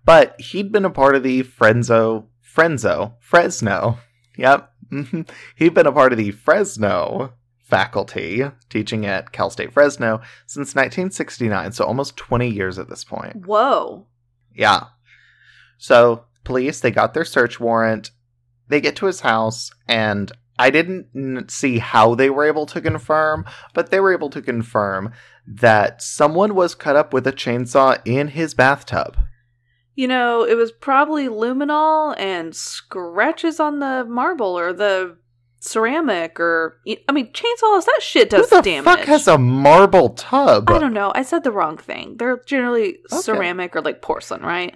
But 0.04 0.40
he'd 0.40 0.72
been 0.72 0.84
a 0.84 0.90
part 0.90 1.14
of 1.14 1.22
the 1.22 1.42
Frenzo, 1.44 2.26
Frenzo, 2.42 3.14
Fresno. 3.20 3.98
Yep. 4.36 4.72
mhm. 4.90 5.28
He'd 5.54 5.74
been 5.74 5.86
a 5.86 5.92
part 5.92 6.12
of 6.12 6.18
the 6.18 6.32
Fresno 6.32 7.34
faculty 7.62 8.42
teaching 8.68 9.06
at 9.06 9.32
Cal 9.32 9.48
State 9.50 9.72
Fresno 9.72 10.20
since 10.46 10.74
1969, 10.74 11.72
so 11.72 11.84
almost 11.84 12.16
20 12.16 12.48
years 12.48 12.78
at 12.78 12.88
this 12.88 13.04
point. 13.04 13.46
Whoa. 13.46 14.06
Yeah. 14.54 14.84
So, 15.78 16.24
police, 16.44 16.80
they 16.80 16.90
got 16.90 17.14
their 17.14 17.24
search 17.24 17.58
warrant. 17.60 18.10
They 18.72 18.80
get 18.80 18.96
to 18.96 19.06
his 19.06 19.20
house, 19.20 19.70
and 19.86 20.32
I 20.58 20.70
didn't 20.70 21.50
see 21.50 21.78
how 21.78 22.14
they 22.14 22.30
were 22.30 22.44
able 22.44 22.64
to 22.66 22.80
confirm, 22.80 23.44
but 23.74 23.90
they 23.90 24.00
were 24.00 24.12
able 24.14 24.30
to 24.30 24.40
confirm 24.40 25.12
that 25.46 26.00
someone 26.02 26.54
was 26.54 26.74
cut 26.74 26.96
up 26.96 27.12
with 27.12 27.26
a 27.26 27.32
chainsaw 27.32 28.00
in 28.06 28.28
his 28.28 28.54
bathtub. 28.54 29.18
You 29.94 30.08
know, 30.08 30.42
it 30.42 30.54
was 30.56 30.72
probably 30.72 31.28
luminol 31.28 32.18
and 32.18 32.56
scratches 32.56 33.60
on 33.60 33.80
the 33.80 34.06
marble 34.08 34.58
or 34.58 34.72
the 34.72 35.18
ceramic 35.60 36.40
or 36.40 36.78
I 37.08 37.12
mean 37.12 37.32
chainsaws 37.32 37.84
that 37.84 38.00
shit 38.00 38.30
does 38.30 38.48
Who 38.50 38.56
the 38.56 38.62
damage. 38.62 38.84
fuck 38.84 39.00
has 39.06 39.28
a 39.28 39.36
marble 39.38 40.08
tub? 40.10 40.70
I 40.70 40.78
don't 40.78 40.94
know. 40.94 41.12
I 41.14 41.22
said 41.22 41.44
the 41.44 41.52
wrong 41.52 41.76
thing. 41.76 42.16
They're 42.18 42.40
generally 42.46 42.98
Okay. 43.12 43.20
ceramic 43.22 43.76
or 43.76 43.82
like 43.82 44.00
porcelain, 44.02 44.42
right? 44.42 44.74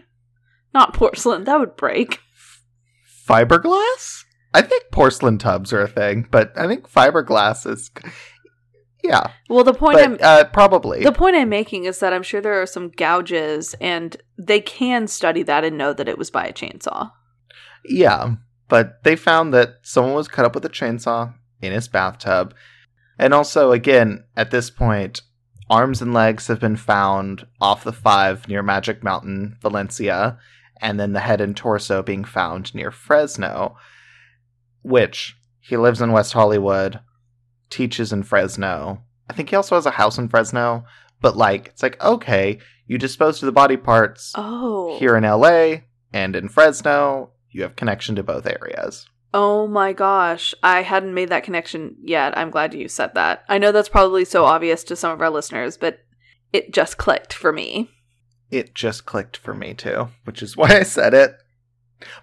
Not 0.74 0.92
porcelain. 0.94 1.44
That 1.44 1.58
would 1.58 1.76
break. 1.76 2.20
Fiberglass? 3.28 4.24
I 4.54 4.62
think 4.62 4.84
porcelain 4.92 5.38
tubs 5.38 5.72
are 5.72 5.82
a 5.82 5.88
thing, 5.88 6.26
but 6.30 6.52
I 6.56 6.66
think 6.66 6.90
fiberglass 6.90 7.70
is. 7.70 7.90
Yeah, 9.04 9.30
Well, 9.48 9.62
the 9.62 9.74
point 9.74 9.98
I'm 9.98 10.18
uh, 10.20 10.44
probably. 10.52 11.04
the 11.04 11.12
point 11.12 11.36
I'm 11.36 11.48
making 11.48 11.84
is 11.84 12.00
that 12.00 12.12
I'm 12.12 12.22
sure 12.24 12.40
there 12.40 12.60
are 12.60 12.66
some 12.66 12.88
gouges 12.88 13.74
and 13.80 14.16
they 14.36 14.60
can 14.60 15.06
study 15.06 15.44
that 15.44 15.64
and 15.64 15.78
know 15.78 15.92
that 15.92 16.08
it 16.08 16.18
was 16.18 16.30
by 16.30 16.46
a 16.46 16.52
chainsaw. 16.52 17.12
Yeah. 17.84 18.36
But 18.68 19.04
they 19.04 19.14
found 19.14 19.54
that 19.54 19.76
someone 19.82 20.14
was 20.14 20.26
cut 20.26 20.44
up 20.44 20.54
with 20.54 20.64
a 20.64 20.70
chainsaw 20.70 21.34
in 21.60 21.72
his 21.72 21.86
bathtub. 21.86 22.52
And 23.18 23.32
also, 23.32 23.70
again, 23.70 24.24
at 24.36 24.50
this 24.50 24.70
point, 24.70 25.22
arms 25.70 26.02
and 26.02 26.12
legs 26.12 26.48
have 26.48 26.58
been 26.58 26.76
found 26.76 27.46
off 27.60 27.84
the 27.84 27.92
five 27.92 28.48
near 28.48 28.62
Magic 28.62 29.04
Mountain, 29.04 29.56
Valencia, 29.62 30.38
and 30.80 30.98
then 31.00 31.12
the 31.12 31.20
head 31.20 31.40
and 31.40 31.56
torso 31.56 32.02
being 32.02 32.24
found 32.24 32.74
near 32.74 32.90
Fresno, 32.90 33.76
which 34.82 35.36
he 35.60 35.76
lives 35.76 36.00
in 36.00 36.12
West 36.12 36.32
Hollywood, 36.32 37.00
teaches 37.70 38.12
in 38.12 38.22
Fresno. 38.22 39.02
I 39.28 39.32
think 39.32 39.50
he 39.50 39.56
also 39.56 39.74
has 39.74 39.86
a 39.86 39.90
house 39.92 40.18
in 40.18 40.28
Fresno, 40.28 40.84
but 41.20 41.36
like, 41.36 41.68
it's 41.68 41.82
like, 41.82 42.02
okay, 42.02 42.58
you 42.86 42.98
disposed 42.98 43.42
of 43.42 43.46
the 43.46 43.52
body 43.52 43.76
parts 43.76 44.32
Oh. 44.36 44.96
here 44.98 45.16
in 45.16 45.24
LA 45.24 45.78
and 46.12 46.36
in 46.36 46.48
Fresno, 46.48 47.32
you 47.50 47.62
have 47.62 47.74
connection 47.76 48.14
to 48.16 48.22
both 48.22 48.46
areas. 48.46 49.06
Oh 49.34 49.66
my 49.66 49.92
gosh. 49.92 50.54
I 50.62 50.82
hadn't 50.82 51.14
made 51.14 51.30
that 51.30 51.42
connection 51.42 51.96
yet. 52.02 52.38
I'm 52.38 52.50
glad 52.50 52.72
you 52.74 52.88
said 52.88 53.14
that. 53.14 53.44
I 53.48 53.58
know 53.58 53.72
that's 53.72 53.88
probably 53.88 54.24
so 54.24 54.44
obvious 54.44 54.84
to 54.84 54.96
some 54.96 55.10
of 55.10 55.20
our 55.20 55.30
listeners, 55.30 55.76
but 55.76 55.98
it 56.52 56.72
just 56.72 56.96
clicked 56.96 57.32
for 57.32 57.52
me. 57.52 57.90
It 58.50 58.74
just 58.74 59.06
clicked 59.06 59.36
for 59.36 59.54
me 59.54 59.74
too, 59.74 60.08
which 60.24 60.42
is 60.42 60.56
why 60.56 60.78
I 60.78 60.82
said 60.82 61.14
it. 61.14 61.36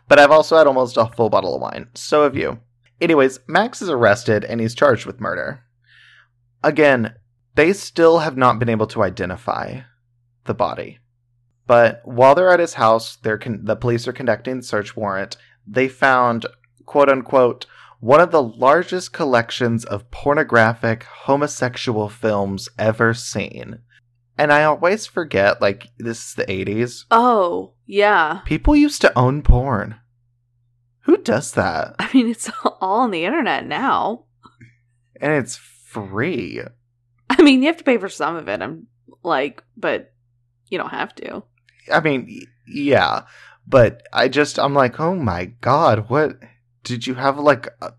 But 0.07 0.19
I've 0.19 0.31
also 0.31 0.57
had 0.57 0.67
almost 0.67 0.97
a 0.97 1.07
full 1.07 1.29
bottle 1.29 1.55
of 1.55 1.61
wine. 1.61 1.89
So 1.95 2.23
have 2.23 2.35
you. 2.35 2.59
Anyways, 3.01 3.39
Max 3.47 3.81
is 3.81 3.89
arrested 3.89 4.45
and 4.45 4.61
he's 4.61 4.75
charged 4.75 5.05
with 5.05 5.19
murder. 5.19 5.63
Again, 6.63 7.15
they 7.55 7.73
still 7.73 8.19
have 8.19 8.37
not 8.37 8.59
been 8.59 8.69
able 8.69 8.87
to 8.87 9.03
identify 9.03 9.81
the 10.45 10.53
body. 10.53 10.99
But 11.65 12.01
while 12.03 12.35
they're 12.35 12.51
at 12.51 12.59
his 12.59 12.75
house, 12.75 13.15
they're 13.15 13.37
con- 13.37 13.61
the 13.63 13.75
police 13.75 14.07
are 14.07 14.13
conducting 14.13 14.59
a 14.59 14.63
search 14.63 14.95
warrant. 14.95 15.37
They 15.65 15.87
found, 15.87 16.45
quote 16.85 17.09
unquote, 17.09 17.65
one 17.99 18.19
of 18.19 18.31
the 18.31 18.43
largest 18.43 19.13
collections 19.13 19.85
of 19.85 20.11
pornographic 20.11 21.03
homosexual 21.03 22.09
films 22.09 22.67
ever 22.77 23.13
seen. 23.13 23.79
And 24.37 24.51
I 24.51 24.63
always 24.63 25.05
forget, 25.05 25.61
like, 25.61 25.89
this 25.97 26.29
is 26.29 26.35
the 26.35 26.45
80s. 26.45 27.05
Oh, 27.11 27.73
yeah. 27.85 28.41
People 28.45 28.75
used 28.75 29.01
to 29.01 29.17
own 29.17 29.43
porn. 29.43 29.95
Who 31.01 31.17
does 31.17 31.51
that? 31.51 31.95
I 31.99 32.09
mean, 32.13 32.29
it's 32.29 32.49
all 32.63 33.01
on 33.01 33.11
the 33.11 33.25
internet 33.25 33.67
now. 33.67 34.25
And 35.21 35.33
it's 35.33 35.55
free. 35.55 36.61
I 37.29 37.41
mean, 37.41 37.61
you 37.61 37.67
have 37.67 37.77
to 37.77 37.83
pay 37.83 37.97
for 37.97 38.09
some 38.09 38.35
of 38.35 38.47
it. 38.47 38.61
I'm 38.61 38.87
like, 39.21 39.63
but 39.77 40.13
you 40.69 40.77
don't 40.77 40.89
have 40.89 41.13
to. 41.15 41.43
I 41.91 41.99
mean, 41.99 42.45
yeah. 42.67 43.23
But 43.67 44.03
I 44.11 44.27
just, 44.27 44.57
I'm 44.59 44.73
like, 44.73 44.99
oh 44.99 45.15
my 45.15 45.45
god, 45.61 46.09
what? 46.09 46.37
Did 46.83 47.07
you 47.07 47.13
have 47.15 47.37
like 47.37 47.67
a 47.81 47.93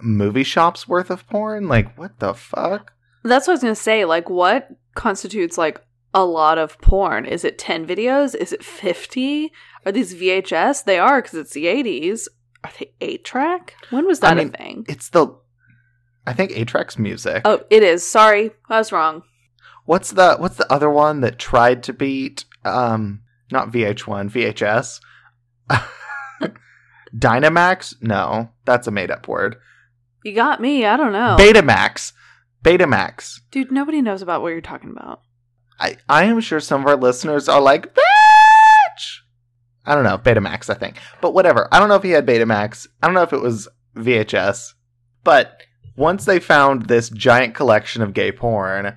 movie 0.00 0.44
shop's 0.44 0.88
worth 0.88 1.10
of 1.10 1.26
porn? 1.28 1.68
Like, 1.68 1.98
what 1.98 2.18
the 2.20 2.34
fuck? 2.34 2.92
That's 3.22 3.46
what 3.46 3.52
I 3.52 3.54
was 3.54 3.62
going 3.62 3.74
to 3.74 3.80
say. 3.80 4.04
Like, 4.04 4.30
what 4.30 4.68
constitutes 5.00 5.56
like 5.56 5.80
a 6.12 6.24
lot 6.24 6.58
of 6.58 6.78
porn? 6.82 7.24
Is 7.24 7.42
it 7.42 7.58
10 7.58 7.86
videos? 7.86 8.34
Is 8.34 8.52
it 8.52 8.62
50? 8.62 9.50
Are 9.86 9.92
these 9.92 10.14
VHS? 10.14 10.84
They 10.84 10.98
are 10.98 11.22
because 11.22 11.38
it's 11.38 11.54
the 11.54 11.64
80s. 11.64 12.28
Are 12.62 12.70
they 12.78 12.92
8 13.00 13.24
track? 13.24 13.74
When 13.88 14.06
was 14.06 14.20
that 14.20 14.32
I 14.32 14.34
mean, 14.34 14.48
a 14.48 14.50
thing? 14.50 14.84
It's 14.88 15.08
the, 15.08 15.34
I 16.26 16.34
think 16.34 16.52
8 16.54 16.68
tracks 16.68 16.98
music. 16.98 17.40
Oh, 17.46 17.62
it 17.70 17.82
is. 17.82 18.06
Sorry. 18.06 18.50
I 18.68 18.76
was 18.76 18.92
wrong. 18.92 19.22
What's 19.86 20.10
the, 20.10 20.36
what's 20.36 20.56
the 20.56 20.70
other 20.70 20.90
one 20.90 21.22
that 21.22 21.38
tried 21.38 21.82
to 21.84 21.94
beat, 21.94 22.44
um, 22.66 23.22
not 23.50 23.72
VH1, 23.72 24.30
VHS? 24.30 25.00
Dynamax? 27.16 27.94
No, 28.02 28.50
that's 28.66 28.86
a 28.86 28.90
made 28.90 29.10
up 29.10 29.26
word. 29.26 29.56
You 30.24 30.34
got 30.34 30.60
me. 30.60 30.84
I 30.84 30.98
don't 30.98 31.12
know. 31.12 31.36
Betamax. 31.40 32.12
Betamax. 32.64 33.40
Dude, 33.50 33.72
nobody 33.72 34.02
knows 34.02 34.22
about 34.22 34.42
what 34.42 34.48
you're 34.48 34.60
talking 34.60 34.90
about. 34.90 35.22
I, 35.78 35.96
I 36.08 36.24
am 36.24 36.40
sure 36.40 36.60
some 36.60 36.82
of 36.82 36.86
our 36.86 36.96
listeners 36.96 37.48
are 37.48 37.60
like, 37.60 37.94
bitch! 37.94 39.20
I 39.86 39.94
don't 39.94 40.04
know, 40.04 40.18
Betamax, 40.18 40.68
I 40.68 40.74
think. 40.74 40.98
But 41.20 41.32
whatever. 41.32 41.68
I 41.72 41.78
don't 41.78 41.88
know 41.88 41.94
if 41.94 42.02
he 42.02 42.10
had 42.10 42.26
Betamax. 42.26 42.86
I 43.02 43.06
don't 43.06 43.14
know 43.14 43.22
if 43.22 43.32
it 43.32 43.40
was 43.40 43.68
VHS. 43.96 44.74
But 45.24 45.62
once 45.96 46.24
they 46.24 46.38
found 46.38 46.86
this 46.86 47.08
giant 47.08 47.54
collection 47.54 48.02
of 48.02 48.14
gay 48.14 48.30
porn, 48.30 48.96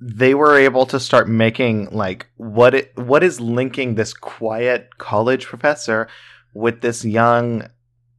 they 0.00 0.34
were 0.34 0.58
able 0.58 0.84
to 0.86 1.00
start 1.00 1.28
making 1.28 1.88
like 1.90 2.26
what 2.36 2.74
it 2.74 2.92
what 2.98 3.24
is 3.24 3.40
linking 3.40 3.94
this 3.94 4.12
quiet 4.12 4.98
college 4.98 5.46
professor 5.46 6.08
with 6.52 6.82
this 6.82 7.04
young 7.04 7.68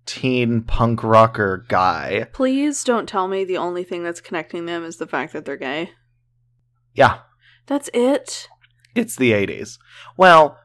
teen 0.06 0.62
punk 0.62 1.04
rocker 1.04 1.66
guy. 1.68 2.28
Please 2.34 2.84
don't 2.84 3.08
tell 3.10 3.28
me 3.28 3.44
the 3.44 3.58
only 3.58 3.84
thing 3.84 4.04
that's 4.04 4.22
connecting 4.22 4.66
them 4.66 4.84
is 4.84 4.98
the 4.98 5.08
fact 5.08 5.34
that 5.34 5.46
they're 5.46 5.58
gay. 5.58 5.92
Yeah, 6.94 7.20
That's 7.68 7.90
it. 7.94 8.48
It's 8.94 9.16
the 9.18 9.32
80s. 9.34 9.78
Well, 10.18 10.58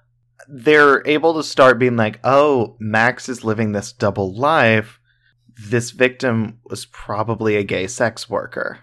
they're 0.48 1.06
able 1.06 1.34
to 1.34 1.42
start 1.42 1.78
being 1.78 1.96
like, 1.96 2.20
oh, 2.22 2.76
Max 2.78 3.28
is 3.28 3.44
living 3.44 3.72
this 3.72 3.92
double 3.92 4.32
life. 4.34 5.00
This 5.68 5.90
victim 5.90 6.60
was 6.64 6.86
probably 6.86 7.56
a 7.56 7.64
gay 7.64 7.86
sex 7.86 8.30
worker. 8.30 8.80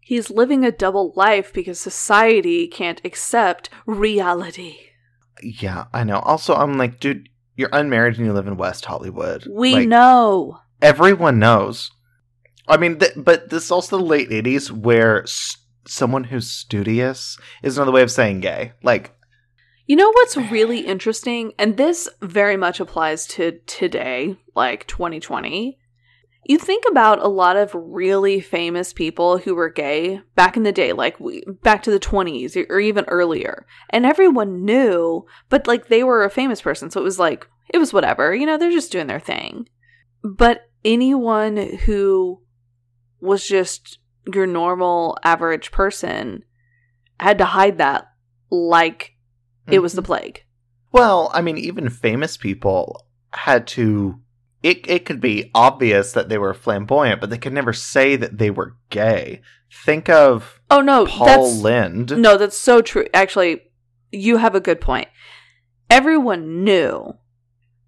He's 0.00 0.30
living 0.30 0.64
a 0.64 0.72
double 0.72 1.12
life 1.16 1.52
because 1.52 1.80
society 1.80 2.68
can't 2.68 3.00
accept 3.04 3.70
reality. 3.86 4.76
Yeah, 5.42 5.86
I 5.92 6.04
know. 6.04 6.18
Also, 6.18 6.54
I'm 6.54 6.76
like, 6.76 7.00
dude, 7.00 7.28
you're 7.56 7.68
unmarried 7.72 8.16
and 8.16 8.26
you 8.26 8.32
live 8.32 8.46
in 8.46 8.56
West 8.56 8.84
Hollywood. 8.84 9.46
We 9.50 9.72
Like, 9.74 9.88
know. 9.88 10.58
Everyone 10.80 11.38
knows. 11.38 11.90
I 12.68 12.76
mean, 12.76 12.98
th- 12.98 13.12
but 13.16 13.50
this 13.50 13.64
is 13.64 13.70
also 13.70 13.98
the 13.98 14.04
late 14.04 14.30
80s 14.30 14.70
where 14.70 15.22
s- 15.22 15.56
someone 15.86 16.24
who's 16.24 16.50
studious 16.50 17.36
is 17.62 17.76
another 17.76 17.92
way 17.92 18.02
of 18.02 18.10
saying 18.10 18.40
gay. 18.40 18.72
Like, 18.82 19.12
You 19.86 19.96
know 19.96 20.10
what's 20.12 20.36
really 20.36 20.80
interesting? 20.80 21.52
And 21.58 21.76
this 21.76 22.08
very 22.22 22.56
much 22.56 22.80
applies 22.80 23.26
to 23.28 23.58
today, 23.66 24.36
like 24.54 24.86
2020. 24.86 25.78
You 26.44 26.58
think 26.58 26.84
about 26.90 27.20
a 27.20 27.28
lot 27.28 27.56
of 27.56 27.70
really 27.74 28.40
famous 28.40 28.92
people 28.92 29.38
who 29.38 29.54
were 29.54 29.70
gay 29.70 30.20
back 30.34 30.56
in 30.56 30.64
the 30.64 30.72
day, 30.72 30.92
like 30.92 31.20
we, 31.20 31.44
back 31.62 31.84
to 31.84 31.90
the 31.90 32.00
20s 32.00 32.56
or 32.68 32.80
even 32.80 33.04
earlier, 33.06 33.64
and 33.90 34.04
everyone 34.04 34.64
knew, 34.64 35.24
but 35.48 35.68
like 35.68 35.86
they 35.86 36.02
were 36.02 36.24
a 36.24 36.30
famous 36.30 36.60
person, 36.60 36.90
so 36.90 37.00
it 37.00 37.04
was 37.04 37.18
like, 37.18 37.46
it 37.68 37.78
was 37.78 37.92
whatever, 37.92 38.34
you 38.34 38.44
know, 38.44 38.58
they're 38.58 38.72
just 38.72 38.90
doing 38.90 39.06
their 39.06 39.20
thing. 39.20 39.68
But 40.24 40.62
anyone 40.84 41.56
who 41.56 42.42
was 43.20 43.46
just 43.46 43.98
your 44.32 44.46
normal 44.46 45.18
average 45.22 45.70
person 45.70 46.44
had 47.20 47.38
to 47.38 47.44
hide 47.44 47.78
that 47.78 48.08
like 48.50 49.14
it 49.68 49.78
was 49.78 49.92
the 49.92 50.02
mm-hmm. 50.02 50.06
plague. 50.06 50.44
Well, 50.90 51.30
I 51.32 51.40
mean, 51.40 51.56
even 51.56 51.88
famous 51.88 52.36
people 52.36 53.06
had 53.32 53.66
to. 53.68 54.20
It 54.62 54.88
it 54.88 55.04
could 55.04 55.20
be 55.20 55.50
obvious 55.54 56.12
that 56.12 56.28
they 56.28 56.38
were 56.38 56.54
flamboyant, 56.54 57.20
but 57.20 57.30
they 57.30 57.38
could 57.38 57.52
never 57.52 57.72
say 57.72 58.16
that 58.16 58.38
they 58.38 58.50
were 58.50 58.76
gay. 58.90 59.40
Think 59.84 60.08
of 60.08 60.60
Oh 60.70 60.80
no, 60.80 61.06
Paul 61.06 61.26
that's 61.26 61.60
Lynde. 61.62 62.16
no, 62.18 62.36
that's 62.38 62.56
so 62.58 62.80
true. 62.82 63.06
Actually, 63.12 63.62
you 64.10 64.36
have 64.36 64.54
a 64.54 64.60
good 64.60 64.80
point. 64.80 65.08
Everyone 65.90 66.62
knew, 66.64 67.14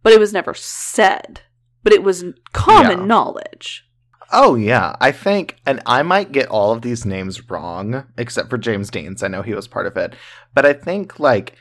but 0.03 0.13
it 0.13 0.21
was 0.21 0.33
never 0.33 0.55
said. 0.55 1.43
But 1.83 1.93
it 1.93 2.03
was 2.03 2.25
common 2.53 3.01
Yeah. 3.01 3.05
knowledge. 3.07 3.85
Oh 4.33 4.55
yeah, 4.57 4.97
I 5.01 5.13
think, 5.13 5.57
and 5.67 5.81
I 5.87 6.03
might 6.03 6.33
get 6.33 6.49
all 6.49 6.73
of 6.73 6.81
these 6.83 7.05
names 7.05 7.49
wrong, 7.51 8.05
except 8.17 8.49
for 8.51 8.59
James 8.59 8.91
Dean's. 8.91 9.23
I 9.23 9.29
know 9.29 9.43
he 9.43 9.55
was 9.55 9.69
part 9.69 9.87
of 9.87 9.97
it, 9.99 10.15
but 10.55 10.65
I 10.67 10.73
think 10.73 11.21
like 11.21 11.55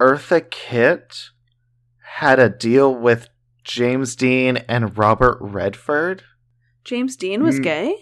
Eartha 0.00 0.48
Kitt 0.48 1.30
had 2.16 2.38
a 2.38 2.48
deal 2.48 2.94
with 2.94 3.28
James 3.68 4.16
Dean 4.16 4.56
and 4.68 4.96
Robert 4.98 5.36
Redford. 5.40 6.24
James 6.84 7.16
Dean 7.16 7.42
was 7.44 7.60
Mm. 7.60 7.62
gay. 7.62 7.94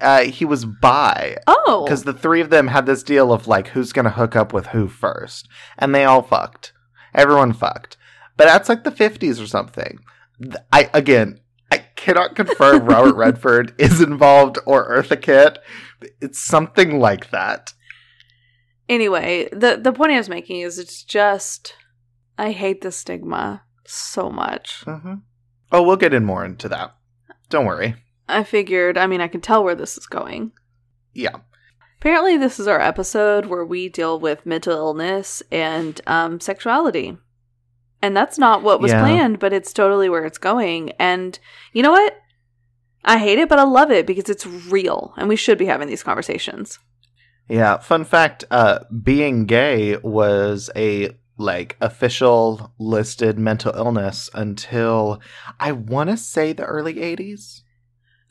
Uh, 0.00 0.22
he 0.22 0.44
was 0.44 0.64
bi. 0.64 1.36
Oh, 1.46 1.84
because 1.84 2.04
the 2.04 2.12
three 2.14 2.40
of 2.40 2.50
them 2.50 2.68
had 2.68 2.86
this 2.86 3.02
deal 3.02 3.30
of 3.32 3.46
like 3.46 3.68
who's 3.68 3.92
gonna 3.92 4.10
hook 4.10 4.34
up 4.34 4.52
with 4.52 4.68
who 4.68 4.88
first, 4.88 5.48
and 5.78 5.94
they 5.94 6.04
all 6.04 6.22
fucked. 6.22 6.72
Everyone 7.14 7.52
fucked, 7.52 7.96
but 8.36 8.44
that's 8.46 8.68
like 8.68 8.84
the 8.84 8.90
fifties 8.90 9.38
or 9.40 9.46
something. 9.46 9.98
I 10.72 10.88
again, 10.94 11.40
I 11.70 11.78
cannot 11.94 12.34
confirm 12.34 12.86
Robert 12.86 13.14
Redford 13.16 13.74
is 13.78 14.00
involved 14.00 14.58
or 14.66 14.88
Eartha 14.90 15.20
Kitt. 15.20 15.58
It's 16.22 16.40
something 16.40 16.98
like 16.98 17.30
that. 17.30 17.74
anyway, 18.88 19.48
the 19.52 19.78
the 19.80 19.92
point 19.92 20.12
I 20.12 20.16
was 20.18 20.28
making 20.30 20.60
is 20.60 20.78
it's 20.78 21.02
just 21.04 21.74
I 22.38 22.52
hate 22.52 22.80
the 22.80 22.90
stigma 22.92 23.62
so 23.94 24.30
much. 24.30 24.82
hmm 24.84 25.14
Oh, 25.72 25.82
we'll 25.82 25.96
get 25.96 26.12
in 26.14 26.24
more 26.24 26.44
into 26.44 26.68
that. 26.68 26.96
Don't 27.48 27.66
worry. 27.66 27.94
I 28.28 28.42
figured. 28.42 28.98
I 28.98 29.06
mean, 29.06 29.20
I 29.20 29.28
can 29.28 29.40
tell 29.40 29.62
where 29.62 29.74
this 29.76 29.96
is 29.96 30.06
going. 30.06 30.50
Yeah. 31.14 31.36
Apparently, 31.98 32.36
this 32.36 32.58
is 32.58 32.66
our 32.66 32.80
episode 32.80 33.46
where 33.46 33.64
we 33.64 33.88
deal 33.88 34.18
with 34.18 34.46
mental 34.46 34.72
illness 34.76 35.42
and 35.52 36.00
um, 36.06 36.40
sexuality. 36.40 37.18
And 38.02 38.16
that's 38.16 38.38
not 38.38 38.62
what 38.62 38.80
was 38.80 38.90
Yeah. 38.90 39.00
planned, 39.00 39.38
but 39.38 39.52
it's 39.52 39.72
totally 39.72 40.08
where 40.08 40.24
it's 40.24 40.38
going. 40.38 40.90
And 40.98 41.38
you 41.72 41.82
know 41.82 41.90
what? 41.92 42.16
I 43.04 43.18
hate 43.18 43.38
it, 43.38 43.48
but 43.48 43.58
I 43.58 43.64
love 43.64 43.90
it 43.90 44.06
because 44.06 44.28
it's 44.28 44.46
real 44.46 45.14
and 45.16 45.28
we 45.28 45.36
should 45.36 45.58
be 45.58 45.66
having 45.66 45.88
these 45.88 46.02
conversations. 46.02 46.78
Yeah, 47.48 47.78
fun 47.78 48.04
fact, 48.04 48.44
uh 48.50 48.80
being 49.02 49.44
gay 49.46 49.96
was 49.98 50.70
a 50.76 51.16
like 51.40 51.76
official 51.80 52.72
listed 52.78 53.38
mental 53.38 53.72
illness 53.74 54.28
until 54.34 55.20
I 55.58 55.72
want 55.72 56.10
to 56.10 56.16
say 56.16 56.52
the 56.52 56.64
early 56.64 56.94
80s. 56.94 57.62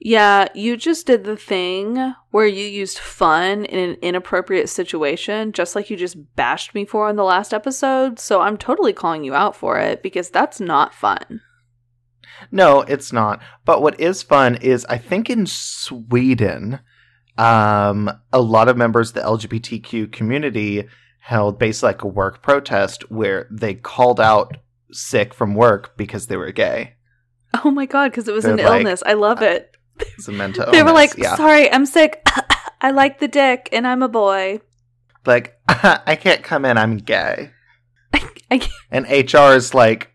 Yeah, 0.01 0.47
you 0.55 0.77
just 0.77 1.07
did 1.07 1.25
the 1.25 1.35
thing 1.35 2.13
where 2.31 2.47
you 2.47 2.65
used 2.65 2.99
fun 2.99 3.65
in 3.65 3.89
an 3.89 3.97
inappropriate 4.01 4.69
situation, 4.69 5.51
just 5.51 5.75
like 5.75 5.89
you 5.89 5.97
just 5.97 6.35
bashed 6.37 6.73
me 6.73 6.85
for 6.85 7.09
in 7.09 7.17
the 7.17 7.23
last 7.23 7.53
episode. 7.53 8.17
So 8.17 8.39
I'm 8.39 8.57
totally 8.57 8.93
calling 8.93 9.25
you 9.25 9.33
out 9.33 9.57
for 9.57 9.77
it 9.77 10.01
because 10.01 10.29
that's 10.29 10.61
not 10.61 10.93
fun. 10.93 11.41
No, 12.49 12.81
it's 12.81 13.11
not. 13.11 13.41
But 13.65 13.81
what 13.81 13.99
is 13.99 14.23
fun 14.23 14.55
is 14.57 14.85
I 14.85 14.97
think 14.97 15.29
in 15.29 15.45
Sweden, 15.45 16.79
um, 17.37 18.09
a 18.31 18.39
lot 18.39 18.69
of 18.69 18.77
members 18.77 19.09
of 19.09 19.15
the 19.15 19.21
LGBTQ 19.21 20.13
community 20.13 20.87
held 21.19 21.59
basically 21.59 21.87
like 21.89 22.03
a 22.03 22.07
work 22.07 22.41
protest 22.41 23.09
where 23.11 23.47
they 23.51 23.73
called 23.75 24.19
out 24.19 24.57
sick 24.91 25.33
from 25.33 25.53
work 25.55 25.95
because 25.97 26.27
they 26.27 26.37
were 26.37 26.51
gay. 26.51 26.95
Oh 27.63 27.71
my 27.71 27.85
god, 27.85 28.11
because 28.11 28.27
it 28.27 28.33
was 28.33 28.45
an 28.45 28.55
They're 28.57 28.69
like- 28.69 28.79
illness. 28.85 29.03
I 29.05 29.13
love 29.13 29.41
it. 29.41 29.75
It's 30.17 30.27
a 30.29 30.31
mental 30.31 30.71
they 30.71 30.81
were 30.81 30.93
like, 30.93 31.17
yeah. 31.17 31.35
sorry, 31.35 31.69
I'm 31.71 31.85
sick. 31.85 32.25
I 32.81 32.91
like 32.91 33.19
the 33.19 33.27
dick 33.27 33.67
and 33.73 33.85
I'm 33.85 34.01
a 34.01 34.07
boy. 34.07 34.61
like 35.25 35.59
I 35.67 36.15
can't 36.19 36.41
come 36.43 36.63
in, 36.63 36.77
I'm 36.77 36.97
gay. 36.97 37.51
I 38.13 38.59
can't- 38.59 38.69
And 38.91 39.05
HR 39.05 39.53
is 39.53 39.73
like, 39.73 40.11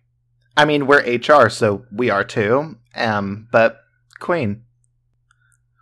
I 0.57 0.65
mean, 0.65 0.87
we're 0.87 1.03
HR, 1.19 1.51
so 1.51 1.85
we 1.93 2.09
are 2.11 2.25
too. 2.25 2.77
Um, 2.95 3.49
but 3.53 3.79
Queen. 4.21 4.63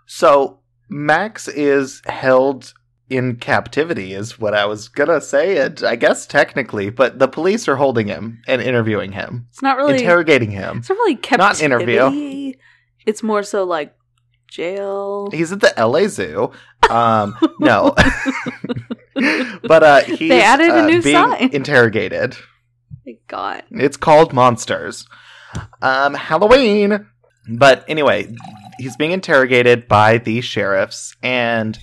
So 0.07 0.61
Max 0.89 1.47
is 1.49 2.03
held 2.07 2.75
in 3.13 3.37
captivity, 3.37 4.15
is 4.15 4.39
what 4.39 4.55
I 4.55 4.65
was 4.67 4.89
gonna 4.89 5.21
say. 5.21 5.59
And 5.59 5.83
I 5.85 5.97
guess 5.97 6.27
technically, 6.27 6.91
but 6.91 7.19
the 7.19 7.29
police 7.29 7.69
are 7.69 7.77
holding 7.77 8.09
him 8.09 8.43
and 8.49 8.61
interviewing 8.63 9.13
him, 9.13 9.47
It's 9.51 9.63
not 9.63 9.77
really 9.77 9.95
interrogating 9.99 10.51
him. 10.51 10.79
it's 10.79 10.89
not 10.89 10.97
really 10.97 11.15
Not 11.15 11.23
captivity. 11.23 11.65
interview. 11.65 12.53
It's 13.07 13.23
more 13.23 13.43
so 13.43 13.65
like 13.65 13.95
jail. 14.49 15.29
He's 15.33 15.53
at 15.53 15.61
the 15.61 15.73
LA 15.77 16.09
Zoo. 16.09 16.53
Um, 16.91 17.37
no, 17.61 17.95
but 19.63 19.83
uh, 19.83 20.01
he's 20.03 20.19
They 20.29 20.43
added 20.43 20.69
a 20.71 20.83
uh, 20.83 20.87
new 20.87 21.03
being 21.03 21.17
sign. 21.17 21.51
interrogated. 21.53 22.37
my 23.07 23.17
god. 23.29 23.63
It's 23.71 23.97
called 23.97 24.33
Monsters. 24.33 25.07
Um, 25.81 26.15
Halloween. 26.15 27.07
But 27.49 27.85
anyway, 27.89 28.33
he's 28.79 28.97
being 28.97 29.11
interrogated 29.13 29.89
by 29.89 30.19
the 30.19 30.41
sheriffs, 30.41 31.17
and 31.23 31.77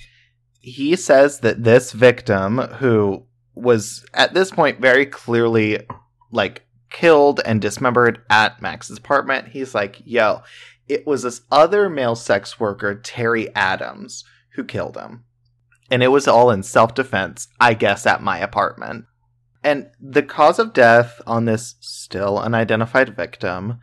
he 0.60 0.94
says 0.94 1.40
that 1.40 1.64
this 1.64 1.92
victim, 1.92 2.58
who 2.58 3.24
was 3.54 4.04
at 4.14 4.34
this 4.34 4.50
point 4.50 4.80
very 4.80 5.06
clearly 5.06 5.86
like 6.30 6.66
killed 6.90 7.40
and 7.44 7.60
dismembered 7.60 8.22
at 8.28 8.60
Max's 8.62 8.98
apartment, 8.98 9.48
he's 9.48 9.74
like, 9.74 10.00
yo, 10.04 10.42
it 10.86 11.06
was 11.06 11.22
this 11.22 11.42
other 11.50 11.88
male 11.88 12.14
sex 12.14 12.60
worker, 12.60 12.94
Terry 12.94 13.54
Adams, 13.54 14.24
who 14.54 14.64
killed 14.64 14.96
him. 14.96 15.24
And 15.90 16.02
it 16.02 16.08
was 16.08 16.28
all 16.28 16.50
in 16.50 16.62
self 16.62 16.94
defense, 16.94 17.48
I 17.58 17.74
guess, 17.74 18.06
at 18.06 18.22
my 18.22 18.38
apartment. 18.38 19.06
And 19.62 19.90
the 20.00 20.22
cause 20.22 20.58
of 20.58 20.72
death 20.72 21.20
on 21.26 21.44
this 21.44 21.74
still 21.80 22.38
unidentified 22.38 23.14
victim 23.14 23.78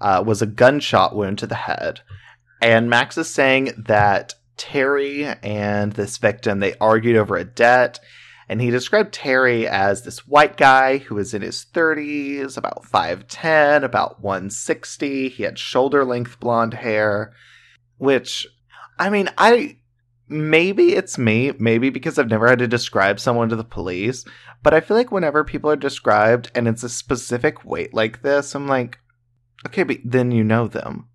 uh, 0.00 0.22
was 0.26 0.42
a 0.42 0.46
gunshot 0.46 1.14
wound 1.14 1.38
to 1.38 1.46
the 1.46 1.54
head. 1.54 2.00
And 2.60 2.90
Max 2.90 3.16
is 3.16 3.28
saying 3.28 3.84
that 3.86 4.34
Terry 4.62 5.24
and 5.24 5.92
this 5.92 6.18
victim 6.18 6.60
they 6.60 6.74
argued 6.80 7.16
over 7.16 7.36
a 7.36 7.42
debt, 7.42 7.98
and 8.48 8.60
he 8.60 8.70
described 8.70 9.12
Terry 9.12 9.66
as 9.66 10.02
this 10.02 10.28
white 10.28 10.56
guy 10.56 10.98
who 10.98 11.16
was 11.16 11.34
in 11.34 11.42
his 11.42 11.66
30s, 11.74 12.56
about 12.56 12.84
5'10, 12.84 13.82
about 13.82 14.22
160. 14.22 15.30
He 15.30 15.42
had 15.42 15.58
shoulder 15.58 16.04
length 16.04 16.38
blonde 16.38 16.74
hair, 16.74 17.32
which 17.98 18.46
I 19.00 19.10
mean, 19.10 19.30
I 19.36 19.78
maybe 20.28 20.94
it's 20.94 21.18
me, 21.18 21.52
maybe 21.58 21.90
because 21.90 22.16
I've 22.16 22.30
never 22.30 22.46
had 22.46 22.60
to 22.60 22.68
describe 22.68 23.18
someone 23.18 23.48
to 23.48 23.56
the 23.56 23.64
police, 23.64 24.24
but 24.62 24.72
I 24.72 24.80
feel 24.80 24.96
like 24.96 25.10
whenever 25.10 25.42
people 25.42 25.70
are 25.70 25.76
described 25.76 26.52
and 26.54 26.68
it's 26.68 26.84
a 26.84 26.88
specific 26.88 27.64
weight 27.64 27.92
like 27.92 28.22
this, 28.22 28.54
I'm 28.54 28.68
like, 28.68 29.00
okay, 29.66 29.82
but 29.82 29.98
then 30.04 30.30
you 30.30 30.44
know 30.44 30.68
them. 30.68 31.08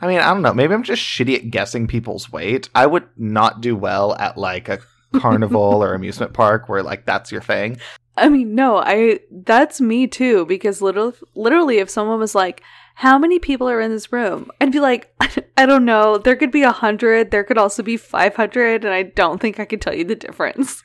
I 0.00 0.06
mean, 0.06 0.18
I 0.18 0.32
don't 0.32 0.42
know. 0.42 0.54
Maybe 0.54 0.74
I'm 0.74 0.82
just 0.82 1.02
shitty 1.02 1.34
at 1.36 1.50
guessing 1.50 1.86
people's 1.86 2.30
weight. 2.30 2.68
I 2.74 2.86
would 2.86 3.08
not 3.16 3.60
do 3.60 3.76
well 3.76 4.14
at 4.16 4.38
like 4.38 4.68
a 4.68 4.78
carnival 5.16 5.82
or 5.82 5.94
amusement 5.94 6.32
park 6.32 6.68
where 6.68 6.82
like 6.82 7.04
that's 7.04 7.32
your 7.32 7.40
thing. 7.40 7.78
I 8.16 8.28
mean, 8.28 8.54
no, 8.54 8.78
I 8.78 9.20
that's 9.30 9.80
me 9.80 10.06
too 10.06 10.44
because 10.46 10.82
literally 10.82 11.14
literally 11.34 11.78
if 11.78 11.90
someone 11.90 12.18
was 12.18 12.34
like, 12.34 12.62
"How 12.96 13.18
many 13.18 13.38
people 13.38 13.68
are 13.68 13.80
in 13.80 13.90
this 13.90 14.12
room?" 14.12 14.50
I'd 14.60 14.72
be 14.72 14.80
like, 14.80 15.14
"I 15.56 15.66
don't 15.66 15.84
know. 15.84 16.18
There 16.18 16.36
could 16.36 16.50
be 16.50 16.62
a 16.62 16.66
100, 16.66 17.30
there 17.30 17.44
could 17.44 17.58
also 17.58 17.82
be 17.82 17.96
500, 17.96 18.84
and 18.84 18.94
I 18.94 19.04
don't 19.04 19.40
think 19.40 19.60
I 19.60 19.64
could 19.64 19.80
tell 19.80 19.94
you 19.94 20.04
the 20.04 20.14
difference." 20.14 20.82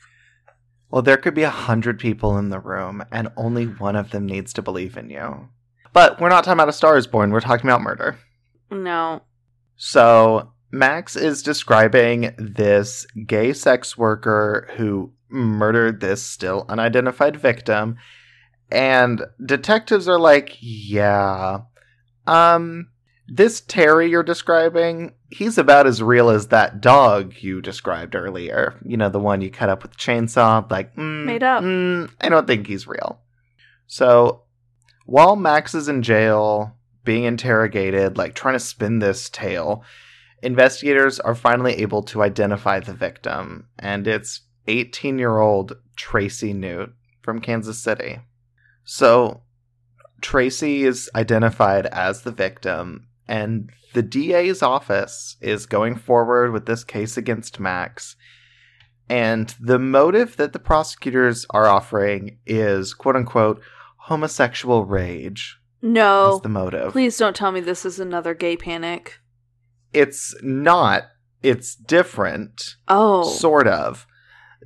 Well, 0.90 1.02
there 1.02 1.16
could 1.16 1.34
be 1.34 1.42
a 1.42 1.50
hundred 1.50 1.98
people 1.98 2.38
in 2.38 2.50
the 2.50 2.60
room, 2.60 3.04
and 3.10 3.32
only 3.36 3.64
one 3.64 3.96
of 3.96 4.10
them 4.10 4.26
needs 4.26 4.52
to 4.52 4.62
believe 4.62 4.96
in 4.96 5.10
you. 5.10 5.48
But 5.92 6.20
we're 6.20 6.28
not 6.28 6.44
talking 6.44 6.58
about 6.58 6.68
a 6.68 6.72
Star 6.72 6.96
is 6.96 7.08
Born. 7.08 7.32
We're 7.32 7.40
talking 7.40 7.68
about 7.68 7.82
murder. 7.82 8.16
No. 8.74 9.22
So 9.76 10.52
Max 10.70 11.16
is 11.16 11.42
describing 11.42 12.34
this 12.38 13.06
gay 13.26 13.52
sex 13.52 13.96
worker 13.96 14.68
who 14.76 15.12
murdered 15.28 16.00
this 16.00 16.22
still 16.22 16.64
unidentified 16.68 17.36
victim, 17.36 17.96
and 18.70 19.22
detectives 19.44 20.08
are 20.08 20.18
like, 20.18 20.56
"Yeah, 20.60 21.60
um, 22.26 22.88
this 23.26 23.60
Terry 23.60 24.10
you're 24.10 24.22
describing, 24.22 25.14
he's 25.30 25.58
about 25.58 25.86
as 25.86 26.02
real 26.02 26.28
as 26.30 26.48
that 26.48 26.80
dog 26.80 27.34
you 27.40 27.60
described 27.62 28.14
earlier. 28.14 28.74
You 28.84 28.96
know, 28.96 29.08
the 29.08 29.18
one 29.18 29.40
you 29.40 29.50
cut 29.50 29.68
up 29.70 29.82
with 29.82 29.96
chainsaw. 29.96 30.70
Like, 30.70 30.94
mm, 30.94 31.24
Made 31.24 31.42
up. 31.42 31.62
mm, 31.62 32.10
I 32.20 32.28
don't 32.28 32.46
think 32.46 32.66
he's 32.66 32.86
real." 32.86 33.20
So 33.86 34.42
while 35.06 35.36
Max 35.36 35.74
is 35.74 35.88
in 35.88 36.02
jail, 36.02 36.76
being 37.04 37.24
interrogated, 37.24 38.16
like 38.16 38.34
trying 38.34 38.54
to 38.54 38.60
spin 38.60 38.98
this 38.98 39.28
tale, 39.28 39.84
investigators 40.42 41.20
are 41.20 41.34
finally 41.34 41.74
able 41.74 42.02
to 42.02 42.22
identify 42.22 42.80
the 42.80 42.94
victim, 42.94 43.68
and 43.78 44.06
it's 44.06 44.42
18 44.66 45.18
year 45.18 45.38
old 45.38 45.76
Tracy 45.96 46.52
Newt 46.52 46.92
from 47.22 47.40
Kansas 47.40 47.78
City. 47.78 48.20
So 48.84 49.42
Tracy 50.20 50.84
is 50.84 51.10
identified 51.14 51.86
as 51.86 52.22
the 52.22 52.32
victim, 52.32 53.08
and 53.28 53.70
the 53.92 54.02
DA's 54.02 54.62
office 54.62 55.36
is 55.40 55.66
going 55.66 55.96
forward 55.96 56.52
with 56.52 56.66
this 56.66 56.84
case 56.84 57.16
against 57.16 57.60
Max. 57.60 58.16
And 59.08 59.54
the 59.60 59.78
motive 59.78 60.36
that 60.36 60.52
the 60.52 60.58
prosecutors 60.58 61.46
are 61.50 61.66
offering 61.66 62.38
is 62.46 62.94
quote 62.94 63.16
unquote 63.16 63.60
homosexual 63.98 64.84
rage 64.84 65.58
No. 65.84 66.36
is 66.36 66.40
the 66.40 66.48
motive. 66.48 66.92
Please 66.92 67.18
don't 67.18 67.36
tell 67.36 67.52
me 67.52 67.60
this 67.60 67.84
is 67.84 68.00
another 68.00 68.32
gay 68.32 68.56
panic. 68.56 69.20
It's 69.92 70.34
not. 70.42 71.04
It's 71.42 71.74
different. 71.74 72.76
Oh. 72.88 73.24
Sort 73.24 73.68
of. 73.68 74.06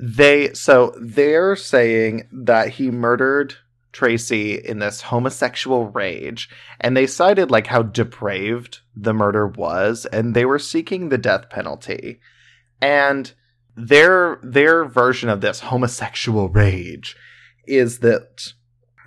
They 0.01 0.53
so 0.55 0.95
they're 1.01 1.57
saying 1.57 2.29
that 2.31 2.69
he 2.71 2.93
murdered 2.93 3.55
Tracy 3.91 4.55
in 4.55 4.79
this 4.79 5.01
homosexual 5.01 5.89
rage, 5.89 6.49
and 6.81 6.97
they 6.97 7.09
cited 7.09 7.51
like 7.51 7.67
how 7.67 7.83
depraved 7.83 8.79
the 8.95 9.13
murder 9.13 9.49
was, 9.49 10.07
and 10.07 10.35
they 10.35 10.45
were 10.45 10.61
seeking 10.61 11.09
the 11.09 11.19
death 11.19 11.51
penalty. 11.51 12.21
And 12.81 13.33
their 13.77 14.39
their 14.45 14.85
version 14.85 15.29
of 15.29 15.41
this 15.41 15.61
homosexual 15.61 16.49
rage 16.49 17.17
is 17.67 17.99
that 17.99 18.53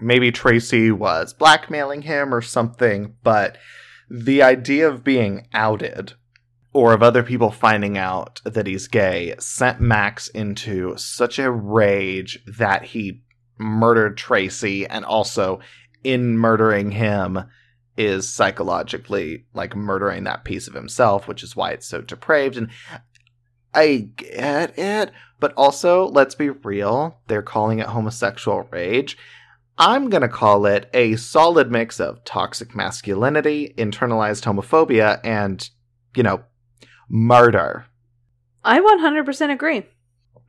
maybe 0.02 0.32
Tracy 0.32 0.92
was 0.92 1.34
blackmailing 1.34 2.04
him 2.04 2.34
or 2.34 2.42
something, 2.42 3.16
but 3.24 3.58
the 4.10 4.44
idea 4.44 4.90
of 4.90 5.04
being 5.04 5.48
outed 5.54 6.14
or 6.74 6.94
of 6.94 7.04
other 7.04 7.24
people 7.24 7.52
finding 7.52 7.98
out 7.98 8.42
that 8.46 8.68
he's 8.68 8.88
gay 8.88 9.36
sent 9.40 9.80
Max 9.80 10.28
into 10.30 10.96
such 10.98 11.38
a 11.38 11.52
rage 11.52 12.40
that 12.46 12.84
he 12.84 13.22
murdered 13.58 14.18
Tracy 14.18 14.88
and 14.88 15.06
also 15.06 15.60
in 16.04 16.38
murdering 16.38 16.92
him 16.92 17.40
is 17.98 18.28
psychologically 18.28 19.46
like 19.54 19.76
murdering 19.76 20.24
that 20.24 20.44
piece 20.44 20.68
of 20.68 20.74
himself, 20.74 21.28
which 21.28 21.44
is 21.44 21.56
why 21.56 21.72
it's 21.72 21.88
so 21.88 22.02
depraved. 22.02 22.58
And 22.58 22.70
I 23.74 24.10
get 24.16 24.78
it, 24.78 25.12
but 25.40 25.54
also 25.56 26.08
let's 26.08 26.36
be 26.36 26.50
real, 26.50 27.20
they're 27.28 27.42
calling 27.42 27.80
it 27.80 27.88
homosexual 27.88 28.68
rage. 28.72 29.18
I'm 29.78 30.10
going 30.10 30.22
to 30.22 30.28
call 30.30 30.66
it 30.66 30.90
a 30.94 31.16
solid 31.16 31.72
mix 31.72 32.00
of 32.00 32.24
toxic 32.24 32.76
masculinity, 32.76 33.74
internalized 33.78 34.44
homophobia, 34.44 35.20
and, 35.24 35.68
you 36.16 36.24
know, 36.24 36.44
murder. 37.10 37.86
I 38.64 38.80
100% 38.80 39.52
agree. 39.52 39.84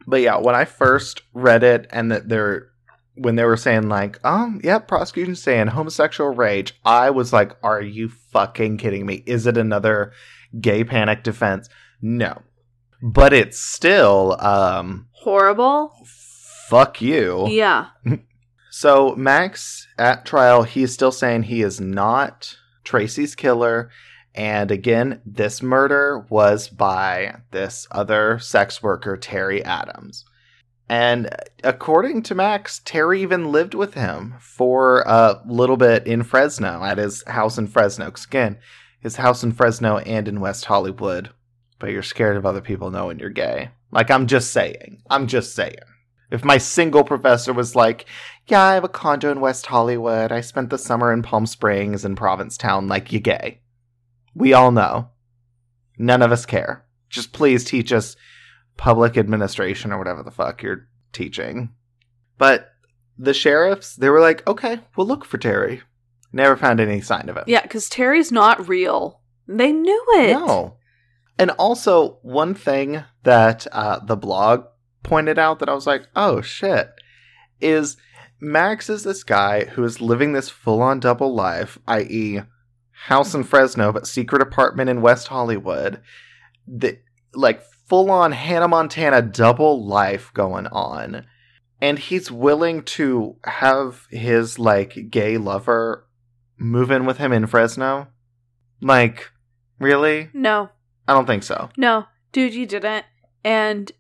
But 0.07 0.21
yeah, 0.21 0.37
when 0.39 0.55
I 0.55 0.65
first 0.65 1.23
read 1.33 1.63
it 1.63 1.87
and 1.91 2.11
that 2.11 2.29
they're 2.29 2.69
when 3.15 3.37
they 3.37 3.45
were 3.45 3.59
saying 3.59 3.89
like, 3.89 4.19
"Oh, 4.25 4.55
yeah, 4.65 4.79
prosecution 4.79 5.37
saying 5.37 5.69
homosexual 5.69 6.31
rage, 6.31 6.75
I 6.85 7.11
was 7.11 7.33
like, 7.33 7.53
are 7.63 7.81
you 7.81 8.09
fucking 8.09 8.79
kidding 8.79 9.05
me? 9.05 9.23
Is 9.27 9.47
it 9.47 9.57
another 9.59 10.13
gay 10.61 10.83
panic 10.83 11.23
defense? 11.23 11.69
No. 12.01 12.41
But 13.03 13.33
it's 13.33 13.61
still 13.61 14.37
um 14.41 15.07
Horrible. 15.13 15.95
fuck 16.69 17.01
you. 17.01 17.47
Yeah. 17.49 17.89
So 18.75 19.15
Max 19.17 19.87
at 19.99 20.25
trial, 20.25 20.63
he's 20.63 20.95
still 20.95 21.13
saying 21.13 21.43
he 21.43 21.61
is 21.61 21.79
not 21.79 22.57
Tracy's 22.85 23.35
killer. 23.35 23.91
And 24.35 24.71
again, 24.71 25.21
this 25.27 25.63
murder 25.63 26.25
was 26.31 26.71
by 26.71 27.43
this 27.51 27.87
other 27.91 28.39
sex 28.39 28.83
worker, 28.83 29.19
Terry 29.19 29.63
Adams. 29.63 30.25
And 30.89 31.29
according 31.63 32.23
to 32.23 32.35
Max, 32.35 32.81
Terry 32.83 33.21
even 33.21 33.53
lived 33.53 33.75
with 33.75 33.93
him 33.93 34.37
for 34.41 35.03
a 35.03 35.43
little 35.47 35.77
bit 35.77 36.07
in 36.07 36.23
Fresno, 36.23 36.83
at 36.83 36.97
his 36.97 37.23
house 37.27 37.59
in 37.59 37.67
Fresno. 37.67 38.11
again, 38.27 38.59
his 39.01 39.17
house 39.17 39.45
in 39.45 39.53
Fresno 39.53 39.99
and 39.99 40.27
in 40.27 40.41
West 40.41 40.65
Hollywood. 40.65 41.29
But 41.79 41.91
you're 41.91 42.03
scared 42.03 42.39
of 42.39 42.47
other 42.47 42.63
people 42.63 42.91
knowing 42.91 43.19
you're 43.19 43.29
gay. 43.29 43.69
Like, 43.91 44.11
I'm 44.11 44.27
just 44.27 44.51
saying. 44.51 45.03
I'm 45.11 45.27
just 45.27 45.55
saying. 45.55 45.77
If 46.33 46.47
my 46.47 46.57
single 46.57 47.05
professor 47.05 47.53
was 47.53 47.77
like, 47.77 48.07
yeah, 48.47 48.63
I 48.63 48.75
have 48.75 48.85
a 48.85 48.89
condo 48.89 49.31
in 49.31 49.41
West 49.41 49.67
Hollywood. 49.67 50.33
I 50.33 50.41
spent 50.41 50.71
the 50.71 50.79
summer 50.79 51.13
in 51.13 51.23
Palm 51.23 51.45
Springs 51.45 52.07
and 52.07 52.17
Provincetown, 52.17 52.89
like, 52.89 53.13
you 53.13 53.21
gay. 53.21 53.61
We 54.35 54.55
all 54.55 54.73
know. 54.73 55.11
None 55.99 56.23
of 56.23 56.33
us 56.33 56.47
care. 56.47 56.87
Just 57.11 57.35
please 57.35 57.65
teach 57.65 57.93
us 57.93 58.17
public 58.79 59.19
administration 59.19 59.93
or 59.93 59.99
whatever 59.99 60.23
the 60.23 60.31
fuck 60.31 60.63
you're 60.63 60.89
teaching. 61.13 61.75
But 62.39 62.73
the 63.19 63.35
sheriffs, 63.35 63.95
they 63.95 64.09
were 64.09 64.21
like, 64.21 64.45
okay, 64.49 64.81
we'll 64.97 65.07
look 65.07 65.27
for 65.27 65.37
Terry. 65.37 65.83
Never 66.33 66.57
found 66.57 66.81
any 66.81 67.03
sign 67.03 67.29
of 67.29 67.37
it. 67.37 67.45
Yeah, 67.47 67.61
because 67.61 67.91
Terry's 67.91 68.33
not 68.33 68.67
real. 68.67 69.21
They 69.47 69.71
knew 69.71 70.07
it. 70.15 70.33
No. 70.33 70.79
And 71.39 71.51
also, 71.53 72.19
one 72.23 72.55
thing 72.55 73.05
that 73.23 73.67
uh, 73.71 73.99
the 73.99 74.17
blog 74.17 74.65
pointed 75.03 75.39
out 75.39 75.59
that 75.59 75.69
I 75.69 75.75
was 75.75 75.87
like, 75.87 76.07
oh 76.15 76.41
shit, 76.41 76.91
is 77.61 77.97
Max 78.41 78.91
is 78.91 79.05
this 79.05 79.23
guy 79.23 79.67
who 79.67 79.85
is 79.85 80.01
living 80.01 80.33
this 80.33 80.49
full 80.49 80.83
on 80.83 81.01
double 81.01 81.35
life, 81.35 81.79
i.e., 81.87 82.41
house 82.91 83.35
in 83.35 83.45
Fresno, 83.45 83.93
but 83.93 84.07
secret 84.07 84.43
apartment 84.43 84.91
in 84.91 85.03
West 85.03 85.29
Hollywood. 85.29 86.01
The, 86.67 86.99
like, 87.35 87.63
full 87.89 88.11
on 88.11 88.33
Hannah 88.33 88.69
Montana 88.69 89.23
double 89.23 89.87
life 89.87 90.33
going 90.35 90.67
on. 90.69 91.27
And 91.81 91.99
he's 91.99 92.31
willing 92.31 92.83
to 92.85 93.37
have 93.45 94.07
his, 94.11 94.59
like, 94.59 95.11
gay 95.11 95.37
lover 95.37 96.07
move 96.59 96.91
in 96.91 97.05
with 97.07 97.19
him 97.19 97.33
in 97.33 97.47
Fresno? 97.47 98.09
Like, 98.81 99.31
really? 99.79 100.31
No. 100.33 100.71
I 101.07 101.13
don't 101.13 101.27
think 101.27 101.43
so. 101.43 101.69
No. 101.77 102.07
Dude, 102.33 102.55
you 102.55 102.67
didn't. 102.67 103.05
And 103.45 103.91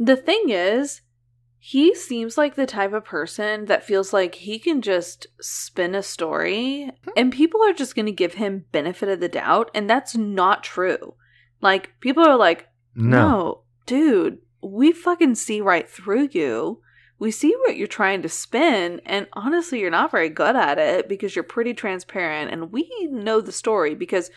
the 0.00 0.16
thing 0.16 0.48
is, 0.48 1.02
he 1.58 1.94
seems 1.94 2.38
like 2.38 2.54
the 2.54 2.64
type 2.64 2.94
of 2.94 3.04
person 3.04 3.66
that 3.66 3.84
feels 3.84 4.14
like 4.14 4.36
he 4.36 4.58
can 4.58 4.80
just 4.80 5.26
spin 5.42 5.94
a 5.94 6.02
story 6.02 6.90
hmm. 7.04 7.10
and 7.18 7.30
people 7.30 7.62
are 7.62 7.74
just 7.74 7.94
going 7.94 8.06
to 8.06 8.12
give 8.12 8.34
him 8.34 8.64
benefit 8.72 9.10
of 9.10 9.20
the 9.20 9.28
doubt 9.28 9.70
and 9.74 9.88
that's 9.88 10.16
not 10.16 10.64
true. 10.64 11.14
Like 11.60 11.92
people 12.00 12.26
are 12.26 12.38
like, 12.38 12.68
No. 12.94 13.10
"No, 13.10 13.62
dude, 13.84 14.38
we 14.62 14.90
fucking 14.90 15.34
see 15.34 15.60
right 15.60 15.88
through 15.88 16.30
you. 16.32 16.80
We 17.18 17.30
see 17.30 17.54
what 17.66 17.76
you're 17.76 17.86
trying 17.86 18.22
to 18.22 18.30
spin 18.30 19.02
and 19.04 19.26
honestly, 19.34 19.80
you're 19.80 19.90
not 19.90 20.10
very 20.10 20.30
good 20.30 20.56
at 20.56 20.78
it 20.78 21.10
because 21.10 21.36
you're 21.36 21.42
pretty 21.42 21.74
transparent 21.74 22.50
and 22.50 22.72
we 22.72 22.90
know 23.10 23.42
the 23.42 23.52
story 23.52 23.94
because 23.94 24.30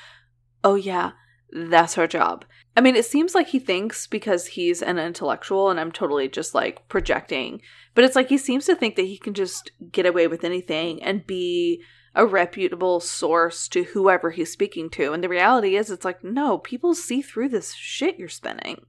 oh 0.62 0.76
yeah, 0.76 1.12
that's 1.54 1.98
our 1.98 2.08
job. 2.08 2.46
I 2.76 2.82
mean, 2.82 2.96
it 2.96 3.06
seems 3.06 3.36
like 3.36 3.48
he 3.48 3.60
thinks 3.60 4.08
because 4.08 4.48
he's 4.48 4.82
an 4.82 4.98
intellectual, 4.98 5.70
and 5.70 5.80
I'm 5.80 5.92
totally 5.92 6.28
just 6.28 6.56
like 6.56 6.88
projecting, 6.90 7.62
but 7.94 8.04
it's 8.04 8.16
like 8.16 8.30
he 8.30 8.38
seems 8.38 8.66
to 8.66 8.76
think 8.76 8.96
that 8.96 9.06
he 9.06 9.18
can 9.18 9.34
just 9.34 9.72
get 9.92 10.06
away 10.06 10.28
with 10.28 10.44
anything 10.44 11.02
and 11.04 11.28
be 11.28 11.84
a 12.16 12.26
reputable 12.26 13.00
source 13.00 13.68
to 13.68 13.84
whoever 13.84 14.32
he's 14.32 14.52
speaking 14.52 14.90
to. 14.92 15.14
And 15.14 15.24
the 15.24 15.30
reality 15.30 15.76
is, 15.76 15.90
it's 15.90 16.06
like, 16.06 16.24
no, 16.24 16.58
people 16.58 16.96
see 16.96 17.22
through 17.22 17.50
this 17.50 17.74
shit 17.74 18.18
you're 18.18 18.30
spinning. 18.30 18.86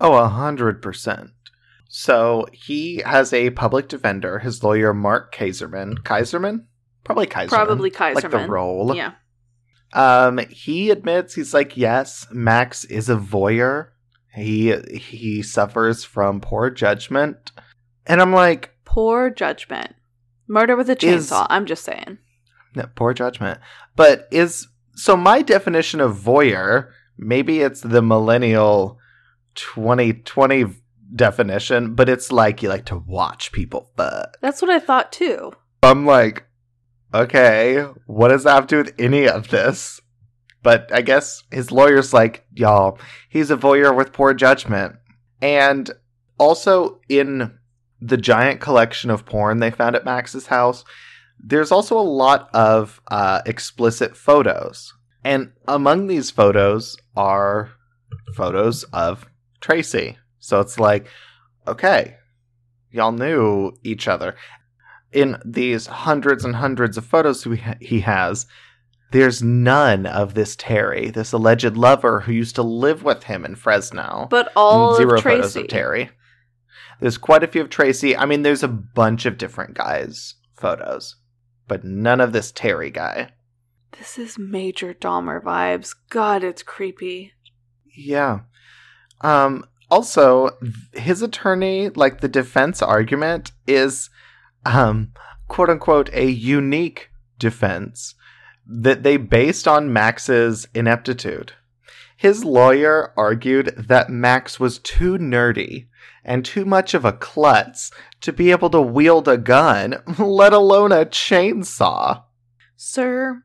Oh, 0.00 0.14
a 0.14 0.28
hundred 0.28 0.82
percent. 0.82 1.30
So 1.88 2.46
he 2.52 3.02
has 3.06 3.32
a 3.32 3.50
public 3.50 3.88
defender, 3.88 4.40
his 4.40 4.64
lawyer 4.64 4.92
Mark 4.92 5.34
Kaiserman. 5.34 5.98
Kaiserman? 5.98 6.64
Probably 7.04 7.26
Kaiserman. 7.26 7.48
Probably 7.48 7.90
Kaiserman. 7.90 8.14
Like 8.14 8.30
the 8.30 8.48
role. 8.48 8.96
Yeah. 8.96 9.12
Um, 9.94 10.38
he 10.50 10.90
admits 10.90 11.34
he's 11.34 11.54
like, 11.54 11.76
yes, 11.76 12.26
Max 12.32 12.84
is 12.84 13.08
a 13.08 13.16
voyeur. 13.16 13.88
He 14.34 14.74
he 14.92 15.42
suffers 15.42 16.04
from 16.04 16.40
poor 16.40 16.68
judgment. 16.70 17.52
And 18.06 18.20
I'm 18.20 18.32
like, 18.32 18.70
Poor 18.84 19.28
judgment. 19.30 19.94
Murder 20.46 20.76
with 20.76 20.88
a 20.90 21.04
Is- 21.04 21.30
chainsaw. 21.30 21.46
I'm 21.50 21.66
just 21.66 21.84
saying. 21.84 22.18
No, 22.76 22.86
poor 22.94 23.14
judgment. 23.14 23.60
But 23.96 24.28
is 24.30 24.68
so 24.94 25.16
my 25.16 25.42
definition 25.42 26.00
of 26.00 26.16
voyeur, 26.16 26.90
maybe 27.16 27.60
it's 27.60 27.80
the 27.80 28.02
millennial 28.02 28.98
2020 29.54 30.66
definition, 31.14 31.94
but 31.94 32.08
it's 32.08 32.32
like 32.32 32.62
you 32.62 32.68
like 32.68 32.84
to 32.86 32.98
watch 32.98 33.52
people 33.52 33.90
fuck. 33.96 34.36
That's 34.40 34.60
what 34.62 34.70
I 34.70 34.78
thought 34.80 35.12
too. 35.12 35.52
I'm 35.82 36.06
like, 36.06 36.44
okay, 37.14 37.86
what 38.06 38.28
does 38.28 38.44
that 38.44 38.54
have 38.54 38.66
to 38.66 38.82
do 38.82 38.90
with 38.90 39.00
any 39.00 39.28
of 39.28 39.48
this? 39.48 40.00
But 40.62 40.90
I 40.92 41.02
guess 41.02 41.44
his 41.50 41.70
lawyer's 41.70 42.12
like, 42.12 42.44
y'all, 42.52 42.98
he's 43.28 43.50
a 43.50 43.56
voyeur 43.56 43.94
with 43.94 44.12
poor 44.12 44.34
judgment. 44.34 44.96
And 45.40 45.90
also 46.38 47.00
in 47.08 47.58
the 48.00 48.16
giant 48.16 48.60
collection 48.60 49.10
of 49.10 49.24
porn 49.24 49.60
they 49.60 49.70
found 49.70 49.94
at 49.94 50.04
Max's 50.04 50.48
house, 50.48 50.84
there's 51.38 51.70
also 51.70 51.98
a 51.98 52.00
lot 52.00 52.48
of 52.54 53.00
uh, 53.08 53.42
explicit 53.46 54.16
photos. 54.16 54.92
And 55.22 55.52
among 55.68 56.06
these 56.06 56.30
photos 56.30 56.96
are 57.16 57.70
photos 58.34 58.84
of 58.84 59.26
Tracy. 59.60 60.18
So 60.38 60.60
it's 60.60 60.78
like, 60.78 61.06
okay, 61.68 62.16
y'all 62.90 63.12
knew 63.12 63.72
each 63.82 64.08
other. 64.08 64.34
In 65.14 65.38
these 65.44 65.86
hundreds 65.86 66.44
and 66.44 66.56
hundreds 66.56 66.98
of 66.98 67.06
photos 67.06 67.44
he 67.44 67.56
ha- 67.56 67.76
he 67.80 68.00
has, 68.00 68.46
there's 69.12 69.42
none 69.42 70.06
of 70.06 70.34
this 70.34 70.56
Terry, 70.56 71.08
this 71.10 71.32
alleged 71.32 71.76
lover 71.76 72.20
who 72.20 72.32
used 72.32 72.56
to 72.56 72.62
live 72.62 73.04
with 73.04 73.24
him 73.24 73.44
in 73.44 73.54
Fresno. 73.54 74.26
But 74.28 74.52
all 74.56 74.96
Zero 74.96 75.14
of 75.14 75.22
Tracy. 75.22 75.36
photos 75.36 75.56
of 75.56 75.68
Terry. 75.68 76.10
There's 77.00 77.18
quite 77.18 77.44
a 77.44 77.46
few 77.46 77.60
of 77.62 77.70
Tracy. 77.70 78.16
I 78.16 78.26
mean, 78.26 78.42
there's 78.42 78.62
a 78.64 78.68
bunch 78.68 79.24
of 79.24 79.38
different 79.38 79.74
guys' 79.74 80.34
photos, 80.56 81.16
but 81.68 81.84
none 81.84 82.20
of 82.20 82.32
this 82.32 82.50
Terry 82.50 82.90
guy. 82.90 83.30
This 83.98 84.18
is 84.18 84.36
major 84.36 84.92
Dahmer 84.92 85.40
vibes. 85.40 85.94
God, 86.10 86.42
it's 86.42 86.64
creepy. 86.64 87.32
Yeah. 87.96 88.40
Um 89.20 89.64
also 89.90 90.50
his 90.94 91.22
attorney 91.22 91.90
like 91.90 92.20
the 92.20 92.26
defense 92.28 92.82
argument 92.82 93.52
is 93.68 94.10
um 94.64 95.12
quote 95.48 95.70
unquote 95.70 96.10
a 96.12 96.26
unique 96.26 97.10
defense 97.38 98.14
that 98.66 99.02
they 99.02 99.16
based 99.16 99.68
on 99.68 99.92
Max's 99.92 100.66
ineptitude. 100.74 101.52
His 102.16 102.44
lawyer 102.44 103.12
argued 103.16 103.74
that 103.76 104.08
Max 104.08 104.58
was 104.58 104.78
too 104.78 105.18
nerdy 105.18 105.88
and 106.24 106.44
too 106.44 106.64
much 106.64 106.94
of 106.94 107.04
a 107.04 107.12
klutz 107.12 107.90
to 108.22 108.32
be 108.32 108.50
able 108.50 108.70
to 108.70 108.80
wield 108.80 109.28
a 109.28 109.36
gun, 109.36 109.96
let 110.18 110.52
alone 110.52 110.92
a 110.92 111.04
chainsaw. 111.04 112.22
Sir, 112.76 113.42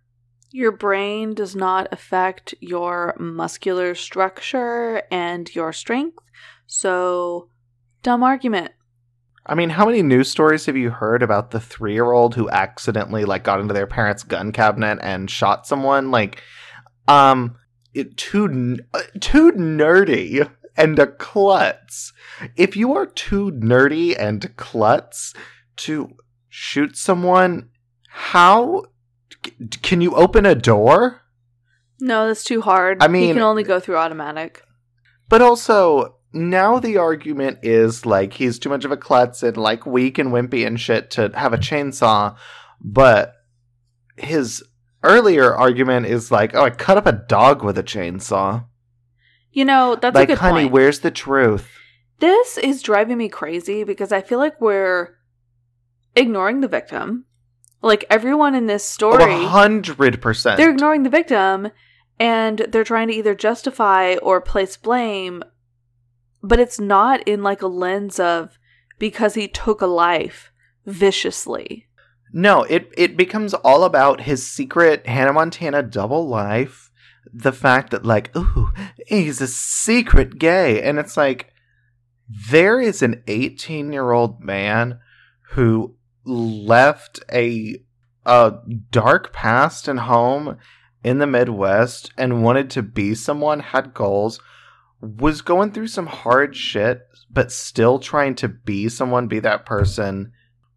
your 0.51 0.71
brain 0.71 1.33
does 1.33 1.55
not 1.55 1.87
affect 1.91 2.55
your 2.59 3.15
muscular 3.19 3.93
structure 3.93 5.03
and 5.11 5.53
your 5.53 5.73
strength, 5.73 6.23
so 6.65 7.49
dumb 8.01 8.23
argument. 8.23 8.71
I 9.49 9.55
mean, 9.55 9.71
how 9.71 9.85
many 9.85 10.03
news 10.03 10.29
stories 10.29 10.67
have 10.67 10.77
you 10.77 10.91
heard 10.91 11.23
about 11.23 11.49
the 11.49 11.59
three-year-old 11.59 12.35
who 12.35 12.49
accidentally 12.51 13.25
like 13.25 13.43
got 13.43 13.59
into 13.59 13.73
their 13.73 13.87
parents' 13.87 14.21
gun 14.23 14.51
cabinet 14.51 14.99
and 15.01 15.29
shot 15.29 15.65
someone? 15.65 16.11
Like, 16.11 16.43
um, 17.07 17.55
it, 17.95 18.15
too 18.15 18.77
uh, 18.93 19.01
too 19.19 19.51
nerdy 19.53 20.47
and 20.77 20.99
a 20.99 21.07
klutz. 21.07 22.13
If 22.55 22.77
you 22.77 22.93
are 22.95 23.07
too 23.07 23.51
nerdy 23.51 24.15
and 24.17 24.55
klutz 24.55 25.33
to 25.77 26.15
shoot 26.47 26.95
someone, 26.95 27.69
how 28.07 28.85
c- 29.43 29.53
can 29.81 29.99
you 29.99 30.13
open 30.13 30.45
a 30.45 30.53
door? 30.53 31.21
No, 31.99 32.27
that's 32.27 32.43
too 32.43 32.61
hard. 32.61 33.01
I 33.01 33.07
mean, 33.07 33.29
you 33.29 33.33
can 33.33 33.43
only 33.43 33.63
go 33.63 33.79
through 33.79 33.97
automatic. 33.97 34.63
But 35.27 35.41
also, 35.41 36.18
now 36.33 36.79
the 36.79 36.97
argument 36.97 37.59
is 37.63 38.05
like 38.05 38.33
he's 38.33 38.59
too 38.59 38.69
much 38.69 38.85
of 38.85 38.91
a 38.91 38.97
klutz 38.97 39.41
and 39.43 39.57
like 39.57 39.85
weak 39.85 40.17
and 40.17 40.31
wimpy 40.31 40.65
and 40.65 40.79
shit 40.79 41.11
to 41.11 41.31
have 41.33 41.53
a 41.53 41.57
chainsaw. 41.57 42.35
But 42.81 43.33
his 44.17 44.63
earlier 45.03 45.53
argument 45.55 46.05
is 46.05 46.31
like, 46.31 46.53
oh, 46.55 46.63
I 46.63 46.69
cut 46.69 46.97
up 46.97 47.05
a 47.07 47.11
dog 47.13 47.63
with 47.63 47.77
a 47.77 47.83
chainsaw. 47.83 48.65
You 49.51 49.65
know, 49.65 49.95
that's 49.95 50.15
like, 50.15 50.29
a 50.29 50.33
good 50.33 50.39
honey, 50.39 50.61
point. 50.63 50.73
where's 50.73 50.99
the 50.99 51.11
truth? 51.11 51.67
This 52.19 52.57
is 52.57 52.81
driving 52.83 53.17
me 53.17 53.29
crazy 53.29 53.83
because 53.83 54.11
I 54.11 54.21
feel 54.21 54.37
like 54.39 54.59
we're 54.61 55.15
ignoring 56.15 56.61
the 56.61 56.67
victim. 56.67 57.25
Like 57.81 58.03
everyone 58.09 58.55
in 58.55 58.67
this 58.67 58.83
Oh, 58.83 58.93
story, 59.15 59.33
a 59.33 59.47
hundred 59.47 60.21
percent. 60.21 60.57
they're 60.57 60.69
ignoring 60.69 61.03
the 61.03 61.09
victim 61.09 61.69
and 62.19 62.59
they're 62.69 62.83
trying 62.83 63.07
to 63.07 63.13
either 63.13 63.33
justify 63.33 64.15
or 64.15 64.41
place 64.41 64.75
blame, 64.75 65.43
but 66.41 66.59
it's 66.59 66.79
not 66.79 67.25
in 67.27 67.43
like 67.43 67.61
a 67.61 67.67
lens 67.67 68.19
of 68.19 68.57
because 68.97 69.35
he 69.35 69.47
took 69.47 69.81
a 69.81 69.87
life 69.87 70.51
viciously. 70.85 71.87
No, 72.31 72.63
it 72.63 72.91
it 72.95 73.17
becomes 73.17 73.53
all 73.53 73.83
about 73.83 74.21
his 74.21 74.49
secret 74.49 75.07
Hannah 75.07 75.33
Montana 75.33 75.83
double 75.83 76.27
life. 76.27 76.91
The 77.31 77.51
fact 77.51 77.91
that 77.91 78.05
like, 78.05 78.35
ooh, 78.35 78.71
he's 79.07 79.41
a 79.41 79.47
secret 79.47 80.39
gay, 80.39 80.81
and 80.81 80.99
it's 80.99 81.17
like 81.17 81.53
there 82.29 82.79
is 82.79 83.01
an 83.01 83.23
18 83.27 83.91
year 83.91 84.11
old 84.11 84.41
man 84.41 84.99
who 85.51 85.95
left 86.25 87.19
a 87.31 87.83
a 88.25 88.53
dark 88.91 89.33
past 89.33 89.87
and 89.87 90.01
home 90.01 90.57
in 91.03 91.17
the 91.17 91.27
Midwest 91.27 92.11
and 92.17 92.43
wanted 92.43 92.69
to 92.71 92.83
be 92.83 93.15
someone, 93.15 93.59
had 93.59 93.93
goals, 93.93 94.39
was 95.01 95.41
going 95.41 95.71
through 95.71 95.87
some 95.87 96.07
hard 96.07 96.55
shit, 96.55 97.07
but 97.29 97.51
still 97.51 97.99
trying 97.99 98.35
to 98.35 98.47
be 98.47 98.89
someone, 98.89 99.27
be 99.27 99.39
that 99.39 99.65
person 99.65 100.31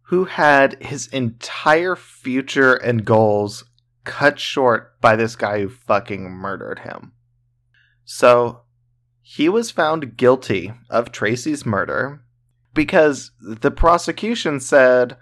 who 0.07 0.25
had 0.25 0.81
his 0.83 1.07
entire 1.07 1.95
future 1.95 2.73
and 2.73 3.05
goals 3.05 3.65
cut 4.03 4.39
short 4.39 4.99
by 5.01 5.15
this 5.15 5.35
guy 5.35 5.61
who 5.61 5.69
fucking 5.69 6.29
murdered 6.29 6.79
him. 6.79 7.13
So, 8.05 8.61
he 9.21 9.47
was 9.47 9.71
found 9.71 10.17
guilty 10.17 10.73
of 10.89 11.11
Tracy's 11.11 11.65
murder 11.65 12.21
because 12.73 13.31
the 13.39 13.71
prosecution 13.71 14.59
said, 14.59 15.17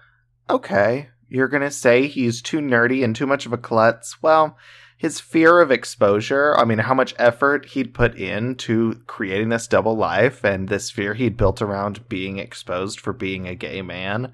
okay, 0.49 1.10
you're 1.30 1.48
going 1.48 1.61
to 1.61 1.72
say 1.72 2.07
he's 2.07 2.41
too 2.41 2.60
nerdy 2.60 3.03
and 3.03 3.15
too 3.15 3.28
much 3.28 3.45
of 3.45 3.53
a 3.53 3.57
klutz. 3.57 4.22
Well, 4.22 4.57
his 5.02 5.19
fear 5.19 5.61
of 5.61 5.72
exposure, 5.72 6.56
I 6.56 6.64
mean, 6.64 6.78
how 6.78 6.94
much 6.94 7.15
effort 7.18 7.65
he'd 7.69 7.91
put 7.91 8.14
into 8.14 9.02
creating 9.07 9.49
this 9.49 9.65
double 9.65 9.98
life 9.98 10.44
and 10.44 10.69
this 10.69 10.91
fear 10.91 11.15
he'd 11.15 11.38
built 11.38 11.60
around 11.60 12.07
being 12.07 12.38
exposed 12.38 12.99
for 12.99 13.11
being 13.11 13.48
a 13.48 13.56
gay 13.56 13.82
man. 13.82 14.32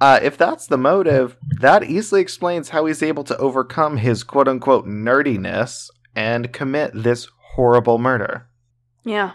Uh, 0.00 0.18
if 0.22 0.38
that's 0.38 0.66
the 0.66 0.78
motive, 0.78 1.36
that 1.60 1.84
easily 1.84 2.22
explains 2.22 2.70
how 2.70 2.86
he's 2.86 3.02
able 3.02 3.22
to 3.22 3.36
overcome 3.36 3.98
his 3.98 4.24
quote 4.24 4.48
unquote 4.48 4.86
nerdiness 4.86 5.90
and 6.16 6.54
commit 6.54 6.92
this 6.94 7.28
horrible 7.52 7.98
murder. 7.98 8.46
Yeah. 9.04 9.32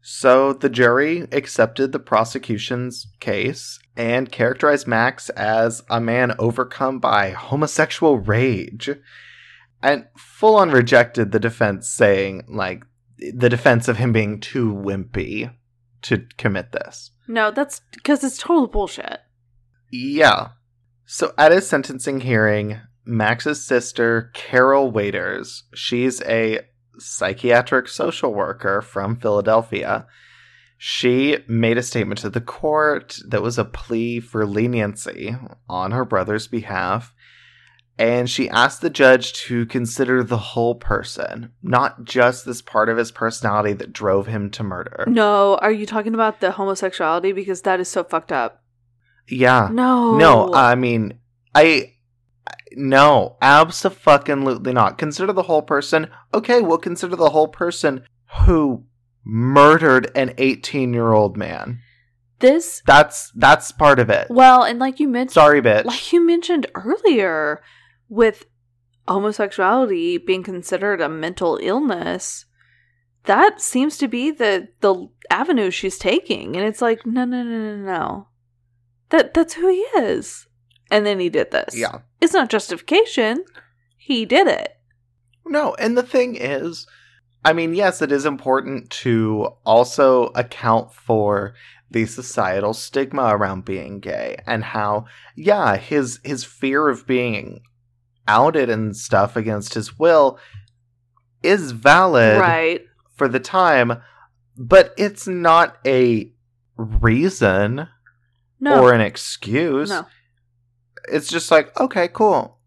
So 0.00 0.54
the 0.54 0.70
jury 0.70 1.28
accepted 1.30 1.92
the 1.92 1.98
prosecution's 1.98 3.06
case 3.20 3.78
and 3.98 4.32
characterized 4.32 4.86
Max 4.86 5.28
as 5.28 5.82
a 5.90 6.00
man 6.00 6.32
overcome 6.38 7.00
by 7.00 7.32
homosexual 7.32 8.16
rage 8.16 8.90
and 9.84 10.06
full 10.16 10.56
on 10.56 10.70
rejected 10.70 11.30
the 11.30 11.38
defense 11.38 11.88
saying 11.88 12.44
like 12.48 12.82
the 13.18 13.48
defense 13.48 13.86
of 13.86 13.98
him 13.98 14.12
being 14.12 14.40
too 14.40 14.72
wimpy 14.72 15.54
to 16.02 16.26
commit 16.36 16.72
this. 16.72 17.12
No, 17.28 17.50
that's 17.50 17.80
because 17.92 18.24
it's 18.24 18.38
total 18.38 18.66
bullshit. 18.66 19.20
Yeah. 19.90 20.48
So 21.06 21.32
at 21.38 21.52
his 21.52 21.68
sentencing 21.68 22.20
hearing, 22.20 22.80
Max's 23.04 23.64
sister, 23.64 24.30
Carol 24.34 24.90
Waiters, 24.90 25.64
she's 25.74 26.22
a 26.22 26.60
psychiatric 26.98 27.88
social 27.88 28.34
worker 28.34 28.80
from 28.80 29.16
Philadelphia. 29.16 30.06
She 30.76 31.38
made 31.46 31.78
a 31.78 31.82
statement 31.82 32.20
to 32.20 32.30
the 32.30 32.40
court 32.40 33.18
that 33.28 33.42
was 33.42 33.58
a 33.58 33.64
plea 33.64 34.20
for 34.20 34.46
leniency 34.46 35.34
on 35.68 35.92
her 35.92 36.04
brother's 36.04 36.46
behalf. 36.46 37.13
And 37.96 38.28
she 38.28 38.48
asked 38.50 38.80
the 38.80 38.90
judge 38.90 39.32
to 39.44 39.66
consider 39.66 40.24
the 40.24 40.36
whole 40.38 40.74
person, 40.74 41.52
not 41.62 42.04
just 42.04 42.44
this 42.44 42.60
part 42.60 42.88
of 42.88 42.96
his 42.96 43.12
personality 43.12 43.72
that 43.74 43.92
drove 43.92 44.26
him 44.26 44.50
to 44.50 44.64
murder. 44.64 45.04
No, 45.06 45.56
are 45.58 45.70
you 45.70 45.86
talking 45.86 46.12
about 46.14 46.40
the 46.40 46.52
homosexuality? 46.52 47.32
Because 47.32 47.62
that 47.62 47.78
is 47.78 47.88
so 47.88 48.02
fucked 48.02 48.32
up. 48.32 48.62
Yeah. 49.28 49.68
No. 49.70 50.16
No, 50.18 50.52
I 50.52 50.74
mean, 50.74 51.20
I 51.54 51.92
no, 52.72 53.36
absolutely 53.40 54.72
not. 54.72 54.98
Consider 54.98 55.32
the 55.32 55.44
whole 55.44 55.62
person. 55.62 56.10
Okay, 56.34 56.60
we'll 56.60 56.78
consider 56.78 57.14
the 57.14 57.30
whole 57.30 57.48
person 57.48 58.02
who 58.40 58.84
murdered 59.24 60.10
an 60.16 60.30
18-year-old 60.30 61.36
man. 61.36 61.78
this 62.40 62.82
That's 62.86 63.30
that's 63.36 63.70
part 63.72 64.00
of 64.00 64.10
it. 64.10 64.26
well, 64.30 64.64
and 64.64 64.78
like 64.80 64.98
you 65.00 65.08
mentioned 65.08 65.32
Sorry, 65.32 65.62
bitch. 65.62 65.84
like 65.84 66.12
you 66.12 66.26
mentioned 66.26 66.66
earlier 66.74 67.62
with 68.08 68.46
homosexuality 69.06 70.18
being 70.18 70.42
considered 70.42 71.00
a 71.00 71.08
mental 71.08 71.58
illness 71.62 72.46
that 73.24 73.60
seems 73.60 73.96
to 73.98 74.08
be 74.08 74.30
the 74.30 74.68
the 74.80 75.08
avenue 75.30 75.70
she's 75.70 75.98
taking. 75.98 76.56
And 76.56 76.64
it's 76.64 76.82
like 76.82 77.04
no 77.06 77.24
no 77.24 77.42
no 77.42 77.58
no 77.58 77.76
no. 77.76 78.28
That 79.10 79.34
that's 79.34 79.54
who 79.54 79.68
he 79.68 79.80
is. 79.98 80.46
And 80.90 81.04
then 81.04 81.18
he 81.18 81.28
did 81.28 81.50
this. 81.50 81.76
Yeah. 81.76 82.00
it's 82.20 82.34
not 82.34 82.50
justification. 82.50 83.44
He 83.96 84.26
did 84.26 84.46
it. 84.46 84.76
No, 85.46 85.74
and 85.74 85.96
the 85.96 86.02
thing 86.02 86.36
is, 86.36 86.86
I 87.44 87.52
mean, 87.52 87.74
yes, 87.74 88.02
it 88.02 88.12
is 88.12 88.26
important 88.26 88.90
to 88.90 89.48
also 89.64 90.26
account 90.34 90.92
for 90.92 91.54
the 91.90 92.06
societal 92.06 92.74
stigma 92.74 93.34
around 93.34 93.64
being 93.64 94.00
gay 94.00 94.36
and 94.46 94.62
how, 94.62 95.06
yeah, 95.34 95.76
his 95.76 96.20
his 96.22 96.44
fear 96.44 96.88
of 96.88 97.06
being 97.06 97.62
outed 98.26 98.70
and 98.70 98.96
stuff 98.96 99.36
against 99.36 99.74
his 99.74 99.98
will 99.98 100.38
is 101.42 101.72
valid 101.72 102.40
right 102.40 102.82
for 103.14 103.28
the 103.28 103.40
time, 103.40 104.02
but 104.56 104.94
it's 104.96 105.26
not 105.26 105.76
a 105.86 106.32
reason 106.76 107.88
no 108.60 108.82
or 108.82 108.92
an 108.92 109.00
excuse. 109.00 109.90
no 109.90 110.06
It's 111.10 111.28
just 111.28 111.50
like, 111.50 111.78
okay, 111.78 112.08
cool. 112.08 112.58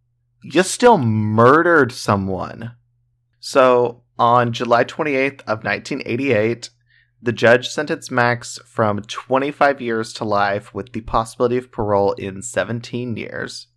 You 0.44 0.64
still 0.64 0.98
murdered 0.98 1.92
someone. 1.92 2.74
So, 3.40 4.04
on 4.20 4.54
July 4.54 4.84
28th 4.84 5.42
of 5.42 5.64
1988, 5.64 6.70
the 7.22 7.32
judge 7.32 7.68
sentenced 7.70 8.12
Max 8.12 8.60
from 8.66 9.02
25 9.02 9.82
years 9.82 10.14
to 10.14 10.24
life 10.24 10.74
with 10.74 10.94
the 10.94 11.02
possibility 11.02 11.58
of 11.58 11.72
parole 11.72 12.14
in 12.14 12.42
17 12.42 13.18
years. 13.18 13.68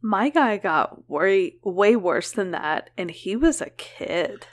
My 0.00 0.28
guy 0.28 0.56
got 0.56 1.08
way 1.08 1.54
way 1.62 1.96
worse 1.96 2.32
than 2.32 2.50
that 2.52 2.90
and 2.96 3.10
he 3.10 3.36
was 3.36 3.60
a 3.60 3.70
kid 3.70 4.46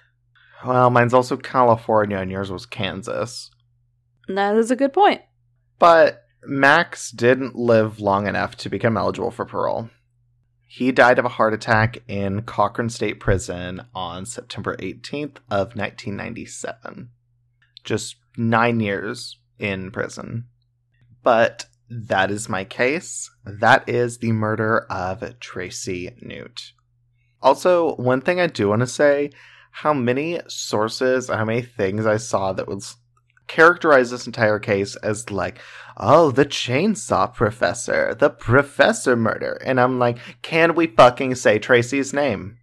Well, 0.65 0.89
mine's 0.89 1.13
also 1.13 1.37
California 1.37 2.17
and 2.17 2.31
yours 2.31 2.51
was 2.51 2.65
Kansas. 2.65 3.51
That 4.27 4.55
is 4.55 4.71
a 4.71 4.75
good 4.75 4.93
point 4.93 5.21
But 5.77 6.23
Max 6.43 7.11
didn't 7.11 7.55
live 7.55 7.99
long 7.99 8.27
enough 8.27 8.55
to 8.57 8.69
become 8.69 8.97
eligible 8.97 9.31
for 9.31 9.45
parole. 9.45 9.89
He 10.67 10.91
died 10.91 11.19
of 11.19 11.25
a 11.25 11.29
heart 11.29 11.53
attack 11.53 11.99
in 12.07 12.41
Cochrane 12.41 12.89
State 12.89 13.19
Prison 13.19 13.85
on 13.93 14.25
September 14.25 14.75
18th 14.77 15.37
of 15.49 15.75
1997. 15.75 17.09
Just 17.83 18.17
9 18.37 18.79
years 18.79 19.39
in 19.57 19.89
prison. 19.91 20.47
But 21.23 21.67
that 21.89 22.31
is 22.31 22.49
my 22.49 22.63
case. 22.63 23.29
That 23.45 23.87
is 23.87 24.17
the 24.17 24.31
murder 24.31 24.85
of 24.89 25.39
Tracy 25.39 26.15
Newt. 26.21 26.73
Also, 27.41 27.95
one 27.95 28.21
thing 28.21 28.39
I 28.39 28.47
do 28.47 28.69
want 28.69 28.81
to 28.81 28.87
say, 28.87 29.31
how 29.71 29.93
many 29.93 30.39
sources, 30.47 31.29
how 31.29 31.45
many 31.45 31.61
things 31.61 32.05
I 32.05 32.17
saw 32.17 32.53
that 32.53 32.67
was 32.67 32.97
characterize 33.47 34.11
this 34.11 34.25
entire 34.25 34.59
case 34.59 34.95
as 34.97 35.29
like, 35.29 35.59
oh, 35.97 36.31
the 36.31 36.45
chainsaw 36.45 37.33
professor, 37.33 38.15
the 38.15 38.29
professor 38.29 39.15
murder. 39.15 39.61
And 39.63 39.79
I'm 39.79 39.99
like, 39.99 40.17
can 40.41 40.75
we 40.75 40.87
fucking 40.87 41.35
say 41.35 41.59
Tracy's 41.59 42.13
name? 42.13 42.57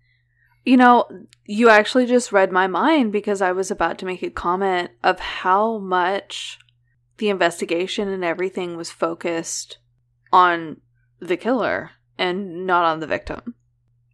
You 0.65 0.77
know, 0.77 1.07
you 1.45 1.69
actually 1.69 2.07
just 2.07 2.33
read 2.33 2.53
my 2.53 2.67
mind 2.67 3.13
because 3.13 3.43
I 3.43 3.53
was 3.53 3.71
about 3.71 3.99
to 3.99 4.07
make 4.07 4.23
a 4.23 4.31
comment 4.31 4.91
of 5.03 5.19
how 5.19 5.79
much 5.79 6.59
the 7.23 7.31
investigation 7.31 8.09
and 8.09 8.25
everything 8.25 8.77
was 8.77 8.91
focused 8.91 9.79
on 10.33 10.81
the 11.21 11.37
killer 11.37 11.93
and 12.19 12.67
not 12.67 12.85
on 12.85 12.99
the 12.99 13.07
victim. 13.07 13.55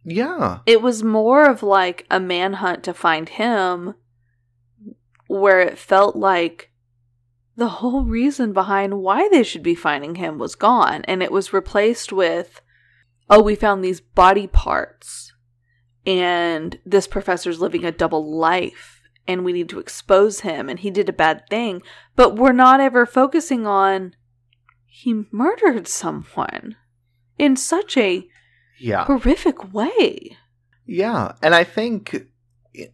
Yeah. 0.03 0.59
It 0.67 0.83
was 0.83 1.01
more 1.01 1.49
of 1.49 1.63
like 1.63 2.05
a 2.11 2.19
manhunt 2.19 2.83
to 2.83 2.93
find 2.93 3.27
him, 3.27 3.95
where 5.25 5.59
it 5.59 5.79
felt 5.79 6.15
like 6.15 6.71
the 7.55 7.69
whole 7.69 8.03
reason 8.03 8.53
behind 8.53 9.01
why 9.01 9.27
they 9.29 9.41
should 9.41 9.63
be 9.63 9.73
finding 9.73 10.15
him 10.15 10.37
was 10.37 10.53
gone, 10.53 11.03
and 11.05 11.23
it 11.23 11.31
was 11.31 11.51
replaced 11.51 12.13
with, 12.13 12.61
oh, 13.27 13.41
we 13.41 13.55
found 13.55 13.83
these 13.83 14.01
body 14.01 14.45
parts, 14.45 15.33
and 16.05 16.77
this 16.85 17.07
professor's 17.07 17.59
living 17.59 17.83
a 17.83 17.91
double 17.91 18.37
life, 18.37 18.98
and 19.29 19.45
we 19.45 19.53
need 19.53 19.69
to 19.69 19.79
expose 19.79 20.39
him, 20.41 20.67
and 20.69 20.79
he 20.79 20.89
did 20.89 21.07
a 21.07 21.13
bad 21.13 21.47
thing, 21.49 21.81
but 22.15 22.35
we're 22.35 22.51
not 22.51 22.79
ever 22.79 23.05
focusing 23.05 23.67
on 23.67 24.15
he 24.85 25.23
murdered 25.31 25.87
someone 25.87 26.75
in 27.37 27.55
such 27.55 27.95
a 27.95 28.27
Yeah. 28.79 29.05
horrific 29.05 29.71
way. 29.73 30.35
Yeah, 30.85 31.33
and 31.43 31.53
I 31.53 31.63
think 31.63 32.25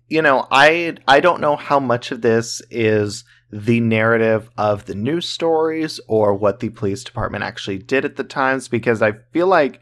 you 0.07 0.21
know, 0.21 0.47
I 0.51 0.95
I 1.07 1.19
don't 1.19 1.41
know 1.41 1.55
how 1.55 1.79
much 1.79 2.11
of 2.11 2.21
this 2.21 2.61
is 2.69 3.23
the 3.51 3.79
narrative 3.79 4.49
of 4.57 4.85
the 4.85 4.95
news 4.95 5.27
stories 5.29 5.99
or 6.07 6.33
what 6.33 6.59
the 6.59 6.69
police 6.69 7.03
department 7.03 7.43
actually 7.43 7.77
did 7.77 8.03
at 8.03 8.15
the 8.15 8.23
times 8.23 8.67
because 8.67 9.01
I 9.01 9.13
feel 9.31 9.47
like 9.47 9.79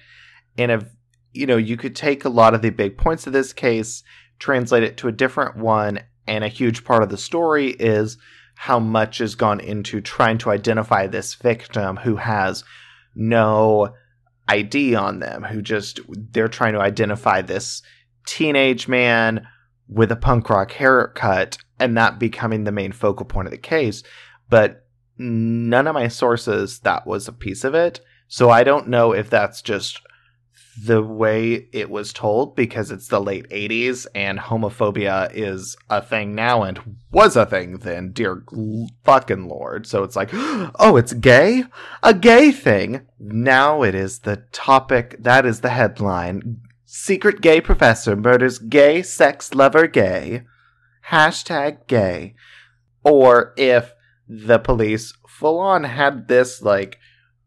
in 0.57 0.69
a 0.69 0.85
you 1.31 1.47
know, 1.47 1.57
you 1.57 1.77
could 1.77 1.95
take 1.95 2.25
a 2.25 2.29
lot 2.29 2.53
of 2.53 2.61
the 2.61 2.69
big 2.69 2.95
points 2.97 3.25
of 3.25 3.33
this 3.33 3.53
case, 3.53 4.03
translate 4.37 4.83
it 4.83 4.97
to 4.97 5.07
a 5.07 5.11
different 5.11 5.57
one, 5.57 5.99
and 6.27 6.43
a 6.43 6.49
huge 6.49 6.83
part 6.83 7.03
of 7.03 7.09
the 7.09 7.17
story 7.17 7.71
is 7.71 8.17
how 8.55 8.79
much 8.79 9.17
has 9.17 9.35
gone 9.35 9.59
into 9.59 10.01
trying 10.01 10.37
to 10.39 10.49
identify 10.51 11.07
this 11.07 11.33
victim 11.35 11.97
who 11.97 12.17
has 12.17 12.63
no 13.15 13.93
ID 14.47 14.95
on 14.95 15.19
them, 15.19 15.43
who 15.43 15.61
just 15.61 15.99
they're 16.31 16.47
trying 16.47 16.73
to 16.73 16.79
identify 16.79 17.41
this 17.41 17.81
teenage 18.25 18.87
man 18.87 19.47
with 19.87 20.11
a 20.11 20.15
punk 20.15 20.49
rock 20.49 20.71
haircut 20.71 21.57
and 21.79 21.97
that 21.97 22.19
becoming 22.19 22.63
the 22.63 22.71
main 22.71 22.91
focal 22.91 23.25
point 23.25 23.47
of 23.47 23.51
the 23.51 23.57
case. 23.57 24.03
But 24.49 24.85
none 25.17 25.87
of 25.87 25.93
my 25.93 26.07
sources 26.07 26.79
that 26.79 27.05
was 27.05 27.27
a 27.27 27.33
piece 27.33 27.63
of 27.63 27.73
it. 27.73 27.99
So 28.27 28.49
I 28.49 28.63
don't 28.63 28.87
know 28.87 29.13
if 29.13 29.29
that's 29.29 29.61
just 29.61 30.01
the 30.81 31.03
way 31.03 31.67
it 31.71 31.89
was 31.89 32.11
told 32.13 32.55
because 32.55 32.89
it's 32.89 33.07
the 33.07 33.21
late 33.21 33.47
80s 33.49 34.07
and 34.15 34.39
homophobia 34.39 35.29
is 35.33 35.77
a 35.89 36.01
thing 36.01 36.33
now 36.33 36.63
and 36.63 36.97
was 37.11 37.35
a 37.35 37.45
thing 37.45 37.77
then, 37.77 38.11
dear 38.11 38.43
fucking 39.03 39.47
lord. 39.47 39.85
So 39.85 40.03
it's 40.03 40.15
like, 40.15 40.29
oh, 40.33 40.97
it's 40.97 41.13
gay? 41.13 41.65
A 42.01 42.13
gay 42.13 42.51
thing? 42.51 43.05
Now 43.19 43.83
it 43.83 43.93
is 43.93 44.19
the 44.19 44.37
topic, 44.51 45.17
that 45.19 45.45
is 45.45 45.61
the 45.61 45.69
headline. 45.69 46.61
Secret 46.85 47.41
gay 47.41 47.61
professor 47.61 48.15
murders 48.15 48.57
gay 48.57 49.03
sex 49.03 49.53
lover 49.53 49.87
gay. 49.87 50.43
Hashtag 51.09 51.87
gay. 51.87 52.35
Or 53.03 53.53
if 53.57 53.93
the 54.27 54.57
police 54.57 55.13
full 55.27 55.59
on 55.59 55.83
had 55.83 56.27
this, 56.27 56.61
like, 56.61 56.97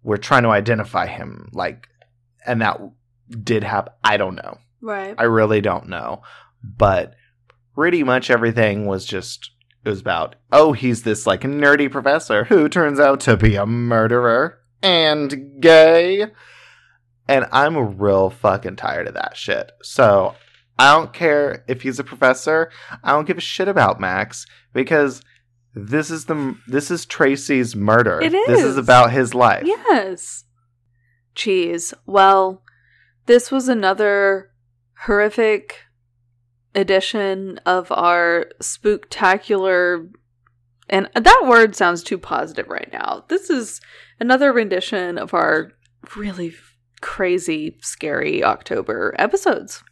we're 0.02 0.16
trying 0.16 0.42
to 0.42 0.50
identify 0.50 1.06
him, 1.06 1.48
like, 1.52 1.88
and 2.46 2.60
that 2.60 2.80
did 3.30 3.64
happen. 3.64 3.92
I 4.04 4.16
don't 4.16 4.36
know. 4.36 4.58
Right. 4.80 5.14
I 5.18 5.24
really 5.24 5.60
don't 5.60 5.88
know. 5.88 6.22
But 6.62 7.14
pretty 7.74 8.02
much 8.02 8.30
everything 8.30 8.86
was 8.86 9.04
just 9.04 9.50
it 9.84 9.88
was 9.90 10.00
about 10.00 10.34
oh 10.50 10.72
he's 10.72 11.02
this 11.02 11.26
like 11.26 11.42
nerdy 11.42 11.90
professor 11.90 12.44
who 12.44 12.68
turns 12.68 12.98
out 12.98 13.20
to 13.20 13.36
be 13.36 13.54
a 13.56 13.66
murderer 13.66 14.58
and 14.82 15.60
gay. 15.60 16.26
And 17.28 17.46
I'm 17.52 17.98
real 17.98 18.30
fucking 18.30 18.76
tired 18.76 19.08
of 19.08 19.14
that 19.14 19.36
shit. 19.36 19.72
So 19.82 20.34
I 20.78 20.92
don't 20.92 21.12
care 21.12 21.64
if 21.68 21.82
he's 21.82 21.98
a 21.98 22.04
professor. 22.04 22.70
I 23.02 23.10
don't 23.12 23.26
give 23.26 23.38
a 23.38 23.40
shit 23.42 23.66
about 23.68 24.00
Max 24.00 24.46
because 24.72 25.22
this 25.74 26.10
is 26.10 26.24
the 26.26 26.56
this 26.66 26.90
is 26.90 27.04
Tracy's 27.04 27.74
murder. 27.76 28.20
It 28.20 28.30
This 28.32 28.60
is 28.62 28.72
is. 28.72 28.76
about 28.78 29.12
his 29.12 29.34
life. 29.34 29.64
Yes. 29.66 30.44
Jeez. 31.34 31.92
Well, 32.06 32.62
this 33.26 33.50
was 33.50 33.68
another 33.68 34.50
horrific 35.04 35.80
edition 36.74 37.58
of 37.66 37.90
our 37.92 38.46
spooktacular. 38.60 40.08
And 40.88 41.08
that 41.14 41.42
word 41.46 41.74
sounds 41.74 42.02
too 42.02 42.18
positive 42.18 42.68
right 42.68 42.88
now. 42.92 43.24
This 43.28 43.50
is 43.50 43.80
another 44.20 44.52
rendition 44.52 45.18
of 45.18 45.34
our 45.34 45.72
really 46.16 46.54
crazy, 47.00 47.76
scary 47.80 48.44
October 48.44 49.14
episodes. 49.18 49.82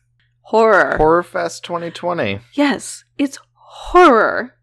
Horror. 0.43 0.97
Horror 0.99 1.23
Fest 1.23 1.65
2020. 1.65 2.41
Yes, 2.53 3.05
it's 3.19 3.39
horror. 3.55 4.55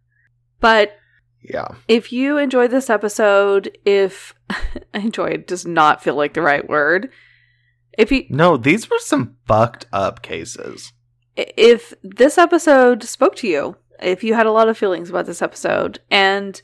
But 0.59 0.95
Yeah. 1.43 1.69
if 1.87 2.13
you 2.13 2.37
enjoyed 2.37 2.69
this 2.71 2.89
episode, 2.89 3.77
if 3.83 4.33
enjoyed 4.93 5.45
does 5.47 5.65
not 5.65 6.03
feel 6.03 6.15
like 6.15 6.33
the 6.33 6.41
right 6.41 6.67
word, 6.69 7.09
if 7.97 8.11
you 8.11 8.25
No, 8.29 8.57
these 8.57 8.89
were 8.89 8.99
some 8.99 9.37
fucked 9.45 9.85
up 9.91 10.21
cases. 10.21 10.93
if 11.35 11.93
this 12.03 12.37
episode 12.37 13.03
spoke 13.03 13.35
to 13.37 13.47
you, 13.47 13.77
if 14.01 14.23
you 14.23 14.33
had 14.33 14.45
a 14.45 14.51
lot 14.51 14.67
of 14.67 14.77
feelings 14.77 15.09
about 15.09 15.25
this 15.25 15.41
episode 15.41 15.99
and 16.09 16.61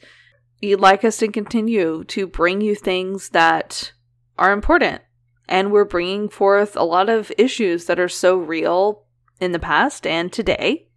you'd 0.60 0.80
like 0.80 1.04
us 1.04 1.18
to 1.18 1.28
continue 1.28 2.04
to 2.06 2.28
bring 2.28 2.62
you 2.62 2.76
things 2.76 3.30
that 3.30 3.92
are 4.38 4.52
important 4.52 5.02
and 5.48 5.72
we're 5.72 5.86
bringing 5.86 6.30
forth 6.30 6.76
a 6.76 6.84
lot 6.84 7.10
of 7.10 7.32
issues 7.38 7.86
that 7.86 8.00
are 8.00 8.10
so 8.10 8.38
real 8.38 9.04
in 9.40 9.52
the 9.52 9.60
past 9.60 10.06
and 10.08 10.34
today, 10.34 10.88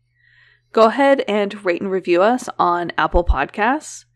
go 0.73 0.87
ahead 0.87 1.23
and 1.29 1.65
rate 1.65 1.81
and 1.81 1.91
review 1.91 2.23
us 2.23 2.49
on 2.59 2.93
Apple 2.97 3.25
Podcasts 3.25 4.07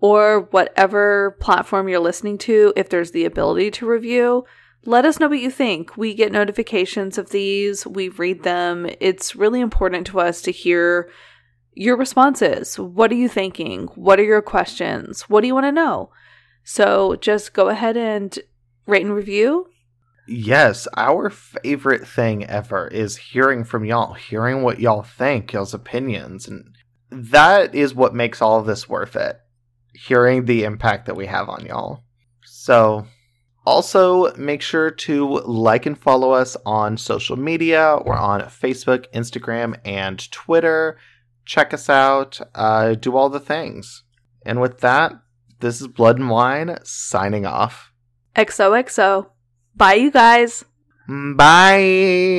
or 0.00 0.48
whatever 0.50 1.36
platform 1.40 1.88
you're 1.88 1.98
listening 1.98 2.36
to 2.36 2.72
if 2.76 2.88
there's 2.88 3.12
the 3.12 3.24
ability 3.24 3.70
to 3.70 3.86
review. 3.86 4.44
Let 4.86 5.06
us 5.06 5.18
know 5.18 5.28
what 5.28 5.38
you 5.38 5.50
think. 5.50 5.96
We 5.96 6.14
get 6.14 6.32
notifications 6.32 7.16
of 7.16 7.30
these, 7.30 7.86
we 7.86 8.08
read 8.10 8.42
them. 8.42 8.86
It's 9.00 9.34
really 9.34 9.60
important 9.60 10.06
to 10.08 10.20
us 10.20 10.42
to 10.42 10.50
hear 10.50 11.10
your 11.72 11.96
responses. 11.96 12.78
What 12.78 13.10
are 13.10 13.16
you 13.16 13.28
thinking? 13.28 13.88
What 13.94 14.20
are 14.20 14.24
your 14.24 14.42
questions? 14.42 15.22
What 15.22 15.40
do 15.40 15.46
you 15.46 15.54
want 15.54 15.66
to 15.66 15.72
know? 15.72 16.10
So 16.64 17.16
just 17.16 17.52
go 17.52 17.68
ahead 17.68 17.96
and 17.96 18.38
rate 18.86 19.04
and 19.04 19.14
review. 19.14 19.68
Yes, 20.26 20.88
our 20.96 21.28
favorite 21.28 22.06
thing 22.06 22.44
ever 22.46 22.88
is 22.88 23.16
hearing 23.16 23.64
from 23.64 23.84
y'all, 23.84 24.14
hearing 24.14 24.62
what 24.62 24.80
y'all 24.80 25.02
think, 25.02 25.52
y'all's 25.52 25.74
opinions, 25.74 26.48
and 26.48 26.74
that 27.10 27.74
is 27.74 27.94
what 27.94 28.14
makes 28.14 28.40
all 28.40 28.58
of 28.58 28.66
this 28.66 28.88
worth 28.88 29.16
it. 29.16 29.38
Hearing 29.92 30.46
the 30.46 30.64
impact 30.64 31.06
that 31.06 31.16
we 31.16 31.26
have 31.26 31.48
on 31.50 31.66
y'all. 31.66 32.04
So, 32.42 33.06
also 33.64 34.34
make 34.36 34.62
sure 34.62 34.90
to 34.90 35.40
like 35.40 35.86
and 35.86 35.98
follow 35.98 36.32
us 36.32 36.56
on 36.66 36.96
social 36.96 37.36
media. 37.36 37.98
We're 38.04 38.16
on 38.16 38.40
Facebook, 38.42 39.06
Instagram, 39.12 39.78
and 39.84 40.30
Twitter. 40.30 40.98
Check 41.44 41.74
us 41.74 41.88
out. 41.90 42.40
Uh, 42.54 42.94
do 42.94 43.16
all 43.16 43.28
the 43.28 43.40
things. 43.40 44.04
And 44.46 44.60
with 44.60 44.80
that, 44.80 45.12
this 45.60 45.80
is 45.80 45.88
Blood 45.88 46.18
and 46.18 46.28
Wine 46.30 46.78
signing 46.84 47.46
off. 47.46 47.92
XOXO. 48.36 49.30
Bye, 49.76 49.94
you 49.94 50.10
guys. 50.10 50.64
Bye. 51.08 52.34